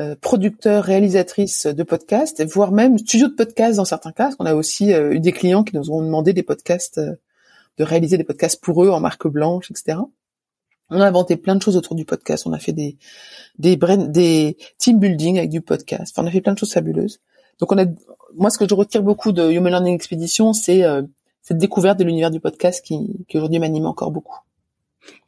euh, 0.00 0.16
producteurs, 0.18 0.84
réalisatrices 0.84 1.66
de 1.66 1.82
podcasts, 1.82 2.42
voire 2.44 2.72
même 2.72 2.98
studio 2.98 3.28
de 3.28 3.34
podcasts 3.34 3.76
dans 3.76 3.84
certains 3.84 4.12
cas. 4.12 4.30
On 4.38 4.46
a 4.46 4.54
aussi 4.54 4.90
eu 4.90 5.20
des 5.20 5.32
clients 5.32 5.62
qui 5.62 5.76
nous 5.76 5.90
ont 5.90 6.02
demandé 6.02 6.32
des 6.32 6.42
podcasts, 6.42 6.98
de 6.98 7.84
réaliser 7.84 8.16
des 8.16 8.24
podcasts 8.24 8.60
pour 8.60 8.84
eux 8.84 8.88
en 8.88 9.00
marque 9.00 9.28
blanche, 9.28 9.70
etc. 9.70 9.98
On 10.90 11.00
a 11.00 11.06
inventé 11.06 11.36
plein 11.36 11.54
de 11.54 11.62
choses 11.62 11.76
autour 11.76 11.94
du 11.94 12.04
podcast. 12.04 12.46
On 12.46 12.52
a 12.52 12.58
fait 12.58 12.72
des 12.72 12.96
des 13.58 13.76
des 14.08 14.56
team 14.78 14.98
building 14.98 15.38
avec 15.38 15.50
du 15.50 15.60
podcast. 15.60 16.12
Enfin, 16.14 16.24
on 16.24 16.28
a 16.28 16.32
fait 16.32 16.40
plein 16.40 16.54
de 16.54 16.58
choses 16.58 16.72
fabuleuses. 16.72 17.20
Donc 17.60 17.72
on 17.72 17.78
a, 17.78 17.84
moi, 18.34 18.50
ce 18.50 18.58
que 18.58 18.68
je 18.68 18.74
retire 18.74 19.02
beaucoup 19.02 19.32
de 19.32 19.50
Human 19.50 19.70
Learning 19.70 19.94
Expedition, 19.94 20.52
c'est 20.52 20.82
cette 21.42 21.58
découverte 21.58 21.98
de 21.98 22.04
l'univers 22.04 22.30
du 22.30 22.40
podcast 22.40 22.84
qui, 22.84 23.24
qui 23.28 23.36
aujourd'hui 23.36 23.58
m'anime 23.58 23.86
encore 23.86 24.10
beaucoup. 24.10 24.38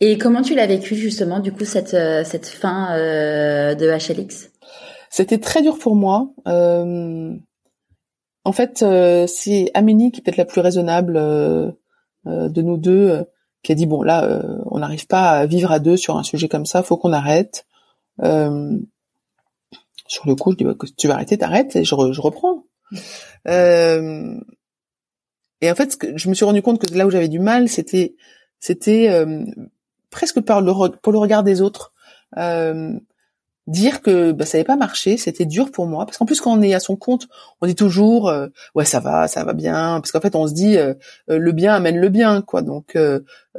Et 0.01 0.19
comment 0.19 0.43
tu 0.43 0.55
l'as 0.55 0.67
vécu 0.67 0.95
justement, 0.95 1.41
du 1.41 1.53
coup, 1.53 1.65
cette 1.65 1.97
cette 2.25 2.47
fin 2.47 2.97
de 2.97 3.87
HLX 3.87 4.51
c'était 5.11 5.39
très 5.39 5.63
dur 5.63 5.79
pour 5.79 5.97
moi. 5.97 6.31
Euh, 6.47 7.35
en 8.45 8.53
fait, 8.53 8.83
euh, 8.83 9.27
c'est 9.27 9.71
Amélie 9.75 10.13
qui 10.13 10.21
est 10.21 10.23
peut-être 10.23 10.37
la 10.37 10.45
plus 10.45 10.61
raisonnable 10.61 11.17
euh, 11.17 11.73
de 12.25 12.63
nous 12.63 12.77
deux, 12.77 13.25
qui 13.63 13.73
a 13.73 13.75
dit 13.75 13.87
bon 13.87 14.03
là, 14.03 14.43
on 14.67 14.79
n'arrive 14.79 15.07
pas 15.07 15.31
à 15.31 15.47
vivre 15.47 15.73
à 15.73 15.79
deux 15.79 15.97
sur 15.97 16.17
un 16.17 16.23
sujet 16.23 16.49
comme 16.49 16.67
ça, 16.67 16.83
faut 16.83 16.97
qu'on 16.97 17.13
arrête. 17.13 17.67
Sur 20.09 20.27
le 20.27 20.35
coup, 20.35 20.53
je 20.53 20.57
dis 20.57 20.65
bah, 20.65 20.75
tu 20.97 21.09
vas 21.09 21.15
arrêter, 21.15 21.39
t'arrêtes, 21.39 21.77
et 21.77 21.85
je, 21.85 21.95
je 22.13 22.21
reprends. 22.21 22.65
et 23.47 24.41
en 25.71 25.75
fait, 25.75 25.99
je 26.15 26.29
me 26.29 26.35
suis 26.35 26.45
rendu 26.45 26.63
compte 26.63 26.81
que 26.81 26.95
là 26.95 27.07
où 27.07 27.11
j'avais 27.11 27.29
du 27.29 27.41
mal, 27.41 27.69
c'était 27.69 28.15
c'était 28.59 29.25
presque 30.11 30.41
par 30.41 30.61
le 30.61 30.73
pour 30.99 31.13
le 31.13 31.19
regard 31.19 31.43
des 31.43 31.61
autres. 31.61 31.93
Euh, 32.37 32.99
dire 33.67 34.01
que 34.01 34.33
bah, 34.33 34.47
ça 34.47 34.59
n'avait 34.59 34.65
pas 34.65 34.77
marché, 34.77 35.17
c'était 35.17 35.45
dur 35.45 35.73
pour 35.73 35.87
moi 35.87 36.07
parce 36.07 36.19
qu'en 36.19 36.25
plus 36.25 36.41
quand 36.41 36.57
on 36.57 36.63
est 36.63 36.75
à 36.75 36.81
son 36.81 36.97
compte, 36.97 37.27
on 37.61 37.67
dit 37.67 37.75
toujours 37.75 38.29
euh, 38.29 38.47
ouais 38.75 38.85
ça 38.85 39.01
va, 39.01 39.27
ça 39.27 39.45
va 39.45 39.55
bien 39.55 40.01
parce 40.01 40.13
qu'en 40.13 40.21
fait 40.21 40.37
on 40.37 40.47
se 40.47 40.53
dit 40.53 40.77
euh, 40.77 40.95
euh, 41.31 41.39
le 41.39 41.53
bien 41.53 41.75
amène 41.75 41.97
le 41.97 42.09
bien 42.09 42.43
quoi. 42.43 42.63
Donc 42.63 42.97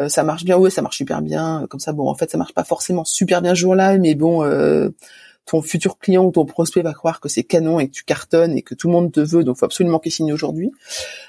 ça 0.08 0.24
marche 0.24 0.46
bien, 0.46 0.58
ouais, 0.58 0.70
ça 0.70 0.82
marche 0.82 0.98
super 0.98 1.22
bien 1.22 1.66
comme 1.70 1.80
ça 1.80 1.92
bon 1.92 2.08
en 2.08 2.16
fait 2.16 2.32
ça 2.32 2.38
marche 2.38 2.54
pas 2.54 2.64
forcément 2.64 3.04
super 3.04 3.42
bien 3.42 3.54
ce 3.54 3.60
jour-là 3.60 3.98
mais 3.98 4.16
bon 4.16 4.44
ton 5.48 5.62
futur 5.62 5.98
client 5.98 6.26
ou 6.26 6.32
ton 6.32 6.46
prospect 6.46 6.82
va 6.82 6.94
croire 6.94 7.20
que 7.20 7.30
c'est 7.30 7.44
canon 7.44 7.80
et 7.80 7.88
que 7.88 7.94
tu 7.94 8.04
cartonnes 8.04 8.58
et 8.58 8.62
que 8.62 8.76
tout 8.76 8.88
le 8.88 8.94
monde 8.94 9.12
te 9.12 9.20
veut 9.20 9.44
donc 9.44 9.58
faut 9.58 9.66
absolument 9.66 10.00
qu'il 10.00 10.12
signe 10.12 10.32
aujourd'hui. 10.34 10.72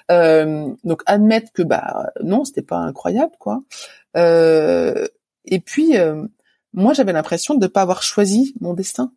donc 0.09 1.03
admettre 1.07 1.53
que 1.53 1.63
bah 1.63 2.11
non, 2.23 2.45
c'était 2.45 2.63
pas 2.63 2.79
incroyable 2.79 3.33
quoi. 3.39 3.63
et 4.15 5.61
puis 5.65 5.95
moi 6.73 6.93
j'avais 6.93 7.13
l'impression 7.13 7.55
de 7.55 7.63
ne 7.63 7.69
pas 7.69 7.83
avoir 7.83 8.03
choisi 8.03 8.55
mon 8.61 8.75
destin 8.75 9.13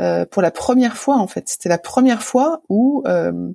euh, 0.00 0.24
pour 0.24 0.40
la 0.40 0.50
première 0.50 0.96
fois 0.96 1.16
en 1.16 1.26
fait. 1.26 1.48
C'était 1.48 1.68
la 1.68 1.78
première 1.78 2.22
fois 2.22 2.62
où 2.68 3.02
euh, 3.06 3.50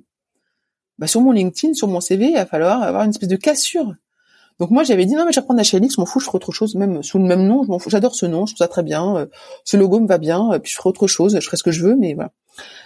bah, 0.98 1.06
sur 1.06 1.20
mon 1.20 1.32
LinkedIn, 1.32 1.74
sur 1.74 1.88
mon 1.88 2.00
CV, 2.00 2.26
il 2.26 2.34
va 2.34 2.46
falloir 2.46 2.82
avoir 2.82 3.02
une 3.02 3.10
espèce 3.10 3.28
de 3.28 3.36
cassure. 3.36 3.94
Donc 4.58 4.70
moi 4.70 4.82
j'avais 4.82 5.06
dit 5.06 5.14
non 5.14 5.24
mais 5.24 5.32
je 5.32 5.40
vais 5.40 5.44
prendre 5.44 5.60
HLX, 5.60 5.94
je 5.94 6.00
m'en 6.00 6.06
fous, 6.06 6.20
je 6.20 6.26
ferai 6.26 6.36
autre 6.36 6.52
chose, 6.52 6.74
même 6.74 7.02
sous 7.02 7.18
le 7.18 7.24
même 7.24 7.46
nom, 7.46 7.62
je 7.62 7.68
m'en 7.68 7.78
fous, 7.78 7.90
j'adore 7.90 8.14
ce 8.14 8.26
nom, 8.26 8.46
je 8.46 8.54
trouve 8.54 8.64
ça 8.64 8.68
très 8.68 8.82
bien, 8.82 9.16
euh, 9.16 9.26
ce 9.64 9.76
logo 9.76 10.00
me 10.00 10.08
va 10.08 10.18
bien, 10.18 10.52
euh, 10.52 10.58
puis 10.58 10.72
je 10.72 10.76
ferai 10.76 10.88
autre 10.88 11.06
chose, 11.06 11.38
je 11.38 11.44
ferai 11.44 11.56
ce 11.56 11.62
que 11.62 11.70
je 11.70 11.84
veux, 11.84 11.96
mais 11.96 12.14
voilà. 12.14 12.32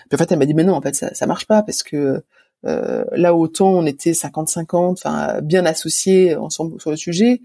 Puis 0.08 0.16
en 0.16 0.18
fait 0.18 0.30
elle 0.30 0.38
m'a 0.38 0.46
dit 0.46 0.54
mais 0.54 0.64
non 0.64 0.74
en 0.74 0.82
fait 0.82 0.94
ça, 0.94 1.14
ça 1.14 1.26
marche 1.26 1.46
pas 1.46 1.62
parce 1.62 1.82
que 1.82 2.22
euh, 2.66 3.04
là 3.12 3.34
autant 3.34 3.70
on 3.70 3.86
était 3.86 4.12
50-50, 4.12 4.92
enfin 4.92 5.40
bien 5.40 5.64
associés 5.64 6.36
ensemble 6.36 6.80
sur 6.80 6.90
le 6.90 6.96
sujet, 6.96 7.40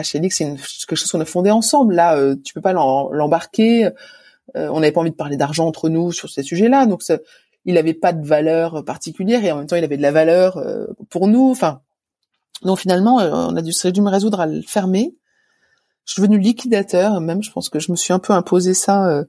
HLX, 0.00 0.30
c'est 0.30 0.56
quelque 0.86 0.96
chose 0.96 1.10
qu'on 1.10 1.20
a 1.20 1.24
fondé 1.24 1.50
ensemble. 1.50 1.94
Là, 1.94 2.16
euh, 2.16 2.36
tu 2.42 2.54
peux 2.54 2.60
pas 2.60 2.72
l'embarquer. 2.72 3.86
Euh, 4.56 4.68
on 4.70 4.80
n'avait 4.80 4.92
pas 4.92 5.00
envie 5.00 5.10
de 5.10 5.16
parler 5.16 5.36
d'argent 5.36 5.66
entre 5.66 5.88
nous 5.88 6.12
sur 6.12 6.28
ces 6.28 6.42
sujets-là. 6.42 6.86
Donc, 6.86 7.02
il 7.64 7.78
avait 7.78 7.94
pas 7.94 8.12
de 8.12 8.26
valeur 8.26 8.84
particulière 8.84 9.44
et 9.44 9.52
en 9.52 9.58
même 9.58 9.66
temps, 9.66 9.76
il 9.76 9.84
avait 9.84 9.96
de 9.96 10.02
la 10.02 10.12
valeur 10.12 10.58
euh, 10.58 10.86
pour 11.08 11.28
nous. 11.28 11.50
Enfin, 11.50 11.80
donc 12.62 12.78
finalement, 12.78 13.16
on 13.16 13.56
a 13.56 13.62
dû, 13.62 13.72
dû 13.92 14.00
me 14.00 14.10
résoudre 14.10 14.40
à 14.40 14.46
le 14.46 14.62
fermer. 14.62 15.14
Je 16.04 16.14
suis 16.14 16.22
devenu 16.22 16.38
liquidateur, 16.38 17.20
même. 17.20 17.42
Je 17.42 17.50
pense 17.52 17.68
que 17.68 17.78
je 17.78 17.90
me 17.92 17.96
suis 17.96 18.12
un 18.12 18.18
peu 18.18 18.32
imposé 18.32 18.74
ça 18.74 19.24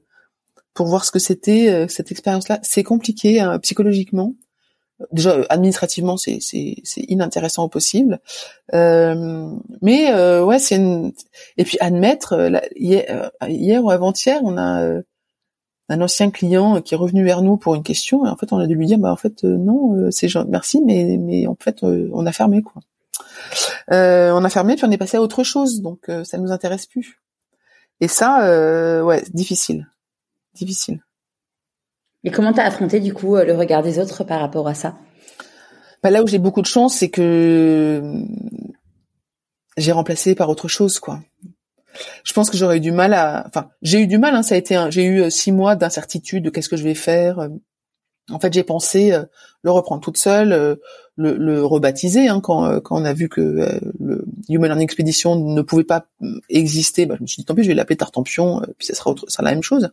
pour 0.74 0.86
voir 0.86 1.04
ce 1.04 1.10
que 1.10 1.18
c'était 1.18 1.86
cette 1.88 2.10
expérience-là. 2.10 2.58
C'est 2.62 2.82
compliqué 2.82 3.40
hein, 3.40 3.58
psychologiquement 3.60 4.34
déjà 5.10 5.42
administrativement 5.48 6.16
c'est 6.16 6.38
inintéressant 6.96 7.64
au 7.64 7.68
possible 7.68 8.20
euh, 8.74 9.50
mais 9.80 10.12
euh, 10.12 10.44
ouais 10.44 10.58
c'est 10.58 10.76
une 10.76 11.12
et 11.56 11.64
puis 11.64 11.78
admettre 11.80 12.34
euh, 12.34 12.60
hier, 12.76 13.84
ou 13.84 13.90
avant-hier 13.90 14.40
on 14.44 14.56
a 14.56 15.00
un 15.88 16.00
ancien 16.00 16.30
client 16.30 16.80
qui 16.80 16.94
est 16.94 16.96
revenu 16.96 17.24
vers 17.24 17.42
nous 17.42 17.56
pour 17.56 17.74
une 17.74 17.82
question 17.82 18.24
et 18.26 18.28
en 18.28 18.36
fait 18.36 18.52
on 18.52 18.58
a 18.58 18.66
dû 18.66 18.74
lui 18.74 18.86
dire 18.86 18.98
bah 18.98 19.12
en 19.12 19.16
fait 19.16 19.42
non 19.44 20.10
c'est 20.10 20.28
merci 20.48 20.80
mais 20.84 21.16
mais 21.18 21.46
en 21.46 21.56
fait 21.58 21.82
on 21.82 22.26
a 22.26 22.32
fermé 22.32 22.62
quoi 22.62 22.82
on 23.88 24.44
a 24.44 24.50
fermé 24.50 24.76
puis 24.76 24.84
on 24.84 24.90
est 24.90 24.98
passé 24.98 25.16
à 25.16 25.22
autre 25.22 25.44
chose 25.44 25.82
donc 25.82 26.10
ça 26.24 26.38
nous 26.38 26.52
intéresse 26.52 26.86
plus 26.86 27.20
et 28.00 28.08
ça 28.08 29.04
ouais 29.04 29.22
difficile 29.32 29.88
difficile 30.54 31.02
et 32.24 32.30
comment 32.30 32.52
t'as 32.52 32.64
affronté 32.64 33.00
du 33.00 33.14
coup 33.14 33.36
euh, 33.36 33.44
le 33.44 33.54
regard 33.54 33.82
des 33.82 33.98
autres 33.98 34.24
par 34.24 34.40
rapport 34.40 34.68
à 34.68 34.74
ça? 34.74 34.96
Bah, 36.02 36.10
Là 36.10 36.22
où 36.22 36.26
j'ai 36.26 36.38
beaucoup 36.38 36.62
de 36.62 36.66
chance, 36.66 36.96
c'est 36.96 37.10
que 37.10 38.00
euh, 38.02 38.22
j'ai 39.76 39.92
remplacé 39.92 40.34
par 40.34 40.48
autre 40.48 40.68
chose, 40.68 41.00
quoi. 41.00 41.20
Je 42.24 42.32
pense 42.32 42.48
que 42.48 42.56
j'aurais 42.56 42.78
eu 42.78 42.80
du 42.80 42.92
mal 42.92 43.12
à, 43.12 43.44
enfin, 43.46 43.68
j'ai 43.82 44.00
eu 44.00 44.06
du 44.06 44.18
mal. 44.18 44.34
Hein, 44.34 44.42
ça 44.42 44.54
a 44.54 44.58
été, 44.58 44.76
un... 44.76 44.90
j'ai 44.90 45.04
eu 45.04 45.22
euh, 45.22 45.30
six 45.30 45.52
mois 45.52 45.76
d'incertitude 45.76 46.44
de 46.44 46.50
qu'est-ce 46.50 46.68
que 46.68 46.76
je 46.76 46.84
vais 46.84 46.94
faire. 46.94 47.48
En 48.30 48.38
fait, 48.38 48.52
j'ai 48.52 48.62
pensé 48.62 49.12
le 49.62 49.70
reprendre 49.70 50.00
toute 50.00 50.16
seule, 50.16 50.78
le, 51.16 51.36
le, 51.36 51.64
rebaptiser 51.64 52.28
hein, 52.28 52.40
quand, 52.40 52.80
quand 52.80 53.00
on 53.00 53.04
a 53.04 53.12
vu 53.12 53.28
que 53.28 53.40
le 53.40 54.24
Human 54.48 54.68
Learning 54.68 54.84
Expedition 54.84 55.36
ne 55.36 55.62
pouvait 55.62 55.84
pas 55.84 56.06
exister. 56.48 57.06
Bah, 57.06 57.16
je 57.18 57.22
me 57.22 57.26
suis 57.26 57.42
dit 57.42 57.44
tant 57.44 57.54
pis, 57.54 57.62
je 57.62 57.68
vais 57.68 57.74
l'appeler 57.74 57.96
Tartampion, 57.96 58.62
puis 58.78 58.86
ça 58.86 58.94
sera 58.94 59.10
autre, 59.10 59.24
ça 59.28 59.36
sera 59.36 59.42
la 59.44 59.52
même 59.52 59.62
chose. 59.62 59.90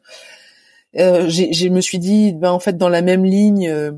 Euh, 0.97 1.29
je 1.29 1.67
me 1.67 1.81
suis 1.81 1.99
dit, 1.99 2.33
ben 2.33 2.51
en 2.51 2.59
fait, 2.59 2.77
dans 2.77 2.89
la 2.89 3.01
même 3.01 3.23
ligne, 3.23 3.69
euh, 3.69 3.91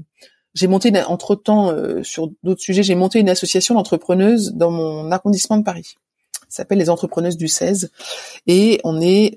j'ai 0.54 0.68
monté 0.68 0.92
entre 1.04 1.36
temps 1.36 1.72
euh, 1.72 2.04
sur 2.04 2.30
d'autres 2.44 2.62
sujets, 2.62 2.84
j'ai 2.84 2.96
monté 2.96 3.20
une 3.20 3.30
association 3.30 3.76
d'entrepreneuses 3.76 4.54
dans 4.54 4.72
mon 4.72 5.12
arrondissement 5.12 5.58
de 5.58 5.64
Paris. 5.64 5.96
Ça 6.50 6.58
s'appelle 6.64 6.80
les 6.80 6.90
entrepreneuses 6.90 7.38
du 7.38 7.48
16 7.48 7.92
et 8.46 8.82
on 8.84 9.00
est 9.00 9.36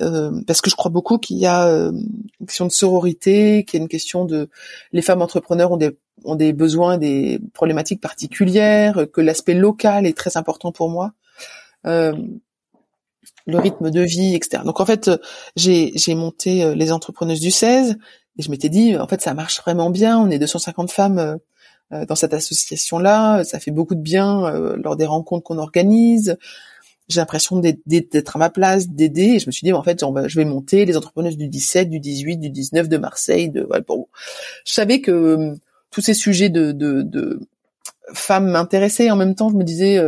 parce 0.48 0.60
que 0.60 0.68
je 0.68 0.74
crois 0.74 0.90
beaucoup 0.90 1.18
qu'il 1.18 1.38
y 1.38 1.46
a 1.46 1.68
une 1.68 2.08
question 2.44 2.66
de 2.66 2.72
sororité, 2.72 3.64
qu'il 3.64 3.78
y 3.78 3.80
a 3.80 3.84
une 3.84 3.88
question 3.88 4.24
de 4.24 4.48
les 4.90 5.00
femmes 5.00 5.22
entrepreneurs 5.22 5.70
ont 5.70 5.76
des 5.76 5.96
ont 6.24 6.36
des 6.36 6.52
besoins, 6.52 6.98
des 6.98 7.40
problématiques 7.52 8.00
particulières, 8.00 9.06
que 9.12 9.20
l'aspect 9.20 9.54
local 9.54 10.06
est 10.06 10.16
très 10.16 10.36
important 10.36 10.72
pour 10.72 10.88
moi. 10.88 11.12
Euh, 11.86 12.14
le 13.46 13.58
rythme 13.58 13.90
de 13.90 14.00
vie, 14.00 14.34
etc. 14.34 14.62
Donc 14.64 14.80
en 14.80 14.86
fait, 14.86 15.10
j'ai 15.56 16.14
monté 16.14 16.64
euh, 16.64 16.74
les 16.74 16.92
entrepreneuses 16.92 17.40
du 17.40 17.50
16 17.50 17.96
et 18.38 18.42
je 18.42 18.50
m'étais 18.50 18.68
dit 18.68 18.96
en 18.96 19.06
fait 19.06 19.20
ça 19.20 19.34
marche 19.34 19.60
vraiment 19.60 19.90
bien. 19.90 20.18
On 20.18 20.30
est 20.30 20.38
250 20.38 20.90
femmes 20.90 21.18
euh, 21.18 21.36
euh, 21.92 22.06
dans 22.06 22.14
cette 22.14 22.34
association-là, 22.34 23.44
ça 23.44 23.60
fait 23.60 23.70
beaucoup 23.70 23.94
de 23.94 24.00
bien 24.00 24.50
lors 24.76 24.96
des 24.96 25.06
rencontres 25.06 25.44
qu'on 25.44 25.58
organise. 25.58 26.36
J'ai 27.08 27.20
l'impression 27.20 27.58
d'être 27.58 28.36
à 28.36 28.38
ma 28.38 28.48
place, 28.48 28.88
d'aider. 28.88 29.34
Et 29.34 29.38
je 29.38 29.46
me 29.46 29.52
suis 29.52 29.66
dit 29.66 29.72
en 29.74 29.82
fait 29.82 30.00
je 30.00 30.36
vais 30.38 30.46
monter 30.46 30.86
les 30.86 30.96
entrepreneuses 30.96 31.36
du 31.36 31.48
17, 31.48 31.90
du 31.90 32.00
18, 32.00 32.38
du 32.38 32.48
19 32.48 32.88
de 32.88 32.96
Marseille. 32.96 33.50
De 33.50 33.68
pour... 33.86 34.08
Je 34.64 34.72
savais 34.72 35.02
que 35.02 35.54
tous 35.94 36.00
ces 36.00 36.14
sujets 36.14 36.48
de, 36.50 37.40
femmes 38.12 38.50
m'intéressaient. 38.50 39.10
En 39.10 39.16
même 39.16 39.34
temps, 39.34 39.48
je 39.48 39.54
me 39.54 39.64
disais 39.64 40.00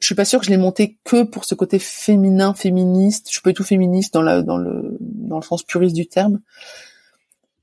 je 0.00 0.06
suis 0.06 0.14
pas 0.14 0.24
sûre 0.24 0.40
que 0.40 0.46
je 0.46 0.50
l'ai 0.50 0.56
monté 0.56 0.98
que 1.04 1.22
pour 1.22 1.44
ce 1.44 1.54
côté 1.54 1.78
féminin, 1.78 2.54
féministe. 2.54 3.26
Je 3.28 3.32
suis 3.32 3.42
pas 3.42 3.50
du 3.50 3.54
tout 3.54 3.64
féministe 3.64 4.12
dans 4.14 4.22
dans 4.42 4.56
le 4.56 4.96
dans 5.00 5.36
le 5.36 5.42
sens 5.42 5.62
puriste 5.62 5.94
du 5.94 6.08
terme. 6.08 6.40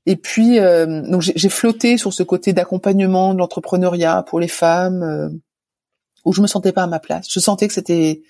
Et 0.06 0.16
puis 0.16 0.58
euh, 0.58 1.02
donc 1.02 1.20
j'ai 1.20 1.48
flotté 1.48 1.98
sur 1.98 2.14
ce 2.14 2.22
côté 2.22 2.52
d'accompagnement 2.52 3.34
de 3.34 3.38
l'entrepreneuriat 3.38 4.22
pour 4.22 4.40
les 4.40 4.48
femmes 4.48 5.02
euh, 5.02 5.28
où 6.24 6.32
je 6.32 6.40
me 6.40 6.46
sentais 6.46 6.72
pas 6.72 6.84
à 6.84 6.86
ma 6.86 7.00
place. 7.00 7.26
Je 7.30 7.40
sentais 7.40 7.66
que 7.68 7.74
c'était 7.74 8.22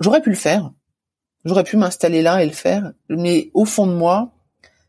j'aurais 0.00 0.22
pu 0.22 0.30
le 0.30 0.36
faire. 0.36 0.72
J'aurais 1.44 1.64
pu 1.64 1.76
m'installer 1.76 2.22
là 2.22 2.40
et 2.40 2.46
le 2.46 2.52
faire, 2.52 2.92
mais 3.08 3.50
au 3.52 3.64
fond 3.64 3.88
de 3.88 3.92
moi, 3.92 4.32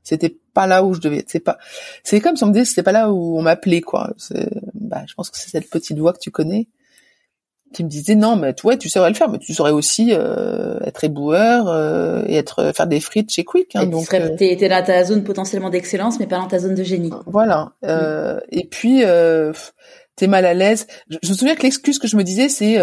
c'était 0.04 0.38
pas 0.54 0.68
là 0.68 0.84
où 0.84 0.94
je 0.94 1.00
devais. 1.00 1.24
C'est 1.28 1.40
pas. 1.40 1.58
C'est 2.04 2.20
comme 2.20 2.36
si 2.36 2.44
on 2.44 2.48
me 2.48 2.54
disait 2.54 2.66
c'était 2.66 2.84
pas 2.84 2.92
là 2.92 3.12
où 3.12 3.38
on 3.38 3.42
m'appelait 3.42 3.82
quoi. 3.82 4.14
Bah, 4.74 5.04
je 5.08 5.14
pense 5.14 5.30
que 5.30 5.38
c'est 5.38 5.50
cette 5.50 5.70
petite 5.70 5.98
voix 5.98 6.14
que 6.14 6.20
tu 6.20 6.32
connais 6.32 6.68
qui 7.74 7.84
me 7.84 7.90
disait 7.90 8.16
non 8.16 8.38
mais 8.38 8.56
ouais 8.64 8.78
tu 8.78 8.88
saurais 8.88 9.10
le 9.10 9.16
faire 9.16 9.30
mais 9.30 9.40
tu 9.40 9.54
saurais 9.54 9.72
aussi 9.72 10.12
euh, 10.14 10.80
être 10.86 11.04
éboueur 11.04 11.68
euh, 11.68 12.24
et 12.28 12.36
être 12.36 12.72
faire 12.74 12.88
des 12.88 13.02
frites 13.02 13.32
chez 13.32 13.44
Quick 13.44 13.76
hein, 13.76 13.86
donc 13.88 14.14
euh, 14.14 14.36
t'es 14.38 14.54
es 14.54 14.68
là 14.70 14.82
dans 14.82 14.88
ta 14.88 15.04
zone 15.04 15.24
potentiellement 15.24 15.70
d'excellence 15.70 16.20
mais 16.20 16.28
pas 16.28 16.38
dans 16.38 16.48
ta 16.48 16.60
zone 16.60 16.76
de 16.76 16.84
génie 16.84 17.12
voilà 17.26 17.74
euh, 17.84 18.40
et 18.50 18.66
puis 18.66 19.04
euh, 19.04 19.52
t'es 20.16 20.28
mal 20.28 20.46
à 20.46 20.54
l'aise 20.54 20.88
je, 21.10 21.18
me 21.28 21.34
souviens 21.36 21.56
que 21.56 21.64
l'excuse 21.64 22.00
que 22.00 22.08
je 22.08 22.16
me 22.16 22.24
disais 22.24 22.48
c'est 22.48 22.78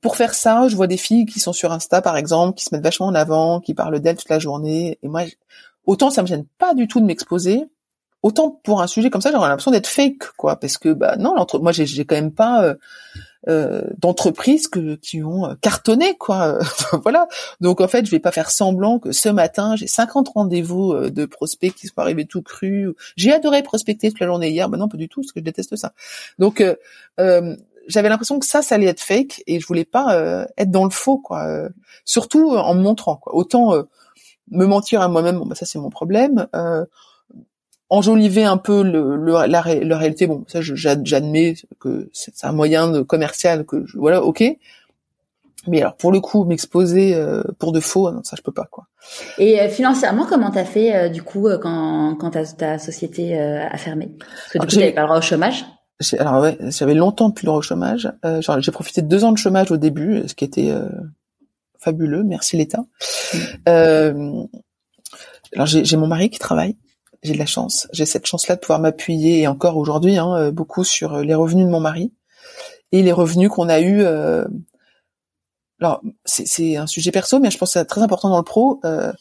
pour 0.00 0.16
faire 0.16 0.34
ça 0.34 0.66
je 0.68 0.74
vois 0.74 0.86
des 0.86 0.96
filles 0.96 1.26
qui 1.26 1.38
sont 1.38 1.52
sur 1.52 1.70
Insta 1.70 2.02
par 2.02 2.16
exemple 2.16 2.56
qui 2.56 2.64
se 2.64 2.74
mettent 2.74 2.84
vachement 2.84 3.06
en 3.06 3.14
avant 3.14 3.60
qui 3.60 3.74
parlent 3.74 4.00
d'elles 4.00 4.16
toute 4.16 4.30
la 4.30 4.38
journée 4.38 4.98
et 5.02 5.08
moi 5.08 5.22
autant 5.86 6.10
ça 6.10 6.22
me 6.22 6.26
gêne 6.26 6.46
pas 6.58 6.74
du 6.74 6.88
tout 6.88 7.00
de 7.00 7.06
m'exposer, 7.06 7.68
autant 8.26 8.50
pour 8.50 8.82
un 8.82 8.88
sujet 8.88 9.08
comme 9.08 9.20
ça, 9.20 9.30
j'aurais 9.30 9.48
l'impression 9.48 9.70
d'être 9.70 9.86
fake, 9.86 10.32
quoi, 10.36 10.56
parce 10.56 10.78
que 10.78 10.88
bah 10.88 11.16
non, 11.16 11.34
moi 11.60 11.72
j'ai, 11.72 12.04
quand 12.04 12.16
même 12.16 12.32
pas 12.32 12.64
euh, 12.64 12.74
euh, 13.48 13.82
d'entreprises 13.98 14.66
que 14.66 14.96
qui 14.96 15.22
ont 15.22 15.46
euh, 15.46 15.54
cartonné, 15.60 16.16
quoi. 16.16 16.58
voilà. 17.04 17.28
Donc 17.60 17.80
en 17.80 17.86
fait, 17.86 18.04
je 18.04 18.10
vais 18.10 18.18
pas 18.18 18.32
faire 18.32 18.50
semblant 18.50 18.98
que 18.98 19.12
ce 19.12 19.28
matin 19.28 19.76
j'ai 19.76 19.86
50 19.86 20.28
rendez-vous 20.30 21.08
de 21.08 21.24
prospects 21.24 21.72
qui 21.72 21.86
sont 21.86 21.98
arrivés 21.98 22.26
tout 22.26 22.42
crus. 22.42 22.90
J'ai 23.16 23.32
adoré 23.32 23.62
prospecter 23.62 24.10
toute 24.10 24.20
la 24.20 24.26
journée 24.26 24.50
hier, 24.50 24.68
non 24.68 24.88
pas 24.88 24.96
du 24.96 25.08
tout, 25.08 25.20
parce 25.20 25.32
que 25.32 25.40
je 25.40 25.44
déteste 25.44 25.76
ça. 25.76 25.92
Donc 26.40 26.64
j'avais 27.88 28.08
l'impression 28.08 28.40
que 28.40 28.46
ça, 28.46 28.62
ça 28.62 28.74
allait 28.74 28.86
être 28.86 29.00
fake 29.00 29.44
et 29.46 29.60
je 29.60 29.66
voulais 29.68 29.84
pas 29.84 30.48
être 30.56 30.72
dans 30.72 30.84
le 30.84 30.90
faux, 30.90 31.18
quoi. 31.18 31.68
surtout 32.04 32.56
en 32.56 32.74
me 32.74 32.80
montrant, 32.80 33.16
quoi. 33.16 33.36
Autant 33.36 33.84
me 34.50 34.66
mentir 34.66 35.00
à 35.00 35.08
moi-même, 35.08 35.38
bon, 35.38 35.46
bah, 35.46 35.54
ça 35.54 35.66
c'est 35.66 35.78
mon 35.78 35.90
problème. 35.90 36.46
Euh, 36.54 36.84
enjoliver 37.88 38.44
un 38.44 38.56
peu 38.56 38.82
le, 38.82 39.16
le 39.16 39.46
la, 39.46 39.60
réalité. 39.60 40.26
Bon, 40.26 40.44
ça, 40.48 40.60
j'admets 40.60 41.54
que 41.78 42.10
c'est 42.12 42.44
un 42.44 42.52
moyen 42.52 42.88
de 42.88 43.00
commercial 43.02 43.64
que 43.64 43.86
je, 43.86 43.96
voilà, 43.96 44.22
ok. 44.22 44.44
Mais 45.68 45.80
alors 45.80 45.96
pour 45.96 46.12
le 46.12 46.20
coup, 46.20 46.44
m'exposer 46.44 47.14
euh, 47.14 47.42
pour 47.58 47.72
de 47.72 47.80
faux, 47.80 48.10
non, 48.10 48.22
ça 48.22 48.36
je 48.36 48.42
peux 48.42 48.52
pas 48.52 48.68
quoi. 48.70 48.86
Et 49.38 49.60
euh, 49.60 49.68
financièrement, 49.68 50.24
comment 50.24 50.50
t'as 50.50 50.64
fait 50.64 50.94
euh, 50.94 51.08
du 51.08 51.22
coup 51.22 51.48
quand 51.60 52.16
quand 52.16 52.30
ta, 52.30 52.44
ta 52.44 52.78
société 52.78 53.36
a 53.38 53.76
fermé? 53.76 54.10
Parce 54.18 54.52
que 54.52 54.58
du 54.58 54.66
coup, 54.66 54.74
t'avais 54.74 54.92
pas 54.92 55.00
le 55.00 55.06
droit 55.08 55.18
au 55.18 55.22
chômage. 55.22 55.64
Alors 56.18 56.42
ouais, 56.42 56.58
j'avais 56.60 56.94
longtemps 56.94 57.30
plus 57.30 57.44
le 57.44 57.48
droit 57.48 57.58
au 57.58 57.62
chômage. 57.62 58.12
j'ai 58.60 58.72
profité 58.72 59.02
de 59.02 59.08
deux 59.08 59.24
ans 59.24 59.32
de 59.32 59.38
chômage 59.38 59.72
au 59.72 59.76
début, 59.76 60.22
ce 60.28 60.34
qui 60.34 60.44
était 60.44 60.72
fabuleux. 61.86 62.24
Merci 62.24 62.56
l'État. 62.56 62.84
Mmh. 63.66 64.46
alors 65.54 65.66
j'ai 65.66 65.96
mon 65.96 66.06
mari 66.06 66.30
qui 66.30 66.38
travaille 66.38 66.76
j'ai 67.26 67.34
de 67.34 67.38
la 67.38 67.46
chance. 67.46 67.88
J'ai 67.92 68.06
cette 68.06 68.26
chance-là 68.26 68.56
de 68.56 68.60
pouvoir 68.60 68.78
m'appuyer, 68.78 69.42
et 69.42 69.48
encore 69.48 69.76
aujourd'hui, 69.76 70.16
hein, 70.16 70.34
euh, 70.36 70.50
beaucoup 70.50 70.84
sur 70.84 71.14
euh, 71.14 71.22
les 71.22 71.34
revenus 71.34 71.66
de 71.66 71.70
mon 71.70 71.80
mari 71.80 72.12
et 72.92 73.02
les 73.02 73.12
revenus 73.12 73.50
qu'on 73.50 73.68
a 73.68 73.80
eus. 73.80 74.02
Euh... 74.02 74.44
Alors, 75.80 76.00
c'est 76.24 76.76
un 76.76 76.86
sujet 76.86 77.10
perso, 77.10 77.38
mais 77.38 77.50
je 77.50 77.58
pense 77.58 77.74
que 77.74 77.78
c'est 77.78 77.84
très 77.84 78.00
important 78.00 78.30
dans 78.30 78.38
le 78.38 78.44
pro. 78.44 78.80
Euh, 78.84 79.12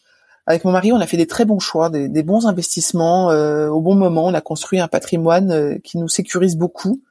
avec 0.48 0.64
mon 0.64 0.72
mari, 0.72 0.94
on 0.94 1.00
a 1.02 1.08
fait 1.08 1.18
des 1.18 1.28
très 1.28 1.44
bons 1.44 1.60
choix, 1.60 1.90
des, 1.90 2.08
des 2.08 2.24
bons 2.24 2.46
investissements 2.46 3.32
euh, 3.32 3.68
au 3.68 3.82
bon 3.82 3.96
moment. 3.96 4.26
On 4.26 4.34
a 4.34 4.42
construit 4.42 4.80
un 4.80 4.88
patrimoine 4.88 5.82
qui 5.82 5.98
nous 5.98 6.08
sécurise 6.08 6.56
beaucoup, 6.56 7.02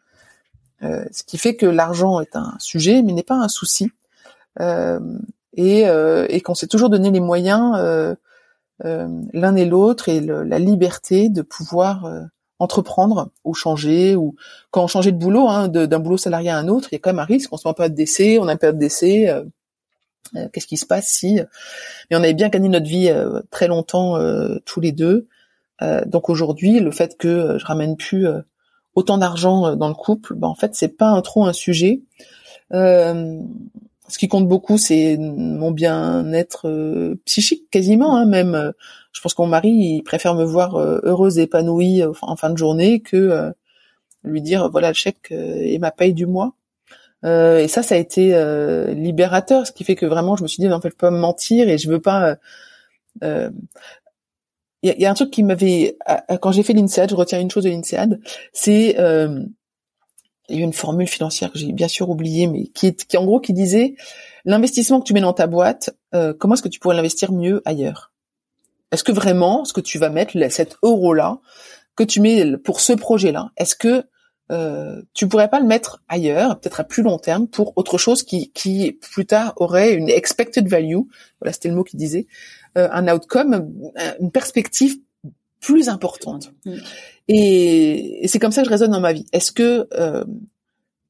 ce 0.80 1.22
qui 1.26 1.38
fait 1.38 1.56
que 1.56 1.66
l'argent 1.66 2.20
est 2.20 2.36
un 2.36 2.54
sujet, 2.58 3.02
mais 3.02 3.12
n'est 3.12 3.22
pas 3.22 3.36
un 3.36 3.48
souci, 3.48 3.90
et, 5.56 5.84
et 6.28 6.40
qu'on 6.40 6.54
s'est 6.54 6.66
toujours 6.66 6.90
donné 6.90 7.10
les 7.10 7.20
moyens 7.20 8.16
euh, 8.84 9.06
l'un 9.32 9.54
et 9.54 9.66
l'autre 9.66 10.08
et 10.08 10.20
la 10.20 10.58
liberté 10.58 11.28
de 11.28 11.42
pouvoir 11.42 12.06
euh, 12.06 12.22
entreprendre 12.58 13.30
ou 13.44 13.54
changer 13.54 14.16
ou 14.16 14.34
quand 14.72 14.82
on 14.82 14.88
changeait 14.88 15.12
de 15.12 15.16
boulot 15.16 15.48
hein, 15.48 15.68
d'un 15.68 16.00
boulot 16.00 16.16
salarié 16.16 16.50
à 16.50 16.58
un 16.58 16.66
autre 16.66 16.88
il 16.90 16.96
y 16.96 16.96
a 16.96 16.98
quand 16.98 17.10
même 17.10 17.20
un 17.20 17.24
risque. 17.24 17.52
On 17.52 17.56
se 17.56 17.68
met 17.68 17.70
en 17.70 17.74
période 17.74 17.94
d'essai 17.94 18.40
on 18.40 18.48
a 18.48 18.52
une 18.52 18.58
période 18.58 18.78
d'essai 18.78 19.28
euh, 19.28 19.44
qu'est-ce 20.52 20.66
qui 20.66 20.76
se 20.76 20.86
passe 20.86 21.06
si 21.06 21.38
mais 22.10 22.16
on 22.16 22.20
avait 22.20 22.34
bien 22.34 22.48
gagné 22.48 22.68
notre 22.68 22.86
vie 22.86 23.12
très 23.52 23.68
longtemps 23.68 24.18
tous 24.64 24.80
les 24.80 24.90
deux. 24.90 25.28
Donc 26.06 26.28
aujourd'hui 26.28 26.80
le 26.80 26.90
fait 26.90 27.16
que 27.16 27.56
je 27.58 27.64
ramène 27.64 27.96
plus 27.96 28.26
autant 28.96 29.18
d'argent 29.18 29.76
dans 29.76 29.88
le 29.88 29.94
couple 29.94 30.34
ben 30.34 30.48
en 30.48 30.56
fait 30.56 30.74
c'est 30.74 30.96
pas 30.96 31.10
un, 31.10 31.22
trop 31.22 31.44
un 31.44 31.52
sujet 31.52 32.00
ce 34.08 34.18
qui 34.18 34.28
compte 34.28 34.48
beaucoup, 34.48 34.76
c'est 34.76 35.16
mon 35.18 35.70
bien-être 35.70 36.68
euh, 36.68 37.20
psychique, 37.24 37.70
quasiment. 37.70 38.16
Hein, 38.16 38.26
même, 38.26 38.72
je 39.12 39.20
pense 39.20 39.34
que 39.34 39.42
mon 39.42 39.48
mari, 39.48 39.70
il 39.70 40.02
préfère 40.02 40.34
me 40.34 40.44
voir 40.44 40.76
euh, 40.76 41.00
heureuse, 41.04 41.38
épanouie 41.38 42.02
euh, 42.02 42.12
en 42.22 42.36
fin 42.36 42.50
de 42.50 42.58
journée 42.58 43.00
que 43.00 43.52
lui 44.24 44.40
dire 44.40 44.70
voilà 44.70 44.88
le 44.88 44.94
chèque 44.94 45.30
et 45.30 45.78
ma 45.78 45.90
paye 45.90 46.14
du 46.14 46.26
mois. 46.26 46.54
et 47.24 47.68
ça, 47.68 47.82
ça 47.82 47.94
a 47.94 47.98
été 47.98 48.34
libérateur, 48.94 49.66
ce 49.66 49.72
qui 49.72 49.84
fait 49.84 49.96
que 49.96 50.06
vraiment, 50.06 50.36
je 50.36 50.42
me 50.42 50.48
suis 50.48 50.62
dit, 50.62 50.72
en 50.72 50.80
fait, 50.80 50.88
je 50.88 50.94
peux 50.94 51.06
pas 51.06 51.10
me 51.10 51.18
mentir 51.18 51.68
et 51.68 51.78
je 51.78 51.88
veux 51.90 52.00
pas. 52.00 52.36
Il 53.22 53.52
y, 54.82 54.88
y, 55.02 55.06
a 55.06 55.10
un 55.10 55.14
truc 55.14 55.30
qui 55.30 55.42
m'avait, 55.42 55.96
quand 56.40 56.52
j'ai 56.52 56.62
fait 56.62 56.74
l'INSEAD, 56.74 57.10
je 57.10 57.14
retiens 57.14 57.40
une 57.40 57.50
chose 57.50 57.64
de 57.64 57.70
l'INSEAD, 57.70 58.20
c'est 58.52 58.96
il 60.48 60.58
y 60.58 60.60
a 60.60 60.64
une 60.64 60.72
formule 60.72 61.08
financière 61.08 61.50
que 61.50 61.58
j'ai 61.58 61.72
bien 61.72 61.88
sûr 61.88 62.10
oubliée, 62.10 62.46
mais 62.46 62.66
qui 62.66 62.86
est 62.86 63.06
qui 63.06 63.16
en 63.16 63.24
gros 63.24 63.40
qui 63.40 63.52
disait 63.52 63.94
l'investissement 64.44 65.00
que 65.00 65.06
tu 65.06 65.14
mets 65.14 65.20
dans 65.20 65.32
ta 65.32 65.46
boîte, 65.46 65.90
euh, 66.14 66.34
comment 66.38 66.54
est-ce 66.54 66.62
que 66.62 66.68
tu 66.68 66.80
pourrais 66.80 66.96
l'investir 66.96 67.32
mieux 67.32 67.62
ailleurs? 67.64 68.12
Est-ce 68.92 69.04
que 69.04 69.12
vraiment 69.12 69.64
ce 69.64 69.72
que 69.72 69.80
tu 69.80 69.98
vas 69.98 70.10
mettre, 70.10 70.36
cet 70.50 70.76
euro 70.82 71.14
là 71.14 71.38
que 71.96 72.04
tu 72.04 72.20
mets 72.20 72.56
pour 72.58 72.80
ce 72.80 72.92
projet-là, 72.92 73.50
est-ce 73.56 73.74
que 73.74 74.04
euh, 74.52 75.00
tu 75.14 75.26
pourrais 75.26 75.48
pas 75.48 75.60
le 75.60 75.66
mettre 75.66 76.02
ailleurs, 76.08 76.60
peut-être 76.60 76.80
à 76.80 76.84
plus 76.84 77.02
long 77.02 77.18
terme, 77.18 77.48
pour 77.48 77.72
autre 77.76 77.96
chose 77.96 78.22
qui, 78.22 78.50
qui 78.52 78.92
plus 78.92 79.24
tard 79.24 79.54
aurait 79.56 79.94
une 79.94 80.10
expected 80.10 80.68
value, 80.68 80.98
voilà 81.40 81.52
c'était 81.52 81.70
le 81.70 81.76
mot 81.76 81.84
qu'il 81.84 81.98
disait, 81.98 82.26
euh, 82.76 82.88
un 82.92 83.08
outcome, 83.08 83.72
une 84.20 84.30
perspective 84.30 84.98
plus 85.60 85.88
importante. 85.88 86.52
Mm. 86.66 86.76
Et, 87.28 88.26
c'est 88.26 88.38
comme 88.38 88.52
ça 88.52 88.62
que 88.62 88.66
je 88.66 88.70
raisonne 88.70 88.90
dans 88.90 89.00
ma 89.00 89.12
vie. 89.12 89.26
Est-ce 89.32 89.52
que 89.52 89.88
euh, 89.94 90.24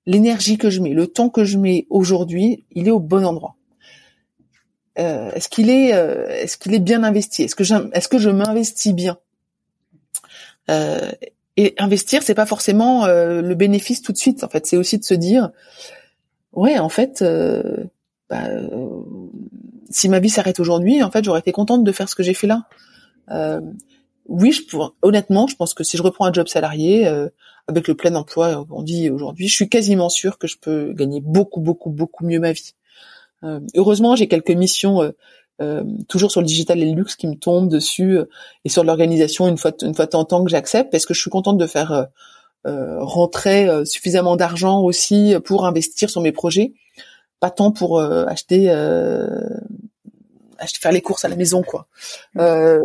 l'énergie 0.07 0.59
que 0.59 0.71
je 0.71 0.81
mets, 0.81 0.91
le 0.91 1.07
temps 1.07 1.29
que 1.29 1.45
je 1.45 1.59
mets 1.59 1.87
aujourd'hui, 1.91 2.65
il 2.73 2.89
est 2.89 2.93
au 2.93 3.01
bon 3.01 3.25
endroit? 3.25 3.57
Euh, 4.99 5.31
Est-ce 5.33 5.49
qu'il 5.49 5.71
est, 5.71 5.93
euh, 5.95 6.29
est-ce 6.29 6.57
qu'il 6.57 6.73
est 6.75 6.81
bien 6.81 7.03
investi? 7.03 7.43
Est-ce 7.43 7.57
que 7.57 7.65
est-ce 7.95 8.09
que 8.09 8.19
je 8.19 8.31
m'investis 8.31 8.93
bien? 8.95 9.19
Et 11.57 11.75
investir, 11.79 12.23
c'est 12.23 12.35
pas 12.35 12.47
forcément 12.47 13.07
le 13.07 13.55
bénéfice 13.55 14.01
tout 14.01 14.13
de 14.13 14.17
suite. 14.17 14.45
En 14.45 14.49
fait, 14.49 14.67
c'est 14.67 14.77
aussi 14.77 14.99
de 14.99 15.05
se 15.05 15.15
dire, 15.15 15.51
ouais, 16.53 16.79
en 16.79 16.89
fait. 16.89 17.23
Bah, 18.31 18.49
si 19.91 20.09
ma 20.09 20.19
vie 20.19 20.31
s'arrête 20.31 20.59
aujourd'hui, 20.59 21.03
en 21.03 21.11
fait, 21.11 21.23
j'aurais 21.23 21.41
été 21.41 21.53
contente 21.53 21.85
de 21.85 21.93
faire 21.93 22.09
ce 22.09 22.15
que 22.15 22.23
j'ai 22.23 22.33
fait 22.33 22.47
là 22.47 22.67
oui, 24.27 24.53
je 24.53 24.63
honnêtement, 25.03 25.47
je 25.47 25.57
pense 25.57 25.75
que 25.75 25.85
si 25.85 25.97
je 25.97 26.03
reprends 26.03 26.25
un 26.25 26.33
job 26.33 26.49
salarié 26.49 27.07
euh, 27.07 27.29
avec 27.69 27.89
le 27.89 27.95
plein 27.95 28.15
emploi, 28.15 28.67
on 28.71 28.83
dit 28.83 29.11
aujourd'hui, 29.11 29.49
je 29.49 29.55
suis 29.55 29.69
quasiment 29.69 30.09
sûre 30.09 30.39
que 30.39 30.47
je 30.47 30.57
peux 30.59 30.93
gagner 30.93 31.21
beaucoup, 31.21 31.61
beaucoup, 31.61 31.91
beaucoup 31.91 32.25
mieux 32.25 32.41
ma 32.41 32.53
vie. 32.53 32.75
Euh, 33.43 33.61
heureusement, 33.77 34.17
j'ai 34.17 34.27
quelques 34.27 34.51
missions 34.51 35.13
euh, 35.61 35.85
toujours 36.09 36.31
sur 36.31 36.41
le 36.41 36.47
digital 36.47 36.81
et 36.81 36.87
le 36.87 36.97
luxe 36.97 37.17
qui 37.17 37.27
me 37.27 37.35
tombent 37.35 37.69
dessus 37.69 38.19
et 38.65 38.69
sur 38.69 38.83
l'organisation 38.83 39.47
une 39.47 39.59
fois 39.59 39.73
une 39.83 39.95
fois 39.95 40.07
de 40.07 40.11
temps 40.11 40.45
que 40.45 40.51
j'accepte 40.51 40.91
parce 40.91 41.07
que 41.07 41.15
je 41.15 41.21
suis 41.21 41.31
contente 41.31 41.59
de 41.59 41.67
faire 41.67 42.09
rentrer 42.65 43.69
suffisamment 43.85 44.37
d'argent 44.37 44.81
aussi 44.81 45.35
pour 45.45 45.67
investir 45.67 46.11
sur 46.11 46.23
mes 46.23 46.33
projets, 46.33 46.73
pas 47.39 47.51
tant 47.51 47.71
pour 47.71 48.01
acheter, 48.01 48.69
acheter 50.59 50.79
faire 50.81 50.93
les 50.93 51.03
courses 51.03 51.25
à 51.25 51.29
la 51.29 51.37
maison 51.37 51.63
quoi. 51.63 51.87
Euh, 52.39 52.83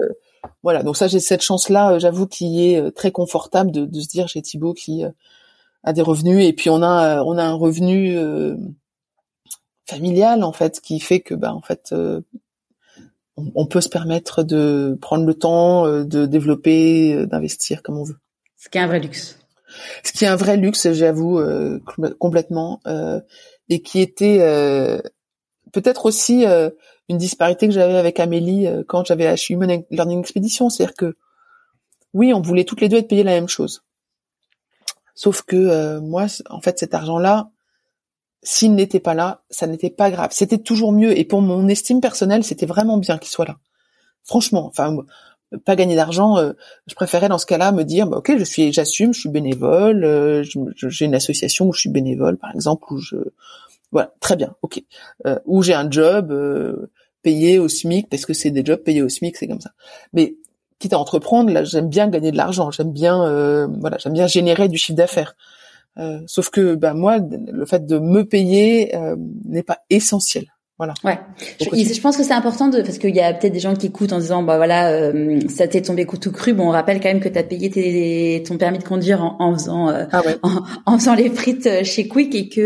voilà, 0.64 0.84
donc 0.84 0.98
ça 0.98 1.08
j'ai 1.08 1.20
cette 1.20 1.42
chance-là, 1.42 1.94
euh, 1.94 2.00
j'avoue, 2.00 2.28
qui 2.28 2.70
est 2.70 2.80
euh, 2.80 2.92
très 2.92 3.12
confortable 3.12 3.72
de, 3.72 3.86
de 3.86 4.00
se 4.02 4.08
dire 4.08 4.28
j'ai 4.28 4.42
Thibaut 4.42 4.74
qui 4.74 5.06
euh, 5.06 5.10
a 5.84 5.94
des 5.94 6.02
revenus 6.02 6.46
et 6.46 6.54
puis 6.54 6.70
on 6.70 6.82
a 6.84 7.24
on 7.24 7.38
a 7.38 7.44
un 7.44 7.54
revenu 7.54 8.18
familial 9.88 10.44
en 10.44 10.52
fait 10.52 10.82
qui 10.82 11.00
fait 11.00 11.22
que 11.22 11.34
bah 11.34 11.54
en 11.54 11.62
fait 11.62 11.96
on, 13.38 13.66
peut 13.66 13.80
se 13.80 13.88
permettre 13.88 14.44
de 14.44 14.98
prendre 15.00 15.26
le 15.26 15.34
temps 15.34 15.86
de 15.88 16.26
développer, 16.26 17.26
d'investir 17.28 17.82
comme 17.82 17.98
on 17.98 18.04
veut. 18.04 18.18
Ce 18.58 18.68
qui 18.68 18.78
est 18.78 18.82
un 18.82 18.88
vrai 18.88 19.00
luxe. 19.00 19.40
Ce 20.04 20.12
qui 20.12 20.26
est 20.26 20.28
un 20.28 20.36
vrai 20.36 20.58
luxe, 20.58 20.92
j'avoue 20.92 21.42
complètement, 22.20 22.82
et 23.70 23.82
qui 23.82 24.02
était 24.02 24.40
peut-être 25.72 26.06
aussi 26.06 26.44
une 27.10 27.18
disparité 27.18 27.68
que 27.68 27.74
j'avais 27.74 27.98
avec 27.98 28.20
Amélie 28.20 28.68
euh, 28.68 28.84
quand 28.88 29.06
j'avais 29.06 29.34
Human 29.50 29.84
Learning 29.90 30.20
Expedition, 30.20 30.70
c'est-à-dire 30.70 30.96
que 30.96 31.18
oui, 32.14 32.34
on 32.34 32.42
voulait 32.42 32.64
toutes 32.64 32.82
les 32.82 32.90
deux 32.90 32.98
être 32.98 33.08
payées 33.08 33.24
la 33.24 33.34
même 33.34 33.50
chose. 33.50 33.84
Sauf 35.16 35.42
que 35.42 35.56
euh, 35.56 36.00
moi, 36.00 36.28
en 36.50 36.62
fait, 36.62 36.80
cet 36.80 36.94
argent-là, 36.94 37.50
s'il 38.42 38.74
n'était 38.74 39.00
pas 39.00 39.14
là, 39.14 39.42
ça 39.50 39.68
n'était 39.68 39.90
pas 39.90 40.10
grave. 40.10 40.30
C'était 40.32 40.58
toujours 40.60 40.92
mieux. 40.92 41.18
Et 41.18 41.26
pour 41.26 41.42
mon 41.42 41.68
estime 41.68 42.00
personnelle, 42.00 42.44
c'était 42.44 42.66
vraiment 42.66 42.98
bien 42.98 43.18
qu'il 43.18 43.30
soit 43.30 43.46
là. 43.46 43.58
Franchement, 44.24 44.66
enfin, 44.66 44.96
pas 45.66 45.76
gagner 45.76 45.96
d'argent, 45.96 46.38
euh, 46.38 46.54
je 46.88 46.96
préférais 46.96 47.28
dans 47.28 47.38
ce 47.38 47.46
cas-là 47.48 47.72
me 47.72 47.84
dire, 47.84 48.08
bah, 48.08 48.18
ok, 48.18 48.38
je 48.38 48.44
suis, 48.44 48.72
j'assume, 48.72 49.14
je 49.14 49.22
suis 49.22 49.30
bénévole, 49.30 50.44
j'ai 50.44 51.06
une 51.06 51.16
association 51.16 51.68
où 51.68 51.74
je 51.74 51.82
suis 51.82 51.90
bénévole, 51.90 52.38
par 52.38 52.52
exemple, 52.52 52.86
où 52.92 52.98
je, 52.98 53.18
voilà, 53.92 54.14
très 54.20 54.36
bien, 54.36 54.56
ok. 54.62 54.82
Euh, 55.26 55.40
où 55.46 55.64
j'ai 55.64 55.74
un 55.74 55.90
job, 55.90 56.32
payé 57.22 57.60
au 57.60 57.68
SMIC 57.68 58.10
parce 58.10 58.26
que 58.26 58.34
c'est 58.34 58.52
des 58.52 58.64
jobs 58.64 58.82
payés 58.82 59.02
au 59.02 59.10
SMIC, 59.10 59.36
c'est 59.36 59.48
comme 59.48 59.62
ça. 59.62 59.72
Mais 60.14 60.36
quitte 60.80 60.94
à 60.94 61.00
entreprendre, 61.00 61.52
là, 61.52 61.64
j'aime 61.64 61.90
bien 61.90 62.08
gagner 62.08 62.32
de 62.32 62.38
l'argent, 62.38 62.72
j'aime 62.72 62.92
bien, 62.92 63.24
euh, 63.24 63.68
voilà, 63.80 63.98
j'aime 63.98 64.14
bien 64.14 64.28
générer 64.28 64.70
du 64.70 64.78
chiffre 64.78 64.98
d'affaires. 64.98 65.36
Euh, 65.98 66.22
sauf 66.28 66.50
que, 66.50 66.76
ben 66.76 66.94
moi, 66.94 67.18
le 67.20 67.66
fait 67.66 67.86
de 67.86 68.00
me 68.00 68.24
payer 68.24 68.96
euh, 68.96 69.16
n'est 69.46 69.64
pas 69.64 69.80
essentiel. 69.90 70.46
Voilà. 70.80 70.94
Ouais. 71.04 71.20
Je, 71.60 72.00
pense 72.00 72.16
que 72.16 72.24
c'est 72.24 72.34
important 72.34 72.70
de 72.70 72.82
parce 72.82 72.98
qu'il 73.00 73.14
y 73.14 73.20
a 73.20 73.34
peut-être 73.34 73.52
des 73.52 73.60
gens 73.60 73.76
qui 73.76 73.88
écoutent 73.88 74.14
en 74.14 74.20
disant 74.20 74.44
bah 74.44 74.56
voilà 74.56 74.92
euh, 74.92 75.38
ça 75.50 75.68
t'est 75.68 75.82
tombé 75.82 76.06
coup 76.06 76.18
tout 76.18 76.32
cru. 76.32 76.54
Bon, 76.54 76.70
on 76.70 76.72
rappelle 76.72 77.02
quand 77.02 77.10
même 77.10 77.20
que 77.20 77.28
tu 77.28 77.38
as 77.38 77.44
payé 77.44 77.70
tes, 77.70 78.42
ton 78.48 78.58
permis 78.58 78.78
de 78.78 78.86
conduire 78.86 79.22
en, 79.22 79.36
en 79.40 79.54
faisant 79.54 79.90
euh, 79.90 80.06
ah 80.14 80.22
en, 80.86 80.98
faisant 80.98 81.16
les 81.16 81.30
frites 81.30 81.66
euh, 81.66 81.84
chez 81.84 82.08
Quick 82.08 82.34
et 82.34 82.48
que 82.48 82.62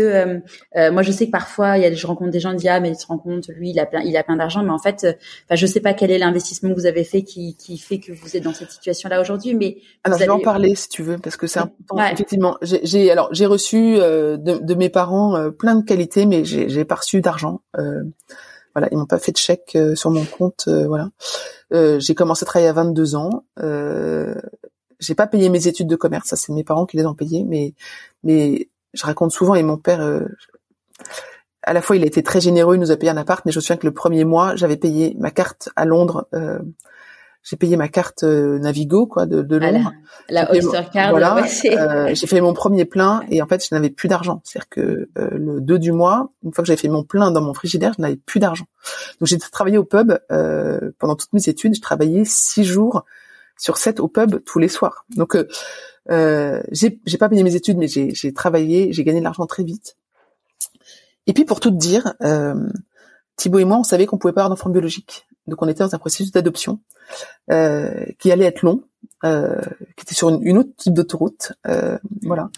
euh, 0.76 0.92
moi 0.92 1.02
je 1.02 1.10
sais 1.10 1.26
que 1.26 1.32
parfois 1.32 1.76
il 1.76 1.82
y 1.82 1.86
a 1.86 1.92
je 1.92 2.06
rencontre 2.06 2.30
des 2.30 2.38
gens 2.38 2.50
qui 2.52 2.58
disent 2.58 2.68
ah 2.68 2.78
mais 2.78 2.92
tu 2.92 3.02
te 3.02 3.06
rends 3.08 3.18
compte 3.18 3.48
lui 3.48 3.70
il 3.70 3.80
a 3.80 3.86
plein 3.86 4.02
il 4.02 4.16
a 4.16 4.22
plein 4.22 4.36
d'argent 4.36 4.62
mais 4.62 4.70
en 4.70 4.78
fait 4.78 5.04
enfin 5.46 5.56
je 5.56 5.66
sais 5.66 5.80
pas 5.80 5.92
quel 5.92 6.12
est 6.12 6.18
l'investissement 6.18 6.70
que 6.70 6.76
vous 6.76 6.86
avez 6.86 7.02
fait 7.02 7.22
qui 7.22 7.56
qui 7.56 7.78
fait 7.78 7.98
que 7.98 8.12
vous 8.12 8.36
êtes 8.36 8.44
dans 8.44 8.54
cette 8.54 8.70
situation 8.70 9.08
là 9.08 9.20
aujourd'hui 9.20 9.54
mais 9.54 9.78
alors 10.04 10.20
je 10.20 10.24
vais 10.24 10.30
en 10.30 10.38
parler 10.38 10.76
si 10.76 10.88
tu 10.88 11.02
veux 11.02 11.18
parce 11.18 11.36
que 11.36 11.48
c'est 11.48 11.58
important. 11.58 12.12
Effectivement, 12.12 12.58
j'ai 12.62 13.10
alors 13.10 13.28
j'ai 13.32 13.46
reçu 13.46 13.96
de, 13.96 14.36
de, 14.36 14.74
mes 14.74 14.88
parents 14.88 15.50
plein 15.50 15.74
de 15.74 15.84
qualités 15.84 16.26
mais 16.26 16.44
j'ai 16.44 16.68
j'ai 16.68 16.84
pas 16.84 16.94
reçu 16.94 17.20
d'argent. 17.20 17.60
Euh, 17.78 18.03
voilà, 18.74 18.88
ils 18.90 18.98
m'ont 18.98 19.06
pas 19.06 19.18
fait 19.18 19.32
de 19.32 19.36
chèque 19.36 19.72
euh, 19.76 19.94
sur 19.94 20.10
mon 20.10 20.24
compte. 20.24 20.64
Euh, 20.68 20.86
voilà, 20.86 21.10
j'ai 21.98 22.14
commencé 22.14 22.44
à 22.44 22.46
travailler 22.46 22.68
à 22.68 22.72
22 22.72 23.14
ans. 23.14 23.44
Euh, 23.60 24.34
j'ai 25.00 25.14
pas 25.14 25.26
payé 25.26 25.48
mes 25.48 25.68
études 25.68 25.88
de 25.88 25.96
commerce, 25.96 26.28
ça 26.28 26.36
c'est 26.36 26.52
mes 26.52 26.64
parents 26.64 26.86
qui 26.86 26.96
les 26.96 27.06
ont 27.06 27.14
payées, 27.14 27.44
mais 27.44 27.74
mais 28.22 28.68
je 28.92 29.04
raconte 29.04 29.32
souvent 29.32 29.54
et 29.54 29.62
mon 29.62 29.76
père, 29.76 30.00
à 31.62 31.72
la 31.72 31.82
fois 31.82 31.96
il 31.96 32.02
a 32.02 32.06
été 32.06 32.22
très 32.22 32.40
généreux, 32.40 32.76
il 32.76 32.80
nous 32.80 32.90
a 32.90 32.96
payé 32.96 33.10
un 33.10 33.16
appart, 33.16 33.44
mais 33.44 33.52
je 33.52 33.58
me 33.58 33.60
souviens 33.60 33.76
que 33.76 33.86
le 33.86 33.92
premier 33.92 34.24
mois 34.24 34.56
j'avais 34.56 34.76
payé 34.76 35.14
ma 35.18 35.30
carte 35.30 35.68
à 35.76 35.84
Londres 35.84 36.28
j'ai 37.44 37.56
payé 37.56 37.76
ma 37.76 37.88
carte 37.88 38.22
euh, 38.22 38.58
Navigo 38.58 39.06
quoi 39.06 39.26
de, 39.26 39.42
de 39.42 39.56
Londres. 39.56 39.92
la, 40.30 40.50
Oyster 40.50 40.80
Card. 40.90 41.10
Voilà. 41.10 41.44
euh, 41.66 42.14
j'ai 42.14 42.26
fait 42.26 42.40
mon 42.40 42.54
premier 42.54 42.86
plein 42.86 43.22
et 43.30 43.42
en 43.42 43.46
fait 43.46 43.64
je 43.68 43.74
n'avais 43.74 43.90
plus 43.90 44.08
d'argent. 44.08 44.40
C'est-à-dire 44.44 44.68
que 44.70 45.10
euh, 45.18 45.28
le 45.32 45.60
2 45.60 45.78
du 45.78 45.92
mois, 45.92 46.32
une 46.42 46.54
fois 46.54 46.62
que 46.62 46.68
j'avais 46.68 46.80
fait 46.80 46.88
mon 46.88 47.04
plein 47.04 47.30
dans 47.30 47.42
mon 47.42 47.52
frigidaire, 47.52 47.92
je 47.96 48.02
n'avais 48.02 48.16
plus 48.16 48.40
d'argent. 48.40 48.64
Donc 49.20 49.28
j'ai 49.28 49.38
travaillé 49.38 49.76
au 49.76 49.84
pub 49.84 50.18
euh, 50.32 50.90
pendant 50.98 51.16
toutes 51.16 51.34
mes 51.34 51.46
études. 51.48 51.74
Je 51.74 51.82
travaillais 51.82 52.24
six 52.24 52.64
jours 52.64 53.04
sur 53.58 53.76
sept 53.76 54.00
au 54.00 54.08
pub 54.08 54.42
tous 54.44 54.58
les 54.58 54.68
soirs. 54.68 55.04
Donc 55.14 55.36
euh, 56.10 56.62
j'ai 56.72 56.98
j'ai 57.04 57.18
pas 57.18 57.28
payé 57.28 57.42
mes 57.42 57.54
études, 57.56 57.76
mais 57.76 57.88
j'ai 57.88 58.32
travaillé, 58.32 58.90
j'ai 58.94 59.04
gagné 59.04 59.18
de 59.18 59.24
l'argent 59.24 59.44
très 59.44 59.64
vite. 59.64 59.98
Et 61.26 61.34
puis 61.34 61.44
pour 61.44 61.60
tout 61.60 61.70
te 61.70 61.76
dire, 61.76 62.14
Thibaut 63.36 63.58
et 63.58 63.64
moi, 63.66 63.76
on 63.78 63.84
savait 63.84 64.06
qu'on 64.06 64.16
pouvait 64.16 64.32
pas 64.32 64.42
avoir 64.42 64.56
d'enfant 64.56 64.70
biologique. 64.70 65.26
Donc 65.46 65.60
on 65.60 65.68
était 65.68 65.84
dans 65.84 65.94
un 65.94 65.98
processus 65.98 66.32
d'adoption 66.32 66.80
qui 67.48 68.32
allait 68.32 68.46
être 68.46 68.62
long, 68.62 68.82
euh, 69.24 69.58
qui 69.96 70.02
était 70.02 70.14
sur 70.14 70.28
une, 70.28 70.58
autre 70.58 70.70
type 70.76 70.92
d'autoroute, 70.92 71.52
euh, 71.66 71.98
voilà. 72.22 72.50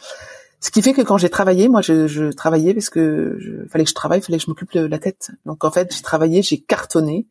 Ce 0.61 0.73
qui 0.73 0.83
fait 0.83 0.95
que 0.95 1.03
quand 1.03 1.17
j'ai 1.17 1.29
travaillé, 1.29 1.69
moi 1.69 1.81
je, 1.81 2.09
je 2.09 2.25
travaillais 2.33 2.75
parce 2.75 2.91
que 2.91 3.37
je, 3.39 3.69
fallait 3.69 3.85
que 3.85 3.91
je 3.91 3.95
travaille, 3.95 4.21
fallait 4.21 4.39
que 4.39 4.45
je 4.45 4.51
m'occupe 4.51 4.73
la 4.73 4.99
tête. 4.99 5.31
Donc 5.45 5.65
en 5.65 5.71
fait 5.71 5.95
j'ai 5.95 6.03
travaillé, 6.03 6.43
j'ai 6.43 6.59
cartonné. 6.61 7.29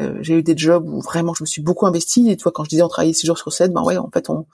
Euh, 0.00 0.18
j'ai 0.20 0.34
eu 0.34 0.42
des 0.42 0.56
jobs 0.56 0.86
où 0.86 1.00
vraiment 1.00 1.32
je 1.32 1.44
me 1.44 1.46
suis 1.46 1.62
beaucoup 1.62 1.86
investie. 1.86 2.30
Et 2.30 2.36
toi 2.36 2.52
quand 2.52 2.64
je 2.64 2.68
disais 2.68 2.82
on 2.82 2.88
travaillait 2.88 3.14
six 3.14 3.26
jours 3.26 3.38
sur 3.38 3.52
sept, 3.52 3.72
ben 3.72 3.82
ouais 3.82 3.96
en 3.96 4.10
fait 4.12 4.28
on 4.28 4.44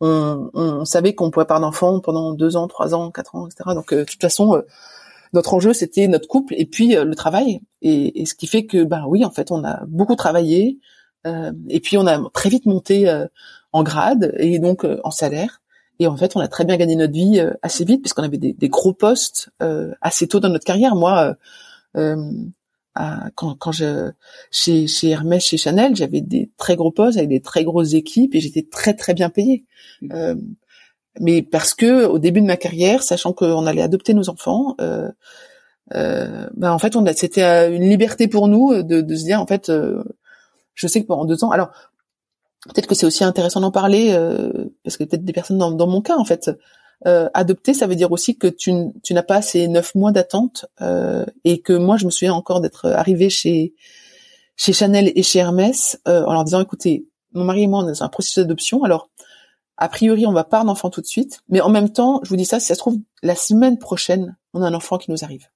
on, 0.00 0.50
on 0.54 0.84
savait 0.86 1.14
qu'on 1.14 1.30
pouvait 1.30 1.44
pas 1.44 1.58
d'enfants 1.60 2.00
pendant 2.00 2.32
deux 2.32 2.56
ans, 2.56 2.68
trois 2.68 2.94
ans, 2.94 3.10
quatre 3.10 3.34
ans, 3.34 3.46
etc. 3.46 3.74
Donc 3.74 3.92
de 3.92 4.04
toute 4.04 4.22
façon 4.22 4.62
notre 5.34 5.52
enjeu 5.52 5.74
c'était 5.74 6.08
notre 6.08 6.28
couple 6.28 6.54
et 6.56 6.64
puis 6.66 6.96
euh, 6.96 7.04
le 7.04 7.14
travail 7.14 7.60
et, 7.82 8.22
et, 8.22 8.26
ce 8.26 8.34
qui 8.34 8.46
fait 8.46 8.64
que 8.64 8.84
ben 8.84 9.04
oui 9.06 9.24
en 9.24 9.30
fait 9.30 9.50
on 9.50 9.64
a 9.64 9.84
beaucoup 9.86 10.16
travaillé 10.16 10.78
euh, 10.78 10.86
et 11.68 11.80
puis 11.80 11.98
on 11.98 12.06
a 12.06 12.30
très 12.30 12.48
vite 12.48 12.66
monté 12.66 13.08
euh, 13.08 13.26
en 13.72 13.82
grade 13.82 14.34
et 14.38 14.58
donc 14.58 14.84
euh, 14.84 15.00
en 15.04 15.10
salaire. 15.10 15.62
Et 15.98 16.06
en 16.06 16.16
fait 16.16 16.36
on 16.36 16.40
a 16.40 16.48
très 16.48 16.64
bien 16.64 16.76
gagné 16.76 16.96
notre 16.96 17.12
vie 17.14 17.40
assez 17.62 17.84
vite 17.84 18.02
puisqu'on 18.02 18.22
avait 18.22 18.38
des, 18.38 18.52
des, 18.52 18.68
gros 18.68 18.92
postes 18.92 19.50
assez 20.02 20.28
tôt 20.28 20.40
dans 20.40 20.50
notre 20.50 20.64
carrière. 20.64 20.94
Moi 20.94 21.36
quand, 21.94 23.54
quand 23.54 23.72
je 23.72 24.10
chez 24.50 24.86
chez 24.88 25.08
Hermès 25.08 25.42
chez 25.42 25.56
Chanel 25.56 25.96
j'avais 25.96 26.20
des 26.20 26.50
très 26.58 26.76
gros 26.76 26.90
postes 26.90 27.16
avec 27.16 27.30
des 27.30 27.40
très 27.40 27.64
grosses 27.64 27.94
équipes 27.94 28.34
et 28.34 28.40
j'étais 28.40 28.66
très 28.70 28.92
très 28.92 29.14
bien 29.14 29.30
payée. 29.30 29.64
Mmh 30.02 30.34
mais 31.18 31.42
parce 31.42 31.74
que 31.74 32.04
au 32.04 32.18
début 32.18 32.40
de 32.40 32.46
ma 32.46 32.56
carrière, 32.56 33.02
sachant 33.02 33.32
qu'on 33.32 33.66
allait 33.66 33.82
adopter 33.82 34.14
nos 34.14 34.28
enfants, 34.28 34.74
euh, 34.80 35.10
euh, 35.94 36.48
ben 36.54 36.72
en 36.72 36.78
fait, 36.78 36.96
on 36.96 37.04
c'était 37.14 37.42
euh, 37.42 37.74
une 37.74 37.88
liberté 37.88 38.28
pour 38.28 38.48
nous 38.48 38.82
de, 38.82 39.00
de 39.00 39.14
se 39.14 39.24
dire 39.24 39.40
en 39.40 39.46
fait, 39.46 39.68
euh, 39.68 40.02
je 40.76 40.86
sais 40.86 41.02
que 41.02 41.06
pendant 41.08 41.24
deux 41.24 41.42
ans, 41.42 41.50
alors 41.50 41.70
peut-être 42.68 42.86
que 42.86 42.94
c'est 42.94 43.06
aussi 43.06 43.24
intéressant 43.24 43.60
d'en 43.60 43.72
parler 43.72 44.12
euh, 44.12 44.52
parce 44.84 44.96
que 44.96 45.02
peut-être 45.02 45.24
des 45.24 45.32
personnes 45.32 45.58
dans, 45.58 45.86
mon 45.86 46.00
cas 46.00 46.16
en 46.16 46.24
fait, 46.24 46.50
adopter, 47.04 47.74
ça 47.74 47.88
veut 47.88 47.96
dire 47.96 48.12
aussi 48.12 48.38
que 48.38 48.46
tu, 48.46 48.72
tu 49.02 49.14
n'as 49.14 49.22
pas 49.24 49.42
ces 49.42 49.66
neuf 49.66 49.94
mois 49.94 50.12
d'attente 50.12 50.66
et 51.44 51.60
que 51.60 51.72
moi, 51.72 51.96
je 51.96 52.06
me 52.06 52.10
souviens 52.10 52.34
encore 52.34 52.60
d'être 52.60 52.88
arrivée 52.90 53.30
chez 53.30 53.74
chez 54.56 54.72
Chanel 54.72 55.12
et 55.14 55.22
chez 55.22 55.40
Hermès 55.40 56.00
en 56.06 56.32
leur 56.32 56.44
disant 56.44 56.60
écoutez, 56.60 57.06
mon 57.32 57.44
mari 57.44 57.64
et 57.64 57.66
moi 57.66 57.80
on 57.80 57.88
est 57.88 57.92
dans 57.92 58.04
un 58.04 58.08
processus 58.08 58.38
d'adoption, 58.38 58.84
alors 58.84 59.10
a 59.78 59.88
priori, 59.88 60.26
on 60.26 60.32
va 60.32 60.44
pas 60.44 60.60
un 60.60 60.68
enfant 60.68 60.90
tout 60.90 61.00
de 61.00 61.06
suite, 61.06 61.40
mais 61.48 61.60
en 61.60 61.68
même 61.68 61.90
temps, 61.90 62.20
je 62.22 62.30
vous 62.30 62.36
dis 62.36 62.46
ça, 62.46 62.60
si 62.60 62.66
ça 62.66 62.74
se 62.74 62.78
trouve, 62.78 62.98
la 63.22 63.34
semaine 63.34 63.78
prochaine, 63.78 64.36
on 64.54 64.62
a 64.62 64.66
un 64.66 64.74
enfant 64.74 64.96
qui 64.96 65.10
nous 65.10 65.22
arrive. 65.22 65.48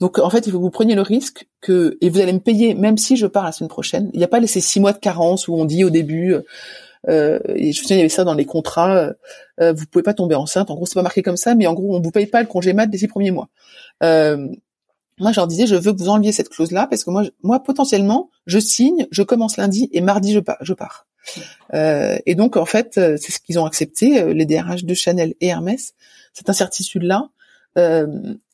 Donc, 0.00 0.18
en 0.18 0.28
fait, 0.30 0.46
il 0.46 0.52
faut 0.52 0.58
que 0.58 0.62
vous 0.62 0.70
preniez 0.70 0.94
le 0.94 1.02
risque 1.02 1.46
que, 1.60 1.96
et 2.00 2.10
vous 2.10 2.20
allez 2.20 2.32
me 2.32 2.40
payer, 2.40 2.74
même 2.74 2.98
si 2.98 3.16
je 3.16 3.26
pars 3.26 3.44
la 3.44 3.52
semaine 3.52 3.68
prochaine. 3.68 4.10
Il 4.12 4.18
n'y 4.18 4.24
a 4.24 4.28
pas 4.28 4.44
ces 4.46 4.60
six 4.60 4.80
mois 4.80 4.92
de 4.92 4.98
carence 4.98 5.48
où 5.48 5.54
on 5.54 5.64
dit 5.64 5.84
au 5.84 5.90
début, 5.90 6.34
euh, 7.08 7.38
et 7.54 7.72
je 7.72 7.80
me 7.80 7.82
souviens, 7.82 7.96
il 7.96 8.00
y 8.00 8.02
avait 8.02 8.08
ça 8.08 8.24
dans 8.24 8.34
les 8.34 8.44
contrats, 8.44 8.96
euh, 8.96 9.12
euh, 9.60 9.72
vous 9.72 9.86
pouvez 9.86 10.02
pas 10.02 10.14
tomber 10.14 10.34
enceinte. 10.34 10.70
En 10.70 10.74
gros, 10.74 10.86
c'est 10.86 10.94
pas 10.94 11.02
marqué 11.02 11.22
comme 11.22 11.36
ça, 11.36 11.54
mais 11.54 11.66
en 11.66 11.74
gros, 11.74 11.96
on 11.96 12.00
vous 12.00 12.10
paye 12.10 12.26
pas 12.26 12.40
le 12.40 12.48
congé 12.48 12.72
mat 12.72 12.86
des 12.86 12.98
six 12.98 13.08
premiers 13.08 13.30
mois. 13.30 13.48
Euh, 14.02 14.48
moi, 15.20 15.30
je 15.30 15.36
leur 15.36 15.46
disais, 15.46 15.66
je 15.66 15.76
veux 15.76 15.92
que 15.92 15.98
vous 15.98 16.08
enleviez 16.08 16.32
cette 16.32 16.48
clause-là, 16.48 16.88
parce 16.88 17.04
que 17.04 17.10
moi, 17.10 17.22
moi, 17.42 17.62
potentiellement, 17.62 18.30
je 18.46 18.58
signe, 18.58 19.06
je 19.12 19.22
commence 19.22 19.56
lundi, 19.56 19.88
et 19.92 20.00
mardi, 20.00 20.32
je 20.32 20.72
pars. 20.74 21.06
Euh, 21.72 22.18
et 22.26 22.34
donc 22.34 22.56
en 22.56 22.66
fait, 22.66 22.98
euh, 22.98 23.16
c'est 23.20 23.32
ce 23.32 23.40
qu'ils 23.40 23.58
ont 23.58 23.64
accepté, 23.64 24.20
euh, 24.20 24.32
les 24.32 24.46
DRH 24.46 24.84
de 24.84 24.94
Chanel 24.94 25.34
et 25.40 25.48
Hermès, 25.48 25.94
cette 26.32 26.50
incertitude-là. 26.50 27.28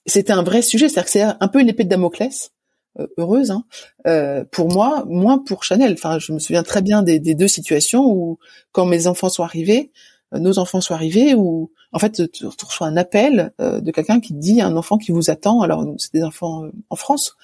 C'était 0.06 0.32
un 0.32 0.42
vrai 0.42 0.62
sujet, 0.62 0.88
c'est-à-dire 0.88 1.04
que 1.04 1.10
c'est 1.10 1.22
un 1.22 1.48
peu 1.48 1.60
une 1.60 1.68
épée 1.68 1.84
de 1.84 1.88
Damoclès, 1.88 2.52
heureuse 3.18 3.52
hein, 3.52 3.64
pour 4.50 4.72
moi, 4.72 5.04
moins 5.06 5.38
pour 5.38 5.64
Chanel. 5.64 5.92
Enfin, 5.92 6.18
je 6.18 6.32
me 6.32 6.38
souviens 6.38 6.62
très 6.62 6.82
bien 6.82 7.02
des, 7.02 7.20
des 7.20 7.34
deux 7.34 7.48
situations 7.48 8.06
où, 8.06 8.38
quand 8.72 8.86
mes 8.86 9.06
enfants 9.06 9.28
sont 9.28 9.44
arrivés, 9.44 9.92
nos 10.32 10.58
enfants 10.58 10.80
sont 10.80 10.94
arrivés, 10.94 11.34
où 11.34 11.70
en 11.92 11.98
fait, 11.98 12.30
tu, 12.30 12.46
reçois 12.46 12.86
un 12.86 12.96
appel 12.96 13.52
de 13.58 13.90
quelqu'un 13.90 14.20
qui 14.20 14.34
dit 14.34 14.60
à 14.60 14.66
un 14.66 14.76
enfant 14.76 14.98
qui 14.98 15.12
vous 15.12 15.30
attend. 15.30 15.60
Alors, 15.60 15.84
c'est 15.98 16.12
des 16.12 16.24
enfants 16.24 16.64
en 16.88 16.96
France. 16.96 17.36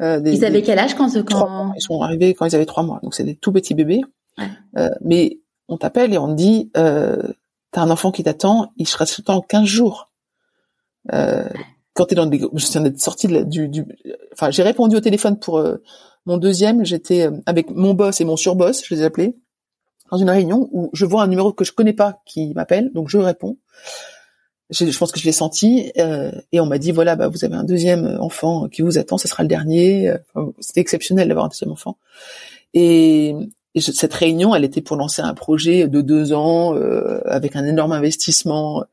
Des, 0.00 0.32
ils 0.32 0.44
avaient 0.44 0.62
quel 0.62 0.78
âge 0.78 0.94
quand, 0.94 1.10
quand... 1.24 1.72
Ils 1.76 1.82
sont 1.82 2.00
arrivés 2.02 2.34
quand 2.34 2.46
ils 2.46 2.54
avaient 2.54 2.66
trois 2.66 2.82
mois, 2.82 3.00
donc 3.02 3.14
c'est 3.14 3.24
des 3.24 3.36
tout 3.36 3.52
petits 3.52 3.74
bébés. 3.74 4.02
Euh, 4.76 4.90
mais 5.00 5.40
on 5.68 5.76
t'appelle 5.76 6.12
et 6.12 6.18
on 6.18 6.28
te 6.28 6.34
dit, 6.34 6.70
euh, 6.76 7.32
t'as 7.70 7.82
un 7.82 7.90
enfant 7.90 8.12
qui 8.12 8.22
t'attend, 8.22 8.72
il 8.76 8.86
sera 8.86 9.06
temps 9.06 9.40
15 9.40 9.64
jours. 9.64 10.10
Euh, 11.12 11.48
quand 11.94 12.06
t'es 12.06 12.14
dans 12.14 12.26
des, 12.26 12.38
je 12.38 12.66
viens 12.66 12.80
d'être 12.80 13.00
sortie 13.00 13.28
du, 13.44 13.68
du, 13.68 13.84
enfin, 14.32 14.50
j'ai 14.50 14.62
répondu 14.62 14.96
au 14.96 15.00
téléphone 15.00 15.38
pour 15.38 15.58
euh, 15.58 15.76
mon 16.26 16.36
deuxième, 16.36 16.84
j'étais 16.84 17.26
euh, 17.26 17.32
avec 17.46 17.70
mon 17.70 17.94
boss 17.94 18.20
et 18.20 18.24
mon 18.24 18.36
surboss, 18.36 18.82
je 18.86 18.94
les 18.94 19.02
ai 19.02 19.04
appelés, 19.04 19.36
dans 20.10 20.18
une 20.18 20.30
réunion 20.30 20.68
où 20.72 20.90
je 20.92 21.04
vois 21.04 21.22
un 21.22 21.26
numéro 21.26 21.52
que 21.52 21.64
je 21.64 21.72
connais 21.72 21.92
pas 21.92 22.22
qui 22.26 22.52
m'appelle, 22.54 22.90
donc 22.92 23.08
je 23.08 23.18
réponds. 23.18 23.58
Je, 24.70 24.96
pense 24.96 25.12
que 25.12 25.20
je 25.20 25.26
l'ai 25.26 25.32
senti 25.32 25.92
euh, 25.98 26.32
et 26.50 26.58
on 26.58 26.64
m'a 26.64 26.78
dit 26.78 26.92
voilà 26.92 27.14
bah 27.14 27.28
vous 27.28 27.44
avez 27.44 27.56
un 27.56 27.64
deuxième 27.64 28.16
enfant 28.20 28.68
qui 28.68 28.80
vous 28.80 28.96
attend, 28.96 29.18
ce 29.18 29.28
sera 29.28 29.42
le 29.42 29.48
dernier. 29.48 30.14
C'était 30.60 30.80
exceptionnel 30.80 31.28
d'avoir 31.28 31.44
un 31.44 31.48
deuxième 31.48 31.72
enfant. 31.72 31.98
Et 32.72 33.34
cette 33.80 34.12
réunion, 34.12 34.54
elle 34.54 34.64
était 34.64 34.82
pour 34.82 34.96
lancer 34.96 35.22
un 35.22 35.34
projet 35.34 35.88
de 35.88 36.00
deux 36.02 36.32
ans 36.32 36.74
euh, 36.76 37.20
avec 37.24 37.56
un 37.56 37.64
énorme 37.64 37.92
investissement. 37.92 38.84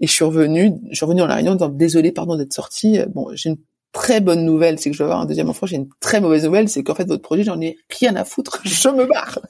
Et 0.00 0.06
je 0.06 0.12
suis 0.12 0.24
revenue, 0.24 0.72
je 0.90 0.96
suis 0.96 1.04
revenue 1.04 1.20
dans 1.20 1.26
la 1.26 1.34
réunion 1.34 1.52
en 1.52 1.56
disant 1.56 1.68
désolé, 1.68 2.12
pardon 2.12 2.36
d'être 2.36 2.52
sortie. 2.52 3.00
Bon, 3.14 3.28
j'ai 3.34 3.50
une 3.50 3.58
très 3.92 4.20
bonne 4.20 4.44
nouvelle, 4.44 4.78
c'est 4.78 4.90
que 4.90 4.94
je 4.94 5.02
vais 5.02 5.04
avoir 5.04 5.20
un 5.20 5.26
deuxième 5.26 5.48
enfant. 5.48 5.66
J'ai 5.66 5.76
une 5.76 5.88
très 6.00 6.20
mauvaise 6.20 6.44
nouvelle, 6.44 6.68
c'est 6.68 6.82
qu'en 6.82 6.94
fait 6.94 7.06
votre 7.06 7.22
projet, 7.22 7.42
j'en 7.42 7.60
ai 7.60 7.78
rien 7.90 8.14
à 8.16 8.24
foutre. 8.24 8.60
Je 8.64 8.88
me 8.88 9.06
barre 9.06 9.40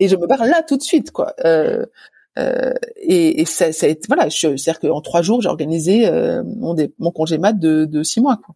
et 0.00 0.08
je 0.08 0.16
me 0.16 0.26
barre 0.26 0.46
là 0.46 0.62
tout 0.66 0.76
de 0.76 0.82
suite, 0.82 1.10
quoi. 1.10 1.34
Euh, 1.44 1.84
euh, 2.38 2.72
et, 2.96 3.40
et 3.40 3.44
ça, 3.44 3.72
ça 3.72 3.86
a 3.86 3.88
été, 3.88 4.06
voilà, 4.06 4.30
c'est-à-dire 4.30 4.78
qu'en 4.78 5.00
trois 5.00 5.20
jours, 5.20 5.42
j'ai 5.42 5.48
organisé 5.48 6.06
euh, 6.06 6.42
mon, 6.44 6.76
mon 6.98 7.10
congé 7.10 7.38
mat 7.38 7.52
de, 7.52 7.84
de 7.84 8.02
six 8.02 8.20
mois, 8.20 8.38
quoi. 8.44 8.54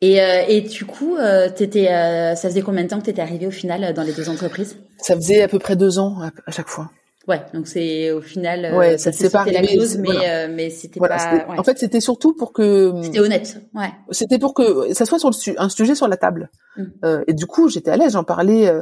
Et, 0.00 0.20
euh, 0.20 0.44
et 0.46 0.60
du 0.60 0.84
coup, 0.84 1.16
euh, 1.16 1.48
t'étais, 1.50 1.88
euh, 1.88 2.36
ça 2.36 2.48
faisait 2.48 2.62
combien 2.62 2.84
de 2.84 2.88
temps 2.88 3.00
que 3.00 3.04
tu 3.04 3.10
étais 3.10 3.22
arrivé 3.22 3.46
au 3.46 3.50
final 3.50 3.92
dans 3.94 4.02
les 4.02 4.12
deux 4.12 4.28
entreprises? 4.28 4.76
Ça 4.98 5.16
faisait 5.16 5.42
à 5.42 5.48
peu 5.48 5.58
près 5.58 5.74
deux 5.74 5.98
ans 5.98 6.18
à, 6.46 6.50
chaque 6.52 6.68
fois. 6.68 6.90
Ouais, 7.28 7.42
donc 7.52 7.68
c'est 7.68 8.10
au 8.10 8.22
final, 8.22 8.74
ouais, 8.74 8.96
ça 8.96 9.12
s'est 9.12 9.28
pas 9.28 9.44
la 9.44 9.62
chose, 9.62 9.98
mais 9.98 10.48
mais 10.48 10.70
c'était 10.70 10.98
pas. 10.98 11.44
En 11.58 11.62
fait, 11.62 11.78
c'était 11.78 12.00
surtout 12.00 12.34
pour 12.34 12.54
que. 12.54 12.94
C'était 13.02 13.20
honnête, 13.20 13.60
ouais. 13.74 13.90
C'était 14.10 14.38
pour 14.38 14.54
que 14.54 14.94
ça 14.94 15.04
soit 15.04 15.18
sur 15.18 15.28
le 15.28 15.60
un 15.60 15.68
sujet 15.68 15.94
sur 15.94 16.08
la 16.08 16.16
table. 16.16 16.50
Mmh. 16.76 16.84
et 17.26 17.34
du 17.34 17.46
coup, 17.46 17.68
j'étais 17.68 17.90
à 17.90 17.98
l'aise. 17.98 18.12
J'en 18.12 18.24
parlais. 18.24 18.72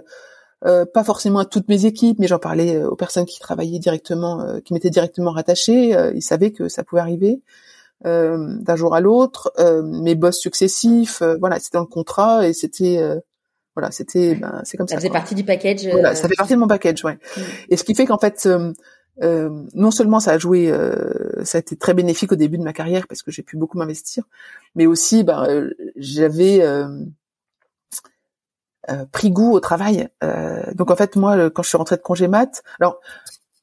pas 0.63 1.05
forcément 1.05 1.41
à 1.41 1.45
toutes 1.45 1.69
mes 1.69 1.87
équipes, 1.87 2.21
mais 2.21 2.29
j'en 2.29 2.39
parlais 2.39 2.85
aux 2.85 2.95
personnes 2.95 3.27
qui 3.27 3.41
travaillaient 3.41 3.81
directement, 3.81 4.61
qui 4.65 4.73
m'étaient 4.75 4.91
directement 4.91 5.33
rattachées. 5.33 5.97
ils 6.15 6.23
savaient 6.23 6.53
que 6.53 6.69
ça 6.69 6.85
pouvait 6.85 7.03
arriver. 7.03 7.41
d'un 8.05 8.77
jour 8.77 8.95
à 8.95 9.01
l'autre, 9.01 9.53
mes 9.83 10.15
boss 10.15 10.39
successifs, 10.39 11.21
voilà, 11.41 11.59
c'était 11.59 11.79
dans 11.79 11.83
le 11.83 11.89
contrat 11.89 12.47
et 12.47 12.53
c'était 12.53 13.01
voilà, 13.77 13.91
c'était 13.91 14.35
ben, 14.35 14.63
c'est 14.65 14.79
comme 14.79 14.89
ça. 14.89 14.95
Ça 14.95 15.01
faisait 15.01 15.11
partie 15.11 15.35
du 15.35 15.45
package. 15.45 15.87
Voilà, 15.87 16.15
ça 16.15 16.29
fait 16.29 16.35
partie 16.35 16.55
de 16.55 16.59
mon 16.59 16.67
package, 16.67 17.05
ouais. 17.05 17.19
Mm. 17.37 17.41
Et 17.69 17.77
ce 17.77 17.85
qui 17.85 17.95
fait 17.95 18.07
qu'en 18.07 18.19
fait, 18.19 18.49
euh, 19.23 19.65
non 19.75 19.91
seulement 19.91 20.21
ça 20.21 20.33
a 20.33 20.39
joué, 20.39 20.71
euh, 20.71 21.43
ça 21.45 21.59
a 21.59 21.61
été 21.61 21.77
très 21.77 21.95
bénéfique 21.95 22.33
au 22.33 22.37
début 22.37 22.59
de 22.59 22.63
ma 22.63 22.73
carrière 22.73 23.07
parce 23.07 23.23
que 23.23 23.31
j'ai 23.31 23.43
pu 23.43 23.57
beaucoup 23.57 23.79
m'investir, 23.79 24.25
mais 24.75 24.87
aussi 24.87 25.25
ben, 25.25 25.45
euh, 25.49 25.71
j'avais 25.97 26.63
pris 29.11 29.31
goût 29.31 29.53
au 29.53 29.61
travail. 29.61 30.09
donc 30.75 30.91
en 30.91 30.97
fait 30.97 31.17
moi 31.17 31.51
quand 31.51 31.63
je 31.63 31.69
suis 31.69 31.79
rentrée 31.79 31.97
de 31.97 32.03
congé 32.03 32.29
mat, 32.29 32.63
alors 32.79 33.01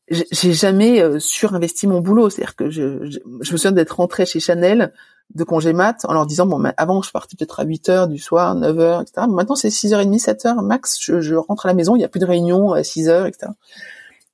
j'ai 0.09 0.53
jamais 0.53 1.19
surinvesti 1.19 1.87
mon 1.87 2.01
boulot, 2.01 2.29
c'est-à-dire 2.29 2.55
que 2.55 2.69
je, 2.69 3.09
je, 3.09 3.19
me 3.25 3.43
souviens 3.43 3.71
d'être 3.71 3.97
rentrée 3.97 4.25
chez 4.25 4.39
Chanel 4.39 4.93
de 5.33 5.43
congé 5.45 5.71
mat 5.71 6.05
en 6.05 6.13
leur 6.13 6.25
disant 6.25 6.45
bon 6.45 6.61
avant 6.75 7.01
je 7.01 7.09
partais 7.09 7.37
peut-être 7.37 7.61
à 7.61 7.63
8 7.63 7.89
heures 7.89 8.07
du 8.09 8.17
soir, 8.17 8.53
9 8.53 8.79
heures, 8.79 9.01
etc. 9.01 9.25
Maintenant 9.29 9.55
c'est 9.55 9.69
6h30, 9.69 10.19
7 10.19 10.45
heures 10.45 10.61
max, 10.61 10.97
je, 10.99 11.21
je 11.21 11.35
rentre 11.35 11.65
à 11.65 11.69
la 11.69 11.73
maison, 11.73 11.95
il 11.95 11.99
n'y 11.99 12.05
a 12.05 12.09
plus 12.09 12.19
de 12.19 12.25
réunion 12.25 12.73
à 12.73 12.83
6 12.83 13.07
heures, 13.07 13.25
etc. 13.25 13.51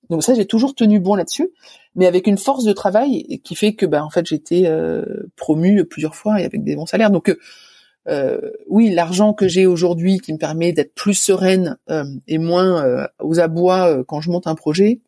Donc 0.09 0.23
ça, 0.23 0.33
j'ai 0.33 0.45
toujours 0.45 0.73
tenu 0.73 0.99
bon 0.99 1.15
là-dessus, 1.15 1.49
mais 1.95 2.07
avec 2.07 2.27
une 2.27 2.37
force 2.37 2.63
de 2.63 2.73
travail 2.73 3.41
qui 3.43 3.55
fait 3.55 3.73
que, 3.73 3.85
ben, 3.85 4.03
en 4.03 4.09
fait, 4.09 4.31
été 4.31 4.67
euh, 4.67 5.03
promue 5.35 5.85
plusieurs 5.85 6.15
fois 6.15 6.41
et 6.41 6.45
avec 6.45 6.63
des 6.63 6.75
bons 6.75 6.87
salaires. 6.87 7.11
Donc, 7.11 7.29
euh, 7.29 7.37
euh 8.07 8.39
oui, 8.67 8.89
l'argent 8.89 9.33
que 9.33 9.47
j'ai 9.47 9.67
aujourd'hui 9.67 10.19
qui 10.19 10.33
me 10.33 10.39
permet 10.39 10.73
d'être 10.73 10.95
plus 10.95 11.13
sereine 11.13 11.77
euh, 11.89 12.05
et 12.27 12.39
moins 12.39 12.83
euh, 12.83 13.07
aux 13.19 13.39
abois 13.39 14.03
quand 14.05 14.21
je 14.21 14.31
monte 14.31 14.47
un 14.47 14.55
projet, 14.55 15.01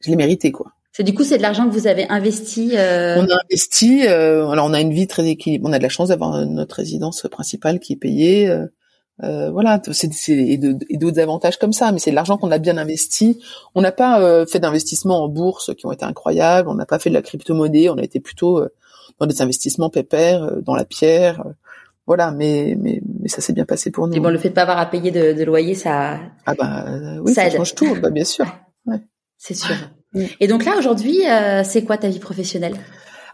je 0.00 0.10
l'ai 0.10 0.16
mérité, 0.16 0.52
quoi. 0.52 0.72
C'est 0.92 1.02
du 1.02 1.12
coup, 1.12 1.24
c'est 1.24 1.36
de 1.36 1.42
l'argent 1.42 1.68
que 1.68 1.74
vous 1.74 1.86
avez 1.86 2.08
investi. 2.08 2.70
On 2.72 2.76
a 2.76 3.36
investi. 3.44 4.06
alors, 4.06 4.66
on 4.66 4.72
a 4.72 4.80
une 4.80 4.94
vie 4.94 5.06
très 5.06 5.26
équilibrée. 5.26 5.68
On 5.68 5.72
a 5.74 5.78
de 5.78 5.82
la 5.82 5.90
chance 5.90 6.08
d'avoir 6.08 6.46
notre 6.46 6.76
résidence 6.76 7.26
principale 7.30 7.80
qui 7.80 7.92
est 7.92 7.96
payée. 7.96 8.50
Euh, 9.24 9.50
voilà, 9.50 9.80
c'est 9.92 10.10
et 10.28 10.58
d'autres 10.58 11.20
avantages 11.20 11.56
comme 11.56 11.72
ça, 11.72 11.90
mais 11.90 11.98
c'est 11.98 12.10
de 12.10 12.14
l'argent 12.14 12.36
qu'on 12.36 12.50
a 12.50 12.58
bien 12.58 12.76
investi. 12.76 13.40
On 13.74 13.80
n'a 13.80 13.92
pas 13.92 14.20
euh, 14.20 14.44
fait 14.44 14.58
d'investissements 14.58 15.24
en 15.24 15.28
bourse 15.28 15.74
qui 15.74 15.86
ont 15.86 15.92
été 15.92 16.04
incroyables, 16.04 16.68
on 16.68 16.74
n'a 16.74 16.84
pas 16.84 16.98
fait 16.98 17.08
de 17.08 17.14
la 17.14 17.22
crypto-monnaie, 17.22 17.88
on 17.88 17.96
a 17.96 18.02
été 18.02 18.20
plutôt 18.20 18.58
euh, 18.58 18.68
dans 19.18 19.26
des 19.26 19.40
investissements 19.40 19.88
pépères, 19.88 20.60
dans 20.60 20.74
la 20.74 20.84
pierre, 20.84 21.42
voilà, 22.06 22.30
mais, 22.30 22.76
mais, 22.78 23.00
mais 23.20 23.28
ça 23.28 23.40
s'est 23.40 23.54
bien 23.54 23.64
passé 23.64 23.90
pour 23.90 24.06
nous. 24.06 24.14
Et 24.14 24.20
bon, 24.20 24.28
le 24.28 24.38
fait 24.38 24.50
de 24.50 24.54
pas 24.54 24.62
avoir 24.62 24.78
à 24.78 24.86
payer 24.86 25.10
de, 25.10 25.32
de 25.32 25.44
loyer, 25.44 25.74
ça. 25.74 26.20
Ah 26.44 26.54
bah 26.54 26.84
oui, 27.22 27.32
ça, 27.32 27.48
change 27.48 27.74
tout, 27.74 27.96
bah, 28.00 28.10
bien 28.10 28.24
sûr. 28.24 28.46
Ouais. 28.86 29.00
C'est 29.38 29.54
sûr. 29.54 29.74
Et 30.40 30.46
donc 30.46 30.64
là, 30.64 30.76
aujourd'hui, 30.78 31.22
c'est 31.64 31.84
quoi 31.84 31.98
ta 31.98 32.08
vie 32.08 32.18
professionnelle? 32.18 32.76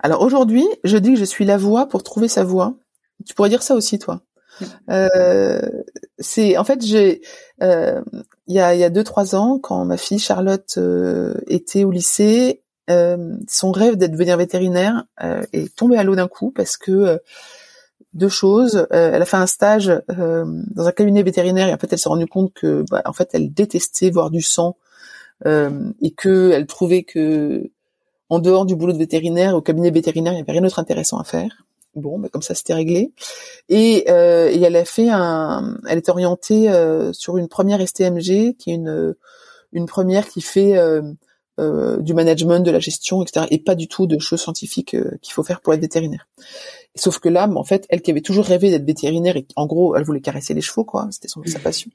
Alors 0.02 0.22
aujourd'hui, 0.22 0.66
je 0.84 0.96
dis 0.96 1.12
que 1.12 1.18
je 1.18 1.24
suis 1.24 1.44
la 1.44 1.56
voix 1.56 1.88
pour 1.88 2.02
trouver 2.02 2.28
sa 2.28 2.42
voix. 2.42 2.74
Tu 3.24 3.34
pourrais 3.34 3.48
dire 3.48 3.62
ça 3.62 3.74
aussi, 3.74 3.98
toi. 3.98 4.22
Euh, 4.90 5.60
c'est 6.18 6.56
en 6.56 6.64
fait 6.64 6.84
j'ai 6.84 7.22
euh, 7.62 8.02
il 8.46 8.54
y 8.54 8.60
a 8.60 8.74
il 8.74 8.80
y 8.80 8.84
a 8.84 8.90
deux 8.90 9.04
trois 9.04 9.34
ans 9.34 9.58
quand 9.58 9.84
ma 9.84 9.96
fille 9.96 10.18
Charlotte 10.18 10.74
euh, 10.76 11.34
était 11.46 11.84
au 11.84 11.90
lycée, 11.90 12.62
son 13.48 13.72
rêve 13.72 13.96
d'être 13.96 14.12
devenir 14.12 14.36
vétérinaire 14.36 15.04
est 15.52 15.74
tombé 15.74 15.96
à 15.96 16.04
l'eau 16.04 16.14
d'un 16.14 16.28
coup 16.28 16.50
parce 16.50 16.76
que 16.76 17.18
deux 18.12 18.28
choses. 18.28 18.86
elle 18.90 19.22
a 19.22 19.24
fait 19.24 19.38
un 19.38 19.46
stage 19.46 19.90
dans 20.08 20.86
un 20.86 20.92
cabinet 20.92 21.22
vétérinaire 21.22 21.68
et 21.68 21.72
en 21.72 21.78
fait 21.78 21.90
elle 21.90 21.98
s'est 21.98 22.10
rendue 22.10 22.26
compte 22.26 22.52
que 22.52 22.84
bah, 22.90 23.00
en 23.06 23.14
fait 23.14 23.30
elle 23.32 23.54
détestait 23.54 24.10
voir 24.10 24.30
du 24.30 24.42
sang 24.42 24.76
et 25.44 26.10
que 26.12 26.50
elle 26.52 26.66
trouvait 26.66 27.02
que 27.02 27.70
en 28.28 28.38
dehors 28.38 28.64
du 28.64 28.76
boulot 28.76 28.92
de 28.92 28.98
vétérinaire 28.98 29.54
au 29.54 29.60
cabinet 29.60 29.90
vétérinaire 29.90 30.32
il 30.32 30.36
n'y 30.36 30.42
avait 30.42 30.52
rien 30.52 30.62
d'autre 30.62 30.78
intéressant 30.78 31.18
à 31.18 31.24
faire. 31.24 31.66
Bon, 31.94 32.18
bah, 32.18 32.28
comme 32.32 32.42
ça 32.42 32.54
c'était 32.54 32.74
réglé. 32.74 33.12
Et, 33.68 34.04
euh, 34.08 34.48
et, 34.48 34.60
elle 34.62 34.76
a 34.76 34.84
fait 34.86 35.10
un, 35.10 35.76
elle 35.88 35.98
est 35.98 36.08
orientée 36.08 36.70
euh, 36.70 37.12
sur 37.12 37.36
une 37.36 37.48
première 37.48 37.86
STMG, 37.86 38.56
qui 38.56 38.70
est 38.70 38.74
une 38.74 39.14
une 39.72 39.86
première 39.86 40.28
qui 40.28 40.40
fait 40.40 40.76
euh, 40.76 41.02
euh, 41.58 41.98
du 42.00 42.14
management, 42.14 42.60
de 42.60 42.70
la 42.70 42.78
gestion, 42.78 43.22
etc. 43.22 43.46
Et 43.50 43.58
pas 43.58 43.74
du 43.74 43.88
tout 43.88 44.06
de 44.06 44.18
choses 44.18 44.40
scientifiques 44.40 44.94
euh, 44.94 45.18
qu'il 45.22 45.32
faut 45.32 45.42
faire 45.42 45.60
pour 45.60 45.74
être 45.74 45.80
vétérinaire. 45.80 46.28
Sauf 46.94 47.18
que 47.18 47.28
là, 47.28 47.48
en 47.48 47.64
fait, 47.64 47.86
elle 47.88 48.02
qui 48.02 48.10
avait 48.10 48.20
toujours 48.20 48.44
rêvé 48.44 48.70
d'être 48.70 48.84
vétérinaire 48.84 49.36
et 49.36 49.46
en 49.56 49.66
gros, 49.66 49.96
elle 49.96 50.04
voulait 50.04 50.20
caresser 50.20 50.54
les 50.54 50.60
chevaux, 50.60 50.84
quoi. 50.84 51.08
C'était 51.10 51.28
son 51.28 51.42
sa 51.46 51.58
passion. 51.58 51.90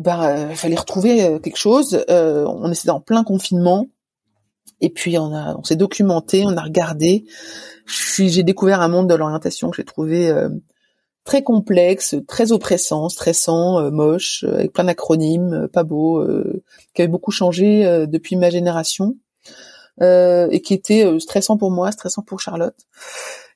Euh, 0.00 0.02
bah, 0.02 0.54
fallait 0.54 0.76
retrouver 0.76 1.38
quelque 1.42 1.56
chose. 1.56 2.04
on 2.08 2.72
était 2.72 2.90
en 2.90 3.00
plein 3.00 3.24
confinement. 3.24 3.88
Et 4.80 4.90
puis 4.90 5.18
on 5.18 5.34
a, 5.34 5.56
on 5.56 5.64
s'est 5.64 5.76
documenté, 5.76 6.44
on 6.44 6.56
a 6.56 6.62
regardé. 6.62 7.24
J'ai 7.86 8.42
découvert 8.42 8.80
un 8.80 8.88
monde 8.88 9.08
de 9.08 9.14
l'orientation 9.14 9.70
que 9.70 9.76
j'ai 9.76 9.84
trouvé 9.84 10.28
euh, 10.28 10.48
très 11.24 11.42
complexe, 11.42 12.16
très 12.26 12.52
oppressant, 12.52 13.08
stressant, 13.08 13.80
euh, 13.80 13.90
moche, 13.90 14.44
euh, 14.44 14.54
avec 14.54 14.72
plein 14.72 14.84
d'acronymes, 14.84 15.68
pas 15.72 15.84
beau, 15.84 16.24
qui 16.94 17.02
avait 17.02 17.08
beaucoup 17.08 17.30
changé 17.30 18.06
depuis 18.06 18.36
ma 18.36 18.50
génération 18.50 19.16
et 20.00 20.62
qui 20.64 20.74
était 20.74 21.18
stressant 21.18 21.56
pour 21.56 21.70
moi, 21.70 21.90
stressant 21.90 22.22
pour 22.22 22.40
Charlotte. 22.40 22.76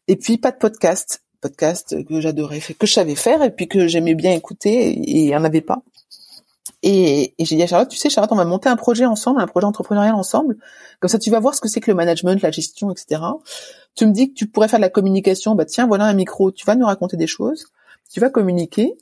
Et 0.08 0.16
puis 0.16 0.38
pas 0.38 0.50
de 0.50 0.56
podcast, 0.56 1.22
podcast 1.40 2.04
que 2.04 2.20
j'adorais, 2.20 2.58
que 2.60 2.86
je 2.86 2.92
savais 2.92 3.14
faire 3.14 3.42
et 3.42 3.50
puis 3.50 3.68
que 3.68 3.86
j'aimais 3.86 4.14
bien 4.14 4.32
écouter 4.32 4.88
et 4.88 5.18
il 5.20 5.26
n'y 5.26 5.36
en 5.36 5.44
avait 5.44 5.60
pas. 5.60 5.82
Et, 6.82 7.34
et 7.38 7.44
j'ai 7.44 7.54
dit 7.56 7.62
à 7.62 7.66
Charlotte, 7.66 7.88
tu 7.88 7.96
sais 7.96 8.10
Charlotte, 8.10 8.32
on 8.32 8.36
va 8.36 8.44
monter 8.44 8.68
un 8.68 8.76
projet 8.76 9.04
ensemble, 9.04 9.40
un 9.40 9.46
projet 9.46 9.66
entrepreneurial 9.66 10.14
ensemble. 10.14 10.56
Comme 10.98 11.08
ça, 11.08 11.18
tu 11.18 11.30
vas 11.30 11.38
voir 11.38 11.54
ce 11.54 11.60
que 11.60 11.68
c'est 11.68 11.80
que 11.80 11.90
le 11.90 11.94
management, 11.96 12.42
la 12.42 12.50
gestion, 12.50 12.90
etc. 12.90 13.22
Tu 13.94 14.06
me 14.06 14.12
dis 14.12 14.30
que 14.30 14.34
tu 14.34 14.48
pourrais 14.48 14.68
faire 14.68 14.80
de 14.80 14.84
la 14.84 14.90
communication. 14.90 15.54
Bah 15.54 15.64
tiens, 15.64 15.86
voilà 15.86 16.06
un 16.06 16.14
micro. 16.14 16.50
Tu 16.50 16.66
vas 16.66 16.74
nous 16.74 16.86
raconter 16.86 17.16
des 17.16 17.26
choses. 17.28 17.66
Tu 18.12 18.18
vas 18.18 18.30
communiquer. 18.30 18.96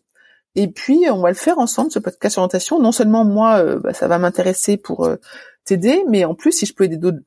Et 0.56 0.68
puis 0.68 1.04
on 1.10 1.20
va 1.20 1.28
le 1.28 1.34
faire 1.36 1.58
ensemble, 1.58 1.90
ce 1.90 1.98
podcast 1.98 2.36
orientation. 2.36 2.80
Non 2.80 2.92
seulement 2.92 3.24
moi, 3.24 3.58
euh, 3.58 3.78
bah, 3.78 3.94
ça 3.94 4.08
va 4.08 4.18
m'intéresser 4.18 4.76
pour 4.76 5.04
euh, 5.04 5.16
t'aider, 5.64 6.04
mais 6.08 6.24
en 6.24 6.34
plus, 6.34 6.52
si 6.52 6.66
je 6.66 6.74
peux 6.74 6.84
aider 6.84 6.96
d'autres, 6.96 7.20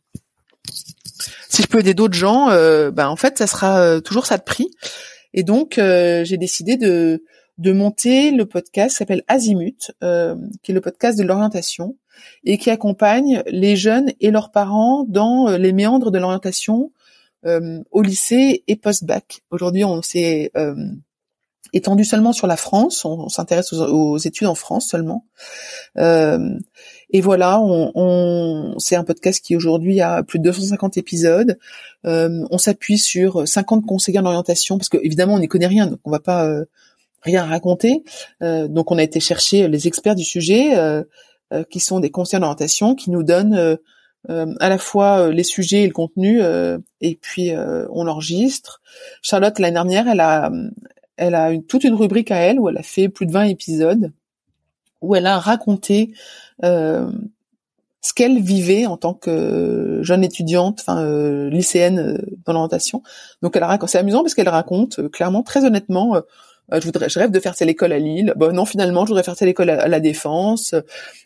si 1.49 1.61
je 1.63 1.67
peux 1.67 1.79
aider 1.79 1.93
d'autres 1.93 2.15
gens, 2.15 2.49
euh, 2.49 2.91
bah 2.91 3.09
en 3.09 3.15
fait, 3.15 3.37
ça 3.37 3.47
sera 3.47 4.01
toujours 4.01 4.25
ça 4.25 4.37
de 4.37 4.43
prix. 4.43 4.69
Et 5.33 5.43
donc, 5.43 5.75
j'ai 5.77 6.37
décidé 6.37 6.77
de 6.77 7.23
de 7.57 7.71
monter 7.71 8.31
le 8.31 8.45
podcast 8.45 8.91
qui 8.91 8.97
s'appelle 8.97 9.23
Azimut, 9.27 9.91
euh, 10.03 10.35
qui 10.63 10.71
est 10.71 10.75
le 10.75 10.81
podcast 10.81 11.17
de 11.17 11.23
l'orientation 11.23 11.95
et 12.43 12.57
qui 12.57 12.69
accompagne 12.69 13.43
les 13.47 13.75
jeunes 13.75 14.11
et 14.19 14.31
leurs 14.31 14.51
parents 14.51 15.05
dans 15.07 15.49
euh, 15.49 15.57
les 15.57 15.73
méandres 15.73 16.11
de 16.11 16.19
l'orientation 16.19 16.91
euh, 17.45 17.81
au 17.91 18.01
lycée 18.01 18.63
et 18.67 18.75
post-bac. 18.75 19.41
Aujourd'hui, 19.51 19.83
on 19.83 20.01
s'est 20.01 20.51
étendu 21.73 22.05
seulement 22.05 22.33
sur 22.33 22.45
la 22.45 22.55
France, 22.55 23.03
on, 23.03 23.29
s'intéresse 23.29 23.73
aux, 23.73 24.17
études 24.17 24.47
en 24.47 24.53
France 24.53 24.87
seulement. 24.87 25.25
et 25.97 27.21
voilà, 27.21 27.59
on, 27.59 27.91
on 27.95 28.75
c'est 28.77 28.95
un 28.95 29.03
podcast 29.03 29.43
qui 29.43 29.55
aujourd'hui 29.55 29.99
a 29.99 30.21
plus 30.21 30.37
de 30.37 30.43
250 30.43 30.97
épisodes. 30.97 31.57
on 32.03 32.57
s'appuie 32.57 32.99
sur 32.99 33.47
50 33.47 33.85
conseillers 33.85 34.19
en 34.19 34.25
orientation 34.25 34.77
parce 34.77 34.89
que 34.89 34.97
évidemment 35.03 35.33
on 35.33 35.39
n'y 35.39 35.47
connaît 35.47 35.67
rien, 35.67 35.87
donc 35.87 35.99
on 36.05 36.11
va 36.11 36.19
pas 36.19 36.47
rien 37.23 37.45
raconter. 37.45 38.03
Euh, 38.41 38.67
donc 38.67 38.91
on 38.91 38.97
a 38.97 39.03
été 39.03 39.19
chercher 39.19 39.67
les 39.67 39.87
experts 39.87 40.15
du 40.15 40.23
sujet, 40.23 40.77
euh, 40.77 41.03
euh, 41.53 41.63
qui 41.69 41.79
sont 41.79 41.99
des 41.99 42.11
conseillers 42.11 42.41
d'orientation, 42.41 42.95
qui 42.95 43.09
nous 43.11 43.23
donnent 43.23 43.77
à 44.29 44.69
la 44.69 44.77
fois 44.77 45.33
les 45.33 45.43
sujets 45.43 45.83
et 45.83 45.87
le 45.87 45.91
contenu, 45.91 46.41
et 47.01 47.15
puis 47.15 47.51
on 47.91 48.05
l'enregistre. 48.05 48.81
Charlotte 49.21 49.59
l'année 49.59 49.73
dernière, 49.73 50.07
elle 50.07 50.21
a, 50.21 50.49
elle 51.17 51.35
a 51.35 51.51
une, 51.51 51.65
toute 51.65 51.83
une 51.83 51.93
rubrique 51.93 52.31
à 52.31 52.37
elle 52.37 52.57
où 52.57 52.69
elle 52.69 52.77
a 52.77 52.83
fait 52.83 53.09
plus 53.09 53.25
de 53.25 53.33
20 53.33 53.43
épisodes, 53.43 54.13
où 55.01 55.13
elle 55.13 55.25
a 55.25 55.39
raconté 55.39 56.13
ce 56.61 58.13
qu'elle 58.15 58.41
vivait 58.41 58.85
en 58.85 58.95
tant 58.95 59.13
que 59.13 59.99
jeune 60.03 60.23
étudiante, 60.23 60.79
enfin 60.79 61.05
lycéenne 61.49 62.17
dans 62.45 62.53
l'orientation. 62.53 63.03
Donc 63.41 63.57
elle 63.57 63.65
raconte, 63.65 63.89
c'est 63.89 63.97
amusant 63.97 64.21
parce 64.21 64.35
qu'elle 64.35 64.47
raconte 64.47 65.11
clairement, 65.11 65.43
très 65.43 65.65
honnêtement, 65.65 66.15
euh, 66.71 66.79
je 66.79 66.85
voudrais, 66.85 67.09
je 67.09 67.19
rêve 67.19 67.31
de 67.31 67.39
faire 67.39 67.55
telle 67.55 67.69
école 67.69 67.91
à 67.91 67.99
Lille. 67.99 68.33
Bon, 68.35 68.53
non, 68.53 68.65
finalement, 68.65 69.05
je 69.05 69.09
voudrais 69.09 69.23
faire 69.23 69.35
telle 69.35 69.49
école 69.49 69.69
à, 69.69 69.87
la 69.87 69.99
Défense. 69.99 70.73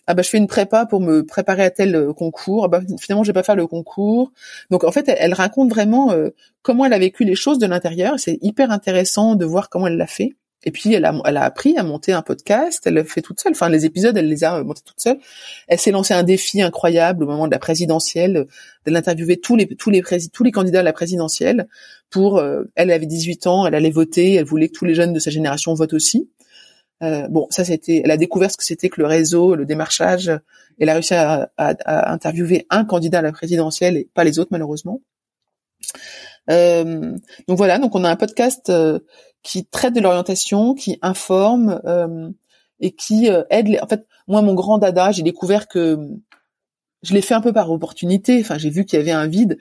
Ah 0.08 0.14
bah, 0.14 0.24
je 0.24 0.30
fais 0.30 0.38
une 0.38 0.48
prépa 0.48 0.86
pour 0.86 1.00
me 1.00 1.26
préparer 1.26 1.64
à 1.64 1.70
tel 1.70 1.96
euh, 1.96 2.14
concours. 2.14 2.66
Ah 2.66 2.68
bah, 2.68 2.82
finalement, 3.00 3.24
je 3.24 3.30
vais 3.30 3.34
pas 3.34 3.44
faire 3.44 3.56
le 3.56 3.68
concours. 3.68 4.32
Donc, 4.72 4.84
en 4.84 4.92
fait, 4.92 5.08
elle, 5.08 5.34
raconte 5.34 5.70
vraiment 5.70 6.12
euh, 6.12 6.30
comment 6.62 6.86
elle 6.86 6.94
a 6.94 7.00
vécu 7.00 7.24
les 7.24 7.36
choses 7.36 7.60
de 7.60 7.68
l'intérieur. 7.68 8.20
C'est 8.20 8.40
hyper 8.42 8.72
intéressant 8.72 9.36
de 9.36 9.46
voir 9.46 9.70
comment 9.70 9.88
elle 9.88 9.98
l'a 9.98 10.08
fait. 10.08 10.36
Et 10.64 10.72
puis 10.72 10.94
elle 10.94 11.06
a, 11.06 11.14
elle 11.26 11.38
a 11.38 11.44
appris 11.44 11.78
à 11.78 11.84
monter 11.84 12.14
un 12.14 12.22
podcast, 12.22 12.84
elle 12.86 12.96
l'a 12.96 13.04
fait 13.04 13.22
toute 13.22 13.40
seule. 13.40 13.52
Enfin, 13.52 13.70
les 13.70 13.86
épisodes, 13.86 14.18
elle 14.18 14.28
les 14.28 14.44
a 14.44 14.64
montés 14.64 14.82
toute 14.84 15.00
seule. 15.00 15.20
Elle 15.68 15.80
s'est 15.80 15.92
lancé 15.92 16.14
un 16.14 16.24
défi 16.24 16.62
incroyable 16.62 17.24
au 17.24 17.28
moment 17.28 17.48
de 17.48 17.52
la 17.52 17.60
présidentielle, 17.60 18.48
de 18.86 18.92
l'interviewer 18.92 19.38
tous 19.38 19.56
les 19.56 19.68
tous 19.76 19.92
les 19.92 20.02
tous 20.34 20.44
les 20.44 20.52
candidats 20.52 20.80
à 20.80 20.84
la 20.84 20.94
présidentielle. 20.94 21.68
Pour, 22.10 22.38
euh, 22.38 22.64
elle 22.76 22.92
avait 22.92 23.06
18 23.06 23.48
ans, 23.48 23.68
elle 23.68 23.76
allait 23.76 23.92
voter, 23.92 24.36
elle 24.36 24.46
voulait 24.46 24.70
que 24.70 24.74
tous 24.74 24.86
les 24.86 24.96
jeunes 24.96 25.14
de 25.14 25.20
sa 25.20 25.30
génération 25.30 25.74
votent 25.74 25.94
aussi. 25.94 26.30
Euh, 27.04 27.28
bon, 27.28 27.48
ça 27.52 27.64
c'était, 27.64 28.02
elle 28.04 28.12
a 28.12 28.18
découvert 28.18 28.50
ce 28.52 28.58
que 28.58 28.64
c'était 28.64 28.90
que 28.90 29.00
le 29.00 29.08
réseau, 29.08 29.56
le 29.56 29.66
démarchage. 29.66 30.32
Elle 30.80 30.90
a 30.90 30.94
réussi 30.94 31.14
à, 31.14 31.52
à, 31.58 31.76
à 31.86 32.12
interviewer 32.12 32.66
un 32.70 32.86
candidat 32.86 33.20
à 33.20 33.22
la 33.22 33.32
présidentielle 33.32 33.98
et 33.98 34.10
pas 34.14 34.24
les 34.24 34.40
autres 34.40 34.50
malheureusement. 34.52 35.02
Euh, 36.50 37.16
donc 37.48 37.58
voilà, 37.58 37.78
donc 37.78 37.96
on 37.96 38.04
a 38.04 38.10
un 38.10 38.16
podcast 38.16 38.70
euh, 38.70 39.00
qui 39.44 39.66
traite 39.66 39.94
de 39.94 40.02
l'orientation, 40.02 40.74
qui 40.74 41.00
informe 41.02 41.82
euh, 41.86 42.30
et 42.80 42.92
qui 42.92 43.30
aide. 43.50 43.80
En 43.82 43.88
fait, 43.88 44.06
moi, 44.28 44.42
mon 44.42 44.54
grand 44.54 44.78
dada, 44.78 45.12
j'ai 45.12 45.24
découvert 45.24 45.68
que 45.68 45.98
je 47.04 47.14
l'ai 47.14 47.22
fait 47.22 47.34
un 47.34 47.42
peu 47.42 47.54
par 47.54 47.72
opportunité. 47.72 48.40
Enfin, 48.42 48.58
j'ai 48.58 48.70
vu 48.70 48.86
qu'il 48.86 49.00
y 49.00 49.02
avait 49.02 49.12
un 49.12 49.28
vide. 49.28 49.58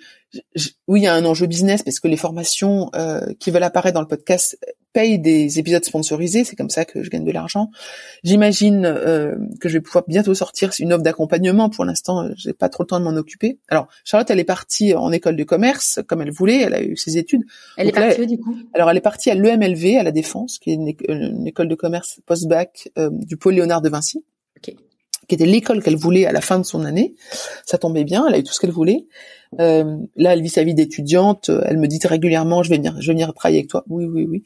oui, 0.89 1.01
il 1.01 1.05
y 1.05 1.07
a 1.07 1.15
un 1.15 1.25
enjeu 1.25 1.47
business 1.47 1.83
parce 1.83 2.01
que 2.01 2.09
les 2.09 2.17
formations 2.17 2.91
qui 3.39 3.51
veulent 3.51 3.63
apparaître 3.63 3.95
dans 3.95 4.01
le 4.01 4.09
podcast 4.09 4.59
paye 4.93 5.19
des 5.19 5.59
épisodes 5.59 5.85
sponsorisés, 5.85 6.45
c'est 6.45 6.57
comme 6.57 6.71
ça 6.71 6.85
que 6.85 7.03
je 7.03 7.11
gagne 7.11 7.25
de 7.25 7.33
l'argent. 7.33 7.71
J'imagine 8.25 8.87
euh, 8.87 9.35
que 9.61 9.69
je 9.69 9.75
vais 9.75 9.81
pouvoir 9.81 10.05
bientôt 10.09 10.35
sortir 10.35 10.71
une 10.79 10.93
offre 10.93 11.03
d'accompagnement. 11.03 11.69
Pour 11.69 11.85
l'instant, 11.85 12.23
euh, 12.23 12.33
j'ai 12.37 12.53
pas 12.53 12.69
trop 12.69 12.83
le 12.83 12.89
temps 12.89 12.99
de 12.99 13.05
m'en 13.05 13.17
occuper. 13.17 13.59
Alors 13.69 13.89
Charlotte, 14.05 14.31
elle 14.31 14.41
est 14.41 14.45
partie 14.45 14.95
en 14.95 15.13
école 15.13 15.37
de 15.37 15.45
commerce 15.45 16.01
comme 16.07 16.23
elle 16.23 16.31
voulait, 16.31 16.63
elle 16.63 16.75
a 16.75 16.83
eu 16.83 16.97
ses 16.97 17.19
études. 17.19 17.43
Elle 17.77 17.89
est 17.89 17.93
partie 17.93 18.23
où 18.23 18.27
du 18.27 18.39
coup? 18.39 18.57
Alors 18.75 18.91
elle 18.91 18.97
est 18.97 19.03
partie 19.03 19.31
à 19.31 19.35
l'EMLV 19.35 19.99
à 19.99 20.03
la 20.03 20.13
Défense, 20.13 20.59
qui 20.59 20.71
est 20.71 20.75
une, 20.75 21.47
école 21.47 21.69
de 21.69 21.75
commerce 21.75 22.21
post-bac 22.27 22.91
euh, 22.99 23.11
du 23.13 23.37
pôle 23.37 23.55
Léonard 23.55 23.83
de 23.83 23.89
Vinci. 23.89 24.25
Qui 25.29 25.35
était 25.35 25.47
l'école 25.47 25.83
qu'elle 25.83 25.97
voulait 25.97 26.27
à 26.27 26.33
la 26.33 26.41
fin 26.41 26.59
de 26.59 26.65
son 26.65 26.85
année. 26.85 27.15
Ça 27.65 27.79
tombait 27.79 28.05
bien, 28.05 28.27
elle 28.29 28.35
a 28.35 28.39
eu 28.39 28.43
tout 28.43 28.53
ce 28.53 28.61
qu'elle 28.61 28.71
voulait. 28.71 29.07
Euh, 29.61 29.97
là, 30.17 30.33
elle 30.33 30.43
vit 30.43 30.49
sa 30.49 30.65
vie 30.65 30.75
d'étudiante. 30.75 31.51
Elle 31.65 31.79
me 31.79 31.87
dit 31.87 31.99
régulièrement, 32.05 32.63
je 32.63 32.71
vais 32.71 32.77
venir, 32.77 32.97
je 33.01 33.07
vais 33.07 33.13
venir 33.13 33.33
travailler 33.35 33.59
avec 33.59 33.71
toi. 33.71 33.85
Oui, 33.89 34.05
oui, 34.05 34.27
oui. 34.29 34.43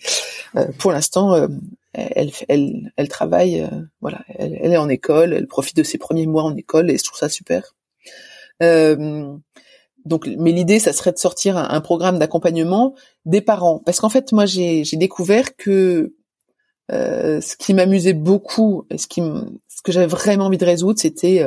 Euh, 0.56 0.66
pour 0.78 0.92
l'instant, 0.92 1.34
euh, 1.34 1.48
elle, 1.92 2.30
elle, 2.48 2.92
elle 2.96 3.08
travaille. 3.08 3.68
voilà, 4.00 4.20
elle, 4.38 4.72
est 4.72 4.76
en 4.76 4.88
école. 4.88 5.32
Elle 5.32 5.46
profite 5.46 5.76
de 5.76 5.82
ses 5.82 5.98
premiers 5.98 6.26
mois 6.26 6.44
en 6.44 6.56
école 6.56 6.90
et 6.90 6.98
je 6.98 7.04
trouve 7.04 7.18
ça 7.18 7.28
super. 7.28 7.74
donc, 8.60 10.28
mais 10.38 10.52
l'idée, 10.52 10.78
ça 10.78 10.92
serait 10.92 11.12
de 11.12 11.18
sortir 11.18 11.56
un, 11.56 11.80
programme 11.80 12.18
d'accompagnement 12.18 12.94
des 13.26 13.40
parents, 13.40 13.82
parce 13.84 14.00
qu'en 14.00 14.08
fait, 14.08 14.32
moi, 14.32 14.46
j'ai 14.46 14.84
découvert 14.92 15.56
que 15.56 16.14
ce 16.90 17.56
qui 17.56 17.74
m'amusait 17.74 18.14
beaucoup, 18.14 18.84
et 18.90 18.98
ce 18.98 19.06
que 19.06 19.92
j'avais 19.92 20.06
vraiment 20.06 20.46
envie 20.46 20.58
de 20.58 20.64
résoudre, 20.64 20.98
c'était 20.98 21.44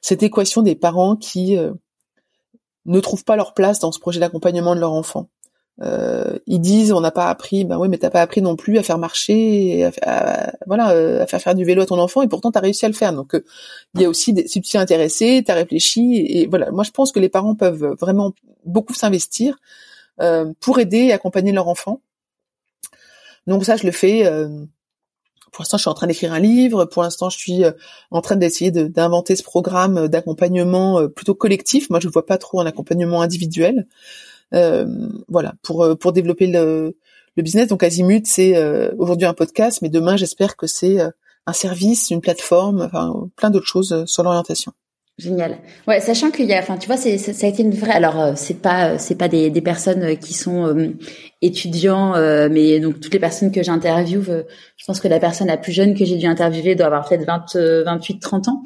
cette 0.00 0.22
équation 0.22 0.62
des 0.62 0.74
parents 0.74 1.16
qui 1.16 1.56
ne 2.86 3.00
trouvent 3.00 3.24
pas 3.24 3.36
leur 3.36 3.54
place 3.54 3.78
dans 3.78 3.92
ce 3.92 4.00
projet 4.00 4.20
d'accompagnement 4.20 4.74
de 4.74 4.80
leur 4.80 4.92
enfant. 4.92 5.28
Euh, 5.80 6.38
ils 6.46 6.60
disent 6.60 6.92
on 6.92 7.00
n'a 7.00 7.10
pas 7.10 7.28
appris, 7.28 7.64
ben 7.64 7.78
oui, 7.78 7.88
mais 7.88 7.96
t'as 7.96 8.10
pas 8.10 8.20
appris 8.20 8.42
non 8.42 8.56
plus 8.56 8.78
à 8.78 8.82
faire 8.82 8.98
marcher, 8.98 9.90
à, 10.02 10.52
voilà, 10.66 10.90
euh, 10.90 11.22
à 11.22 11.26
faire 11.26 11.40
faire 11.40 11.54
du 11.54 11.64
vélo 11.64 11.82
à 11.82 11.86
ton 11.86 11.98
enfant, 11.98 12.22
et 12.22 12.28
pourtant 12.28 12.50
t'as 12.52 12.60
réussi 12.60 12.84
à 12.84 12.88
le 12.88 12.94
faire. 12.94 13.12
Donc 13.12 13.34
euh, 13.34 13.44
il 13.94 14.02
y 14.02 14.04
a 14.04 14.08
aussi 14.08 14.32
des, 14.34 14.46
si 14.46 14.60
tu 14.60 14.70
t'y 14.70 14.78
intéressé, 14.78 15.42
t'as 15.44 15.54
réfléchi, 15.54 16.26
et, 16.28 16.46
voilà. 16.46 16.70
Moi 16.70 16.84
je 16.84 16.90
pense 16.90 17.10
que 17.10 17.20
les 17.20 17.30
parents 17.30 17.54
peuvent 17.54 17.96
vraiment 17.98 18.32
beaucoup 18.66 18.94
s'investir 18.94 19.56
euh, 20.20 20.52
pour 20.60 20.78
aider 20.78 20.98
et 20.98 21.12
accompagner 21.12 21.52
leur 21.52 21.68
enfant. 21.68 22.00
Donc 23.46 23.64
ça 23.64 23.76
je 23.76 23.84
le 23.84 23.92
fais 23.92 24.24
pour 25.52 25.62
l'instant, 25.62 25.76
je 25.76 25.82
suis 25.82 25.90
en 25.90 25.94
train 25.94 26.06
d'écrire 26.06 26.32
un 26.32 26.40
livre. 26.40 26.86
Pour 26.86 27.02
l'instant, 27.02 27.28
je 27.28 27.38
suis 27.38 27.62
euh, 27.62 27.72
en 28.10 28.22
train 28.22 28.36
d'essayer 28.36 28.70
d'inventer 28.70 29.36
ce 29.36 29.42
programme 29.42 30.08
d'accompagnement 30.08 30.98
euh, 30.98 31.08
plutôt 31.08 31.34
collectif. 31.34 31.90
Moi, 31.90 32.00
je 32.00 32.08
ne 32.08 32.12
vois 32.12 32.24
pas 32.24 32.38
trop 32.38 32.60
un 32.60 32.66
accompagnement 32.66 33.20
individuel. 33.20 33.86
Euh, 34.54 34.86
voilà, 35.28 35.54
pour 35.62 35.96
pour 35.98 36.12
développer 36.12 36.46
le, 36.46 36.96
le 37.36 37.42
business. 37.42 37.68
Donc, 37.68 37.82
Azimut, 37.82 38.26
c'est 38.26 38.54
aujourd'hui 38.98 39.26
un 39.26 39.34
podcast, 39.34 39.80
mais 39.82 39.88
demain, 39.88 40.16
j'espère 40.16 40.56
que 40.56 40.66
c'est 40.66 40.98
un 41.46 41.52
service, 41.52 42.10
une 42.10 42.20
plateforme, 42.20 42.82
enfin, 42.82 43.28
plein 43.36 43.50
d'autres 43.50 43.66
choses 43.66 44.04
sur 44.06 44.22
l'orientation. 44.22 44.72
Génial. 45.18 45.58
Ouais, 45.86 46.00
sachant 46.00 46.30
qu'il 46.30 46.46
y 46.46 46.54
a, 46.54 46.58
enfin, 46.58 46.78
tu 46.78 46.86
vois, 46.86 46.96
c'est, 46.96 47.18
ça 47.18 47.46
a 47.46 47.50
été 47.50 47.62
une 47.62 47.74
vraie. 47.74 47.92
Alors, 47.92 48.18
euh, 48.18 48.32
c'est 48.34 48.60
pas, 48.62 48.96
c'est 48.98 49.14
pas 49.14 49.28
des, 49.28 49.50
des 49.50 49.60
personnes 49.60 50.02
euh, 50.02 50.14
qui 50.14 50.32
sont 50.32 50.66
euh, 50.66 50.88
étudiants, 51.42 52.14
mais 52.48 52.80
donc 52.80 52.98
toutes 53.00 53.12
les 53.12 53.20
personnes 53.20 53.52
que 53.52 53.62
j'interviewe, 53.62 54.44
je 54.76 54.84
pense 54.86 55.00
que 55.00 55.08
la 55.08 55.20
personne 55.20 55.48
la 55.48 55.56
plus 55.58 55.72
jeune 55.72 55.94
que 55.94 56.04
j'ai 56.04 56.16
dû 56.16 56.26
interviewer 56.26 56.74
doit 56.76 56.86
avoir 56.86 57.08
peut-être 57.08 57.26
20, 57.26 57.84
28, 57.84 58.20
30 58.20 58.48
ans. 58.48 58.62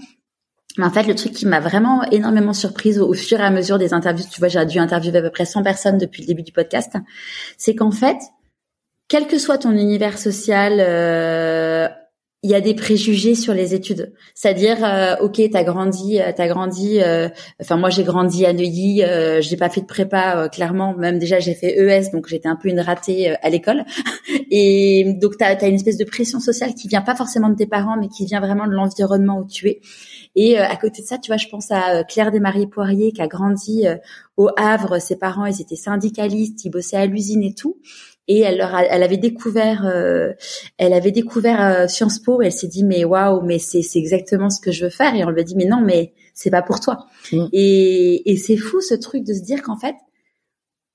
Mais 0.79 0.85
en 0.85 0.91
fait, 0.91 1.05
le 1.05 1.15
truc 1.15 1.33
qui 1.33 1.47
m'a 1.47 1.59
vraiment 1.59 2.05
énormément 2.11 2.53
surprise 2.53 3.01
au, 3.01 3.15
fur 3.15 3.41
et 3.41 3.43
à 3.43 3.51
mesure 3.51 3.79
des 3.79 3.95
interviews, 3.95 4.27
tu 4.31 4.41
vois, 4.41 4.49
j'ai 4.49 4.65
dû 4.67 4.79
interviewer 4.79 5.19
à 5.19 5.23
peu 5.23 5.31
près 5.31 5.47
100 5.47 5.63
personnes 5.63 5.99
depuis 5.99 6.23
le 6.23 6.29
début 6.29 6.43
du 6.43 6.53
podcast, 6.53 6.93
c'est 7.57 7.75
qu'en 7.75 7.91
fait, 7.91 8.19
quel 9.09 9.27
que 9.27 9.39
soit 9.39 9.59
ton 9.59 9.73
univers 9.73 10.19
social, 10.19 10.81
il 12.47 12.51
y 12.51 12.55
a 12.55 12.61
des 12.61 12.75
préjugés 12.75 13.35
sur 13.35 13.55
les 13.55 13.75
études. 13.75 14.13
C'est-à-dire, 14.35 14.85
euh, 14.85 15.17
ok, 15.21 15.43
t'as 15.51 15.65
grandi, 15.65 16.21
euh, 16.21 16.31
t'as 16.35 16.47
grandi. 16.47 17.03
Euh, 17.03 17.29
enfin, 17.61 17.77
moi, 17.77 17.91
j'ai 17.91 18.05
grandi 18.05 18.47
à 18.47 18.53
Neuilly. 18.53 19.03
Euh, 19.03 19.41
j'ai 19.41 19.57
pas 19.57 19.69
fait 19.69 19.81
de 19.81 19.87
prépa, 19.87 20.49
clairement. 20.49 20.95
Même 20.95 21.19
déjà, 21.19 21.41
j'ai 21.41 21.55
fait 21.55 21.77
ES, 21.77 22.13
donc 22.13 22.29
j'étais 22.29 22.47
un 22.47 22.55
peu 22.55 22.69
une 22.69 22.79
ratée 22.79 23.35
à 23.43 23.51
l'école. 23.51 23.85
Et 24.53 25.17
donc, 25.21 25.39
t'as 25.39 25.57
as 25.57 25.67
une 25.67 25.75
espèce 25.75 25.97
de 25.97 26.05
pression 26.05 26.39
sociale 26.39 26.75
qui 26.75 26.87
vient 26.87 27.01
pas 27.01 27.17
forcément 27.17 27.49
de 27.49 27.57
tes 27.57 27.67
parents, 27.67 27.97
mais 27.99 28.07
qui 28.07 28.27
vient 28.27 28.39
vraiment 28.39 28.69
de 28.69 28.73
l'environnement 28.73 29.41
où 29.41 29.47
tu 29.49 29.67
es. 29.67 29.81
Et 30.37 30.57
à 30.57 30.77
côté 30.77 31.03
de 31.03 31.07
ça, 31.09 31.19
tu 31.19 31.33
vois, 31.33 31.39
je 31.39 31.49
pense 31.49 31.73
à 31.73 32.05
Claire 32.05 32.31
Desmaries 32.31 32.69
Poirier 32.69 33.11
qui 33.11 33.23
a 33.23 33.27
grandi 33.27 33.87
au 34.37 34.51
Havre. 34.57 35.01
Ses 35.01 35.17
parents, 35.17 35.47
ils 35.47 35.61
étaient 35.61 35.75
syndicalistes, 35.75 36.65
ils 36.65 36.71
bossaient 36.71 36.99
à 36.99 37.07
l'usine 37.07 37.43
et 37.43 37.55
tout 37.55 37.77
et 38.29 38.41
elle 38.41 38.59
leur 38.59 38.75
elle 38.77 39.03
avait 39.03 39.17
découvert 39.17 39.87
euh, 39.87 40.33
elle 40.79 40.93
avait 40.93 41.13
découvert 41.13 41.61
euh, 41.61 41.87
Sciences 41.87 42.19
Po 42.19 42.43
et 42.43 42.47
elle 42.47 42.53
s'est 42.53 42.69
dit 42.69 42.85
mais 42.85 43.05
waouh 43.05 43.43
mais 43.43 43.59
c'est 43.59 43.83
c'est 43.83 43.99
exactement 43.99 44.51
ce 44.51 44.61
que 44.61 44.73
je 44.73 44.85
veux 44.85 44.91
faire. 44.91 45.15
Et 45.15 45.25
on 45.25 45.31
lui 45.31 45.41
a 45.41 45.45
dit 45.45 45.57
mais 45.57 45.67
non 45.67 45.81
mais 45.81 46.13
c'est 46.35 46.51
pas 46.51 46.63
pour 46.63 46.81
toi. 46.81 47.07
Mm. 47.33 47.47
et 47.53 48.33
et 48.33 48.37
c'est 48.37 48.57
fou 48.57 48.81
ce 48.81 48.95
truc 48.95 49.25
de 49.25 49.33
se 49.33 49.43
dire 49.43 49.63
qu'en 49.63 49.77
fait 49.77 49.97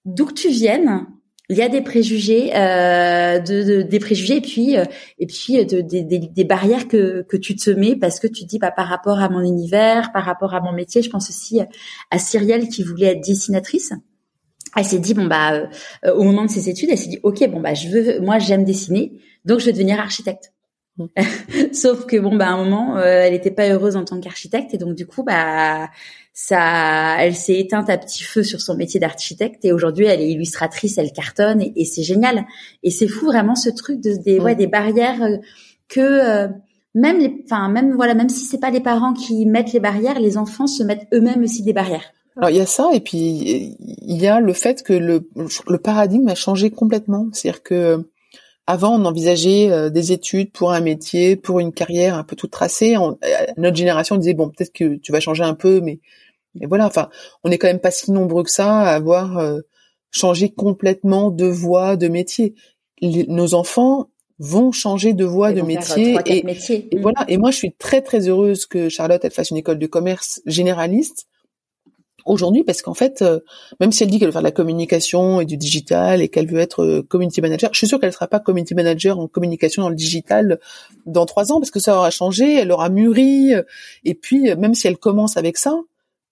d'où 0.06 0.26
que 0.26 0.34
tu 0.34 0.50
viennes 0.50 1.06
il 1.52 1.58
y 1.58 1.62
a 1.62 1.68
des 1.68 1.82
préjugés 1.82 2.56
euh, 2.56 3.40
de, 3.40 3.64
de, 3.64 3.82
des 3.82 4.00
préjugés 4.00 4.38
et 4.38 4.42
puis 4.42 4.78
euh, 4.78 4.86
et 5.20 5.28
puis 5.28 5.66
de, 5.66 5.82
des, 5.82 6.04
des 6.04 6.44
barrières 6.46 6.88
que 6.88 7.24
que 7.24 7.36
tu 7.36 7.58
te 7.58 7.70
mets 7.70 7.98
parce 7.98 8.20
que 8.22 8.28
tu 8.28 8.44
te 8.44 8.48
dis 8.48 8.58
bah 8.58 8.72
par 8.72 8.88
rapport 8.88 9.20
à 9.20 9.28
mon 9.28 9.42
univers 9.42 10.14
par 10.14 10.24
rapport 10.24 10.54
à 10.54 10.62
mon 10.62 10.72
métier 10.72 11.02
je 11.02 11.10
pense 11.10 11.30
aussi 11.30 11.60
à 12.10 12.20
Cyrielle 12.20 12.70
qui 12.70 12.84
voulait 12.84 13.08
être 13.08 13.22
dessinatrice 13.22 13.92
elle 14.76 14.86
s'est 14.86 15.00
dit 15.00 15.14
bon 15.14 15.26
bah 15.26 15.54
euh, 16.06 16.14
au 16.14 16.24
moment 16.24 16.46
de 16.46 16.50
ses 16.50 16.70
études, 16.70 16.90
elle 16.92 16.98
s'est 16.98 17.10
dit 17.10 17.20
ok 17.24 17.48
bon 17.50 17.60
bah 17.60 17.74
je 17.74 17.90
veux 17.90 18.20
moi 18.22 18.40
j'aime 18.40 18.64
dessiner 18.64 19.14
donc 19.46 19.60
je 19.60 19.66
vais 19.66 19.74
devenir 19.74 20.00
architecte. 20.00 20.54
Mmh. 20.98 21.06
Sauf 21.74 22.06
que 22.06 22.18
bon 22.18 22.36
bah 22.36 22.48
à 22.48 22.52
un 22.52 22.58
moment 22.58 22.98
euh, 22.98 23.04
elle 23.04 23.34
n'était 23.34 23.52
pas 23.52 23.68
heureuse 23.70 23.96
en 23.96 24.06
tant 24.06 24.20
qu'architecte 24.20 24.74
et 24.74 24.78
donc 24.78 24.96
du 24.96 25.06
coup 25.06 25.24
bah 25.24 25.90
ça 26.34 27.18
elle 27.20 27.36
s'est 27.36 27.60
éteinte 27.60 27.90
à 27.90 27.98
petit 27.98 28.24
feu 28.24 28.44
sur 28.44 28.62
son 28.62 28.76
métier 28.76 29.00
d'architecte 29.00 29.64
et 29.66 29.74
aujourd'hui 29.74 30.06
elle 30.06 30.22
est 30.22 30.30
illustratrice, 30.30 30.98
elle 30.98 31.12
cartonne 31.12 31.62
et, 31.62 31.86
c'est 31.86 32.04
génial 32.04 32.46
et 32.84 32.92
c'est 32.92 33.08
fou 33.08 33.26
vraiment 33.26 33.56
ce 33.56 33.70
truc 33.70 34.02
de 34.02 34.16
des 34.16 34.40
ouais 34.40 34.54
mmh. 34.54 34.58
des 34.58 34.68
barrières 34.68 35.24
euh, 35.24 35.38
que 35.90 36.48
même 36.94 37.20
les 37.20 37.42
enfin 37.46 37.68
même 37.70 37.94
voilà 37.94 38.14
même 38.14 38.30
si 38.30 38.46
c'est 38.46 38.60
pas 38.60 38.70
les 38.70 38.82
parents 38.82 39.14
qui 39.14 39.46
mettent 39.46 39.74
les 39.74 39.80
barrières, 39.82 40.20
les 40.20 40.38
enfants 40.38 40.68
se 40.68 40.84
mettent 40.84 41.08
eux-mêmes 41.14 41.44
aussi 41.44 41.64
des 41.64 41.74
barrières. 41.74 42.14
Alors 42.38 42.50
il 42.50 42.56
y 42.56 42.62
a 42.62 42.66
ça 42.66 42.90
et 42.94 43.02
puis 43.02 43.76
il 43.80 44.22
y 44.22 44.28
a 44.28 44.40
le 44.40 44.54
fait 44.54 44.84
que 44.84 44.94
le, 44.94 45.30
le 45.68 45.78
paradigme 45.78 46.28
a 46.30 46.36
changé 46.36 46.72
complètement. 46.72 47.28
C'est-à-dire 47.34 47.64
que 47.64 48.10
avant 48.68 48.96
on 48.96 49.06
envisageait 49.06 49.70
euh, 49.72 49.90
des 49.90 50.12
études 50.12 50.52
pour 50.52 50.72
un 50.72 50.80
métier, 50.80 51.36
pour 51.36 51.60
une 51.60 51.74
carrière 51.74 52.16
un 52.16 52.24
peu 52.24 52.36
toute 52.36 52.52
tracée. 52.52 52.96
Euh, 52.96 53.16
notre 53.58 53.76
génération 53.76 54.16
disait 54.18 54.34
bon 54.34 54.50
peut-être 54.50 54.74
que 54.74 54.96
tu 54.96 55.12
vas 55.12 55.20
changer 55.20 55.44
un 55.44 55.56
peu, 55.56 55.82
mais, 55.82 56.00
mais 56.56 56.68
voilà. 56.68 56.86
Enfin 56.86 57.10
on 57.44 57.50
n'est 57.50 57.58
quand 57.58 57.68
même 57.68 57.80
pas 57.80 57.92
si 57.92 58.12
nombreux 58.12 58.44
que 58.44 58.52
ça 58.52 58.80
à 58.80 58.94
avoir 58.94 59.38
euh, 59.38 59.60
changé 60.12 60.50
complètement 60.50 61.32
de 61.32 61.46
voie, 61.46 61.98
de 61.98 62.08
métier. 62.08 62.56
nos 63.02 63.54
enfants 63.54 64.08
vont 64.40 64.72
changer 64.72 65.14
de 65.14 65.26
voie, 65.26 65.54
de 65.54 65.62
métier, 65.62 66.18
et, 66.26 66.44
et, 66.44 67.00
voilà. 67.00 67.26
Et 67.28 67.38
moi, 67.38 67.52
je 67.52 67.58
suis 67.58 67.74
très 67.74 68.02
très 68.02 68.28
heureuse 68.28 68.66
que 68.66 68.90
Charlotte 68.90 69.24
elle 69.24 69.32
fasse 69.32 69.52
une 69.52 69.58
école 69.58 69.78
de 69.78 69.86
commerce 69.86 70.42
généraliste 70.48 71.28
aujourd'hui 72.26 72.64
parce 72.64 72.82
qu'en 72.82 72.94
fait, 72.94 73.22
euh, 73.22 73.40
même 73.80 73.92
si 73.92 74.04
elle 74.04 74.10
dit 74.10 74.20
qu'elle 74.20 74.28
veut 74.28 74.32
faire 74.32 74.42
de 74.42 74.48
la 74.48 74.52
communication 74.52 75.42
et 75.42 75.46
du 75.46 75.58
digital 75.58 76.22
et 76.22 76.30
qu'elle 76.30 76.48
veut 76.48 76.60
être 76.60 76.84
euh, 76.84 77.02
community 77.02 77.42
manager, 77.42 77.70
je 77.74 77.78
suis 77.78 77.88
sûre 77.88 78.00
qu'elle 78.00 78.10
ne 78.10 78.14
sera 78.14 78.28
pas 78.28 78.40
community 78.40 78.76
manager 78.76 79.20
en 79.20 79.28
communication 79.28 79.84
dans 79.84 79.90
le 79.90 79.96
digital 79.96 80.60
dans 81.06 81.26
trois 81.26 81.52
ans 81.52 81.60
parce 81.60 81.72
que 81.72 81.80
ça 81.80 81.98
aura 81.98 82.12
changé, 82.12 82.56
elle 82.56 82.72
aura 82.72 82.90
mûri 82.90 83.54
et 84.04 84.14
puis 84.14 84.56
même 84.56 84.76
si 84.76 84.88
elle 84.88 84.98
commence 84.98 85.38
avec 85.38 85.58
ça, 85.58 85.80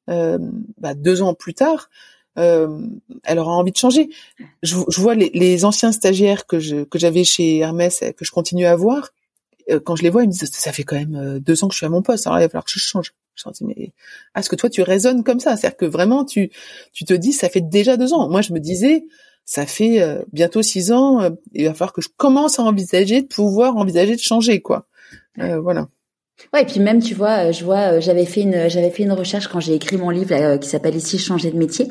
euh, 0.10 0.38
bah, 0.78 0.94
deux 0.94 1.22
ans 1.22 1.34
plus 1.34 1.54
tard, 1.54 1.90
elle 2.36 3.38
aura 3.38 3.52
envie 3.52 3.74
de 3.74 3.78
changer. 3.78 4.10
Je, 4.64 4.76
vois 4.76 5.14
les, 5.14 5.30
les, 5.34 5.66
anciens 5.66 5.92
stagiaires 5.92 6.46
que 6.46 6.58
j'avais 6.96 7.26
chez 7.26 7.58
Hermès 7.58 8.02
que 8.16 8.24
je 8.24 8.32
continue 8.32 8.66
à 8.66 8.78
voir, 8.78 9.10
quand 9.84 9.98
je 9.98 10.04
les 10.04 10.10
vois, 10.10 10.24
ils 10.24 10.28
me 10.28 10.32
disent 10.32 10.50
ça 10.50 10.72
fait 10.72 10.84
quand 10.84 10.96
même 10.96 11.40
deux 11.40 11.64
ans 11.64 11.68
que 11.68 11.74
je 11.74 11.80
suis 11.80 11.86
à 11.86 11.90
mon 11.90 12.02
poste, 12.02 12.28
alors 12.28 12.40
il 12.40 12.44
va 12.44 12.48
falloir 12.48 12.64
que 12.64 12.72
je 12.72 12.80
change. 12.80 13.14
Je 13.44 13.50
me 13.50 13.54
dis, 13.54 13.64
mais 13.66 13.94
est-ce 14.36 14.50
que 14.50 14.56
toi 14.56 14.70
tu 14.70 14.82
raisonnes 14.82 15.24
comme 15.24 15.40
ça? 15.40 15.56
C'est-à-dire 15.56 15.78
que 15.78 15.86
vraiment 15.86 16.26
tu 16.26 16.52
tu 16.94 17.06
te 17.06 17.14
dis 17.14 17.32
ça 17.32 17.50
fait 17.50 17.62
déjà 17.62 17.98
deux 17.98 18.14
ans. 18.14 18.30
Moi 18.30 18.42
je 18.42 18.54
me 18.54 18.60
disais 18.60 19.06
ça 19.46 19.66
fait 19.66 20.02
euh, 20.02 20.22
bientôt 20.32 20.62
six 20.62 20.92
ans. 20.92 21.22
Euh, 21.22 21.30
il 21.54 21.66
va 21.66 21.74
falloir 21.74 21.94
que 21.94 22.02
je 22.02 22.10
commence 22.16 22.60
à 22.60 22.64
envisager 22.64 23.22
de 23.22 23.28
pouvoir 23.28 23.78
envisager 23.78 24.16
de 24.16 24.22
changer 24.22 24.62
quoi. 24.62 24.88
Euh, 25.40 25.60
voilà. 25.60 25.88
Ouais, 26.54 26.62
et 26.62 26.66
puis 26.66 26.80
même 26.80 27.02
tu 27.02 27.16
vois, 27.16 27.52
je 27.52 27.66
vois, 27.66 28.00
j'avais 28.00 28.26
fait 28.26 28.42
une 28.42 28.70
j'avais 28.70 28.92
fait 28.92 29.04
une 29.04 29.12
recherche 29.12 29.48
quand 29.48 29.60
j'ai 29.60 29.74
écrit 29.74 29.98
mon 29.98 30.10
livre 30.10 30.58
qui 30.58 30.70
s'appelle 30.70 30.96
ici 30.96 31.18
changer 31.18 31.52
de 31.52 31.58
métier 31.58 31.88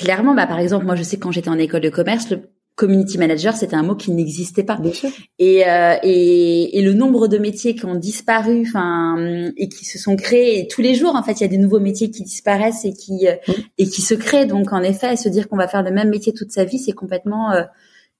clairement, 0.00 0.34
bah, 0.34 0.46
par 0.46 0.58
exemple, 0.58 0.86
moi, 0.86 0.96
je 0.96 1.02
sais 1.02 1.16
que 1.16 1.22
quand 1.22 1.32
j'étais 1.32 1.50
en 1.50 1.58
école 1.58 1.82
de 1.82 1.90
commerce, 1.90 2.30
le 2.30 2.50
community 2.80 3.18
manager, 3.18 3.54
c'était 3.54 3.76
un 3.76 3.82
mot 3.82 3.94
qui 3.94 4.10
n'existait 4.10 4.64
pas. 4.64 4.76
Bien 4.76 4.92
sûr. 4.92 5.10
Et, 5.38 5.68
euh, 5.68 5.96
et, 6.02 6.78
et 6.78 6.82
le 6.82 6.94
nombre 6.94 7.28
de 7.28 7.36
métiers 7.36 7.74
qui 7.74 7.84
ont 7.84 7.94
disparu, 7.94 8.64
enfin, 8.66 9.16
et 9.62 9.68
qui 9.68 9.84
se 9.84 9.98
sont 9.98 10.16
créés, 10.16 10.60
et 10.60 10.66
tous 10.66 10.80
les 10.80 10.94
jours, 10.94 11.14
en 11.14 11.22
fait, 11.22 11.34
il 11.38 11.42
y 11.42 11.44
a 11.44 11.48
des 11.48 11.58
nouveaux 11.58 11.78
métiers 11.80 12.10
qui 12.10 12.22
disparaissent 12.22 12.86
et 12.86 12.94
qui 12.94 13.28
euh, 13.28 13.36
et 13.76 13.86
qui 13.86 14.00
se 14.00 14.14
créent. 14.14 14.46
Donc, 14.46 14.72
en 14.72 14.82
effet, 14.82 15.16
se 15.16 15.28
dire 15.28 15.48
qu'on 15.48 15.58
va 15.58 15.68
faire 15.68 15.82
le 15.82 15.90
même 15.90 16.08
métier 16.08 16.32
toute 16.32 16.52
sa 16.52 16.64
vie, 16.64 16.78
c'est 16.78 16.96
complètement 17.02 17.52
euh, 17.52 17.64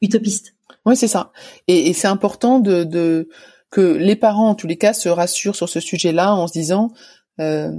utopiste. 0.02 0.54
Oui, 0.84 0.94
c'est 0.94 1.08
ça. 1.08 1.32
Et, 1.66 1.88
et 1.88 1.92
c'est 1.94 2.08
important 2.08 2.60
de, 2.60 2.84
de 2.84 3.28
que 3.70 3.80
les 3.80 4.16
parents, 4.16 4.50
en 4.50 4.54
tous 4.54 4.66
les 4.66 4.76
cas, 4.76 4.92
se 4.92 5.08
rassurent 5.08 5.56
sur 5.56 5.68
ce 5.68 5.80
sujet-là 5.80 6.34
en 6.34 6.46
se 6.46 6.52
disant, 6.52 6.92
euh, 7.38 7.72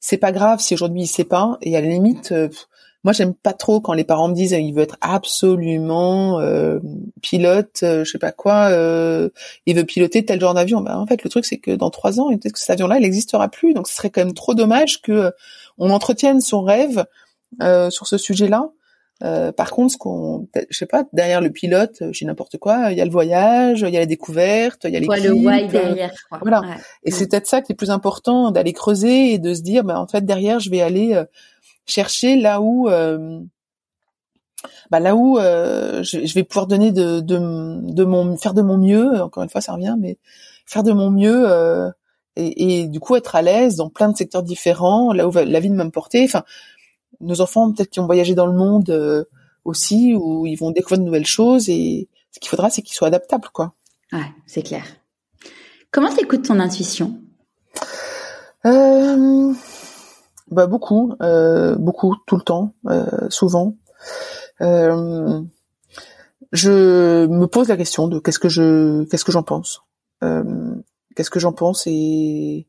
c'est 0.00 0.18
pas 0.18 0.32
grave 0.32 0.60
si 0.60 0.72
aujourd'hui 0.74 1.02
il 1.02 1.06
sait 1.08 1.24
pas. 1.36 1.58
Et 1.60 1.76
à 1.76 1.80
la 1.80 1.88
limite, 1.88 2.32
euh, 2.32 2.48
moi, 3.04 3.12
j'aime 3.12 3.34
pas 3.34 3.52
trop 3.52 3.80
quand 3.80 3.94
les 3.94 4.04
parents 4.04 4.28
me 4.28 4.34
disent 4.34 4.52
il 4.52 4.72
veut 4.72 4.82
être 4.82 4.96
absolument 5.00 6.38
euh, 6.40 6.78
pilote, 7.20 7.80
euh, 7.82 8.04
je 8.04 8.10
sais 8.12 8.18
pas 8.18 8.30
quoi, 8.30 8.68
euh, 8.70 9.28
il 9.66 9.74
veut 9.74 9.84
piloter 9.84 10.24
tel 10.24 10.40
genre 10.40 10.54
d'avion. 10.54 10.80
Ben, 10.82 10.96
en 10.96 11.06
fait, 11.06 11.24
le 11.24 11.30
truc 11.30 11.44
c'est 11.44 11.58
que 11.58 11.72
dans 11.72 11.90
trois 11.90 12.20
ans, 12.20 12.28
peut-être 12.28 12.52
que 12.52 12.60
cet 12.60 12.70
avion-là, 12.70 12.98
il 12.98 13.02
n'existera 13.02 13.48
plus. 13.48 13.74
Donc, 13.74 13.88
ce 13.88 13.94
serait 13.94 14.10
quand 14.10 14.24
même 14.24 14.34
trop 14.34 14.54
dommage 14.54 15.02
que 15.02 15.12
euh, 15.12 15.30
on 15.78 15.90
entretienne 15.90 16.40
son 16.40 16.62
rêve 16.62 17.04
euh, 17.60 17.90
sur 17.90 18.06
ce 18.06 18.18
sujet-là. 18.18 18.70
par 19.56 19.70
contre, 19.72 19.92
ce 19.94 19.98
qu'on, 19.98 20.46
je 20.70 20.78
sais 20.78 20.86
pas, 20.86 21.04
derrière 21.12 21.40
le 21.40 21.50
pilote, 21.50 22.04
j'ai 22.12 22.24
n'importe 22.24 22.58
quoi. 22.58 22.92
Il 22.92 22.98
y 22.98 23.00
a 23.00 23.04
le 23.04 23.10
voyage, 23.10 23.80
il 23.80 23.92
y 23.92 23.96
a 23.96 24.00
la 24.00 24.06
découverte, 24.06 24.82
il 24.84 24.92
y 24.92 24.96
a 24.96 25.00
l'équipe. 25.00 25.24
le 25.24 25.32
why 25.32 25.66
derrière. 25.66 26.12
Quoi. 26.28 26.38
Voilà. 26.40 26.60
Ouais. 26.60 26.76
Et 27.02 27.10
c'est 27.10 27.28
peut-être 27.28 27.48
ça 27.48 27.62
qui 27.62 27.72
est 27.72 27.76
plus 27.76 27.90
important, 27.90 28.52
d'aller 28.52 28.72
creuser 28.72 29.32
et 29.32 29.38
de 29.38 29.54
se 29.54 29.62
dire, 29.62 29.82
ben 29.82 29.96
en 29.96 30.06
fait 30.06 30.24
derrière, 30.24 30.60
je 30.60 30.70
vais 30.70 30.82
aller 30.82 31.20
chercher 31.86 32.36
là 32.36 32.60
où 32.60 32.88
euh, 32.88 33.40
bah 34.90 35.00
là 35.00 35.16
où 35.16 35.38
euh, 35.38 36.02
je, 36.02 36.24
je, 36.24 36.34
vais 36.34 36.44
pouvoir 36.44 36.66
donner 36.66 36.92
de, 36.92 37.20
de, 37.20 37.38
de, 37.92 38.04
mon 38.04 38.36
faire 38.36 38.54
de 38.54 38.62
mon 38.62 38.78
mieux. 38.78 39.20
Encore 39.20 39.42
une 39.42 39.48
fois 39.48 39.60
ça 39.60 39.72
revient 39.72 39.96
mais 39.98 40.18
faire 40.66 40.82
de 40.82 40.92
mon 40.92 41.10
mieux 41.10 41.50
euh, 41.50 41.90
et, 42.36 42.80
et, 42.80 42.88
du 42.88 43.00
coup 43.00 43.16
être 43.16 43.34
à 43.34 43.42
l'aise 43.42 43.76
dans 43.76 43.90
plein 43.90 44.08
de 44.10 44.16
secteurs 44.16 44.42
différents 44.42 45.12
là 45.12 45.28
où 45.28 45.32
la 45.32 45.60
vie 45.60 45.68
va 45.68 45.84
me 45.84 45.90
porter 45.90 46.24
enfin 46.24 46.44
nos 47.20 47.40
enfants 47.40 47.72
peut-être 47.72 47.90
qui 47.90 48.00
ont 48.00 48.06
voyagé 48.06 48.34
dans 48.34 48.46
le 48.46 48.56
monde 48.56 48.90
euh, 48.90 49.24
aussi 49.64 50.14
où 50.14 50.46
ils 50.46 50.56
vont 50.56 50.70
découvrir 50.70 50.98
de 50.98 51.04
nouvelles 51.04 51.26
choses 51.26 51.68
et 51.68 52.08
ce 52.30 52.40
qu'il 52.40 52.48
faudra 52.48 52.70
c'est 52.70 52.82
qu'ils 52.82 52.94
soient 52.94 53.08
adaptables 53.08 53.48
quoi. 53.52 53.74
Ouais 54.12 54.20
c'est 54.46 54.62
clair. 54.62 54.84
Comment 55.90 56.14
t'écoutes 56.14 56.46
ton 56.46 56.58
intuition? 56.58 57.18
Bah 60.52 60.66
beaucoup, 60.66 61.14
euh, 61.22 61.76
beaucoup, 61.76 62.16
tout 62.26 62.36
le 62.36 62.42
temps, 62.42 62.74
euh, 62.88 63.28
souvent. 63.30 63.76
Euh, 64.60 65.42
je 66.52 67.26
me 67.26 67.46
pose 67.46 67.68
la 67.68 67.76
question 67.76 68.08
de 68.08 68.18
qu'est-ce 68.18 68.38
que 68.38 68.48
je, 68.48 69.04
qu'est-ce 69.04 69.24
que 69.24 69.32
j'en 69.32 69.42
pense, 69.42 69.82
euh, 70.22 70.74
qu'est-ce 71.16 71.30
que 71.30 71.40
j'en 71.40 71.52
pense 71.52 71.86
et 71.86 72.66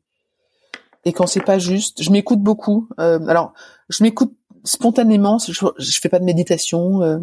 et 1.06 1.12
quand 1.12 1.26
c'est 1.26 1.44
pas 1.44 1.58
juste, 1.58 2.02
je 2.02 2.10
m'écoute 2.10 2.40
beaucoup. 2.40 2.88
Euh, 2.98 3.18
alors, 3.26 3.52
je 3.90 4.02
m'écoute 4.02 4.34
spontanément. 4.64 5.36
Je, 5.36 6.00
fais 6.00 6.08
pas 6.08 6.18
de 6.18 6.24
méditation. 6.24 7.02
Euh, 7.02 7.18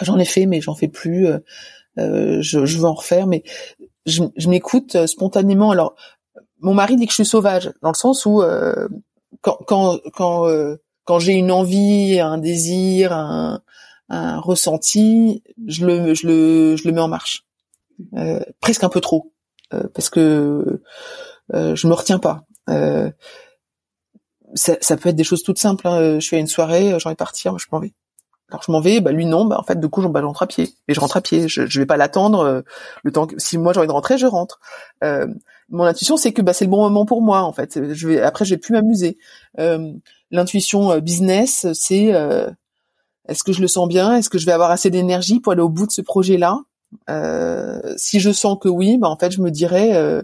j'en 0.00 0.16
ai 0.16 0.24
fait, 0.24 0.46
mais 0.46 0.60
j'en 0.60 0.76
fais 0.76 0.86
plus. 0.86 1.26
je, 1.96 2.40
je 2.40 2.78
veux 2.78 2.84
en 2.84 2.94
refaire, 2.94 3.26
mais 3.26 3.42
je, 4.06 4.22
je 4.36 4.48
m'écoute 4.48 5.06
spontanément. 5.06 5.72
Alors, 5.72 5.96
mon 6.60 6.72
mari 6.72 6.94
dit 6.94 7.06
que 7.06 7.10
je 7.10 7.16
suis 7.16 7.26
sauvage, 7.26 7.72
dans 7.82 7.90
le 7.90 7.96
sens 7.96 8.24
où 8.26 8.42
quand 9.40 9.58
quand 9.66 9.98
quand, 10.12 10.48
euh, 10.48 10.76
quand 11.04 11.18
j'ai 11.18 11.32
une 11.32 11.50
envie, 11.50 12.20
un 12.20 12.38
désir, 12.38 13.12
un, 13.12 13.62
un 14.08 14.40
ressenti, 14.40 15.42
je 15.66 15.86
le 15.86 16.14
je 16.14 16.26
le 16.26 16.76
je 16.76 16.86
le 16.86 16.92
mets 16.92 17.00
en 17.00 17.08
marche, 17.08 17.44
euh, 18.16 18.40
presque 18.60 18.84
un 18.84 18.88
peu 18.88 19.00
trop, 19.00 19.32
euh, 19.74 19.84
parce 19.94 20.10
que 20.10 20.82
euh, 21.54 21.74
je 21.74 21.86
me 21.86 21.94
retiens 21.94 22.18
pas. 22.18 22.44
Euh, 22.68 23.10
ça, 24.54 24.76
ça, 24.80 24.96
peut 24.96 25.10
être 25.10 25.16
des 25.16 25.24
choses 25.24 25.42
toutes 25.42 25.58
simples. 25.58 25.86
Hein. 25.86 26.14
Je 26.14 26.24
suis 26.24 26.36
à 26.36 26.38
une 26.38 26.46
soirée, 26.46 26.98
j'ai 26.98 27.06
envie 27.06 27.14
de 27.14 27.16
partir, 27.16 27.58
je 27.58 27.66
m'en 27.72 27.80
vais. 27.80 27.92
Alors 28.50 28.62
je 28.62 28.72
m'en 28.72 28.80
vais, 28.80 29.00
bah 29.00 29.12
lui 29.12 29.26
non, 29.26 29.44
bah 29.44 29.58
en 29.58 29.62
fait 29.62 29.78
du 29.78 29.88
coup 29.88 30.00
je, 30.00 30.08
bah, 30.08 30.20
je 30.20 30.26
rentre 30.26 30.42
à 30.42 30.46
pied. 30.46 30.70
Et 30.88 30.94
je 30.94 31.00
rentre 31.00 31.18
à 31.18 31.20
pied, 31.20 31.48
je, 31.48 31.66
je 31.66 31.80
vais 31.80 31.86
pas 31.86 31.98
l'attendre 31.98 32.40
euh, 32.40 32.62
le 33.02 33.12
temps 33.12 33.26
que 33.26 33.38
si 33.38 33.58
moi 33.58 33.74
j'ai 33.74 33.80
envie 33.80 33.88
de 33.88 33.92
rentrer, 33.92 34.16
je 34.16 34.26
rentre. 34.26 34.58
Euh, 35.04 35.26
mon 35.70 35.84
intuition 35.84 36.16
c'est 36.16 36.32
que 36.32 36.42
bah 36.42 36.52
c'est 36.52 36.64
le 36.64 36.70
bon 36.70 36.82
moment 36.82 37.04
pour 37.04 37.22
moi 37.22 37.42
en 37.42 37.52
fait. 37.52 37.92
Je 37.92 38.08
vais 38.08 38.20
après 38.20 38.44
je 38.44 38.54
vais 38.54 38.58
plus 38.58 38.72
m'amuser. 38.72 39.18
Euh, 39.58 39.92
L'intuition 40.30 40.90
euh, 40.90 41.00
business 41.00 41.66
c'est 41.72 42.14
euh, 42.14 42.50
est-ce 43.28 43.44
que 43.44 43.52
je 43.52 43.60
le 43.60 43.68
sens 43.68 43.88
bien, 43.88 44.16
est-ce 44.16 44.30
que 44.30 44.38
je 44.38 44.46
vais 44.46 44.52
avoir 44.52 44.70
assez 44.70 44.90
d'énergie 44.90 45.40
pour 45.40 45.52
aller 45.52 45.62
au 45.62 45.68
bout 45.68 45.86
de 45.86 45.92
ce 45.92 46.02
projet 46.02 46.38
là. 46.38 46.60
si 47.96 48.20
je 48.20 48.30
sens 48.30 48.58
que 48.60 48.68
oui, 48.68 48.98
bah 48.98 49.08
en 49.08 49.16
fait 49.16 49.30
je 49.30 49.42
me 49.42 49.50
dirais 49.50 50.22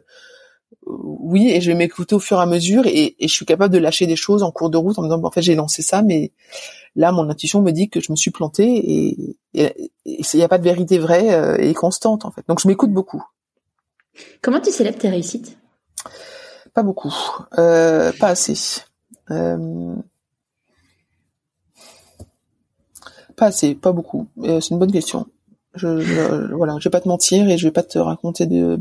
oui 0.86 1.50
et 1.50 1.60
je 1.60 1.70
vais 1.70 1.76
m'écouter 1.76 2.14
au 2.14 2.18
fur 2.18 2.38
et 2.38 2.42
à 2.42 2.46
mesure 2.46 2.86
et, 2.86 3.16
et, 3.18 3.28
je 3.28 3.32
suis 3.32 3.46
capable 3.46 3.72
de 3.72 3.78
lâcher 3.78 4.06
des 4.06 4.16
choses 4.16 4.42
en 4.42 4.50
cours 4.50 4.68
de 4.68 4.76
route 4.76 4.98
en 4.98 5.02
me 5.02 5.08
disant 5.08 5.18
bon, 5.18 5.28
en 5.28 5.30
fait 5.30 5.42
j'ai 5.42 5.54
lancé 5.54 5.82
ça 5.82 6.02
mais 6.02 6.32
Là, 6.96 7.10
mon 7.10 7.28
intuition 7.28 7.60
me 7.60 7.72
dit 7.72 7.88
que 7.90 8.00
je 8.00 8.12
me 8.12 8.16
suis 8.16 8.30
plantée 8.30 8.70
et 8.72 9.36
il 9.52 10.24
n'y 10.34 10.42
a 10.42 10.48
pas 10.48 10.58
de 10.58 10.62
vérité 10.62 10.98
vraie 10.98 11.58
et 11.58 11.74
constante 11.74 12.24
en 12.24 12.30
fait. 12.30 12.44
Donc 12.46 12.60
je 12.60 12.68
m'écoute 12.68 12.92
beaucoup. 12.92 13.20
Comment 14.42 14.60
tu 14.60 14.70
célèbres 14.70 14.98
tes 14.98 15.08
réussites? 15.08 15.58
Pas 16.74 16.82
beaucoup, 16.82 17.14
euh, 17.58 18.12
pas 18.18 18.28
assez. 18.28 18.82
Euh, 19.30 19.94
pas 23.36 23.46
assez, 23.46 23.74
pas 23.74 23.92
beaucoup. 23.92 24.28
Euh, 24.42 24.60
c'est 24.60 24.70
une 24.70 24.78
bonne 24.78 24.92
question. 24.92 25.26
Je, 25.74 26.00
je, 26.00 26.54
voilà, 26.54 26.76
je 26.78 26.88
vais 26.88 26.90
pas 26.90 27.00
te 27.00 27.08
mentir 27.08 27.48
et 27.48 27.58
je 27.58 27.66
vais 27.66 27.72
pas 27.72 27.82
te 27.82 27.98
raconter 27.98 28.46
de 28.46 28.76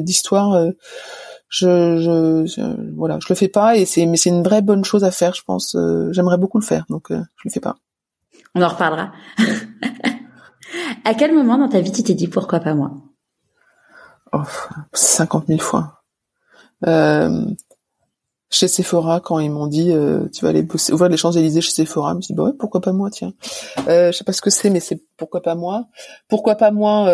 d'histoires. 0.00 0.64
De, 0.64 0.76
je, 1.48 2.46
je, 2.46 2.94
voilà, 2.96 3.18
je 3.20 3.26
le 3.28 3.34
fais 3.34 3.48
pas 3.48 3.76
et 3.76 3.84
c'est 3.84 4.06
mais 4.06 4.16
c'est 4.16 4.30
une 4.30 4.42
vraie 4.42 4.62
bonne 4.62 4.84
chose 4.84 5.04
à 5.04 5.10
faire, 5.10 5.34
je 5.34 5.42
pense. 5.42 5.76
J'aimerais 6.10 6.38
beaucoup 6.38 6.58
le 6.58 6.64
faire, 6.64 6.86
donc 6.88 7.06
je 7.10 7.16
le 7.44 7.50
fais 7.50 7.60
pas. 7.60 7.76
On 8.54 8.62
en 8.62 8.68
reparlera. 8.68 9.12
à 11.04 11.14
quel 11.14 11.34
moment 11.34 11.58
dans 11.58 11.68
ta 11.68 11.80
vie 11.80 11.92
tu 11.92 12.02
t'es 12.02 12.14
dit 12.14 12.28
pourquoi 12.28 12.60
pas 12.60 12.74
moi? 12.74 12.92
Oh, 14.34 14.42
50 14.92 15.46
000 15.48 15.60
fois. 15.60 16.02
Euh, 16.86 17.44
chez 18.50 18.68
Sephora, 18.68 19.20
quand 19.20 19.38
ils 19.40 19.50
m'ont 19.50 19.66
dit 19.66 19.90
euh, 19.90 20.28
tu 20.32 20.44
vas 20.44 20.50
aller 20.50 20.66
ouvrir 20.92 21.08
les 21.08 21.16
Champs 21.16 21.32
Élysées 21.32 21.60
chez 21.60 21.72
Sephora, 21.72 22.12
je 22.12 22.16
me 22.16 22.20
suis 22.20 22.34
dit 22.34 22.40
bah 22.40 22.52
pourquoi 22.58 22.80
pas 22.80 22.92
moi 22.92 23.10
tiens. 23.10 23.32
Euh, 23.88 24.12
je 24.12 24.16
sais 24.16 24.24
pas 24.24 24.32
ce 24.32 24.42
que 24.42 24.50
c'est 24.50 24.70
mais 24.70 24.80
c'est 24.80 25.02
pourquoi 25.16 25.42
pas 25.42 25.54
moi. 25.54 25.86
Pourquoi 26.28 26.54
pas 26.54 26.70
moi 26.70 27.10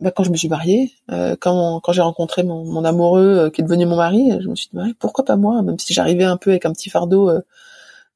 bah, 0.00 0.12
quand 0.12 0.22
je 0.22 0.30
me 0.30 0.36
suis 0.36 0.48
mariée, 0.48 0.92
quand, 1.40 1.82
j'ai 1.90 2.02
rencontré 2.02 2.44
mon, 2.44 2.84
amoureux 2.84 3.50
qui 3.50 3.60
est 3.60 3.64
devenu 3.64 3.84
mon 3.84 3.96
mari, 3.96 4.30
je 4.40 4.48
me 4.48 4.54
suis 4.54 4.68
dit 4.68 4.76
bah, 4.76 4.84
pourquoi 5.00 5.24
pas 5.24 5.36
moi, 5.36 5.60
même 5.62 5.78
si 5.78 5.92
j'arrivais 5.92 6.24
un 6.24 6.36
peu 6.36 6.50
avec 6.50 6.66
un 6.66 6.72
petit 6.72 6.88
fardeau 6.88 7.30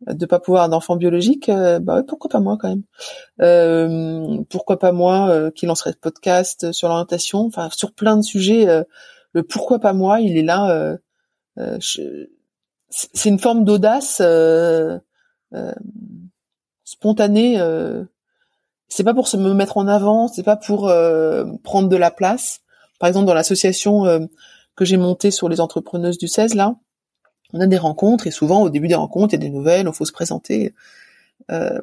de 0.07 0.27
pas 0.27 0.41
pouvoir 0.41 0.69
d'enfant 0.69 0.97
biologique, 0.97 1.49
euh, 1.49 1.79
bah 1.79 1.97
ouais, 1.97 2.03
pourquoi 2.03 2.31
pas 2.31 2.41
moi 2.41 2.59
quand 2.61 2.69
même. 2.69 2.83
Euh, 3.41 4.43
pourquoi 4.51 4.79
pas 4.79 4.93
moi 4.93 5.51
qui 5.53 5.67
lancerait 5.67 5.93
ce 5.93 5.97
podcast 5.97 6.73
sur 6.73 6.89
l'orientation, 6.89 7.47
enfin 7.47 7.69
sur 7.71 7.93
plein 7.93 8.17
de 8.17 8.23
sujets. 8.23 8.67
le 9.33 9.43
pourquoi 9.43 9.79
pas 9.79 9.93
moi, 9.93 10.21
il 10.21 10.37
est 10.37 10.43
là. 10.43 10.97
c'est 11.81 13.29
une 13.29 13.39
forme 13.39 13.65
d'audace 13.65 14.23
spontanée 16.85 17.59
c'est 18.93 19.05
pas 19.05 19.15
pour 19.15 19.27
se 19.27 19.39
me 19.39 19.55
mettre 19.55 19.79
en 19.79 19.89
avant, 19.89 20.29
c'est 20.29 20.43
pas 20.43 20.57
pour 20.57 20.89
euh, 20.89 21.45
prendre 21.65 21.89
de 21.89 21.97
la 21.97 22.11
place. 22.11 22.61
Par 23.01 23.09
exemple, 23.09 23.25
dans 23.25 23.33
l'association 23.33 24.05
euh, 24.05 24.21
que 24.77 24.85
j'ai 24.85 24.99
montée 24.99 25.31
sur 25.31 25.49
les 25.49 25.63
entrepreneuses 25.63 26.19
du 26.19 26.29
16, 26.29 26.55
là, 26.55 26.75
on 27.53 27.61
a 27.61 27.67
des 27.67 27.79
rencontres 27.79 28.27
et 28.27 28.31
souvent 28.31 28.63
au 28.63 28.71
début 28.71 28.89
des 28.89 28.95
rencontres, 28.95 29.35
il 29.35 29.43
y 29.43 29.45
a 29.45 29.47
des 29.47 29.51
nouvelles, 29.51 29.87
il 29.87 29.95
faut 29.95 30.05
se 30.05 30.13
présenter. 30.13 30.75
Euh, 31.51 31.81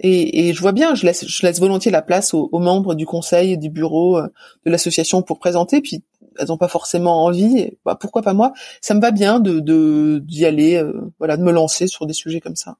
et, 0.00 0.48
et, 0.48 0.52
je 0.52 0.60
vois 0.60 0.72
bien, 0.72 0.94
je 0.94 1.06
laisse, 1.06 1.26
je 1.26 1.46
laisse 1.46 1.60
volontiers 1.60 1.92
la 1.92 2.02
place 2.02 2.34
aux, 2.34 2.58
membres 2.58 2.94
du 2.94 3.06
conseil, 3.06 3.56
du 3.56 3.70
bureau, 3.70 4.18
euh, 4.18 4.28
de 4.66 4.70
l'association 4.70 5.22
pour 5.22 5.38
présenter. 5.38 5.80
Puis 5.80 6.02
elles 6.38 6.48
n'ont 6.48 6.58
pas 6.58 6.68
forcément 6.68 7.24
envie. 7.24 7.70
Bah, 7.84 7.96
pourquoi 7.98 8.22
pas 8.22 8.34
moi? 8.34 8.52
Ça 8.80 8.94
me 8.94 9.00
va 9.00 9.12
bien 9.12 9.38
de 9.40 10.18
d'y 10.18 10.44
aller, 10.44 10.82
voilà, 11.18 11.36
de 11.36 11.42
me 11.42 11.52
lancer 11.52 11.86
sur 11.86 12.06
des 12.06 12.12
sujets 12.12 12.40
comme 12.40 12.56
ça. 12.56 12.76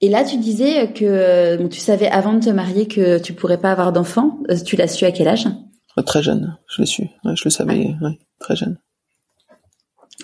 Et 0.00 0.08
là, 0.10 0.24
tu 0.24 0.36
disais 0.36 0.92
que 0.92 1.66
tu 1.68 1.80
savais 1.80 2.08
avant 2.08 2.34
de 2.34 2.44
te 2.44 2.50
marier 2.50 2.86
que 2.86 3.18
tu 3.18 3.32
pourrais 3.32 3.58
pas 3.58 3.72
avoir 3.72 3.92
d'enfant. 3.92 4.38
Euh, 4.50 4.56
tu 4.62 4.76
l'as 4.76 4.88
su 4.88 5.04
à 5.04 5.12
quel 5.12 5.28
âge? 5.28 5.46
Euh, 5.98 6.02
Très 6.02 6.22
jeune, 6.22 6.58
je 6.68 6.82
l'ai 6.82 6.86
su. 6.86 7.08
je 7.24 7.44
le 7.44 7.50
savais, 7.50 7.94
très 8.38 8.56
jeune. 8.56 8.78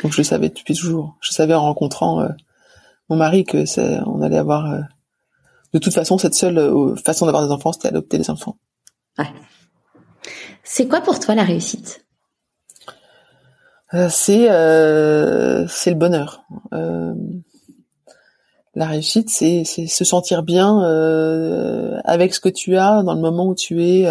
Donc 0.02 0.12
je 0.12 0.19
le 0.19 0.24
savais 0.24 0.48
depuis 0.48 0.74
toujours. 0.74 1.16
Je 1.20 1.32
savais 1.32 1.55
en 1.55 1.62
rencontrant 1.62 2.20
euh, 2.20 2.28
mon 3.09 3.16
mari 3.16 3.44
que 3.44 3.64
on 4.09 4.23
allait 4.23 4.39
avoir. 4.39 4.78
de 5.73 5.78
toute 5.78 5.93
façon, 5.93 6.19
cette 6.19 6.35
seule 6.35 6.97
façon 7.05 7.27
d'avoir 7.27 7.44
des 7.47 7.52
enfants, 7.52 7.73
c'était 7.73 7.89
adopter 7.89 8.19
des 8.19 8.31
enfants. 8.31 8.56
Ouais. 9.19 9.31
C'est 10.64 10.89
quoi 10.89 11.01
pour 11.01 11.20
toi 11.20 11.35
la 11.35 11.44
réussite? 11.44 12.05
C'est 13.93 14.48
c'est 15.69 15.90
le 15.90 15.97
bonheur 15.97 16.44
La 18.74 18.86
réussite, 18.86 19.28
c'est 19.28 19.64
se 19.64 20.05
sentir 20.05 20.43
bien 20.43 20.81
avec 22.05 22.35
ce 22.35 22.40
que 22.40 22.48
tu 22.48 22.78
as 22.78 23.02
dans 23.02 23.14
le 23.14 23.20
moment 23.20 23.47
où 23.47 23.55
tu 23.55 23.85
es. 23.85 24.06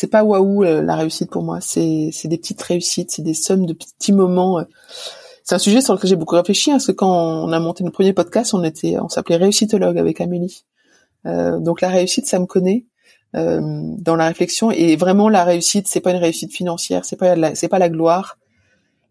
C'est 0.00 0.06
pas 0.06 0.24
waouh 0.24 0.62
la 0.62 0.96
réussite 0.96 1.30
pour 1.30 1.42
moi. 1.42 1.60
C'est 1.60 2.08
c'est 2.10 2.26
des 2.26 2.38
petites 2.38 2.62
réussites, 2.62 3.10
c'est 3.10 3.20
des 3.20 3.34
sommes 3.34 3.66
de 3.66 3.74
petits 3.74 4.12
moments. 4.12 4.64
C'est 5.44 5.54
un 5.54 5.58
sujet 5.58 5.82
sur 5.82 5.92
lequel 5.92 6.08
j'ai 6.08 6.16
beaucoup 6.16 6.36
réfléchi, 6.36 6.70
hein, 6.70 6.74
parce 6.76 6.86
que 6.86 6.92
quand 6.92 7.12
on 7.12 7.52
a 7.52 7.60
monté 7.60 7.84
notre 7.84 7.96
premier 7.96 8.14
podcast, 8.14 8.54
on 8.54 8.64
était, 8.64 8.98
on 8.98 9.10
s'appelait 9.10 9.36
réussitologue 9.36 9.98
avec 9.98 10.22
Amélie. 10.22 10.64
Euh, 11.26 11.58
donc 11.58 11.82
la 11.82 11.90
réussite, 11.90 12.26
ça 12.26 12.38
me 12.38 12.46
connaît 12.46 12.86
euh, 13.36 13.60
dans 13.98 14.16
la 14.16 14.26
réflexion. 14.28 14.70
Et 14.70 14.96
vraiment, 14.96 15.28
la 15.28 15.44
réussite, 15.44 15.86
c'est 15.86 16.00
pas 16.00 16.12
une 16.12 16.16
réussite 16.16 16.54
financière, 16.54 17.04
c'est 17.04 17.16
pas 17.16 17.54
c'est 17.54 17.68
pas 17.68 17.78
la 17.78 17.90
gloire. 17.90 18.38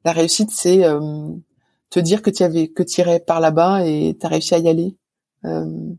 La 0.05 0.11
réussite, 0.11 0.49
c'est 0.51 0.85
euh, 0.85 1.29
te 1.91 1.99
dire 1.99 2.23
que 2.23 2.31
tu 2.31 2.41
avais 2.41 2.67
que 2.69 2.81
tu 2.81 3.01
irais 3.01 3.19
par 3.19 3.39
là-bas 3.41 3.85
et 3.85 4.17
tu 4.19 4.25
as 4.25 4.29
réussi 4.29 4.55
à 4.55 4.57
y 4.57 4.69
aller. 4.69 4.95
Euh, 5.45 5.93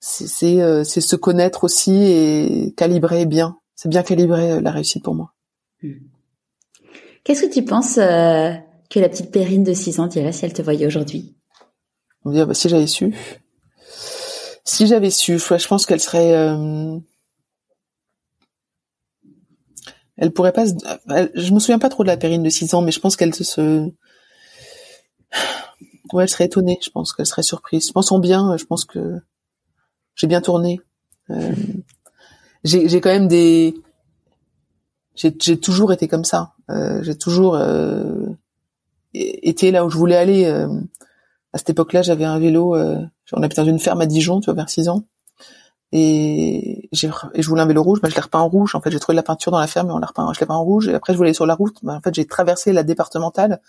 c'est 0.00 0.60
euh, 0.60 0.84
c'est 0.84 1.00
se 1.00 1.16
connaître 1.16 1.64
aussi 1.64 1.94
et 1.94 2.74
calibrer 2.76 3.24
bien. 3.24 3.56
C'est 3.78 3.88
bien 3.88 4.02
calibrer 4.02 4.60
la 4.60 4.72
réussite 4.72 5.04
pour 5.04 5.14
moi. 5.14 5.32
Hmm. 5.84 5.92
Qu'est-ce 7.22 7.42
que 7.42 7.52
tu 7.52 7.64
penses 7.64 7.94
que 7.94 8.98
la 8.98 9.08
petite 9.08 9.30
Perrine 9.30 9.62
de 9.62 9.72
6 9.72 10.00
ans 10.00 10.08
dirait 10.08 10.32
si 10.32 10.44
elle 10.44 10.52
te 10.52 10.62
voyait 10.62 10.84
aujourd'hui? 10.84 11.36
On 12.24 12.32
bah, 12.32 12.54
si 12.54 12.68
j'avais 12.68 12.88
su. 12.88 13.14
Si 14.64 14.88
j'avais 14.88 15.10
su, 15.10 15.38
je 15.38 15.68
pense 15.68 15.86
qu'elle 15.86 16.00
serait. 16.00 16.34
Euh... 16.34 16.98
Elle 20.16 20.32
pourrait 20.32 20.52
pas. 20.52 20.66
Se... 20.66 20.74
Je 21.36 21.54
me 21.54 21.60
souviens 21.60 21.78
pas 21.78 21.88
trop 21.88 22.02
de 22.02 22.08
la 22.08 22.16
Périne 22.16 22.42
de 22.42 22.50
6 22.50 22.74
ans, 22.74 22.82
mais 22.82 22.90
je 22.90 22.98
pense 22.98 23.14
qu'elle 23.14 23.32
se. 23.32 23.92
Ouais, 26.12 26.24
elle 26.24 26.28
serait 26.28 26.46
étonnée. 26.46 26.80
Je 26.82 26.90
pense 26.90 27.12
qu'elle 27.12 27.26
serait 27.26 27.44
surprise. 27.44 27.86
Je 27.86 27.92
pense 27.92 28.10
en 28.10 28.18
bien. 28.18 28.56
Je 28.56 28.64
pense 28.64 28.84
que 28.84 29.20
j'ai 30.16 30.26
bien 30.26 30.40
tourné. 30.40 30.80
Euh... 31.30 31.54
J'ai 32.64 33.00
quand 33.00 33.10
même 33.10 33.28
des. 33.28 33.74
J'ai 35.14 35.58
toujours 35.58 35.92
été 35.92 36.06
comme 36.08 36.24
ça. 36.24 36.52
Euh, 36.70 37.02
j'ai 37.02 37.16
toujours 37.16 37.56
euh, 37.56 38.26
été 39.12 39.70
là 39.70 39.84
où 39.84 39.90
je 39.90 39.96
voulais 39.96 40.16
aller. 40.16 40.44
Euh, 40.44 40.68
à 41.52 41.58
cette 41.58 41.70
époque-là, 41.70 42.02
j'avais 42.02 42.24
un 42.24 42.38
vélo. 42.38 42.76
Euh, 42.76 43.00
on 43.32 43.42
habitait 43.42 43.62
dans 43.62 43.68
une 43.68 43.78
ferme 43.78 44.00
à 44.00 44.06
Dijon, 44.06 44.40
tu 44.40 44.46
vois, 44.46 44.54
vers 44.54 44.68
6 44.68 44.88
ans. 44.88 45.04
Et, 45.90 46.88
j'ai, 46.92 47.08
et 47.34 47.42
je 47.42 47.48
voulais 47.48 47.62
un 47.62 47.66
vélo 47.66 47.82
rouge, 47.82 48.00
bah, 48.02 48.08
je 48.10 48.14
l'ai 48.14 48.20
repeint 48.20 48.40
en 48.40 48.48
rouge. 48.48 48.74
En 48.74 48.80
fait, 48.80 48.90
j'ai 48.90 48.98
trouvé 49.00 49.14
de 49.14 49.18
la 49.18 49.22
peinture 49.22 49.50
dans 49.50 49.58
la 49.58 49.66
ferme 49.66 49.88
et 49.88 49.92
on 49.92 49.98
l'a 49.98 50.06
repeint, 50.06 50.30
je 50.34 50.40
l'ai 50.40 50.46
peint 50.46 50.54
en 50.54 50.64
rouge. 50.64 50.88
Et 50.88 50.94
après, 50.94 51.14
je 51.14 51.16
voulais 51.16 51.28
aller 51.28 51.34
sur 51.34 51.46
la 51.46 51.54
route. 51.54 51.78
Bah, 51.82 51.94
en 51.94 52.00
fait, 52.00 52.14
j'ai 52.14 52.26
traversé 52.26 52.72
la 52.72 52.82
départementale 52.82 53.60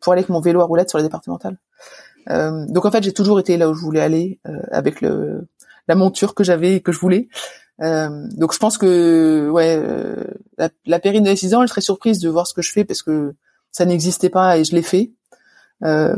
pour 0.00 0.12
aller 0.12 0.20
avec 0.20 0.28
mon 0.28 0.40
vélo 0.40 0.60
à 0.60 0.64
roulette 0.64 0.88
sur 0.88 0.98
la 0.98 1.04
départementale. 1.04 1.58
Euh, 2.30 2.66
donc 2.68 2.84
en 2.84 2.90
fait, 2.90 3.02
j'ai 3.02 3.12
toujours 3.12 3.38
été 3.40 3.56
là 3.56 3.68
où 3.68 3.74
je 3.74 3.80
voulais 3.80 4.00
aller 4.00 4.40
euh, 4.48 4.60
avec 4.70 5.00
le 5.00 5.46
la 5.88 5.94
monture 5.94 6.34
que 6.34 6.42
j'avais 6.42 6.76
et 6.76 6.80
que 6.80 6.90
je 6.90 6.98
voulais. 6.98 7.28
Euh, 7.82 8.26
donc 8.32 8.54
je 8.54 8.58
pense 8.58 8.78
que 8.78 9.50
ouais, 9.50 9.76
euh, 9.76 10.24
la, 10.56 10.70
la 10.86 10.98
périne 10.98 11.24
de 11.24 11.34
6 11.34 11.54
ans, 11.54 11.62
elle 11.62 11.68
serait 11.68 11.80
surprise 11.80 12.18
de 12.20 12.28
voir 12.28 12.46
ce 12.46 12.54
que 12.54 12.62
je 12.62 12.72
fais 12.72 12.84
parce 12.84 13.02
que 13.02 13.34
ça 13.70 13.84
n'existait 13.84 14.30
pas 14.30 14.58
et 14.58 14.64
je 14.64 14.74
l'ai 14.74 14.82
fait. 14.82 15.12
Euh, 15.84 16.16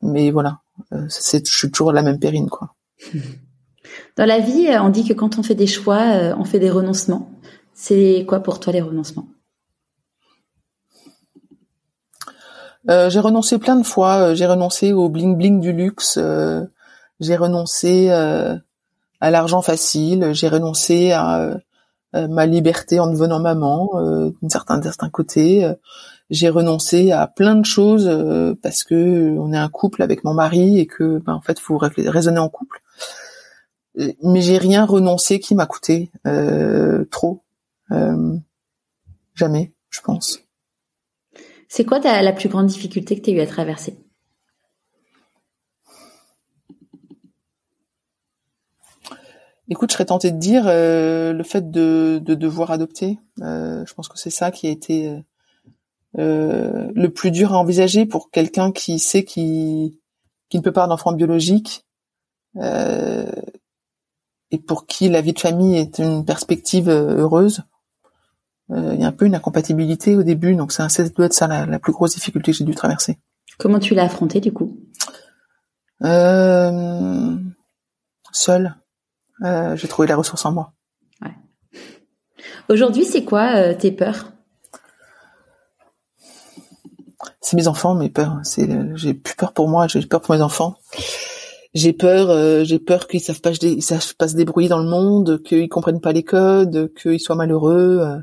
mais 0.00 0.30
voilà, 0.30 0.60
euh, 0.92 1.06
c'est, 1.08 1.46
je 1.46 1.56
suis 1.56 1.70
toujours 1.70 1.92
la 1.92 2.02
même 2.02 2.18
périne, 2.18 2.48
quoi. 2.48 2.74
Dans 4.16 4.24
la 4.24 4.38
vie, 4.38 4.68
on 4.80 4.88
dit 4.88 5.06
que 5.06 5.12
quand 5.12 5.38
on 5.38 5.42
fait 5.42 5.54
des 5.54 5.66
choix, 5.66 6.14
euh, 6.14 6.34
on 6.38 6.44
fait 6.44 6.58
des 6.58 6.70
renoncements. 6.70 7.30
C'est 7.74 8.24
quoi 8.28 8.40
pour 8.40 8.60
toi 8.60 8.72
les 8.72 8.80
renoncements? 8.80 9.26
Euh, 12.90 13.10
J'ai 13.10 13.20
renoncé 13.20 13.58
plein 13.58 13.76
de 13.76 13.84
fois. 13.84 14.34
J'ai 14.34 14.46
renoncé 14.46 14.92
au 14.92 15.08
bling 15.08 15.36
bling 15.36 15.60
du 15.60 15.72
luxe. 15.72 16.16
Euh, 16.18 16.62
j'ai 17.20 17.36
renoncé 17.36 18.08
à 19.22 19.30
l'argent 19.30 19.62
facile. 19.62 20.32
J'ai 20.32 20.48
renoncé 20.48 21.12
à 21.12 21.56
ma 22.14 22.44
liberté 22.44 23.00
en 23.00 23.06
devenant 23.06 23.40
maman, 23.40 23.90
d'un 24.42 24.48
certain, 24.50 24.82
certain 24.82 25.08
côté 25.08 25.66
j'ai 26.32 26.48
renoncé 26.48 27.12
à 27.12 27.26
plein 27.26 27.54
de 27.54 27.66
choses 27.66 28.08
euh, 28.08 28.54
parce 28.62 28.84
que 28.84 29.36
on 29.38 29.52
est 29.52 29.58
un 29.58 29.68
couple 29.68 30.02
avec 30.02 30.24
mon 30.24 30.32
mari 30.32 30.78
et 30.80 30.86
que 30.86 31.18
ben, 31.18 31.34
en 31.34 31.42
fait 31.42 31.60
faut 31.60 31.76
raisonner 31.78 32.38
en 32.38 32.48
couple. 32.48 32.80
Mais 34.22 34.40
j'ai 34.40 34.56
rien 34.56 34.86
renoncé 34.86 35.38
qui 35.38 35.54
m'a 35.54 35.66
coûté 35.66 36.10
euh, 36.26 37.04
trop. 37.10 37.44
Euh, 37.90 38.38
jamais, 39.34 39.74
je 39.90 40.00
pense. 40.00 40.40
C'est 41.68 41.84
quoi 41.84 42.00
ta, 42.00 42.22
la 42.22 42.32
plus 42.32 42.48
grande 42.48 42.66
difficulté 42.66 43.16
que 43.16 43.24
tu 43.24 43.30
as 43.30 43.34
eu 43.34 43.40
à 43.40 43.46
traverser? 43.46 43.98
Écoute, 49.72 49.90
je 49.90 49.94
serais 49.94 50.04
tentée 50.04 50.30
de 50.30 50.38
dire 50.38 50.64
le 50.66 51.42
fait 51.44 51.70
de, 51.70 52.20
de 52.22 52.34
devoir 52.34 52.70
adopter. 52.70 53.18
je 53.38 53.94
pense 53.94 54.08
que 54.08 54.18
c'est 54.18 54.30
ça 54.30 54.50
qui 54.50 54.66
a 54.66 54.70
été 54.70 55.22
euh, 56.18 56.90
le 56.94 57.08
plus 57.08 57.30
dur 57.30 57.54
à 57.54 57.58
envisager 57.58 58.04
pour 58.04 58.30
quelqu'un 58.30 58.70
qui 58.70 58.98
sait 58.98 59.24
qu'il 59.24 59.94
qui 60.50 60.58
ne 60.58 60.62
peut 60.62 60.72
pas 60.72 60.82
avoir 60.82 60.98
d'enfant 60.98 61.12
biologique 61.12 61.86
euh, 62.58 63.32
et 64.50 64.58
pour 64.58 64.84
qui 64.84 65.08
la 65.08 65.22
vie 65.22 65.32
de 65.32 65.38
famille 65.38 65.78
est 65.78 65.98
une 65.98 66.26
perspective 66.26 66.90
euh, 66.90 67.16
heureuse. 67.16 67.62
Il 68.74 69.00
y 69.00 69.04
a 69.04 69.06
un 69.06 69.12
peu 69.12 69.26
une 69.26 69.34
incompatibilité 69.34 70.16
au 70.16 70.22
début, 70.22 70.54
donc 70.54 70.72
c'est 70.72 70.88
ça 70.88 71.06
doit 71.10 71.26
être 71.26 71.34
ça 71.34 71.46
la, 71.46 71.78
plus 71.78 71.92
grosse 71.92 72.14
difficulté 72.14 72.52
que 72.52 72.58
j'ai 72.58 72.64
dû 72.64 72.74
traverser. 72.74 73.18
Comment 73.58 73.78
tu 73.78 73.94
l'as 73.94 74.04
affronté 74.04 74.40
du 74.40 74.50
coup? 74.50 74.78
Euh, 76.02 77.36
Seul. 79.42 79.76
j'ai 79.76 79.88
trouvé 79.88 80.08
la 80.08 80.16
ressource 80.16 80.44
en 80.44 80.52
moi. 80.52 80.72
Ouais. 81.22 81.34
Aujourd'hui, 82.68 83.04
c'est 83.04 83.24
quoi 83.24 83.74
tes 83.74 83.92
peurs? 83.92 84.32
C'est 87.40 87.56
mes 87.56 87.68
enfants, 87.68 87.94
mes 87.94 88.08
peurs. 88.08 88.38
C'est, 88.44 88.68
j'ai 88.96 89.14
plus 89.14 89.34
peur 89.34 89.52
pour 89.52 89.68
moi, 89.68 89.88
j'ai 89.88 90.00
peur 90.06 90.20
pour 90.20 90.34
mes 90.34 90.42
enfants. 90.42 90.76
J'ai 91.74 91.94
peur, 91.94 92.28
euh, 92.28 92.64
j'ai 92.64 92.78
peur 92.78 93.08
qu'ils 93.08 93.20
savent 93.20 93.40
pas, 93.40 93.52
ils 93.52 93.82
savent 93.82 94.14
pas 94.16 94.28
se 94.28 94.36
débrouiller 94.36 94.68
dans 94.68 94.82
le 94.82 94.88
monde, 94.88 95.42
qu'ils 95.42 95.70
comprennent 95.70 96.02
pas 96.02 96.12
les 96.12 96.22
codes, 96.22 96.92
qu'ils 96.94 97.20
soient 97.20 97.36
malheureux. 97.36 98.00
Euh, 98.00 98.18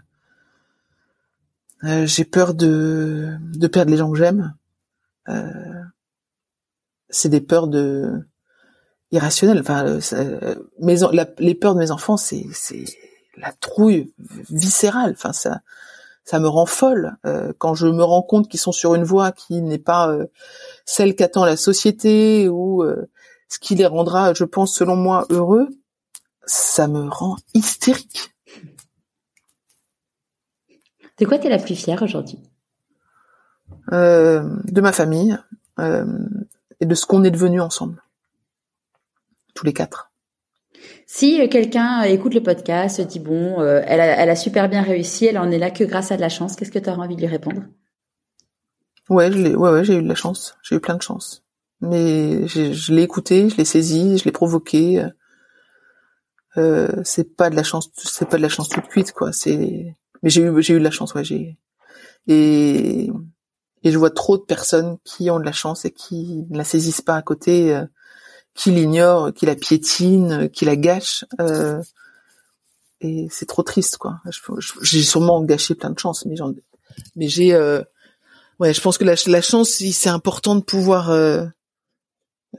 euh, 1.85 2.05
j'ai 2.05 2.25
peur 2.25 2.53
de 2.53 3.29
de 3.55 3.67
perdre 3.67 3.89
les 3.91 3.97
gens 3.97 4.11
que 4.11 4.17
j'aime. 4.17 4.53
c'est 7.09 7.29
des 7.29 7.41
peurs 7.41 7.67
de 7.67 8.25
irrationnelles. 9.11 9.60
Enfin, 9.60 9.99
mes, 10.80 10.98
les 11.40 11.56
peurs 11.56 11.76
de 11.76 11.80
mes 11.80 11.91
enfants, 11.91 12.18
c'est 12.18 12.45
c'est 12.53 12.86
la 13.38 13.52
trouille 13.53 14.14
viscérale. 14.49 15.14
Enfin, 15.15 15.34
ça 15.34 15.61
ça 16.30 16.40
me 16.40 16.48
rend 16.48 16.68
folle 16.68 17.18
euh, 17.26 17.53
quand 17.57 17.73
je 17.73 17.88
me 17.88 18.03
rends 18.03 18.22
compte 18.22 18.49
qu'ils 18.49 18.60
sont 18.60 18.72
sur 18.72 18.94
une 18.94 19.03
voie 19.03 19.31
qui 19.31 19.64
n'est 19.64 19.80
pas 19.80 20.10
euh, 20.10 20.27
celle 20.86 21.15
qu'attend 21.15 21.44
la 21.44 21.57
société 21.57 22.48
ou 22.48 22.84
euh, 22.84 23.10
ce 23.48 23.57
qui 23.57 23.73
les 23.73 23.88
rendra, 23.88 24.36
je 24.36 24.44
pense, 24.44 24.76
selon 24.76 24.95
moi, 24.95 25.26
heureux. 25.31 25.69
Ça 26.45 26.88
me 26.88 27.10
rend 27.10 27.38
hystérique. 27.56 28.31
De 31.18 31.26
quoi 31.26 31.40
tu 31.40 31.48
es 31.48 31.49
la 31.49 31.57
plus 31.57 31.76
fière 31.76 32.03
aujourd'hui? 32.03 32.40
De 33.91 34.81
ma 34.81 34.91
famille 34.91 35.36
et 35.80 36.86
de 36.86 36.95
ce 36.95 37.07
qu'on 37.07 37.23
est 37.23 37.31
devenu 37.31 37.60
ensemble, 37.60 38.03
tous 39.60 39.65
les 39.65 39.73
quatre. 39.73 40.11
Si 41.06 41.41
euh, 41.41 41.48
quelqu'un 41.48 42.03
euh, 42.03 42.06
écoute 42.06 42.34
le 42.34 42.41
podcast, 42.41 42.98
se 42.98 43.02
dit 43.02 43.19
bon, 43.19 43.60
euh, 43.60 43.81
elle, 43.86 43.99
a, 43.99 44.06
elle, 44.06 44.30
a, 44.30 44.36
super 44.36 44.69
bien 44.69 44.81
réussi, 44.81 45.26
elle 45.26 45.38
en 45.38 45.52
est 45.52 45.57
là 45.57 45.69
que 45.69 45.84
grâce 45.84 46.11
à 46.11 46.15
de 46.15 46.22
la 46.22 46.30
chance, 46.30 46.56
qu'est-ce 46.56 46.72
que 46.72 46.80
tu 46.80 46.90
auras 46.90 47.03
envie 47.03 47.15
de 47.15 47.22
lui 47.22 47.27
répondre? 47.27 47.64
Ouais, 49.10 49.31
je 49.31 49.56
ouais, 49.56 49.72
ouais, 49.72 49.84
j'ai 49.84 49.95
eu 49.95 50.02
de 50.02 50.07
la 50.07 50.15
chance, 50.15 50.56
j'ai 50.64 50.76
eu 50.76 50.80
plein 50.80 50.95
de 50.95 51.02
chance. 51.02 51.44
Mais 51.81 52.48
je 52.48 52.94
l'ai 52.94 53.03
écouté, 53.03 53.49
je 53.49 53.57
l'ai 53.57 53.65
saisi, 53.65 54.18
je 54.18 54.26
l'ai 54.26 54.31
provoqué. 54.31 55.06
Euh, 56.57 56.90
c'est 57.03 57.36
pas 57.36 57.49
de 57.49 57.56
la 57.56 57.64
chance, 57.64 57.90
c'est 57.95 58.30
pas 58.30 58.38
de 58.38 58.41
la 58.41 58.49
chance 58.49 58.69
toute 58.69 58.88
cuite, 58.88 59.11
quoi. 59.11 59.34
C'est, 59.34 59.95
mais 60.22 60.30
j'ai 60.30 60.44
eu, 60.44 60.61
j'ai 60.61 60.76
eu 60.76 60.80
de 60.80 60.84
la 60.84 60.91
chance, 60.91 61.14
ouais. 61.15 61.23
J'ai 61.23 61.57
et 62.27 63.10
et 63.84 63.91
je 63.91 63.98
vois 63.98 64.10
trop 64.10 64.38
de 64.38 64.44
personnes 64.44 64.98
qui 65.06 65.30
ont 65.31 65.40
de 65.40 65.45
la 65.45 65.53
chance 65.53 65.86
et 65.86 65.91
qui 65.91 66.45
ne 66.49 66.57
la 66.57 66.65
saisissent 66.65 67.02
pas 67.02 67.15
à 67.15 67.22
côté 67.22 67.81
qui 68.60 68.72
l'ignore, 68.72 69.34
qui 69.34 69.45
la 69.45 69.56
piétine, 69.56 70.49
qui 70.49 70.65
la 70.65 70.76
gâche. 70.76 71.23
Euh, 71.40 71.81
et 72.99 73.27
c'est 73.31 73.45
trop 73.45 73.64
triste, 73.64 73.98
quoi. 73.98 74.19
J'ai 74.81 75.02
sûrement 75.02 75.41
gâché 75.41 75.76
plein 75.76 75.91
de 75.91 75.98
chances, 75.98 76.26
mais 76.26 76.36
mais 77.15 77.30
j'ai, 77.30 77.53
euh, 77.53 77.81
ouais, 78.60 78.73
je 78.73 78.81
pense 78.81 78.98
que 78.98 79.06
la, 79.06 79.41
chance, 79.41 79.69
c'est 79.69 80.10
important 80.10 80.57
de 80.57 80.61
pouvoir 80.61 81.10
euh, 81.10 81.45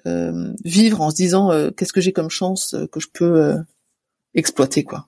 euh, 0.06 0.54
vivre 0.64 1.02
en 1.02 1.10
se 1.10 1.16
disant 1.16 1.50
qu'est-ce 1.76 1.92
que 1.92 2.00
j'ai 2.00 2.14
comme 2.14 2.30
chance 2.30 2.74
que 2.90 2.98
je 2.98 3.08
peux 3.12 3.56
exploiter, 4.32 4.84
quoi. 4.84 5.06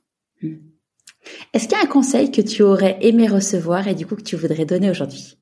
Est-ce 1.54 1.68
qu'il 1.68 1.78
y 1.78 1.80
a 1.80 1.84
un 1.84 1.86
conseil 1.86 2.30
que 2.30 2.42
tu 2.42 2.62
aurais 2.62 2.98
aimé 3.00 3.28
recevoir 3.28 3.88
et 3.88 3.94
du 3.94 4.06
coup 4.06 4.16
que 4.16 4.22
tu 4.22 4.36
voudrais 4.36 4.66
donner 4.66 4.90
aujourd'hui? 4.90 5.38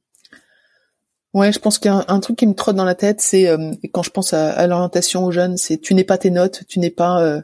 Ouais, 1.32 1.52
je 1.52 1.58
pense 1.60 1.84
a 1.86 2.04
un, 2.08 2.20
truc 2.20 2.38
qui 2.38 2.46
me 2.46 2.54
trotte 2.54 2.74
dans 2.74 2.84
la 2.84 2.96
tête, 2.96 3.20
c'est 3.20 3.48
euh, 3.48 3.72
quand 3.92 4.02
je 4.02 4.10
pense 4.10 4.32
à, 4.32 4.66
l'orientation 4.66 5.24
aux 5.24 5.30
jeunes, 5.30 5.56
c'est 5.56 5.78
tu 5.78 5.94
n'es 5.94 6.02
pas 6.02 6.18
tes 6.18 6.30
notes, 6.30 6.64
tu 6.68 6.80
n'es 6.80 6.90
pas 6.90 7.22
euh, 7.22 7.40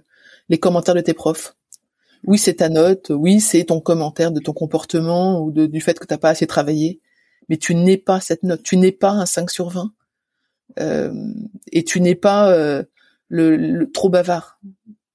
les 0.49 0.59
commentaires 0.59 0.97
de 0.97 1.01
tes 1.01 1.15
profs. 1.15 1.55
Oui, 2.25 2.39
c'est 2.39 2.55
ta 2.55 2.69
note, 2.69 3.11
oui, 3.11 3.41
c'est 3.41 3.65
ton 3.65 3.81
commentaire 3.81 4.33
de 4.33 4.41
ton 4.41 4.53
comportement 4.53 5.41
ou 5.41 5.53
du 5.53 5.81
fait 5.81 5.99
que 5.99 6.07
t'as 6.07 6.19
pas 6.19 6.31
assez 6.31 6.49
travaillé, 6.49 7.01
mais 7.49 7.57
tu 7.57 7.77
n'es 7.77 7.97
pas 7.97 8.21
cette 8.21 8.43
note, 8.43 8.63
tu 8.65 8.77
n'es 8.77 8.91
pas 8.91 9.11
un 9.11 9.27
5 9.27 9.51
sur 9.51 9.69
20. 9.69 9.93
Euh, 10.81 11.33
et 11.73 11.85
tu 11.85 12.01
n'es 12.01 12.15
pas 12.15 12.51
euh, 12.51 12.83
le, 13.29 13.85
trop 13.93 14.09
bavard. 14.09 14.61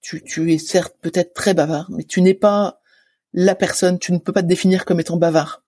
Tu, 0.02 0.24
tu 0.24 0.52
es 0.54 0.58
certes 0.58 0.96
peut-être 1.02 1.34
très 1.34 1.54
bavard, 1.54 1.90
mais 1.92 2.04
tu 2.04 2.22
n'es 2.22 2.34
pas 2.34 2.80
la 3.34 3.56
personne, 3.56 4.00
tu 4.00 4.12
ne 4.12 4.18
peux 4.18 4.34
pas 4.34 4.42
te 4.42 4.48
définir 4.48 4.86
comme 4.86 5.00
étant 5.00 5.18
bavard. 5.18 5.64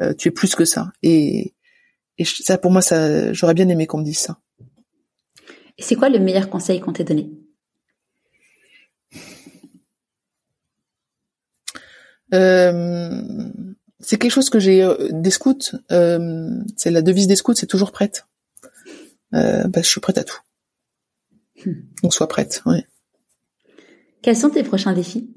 Euh, 0.00 0.14
tu 0.14 0.28
es 0.28 0.30
plus 0.30 0.54
que 0.54 0.64
ça. 0.64 0.92
Et, 1.02 1.54
et 2.20 2.24
ça, 2.24 2.58
pour 2.58 2.70
moi, 2.70 2.82
ça, 2.82 3.32
j'aurais 3.32 3.54
bien 3.54 3.68
aimé 3.70 3.86
qu'on 3.86 3.98
me 3.98 4.04
dise 4.04 4.18
ça. 4.18 4.38
Et 5.78 5.82
c'est 5.82 5.96
quoi 5.96 6.10
le 6.10 6.18
meilleur 6.18 6.50
conseil 6.50 6.78
qu'on 6.78 6.92
t'ait 6.92 7.02
donné? 7.02 7.30
Euh, 12.34 13.22
C'est 14.00 14.18
quelque 14.18 14.32
chose 14.32 14.50
que 14.50 14.58
j'ai 14.58 14.82
euh, 14.82 15.08
des 15.10 15.30
scouts. 15.30 15.76
Euh, 15.92 16.50
c'est 16.76 16.90
la 16.90 17.02
devise 17.02 17.26
des 17.26 17.36
scouts, 17.36 17.54
c'est 17.54 17.66
toujours 17.66 17.90
prête. 17.90 18.26
Euh, 19.34 19.66
bah, 19.68 19.80
je 19.82 19.88
suis 19.88 20.00
prête 20.00 20.18
à 20.18 20.24
tout. 20.24 20.40
Hmm. 21.64 21.72
Donc 22.02 22.12
sois 22.12 22.28
prête. 22.28 22.62
Oui. 22.66 22.84
Quels 24.22 24.36
sont 24.36 24.50
tes 24.50 24.62
prochains 24.62 24.92
défis? 24.92 25.30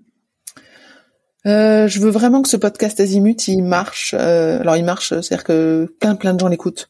Euh, 1.46 1.88
je 1.88 2.00
veux 2.00 2.10
vraiment 2.10 2.42
que 2.42 2.50
ce 2.50 2.58
podcast 2.58 3.00
Azimut 3.00 3.48
il 3.48 3.64
marche. 3.64 4.16
Euh, 4.18 4.60
alors 4.62 4.78
il 4.78 4.86
marche, 4.86 5.10
c'est-à-dire 5.10 5.44
que 5.44 5.94
plein 6.00 6.16
plein 6.16 6.34
de 6.34 6.40
gens 6.40 6.48
l'écoutent 6.48 6.90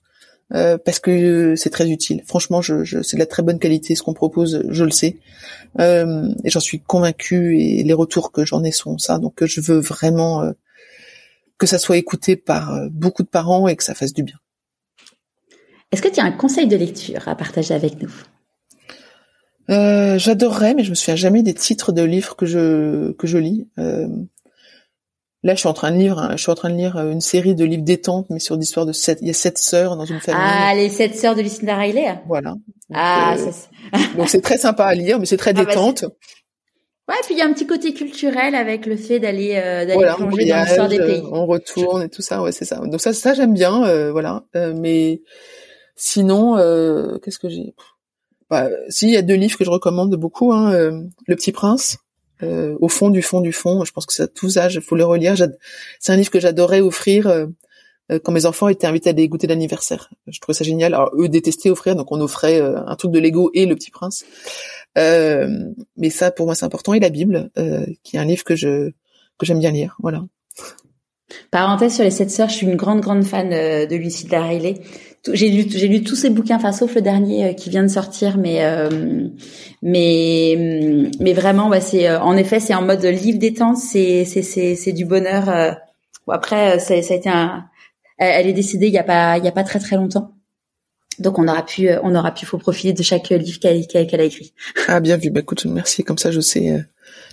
euh, 0.53 0.77
parce 0.77 0.99
que 0.99 1.55
c'est 1.55 1.69
très 1.69 1.89
utile. 1.89 2.21
Franchement, 2.27 2.61
je, 2.61 2.83
je 2.83 3.01
c'est 3.01 3.17
de 3.17 3.19
la 3.19 3.25
très 3.25 3.43
bonne 3.43 3.59
qualité 3.59 3.95
ce 3.95 4.03
qu'on 4.03 4.13
propose, 4.13 4.63
je 4.69 4.83
le 4.83 4.91
sais, 4.91 5.17
euh, 5.79 6.27
et 6.43 6.49
j'en 6.49 6.59
suis 6.59 6.79
convaincue 6.79 7.59
et 7.59 7.83
les 7.83 7.93
retours 7.93 8.31
que 8.31 8.45
j'en 8.45 8.63
ai 8.63 8.71
sont 8.71 8.97
ça. 8.97 9.17
Donc 9.17 9.43
je 9.43 9.61
veux 9.61 9.79
vraiment 9.79 10.43
euh, 10.43 10.51
que 11.57 11.65
ça 11.65 11.79
soit 11.79 11.97
écouté 11.97 12.35
par 12.35 12.73
euh, 12.73 12.87
beaucoup 12.91 13.23
de 13.23 13.29
parents 13.29 13.67
et 13.67 13.75
que 13.75 13.83
ça 13.83 13.95
fasse 13.95 14.13
du 14.13 14.23
bien. 14.23 14.35
Est-ce 15.91 16.01
que 16.01 16.09
tu 16.09 16.19
as 16.19 16.23
un 16.23 16.31
conseil 16.31 16.67
de 16.67 16.75
lecture 16.75 17.27
à 17.27 17.35
partager 17.35 17.73
avec 17.73 18.01
nous? 18.01 18.11
Euh, 19.69 20.17
J'adorerais, 20.17 20.73
mais 20.73 20.83
je 20.83 20.89
me 20.89 20.95
souviens 20.95 21.15
jamais 21.15 21.41
des 21.41 21.53
titres 21.53 21.91
de 21.91 22.01
livres 22.01 22.35
que 22.35 22.45
je 22.45 23.13
que 23.13 23.27
je 23.27 23.37
lis. 23.37 23.67
Euh, 25.43 25.47
Là, 25.47 25.55
je 25.55 25.59
suis 25.59 25.67
en 25.67 25.73
train 25.73 25.91
de 25.91 25.97
lire, 25.97 26.29
je 26.31 26.37
suis 26.37 26.51
en 26.51 26.55
train 26.55 26.69
de 26.69 26.75
lire 26.75 26.97
euh, 26.97 27.11
une 27.11 27.21
série 27.21 27.55
de 27.55 27.65
livres 27.65 27.83
détente, 27.83 28.27
mais 28.29 28.39
sur 28.39 28.55
l'histoire 28.55 28.85
de 28.85 28.93
sept. 28.93 29.19
Il 29.21 29.27
y 29.27 29.31
a 29.31 29.33
sept 29.33 29.57
sœurs 29.57 29.97
dans 29.97 30.05
une 30.05 30.19
famille. 30.19 30.41
Ah, 30.43 30.73
les 30.75 30.89
sept 30.89 31.15
sœurs 31.15 31.35
de 31.35 31.41
Lucinda 31.41 31.75
Riley. 31.75 32.19
Voilà. 32.27 32.51
Donc, 32.51 32.61
ah, 32.93 33.35
euh, 33.37 33.99
donc 34.17 34.29
c'est 34.29 34.41
très 34.41 34.57
sympa 34.57 34.85
à 34.85 34.93
lire, 34.93 35.19
mais 35.19 35.25
c'est 35.25 35.37
très 35.37 35.51
ah, 35.51 35.53
bah, 35.53 35.65
détente. 35.65 36.03
ouais, 36.03 37.15
puis 37.25 37.35
il 37.35 37.37
y 37.37 37.41
a 37.41 37.45
un 37.45 37.53
petit 37.53 37.67
côté 37.67 37.93
culturel 37.93 38.55
avec 38.55 38.85
le 38.85 38.95
fait 38.95 39.19
d'aller 39.19 39.55
euh, 39.55 39.85
d'aller 39.85 40.13
plonger 40.15 40.45
dans 40.45 40.63
l'histoire 40.63 40.89
des 40.89 40.99
pays. 40.99 41.23
On 41.31 41.45
retourne 41.45 42.03
et 42.03 42.09
tout 42.09 42.21
ça, 42.21 42.41
ouais, 42.41 42.51
c'est 42.51 42.65
ça. 42.65 42.77
Donc 42.77 43.01
ça, 43.01 43.13
ça 43.13 43.33
j'aime 43.33 43.53
bien, 43.53 43.83
euh, 43.85 44.11
voilà. 44.11 44.43
mais 44.75 45.21
sinon, 45.95 46.55
qu'est-ce 47.21 47.39
que 47.39 47.49
j'ai? 47.49 47.73
Bah, 48.49 48.69
Si, 48.89 49.07
il 49.07 49.13
y 49.13 49.17
a 49.17 49.21
deux 49.21 49.35
livres 49.35 49.57
que 49.57 49.65
je 49.65 49.69
recommande 49.71 50.15
beaucoup. 50.15 50.53
Hein, 50.53 50.71
Le 51.27 51.35
Petit 51.35 51.51
Prince 51.51 51.97
euh, 52.43 52.77
au 52.79 52.87
fond 52.87 53.09
du 53.09 53.21
fond 53.21 53.41
du 53.41 53.51
fond. 53.51 53.83
Je 53.85 53.91
pense 53.91 54.05
que 54.05 54.13
c'est 54.13 54.23
à 54.23 54.27
tous 54.27 54.57
âges, 54.57 54.75
il 54.75 54.81
faut 54.81 54.95
le 54.95 55.05
relire. 55.05 55.35
C'est 55.99 56.11
un 56.11 56.15
livre 56.15 56.29
que 56.29 56.39
j'adorais 56.39 56.81
offrir 56.81 57.27
euh, 57.27 57.45
euh, 58.11 58.19
quand 58.19 58.31
mes 58.31 58.45
enfants 58.45 58.67
étaient 58.67 58.87
invités 58.87 59.09
à 59.09 59.13
des 59.13 59.27
goûters 59.27 59.47
d'anniversaire. 59.47 60.09
Je 60.27 60.39
trouvais 60.39 60.55
ça 60.55 60.63
génial. 60.63 60.93
Alors 60.93 61.11
eux 61.17 61.29
détestaient 61.29 61.69
offrir, 61.69 61.95
donc 61.95 62.11
on 62.11 62.19
offrait 62.21 62.59
un 62.61 62.95
truc 62.95 63.11
de 63.11 63.19
Lego 63.19 63.49
et 63.53 63.65
Le 63.65 63.75
Petit 63.75 63.91
Prince. 63.91 64.25
mais 64.95 66.09
ça, 66.09 66.31
pour 66.31 66.45
moi, 66.45 66.55
c'est 66.55 66.65
important. 66.65 66.93
Et 66.93 66.99
la 66.99 67.09
Bible, 67.09 67.49
qui 68.03 68.17
est 68.17 68.19
un 68.19 68.25
livre 68.25 68.43
que 68.43 68.55
j'aime 68.55 69.59
bien 69.59 69.71
lire. 69.71 69.95
Voilà. 70.01 70.23
Parenthèse 71.49 71.95
sur 71.95 72.03
les 72.03 72.11
sept 72.11 72.29
sœurs, 72.29 72.49
je 72.49 72.55
suis 72.55 72.67
une 72.67 72.75
grande 72.75 73.01
grande 73.01 73.23
fan 73.23 73.49
de 73.49 73.95
Lucinda 73.95 74.43
Riley 74.43 74.81
j'ai 75.31 75.49
lu 75.49 75.65
j'ai 75.69 75.87
lu 75.87 76.03
tous 76.03 76.15
ces 76.15 76.29
bouquins 76.29 76.57
enfin 76.57 76.73
sauf 76.73 76.95
le 76.95 77.01
dernier 77.01 77.45
euh, 77.45 77.53
qui 77.53 77.69
vient 77.69 77.83
de 77.83 77.87
sortir 77.87 78.37
mais 78.37 78.63
euh, 78.63 79.29
mais 79.81 81.09
mais 81.19 81.33
vraiment 81.33 81.71
c'est 81.79 82.09
euh, 82.09 82.19
en 82.19 82.35
effet 82.35 82.59
c'est 82.59 82.73
en 82.73 82.81
mode 82.81 83.03
livre 83.05 83.39
détente 83.39 83.77
c'est 83.77 84.25
c'est 84.25 84.41
c'est 84.41 84.75
c'est 84.75 84.91
du 84.91 85.05
bonheur 85.05 85.45
bon, 86.27 86.33
après 86.33 86.79
ça, 86.79 87.01
ça 87.01 87.13
a 87.13 87.17
été 87.17 87.29
un 87.29 87.65
elle 88.17 88.47
est 88.47 88.53
décédée 88.53 88.87
il 88.87 88.93
y 88.93 88.97
a 88.97 89.03
pas 89.03 89.37
il 89.37 89.45
y 89.45 89.47
a 89.47 89.51
pas 89.51 89.63
très 89.63 89.79
très 89.79 89.95
longtemps. 89.95 90.31
Donc 91.19 91.37
on 91.37 91.47
aura 91.47 91.63
pu 91.63 91.89
on 92.01 92.15
aura 92.15 92.33
pu 92.33 92.45
faut 92.45 92.57
profiter 92.57 92.91
de 92.91 93.03
chaque 93.03 93.29
livre 93.29 93.59
qu'elle 93.59 93.85
qu'elle 93.85 94.19
a 94.19 94.23
écrit. 94.23 94.53
Ah 94.87 94.99
bien 94.99 95.15
vu. 95.17 95.29
Bah 95.29 95.41
écoute 95.41 95.65
merci. 95.65 96.03
Comme 96.03 96.17
ça 96.17 96.31
je 96.31 96.39
sais 96.39 96.83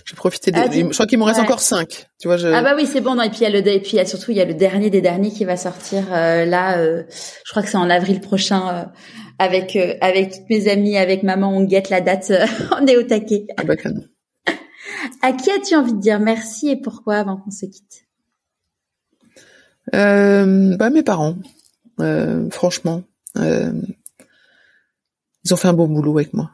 je 0.05 0.11
vais 0.11 0.15
profiter. 0.15 0.51
Des... 0.51 0.59
Ah, 0.59 0.67
je 0.71 0.87
crois 0.89 1.05
qu'il 1.05 1.17
m'en 1.19 1.25
reste 1.25 1.39
encore 1.39 1.59
cinq. 1.59 2.07
Tu 2.19 2.27
vois. 2.27 2.37
Je... 2.37 2.47
Ah 2.47 2.61
bah 2.61 2.73
oui, 2.75 2.85
c'est 2.85 3.01
bon. 3.01 3.15
Non, 3.15 3.23
et 3.23 3.29
puis 3.29 3.39
il 3.39 3.43
y 3.43 3.45
a 3.45 3.49
le 3.49 3.65
et 3.67 3.79
puis 3.79 3.91
il 3.93 3.95
y 3.97 3.99
a 3.99 4.05
surtout 4.05 4.31
il 4.31 4.37
y 4.37 4.41
a 4.41 4.45
le 4.45 4.53
dernier 4.53 4.89
des 4.89 5.01
derniers 5.01 5.31
qui 5.31 5.45
va 5.45 5.57
sortir 5.57 6.05
euh, 6.11 6.45
là. 6.45 6.77
Euh, 6.77 7.03
je 7.09 7.51
crois 7.51 7.63
que 7.63 7.69
c'est 7.69 7.77
en 7.77 7.89
avril 7.89 8.21
prochain. 8.21 8.75
Euh, 8.75 8.83
avec 9.39 9.75
avec 10.01 10.31
toutes 10.31 10.49
mes 10.49 10.67
amies, 10.67 10.97
avec 10.97 11.23
maman, 11.23 11.55
on 11.55 11.63
guette 11.63 11.89
la 11.89 12.01
date. 12.01 12.31
on 12.79 12.85
est 12.85 12.97
au 12.97 13.03
taquet. 13.03 13.47
Ah 13.57 13.63
bah 13.63 13.75
canon. 13.75 14.03
à 15.21 15.33
qui 15.33 15.49
as-tu 15.49 15.75
envie 15.75 15.93
de 15.93 15.99
dire 15.99 16.19
merci 16.19 16.69
et 16.69 16.79
pourquoi 16.79 17.15
avant 17.15 17.37
qu'on 17.37 17.51
se 17.51 17.65
quitte? 17.65 18.05
Bah 19.91 20.89
mes 20.89 21.03
parents. 21.03 21.35
franchement, 22.51 23.03
ils 23.35 23.93
ont 25.51 25.57
fait 25.57 25.67
un 25.67 25.73
bon 25.73 25.87
boulot 25.87 26.19
avec 26.19 26.33
moi. 26.33 26.51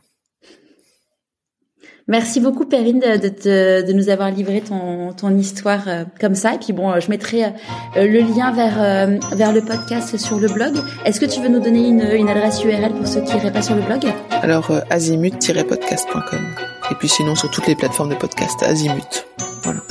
Merci 2.09 2.39
beaucoup 2.39 2.65
Perrine 2.65 3.01
de, 3.01 3.17
de, 3.17 3.85
de, 3.85 3.93
nous 3.93 4.07
avoir 4.07 4.31
livré 4.31 4.61
ton, 4.61 5.11
ton 5.11 5.37
histoire 5.37 5.81
euh, 5.87 6.05
comme 6.21 6.35
ça. 6.35 6.53
Et 6.53 6.57
puis 6.57 6.71
bon, 6.71 6.89
euh, 6.89 7.01
je 7.01 7.09
mettrai 7.09 7.43
euh, 7.43 7.49
le 7.97 8.19
lien 8.19 8.51
vers, 8.53 9.09
vers 9.35 9.51
le 9.51 9.61
podcast 9.61 10.15
sur 10.17 10.39
le 10.39 10.47
blog. 10.47 10.77
Est-ce 11.03 11.19
que 11.19 11.25
tu 11.25 11.41
veux 11.41 11.49
nous 11.49 11.59
donner 11.59 11.85
une, 11.85 12.01
une 12.01 12.29
adresse 12.29 12.63
URL 12.63 12.93
pour 12.93 13.05
ceux 13.05 13.21
qui 13.21 13.33
n'iraient 13.33 13.51
pas 13.51 13.61
sur 13.61 13.75
le 13.75 13.81
blog? 13.81 14.05
Alors 14.29 14.71
azimut-podcast.com. 14.89 16.39
Et 16.91 16.95
puis 16.95 17.09
sinon 17.09 17.35
sur 17.35 17.51
toutes 17.51 17.67
les 17.67 17.75
plateformes 17.75 18.09
de 18.09 18.15
podcast, 18.15 18.63
Azimut. 18.63 19.27
Voilà. 19.63 19.81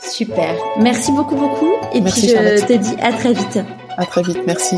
Super. 0.00 0.54
Merci 0.78 1.10
beaucoup 1.10 1.34
beaucoup. 1.34 1.72
Et 1.92 2.00
puis 2.02 2.28
je 2.28 2.64
te 2.66 2.72
dis 2.72 2.94
à 3.02 3.12
très 3.12 3.32
vite. 3.32 3.58
À 3.96 4.06
très 4.06 4.22
vite. 4.22 4.38
Merci. 4.46 4.76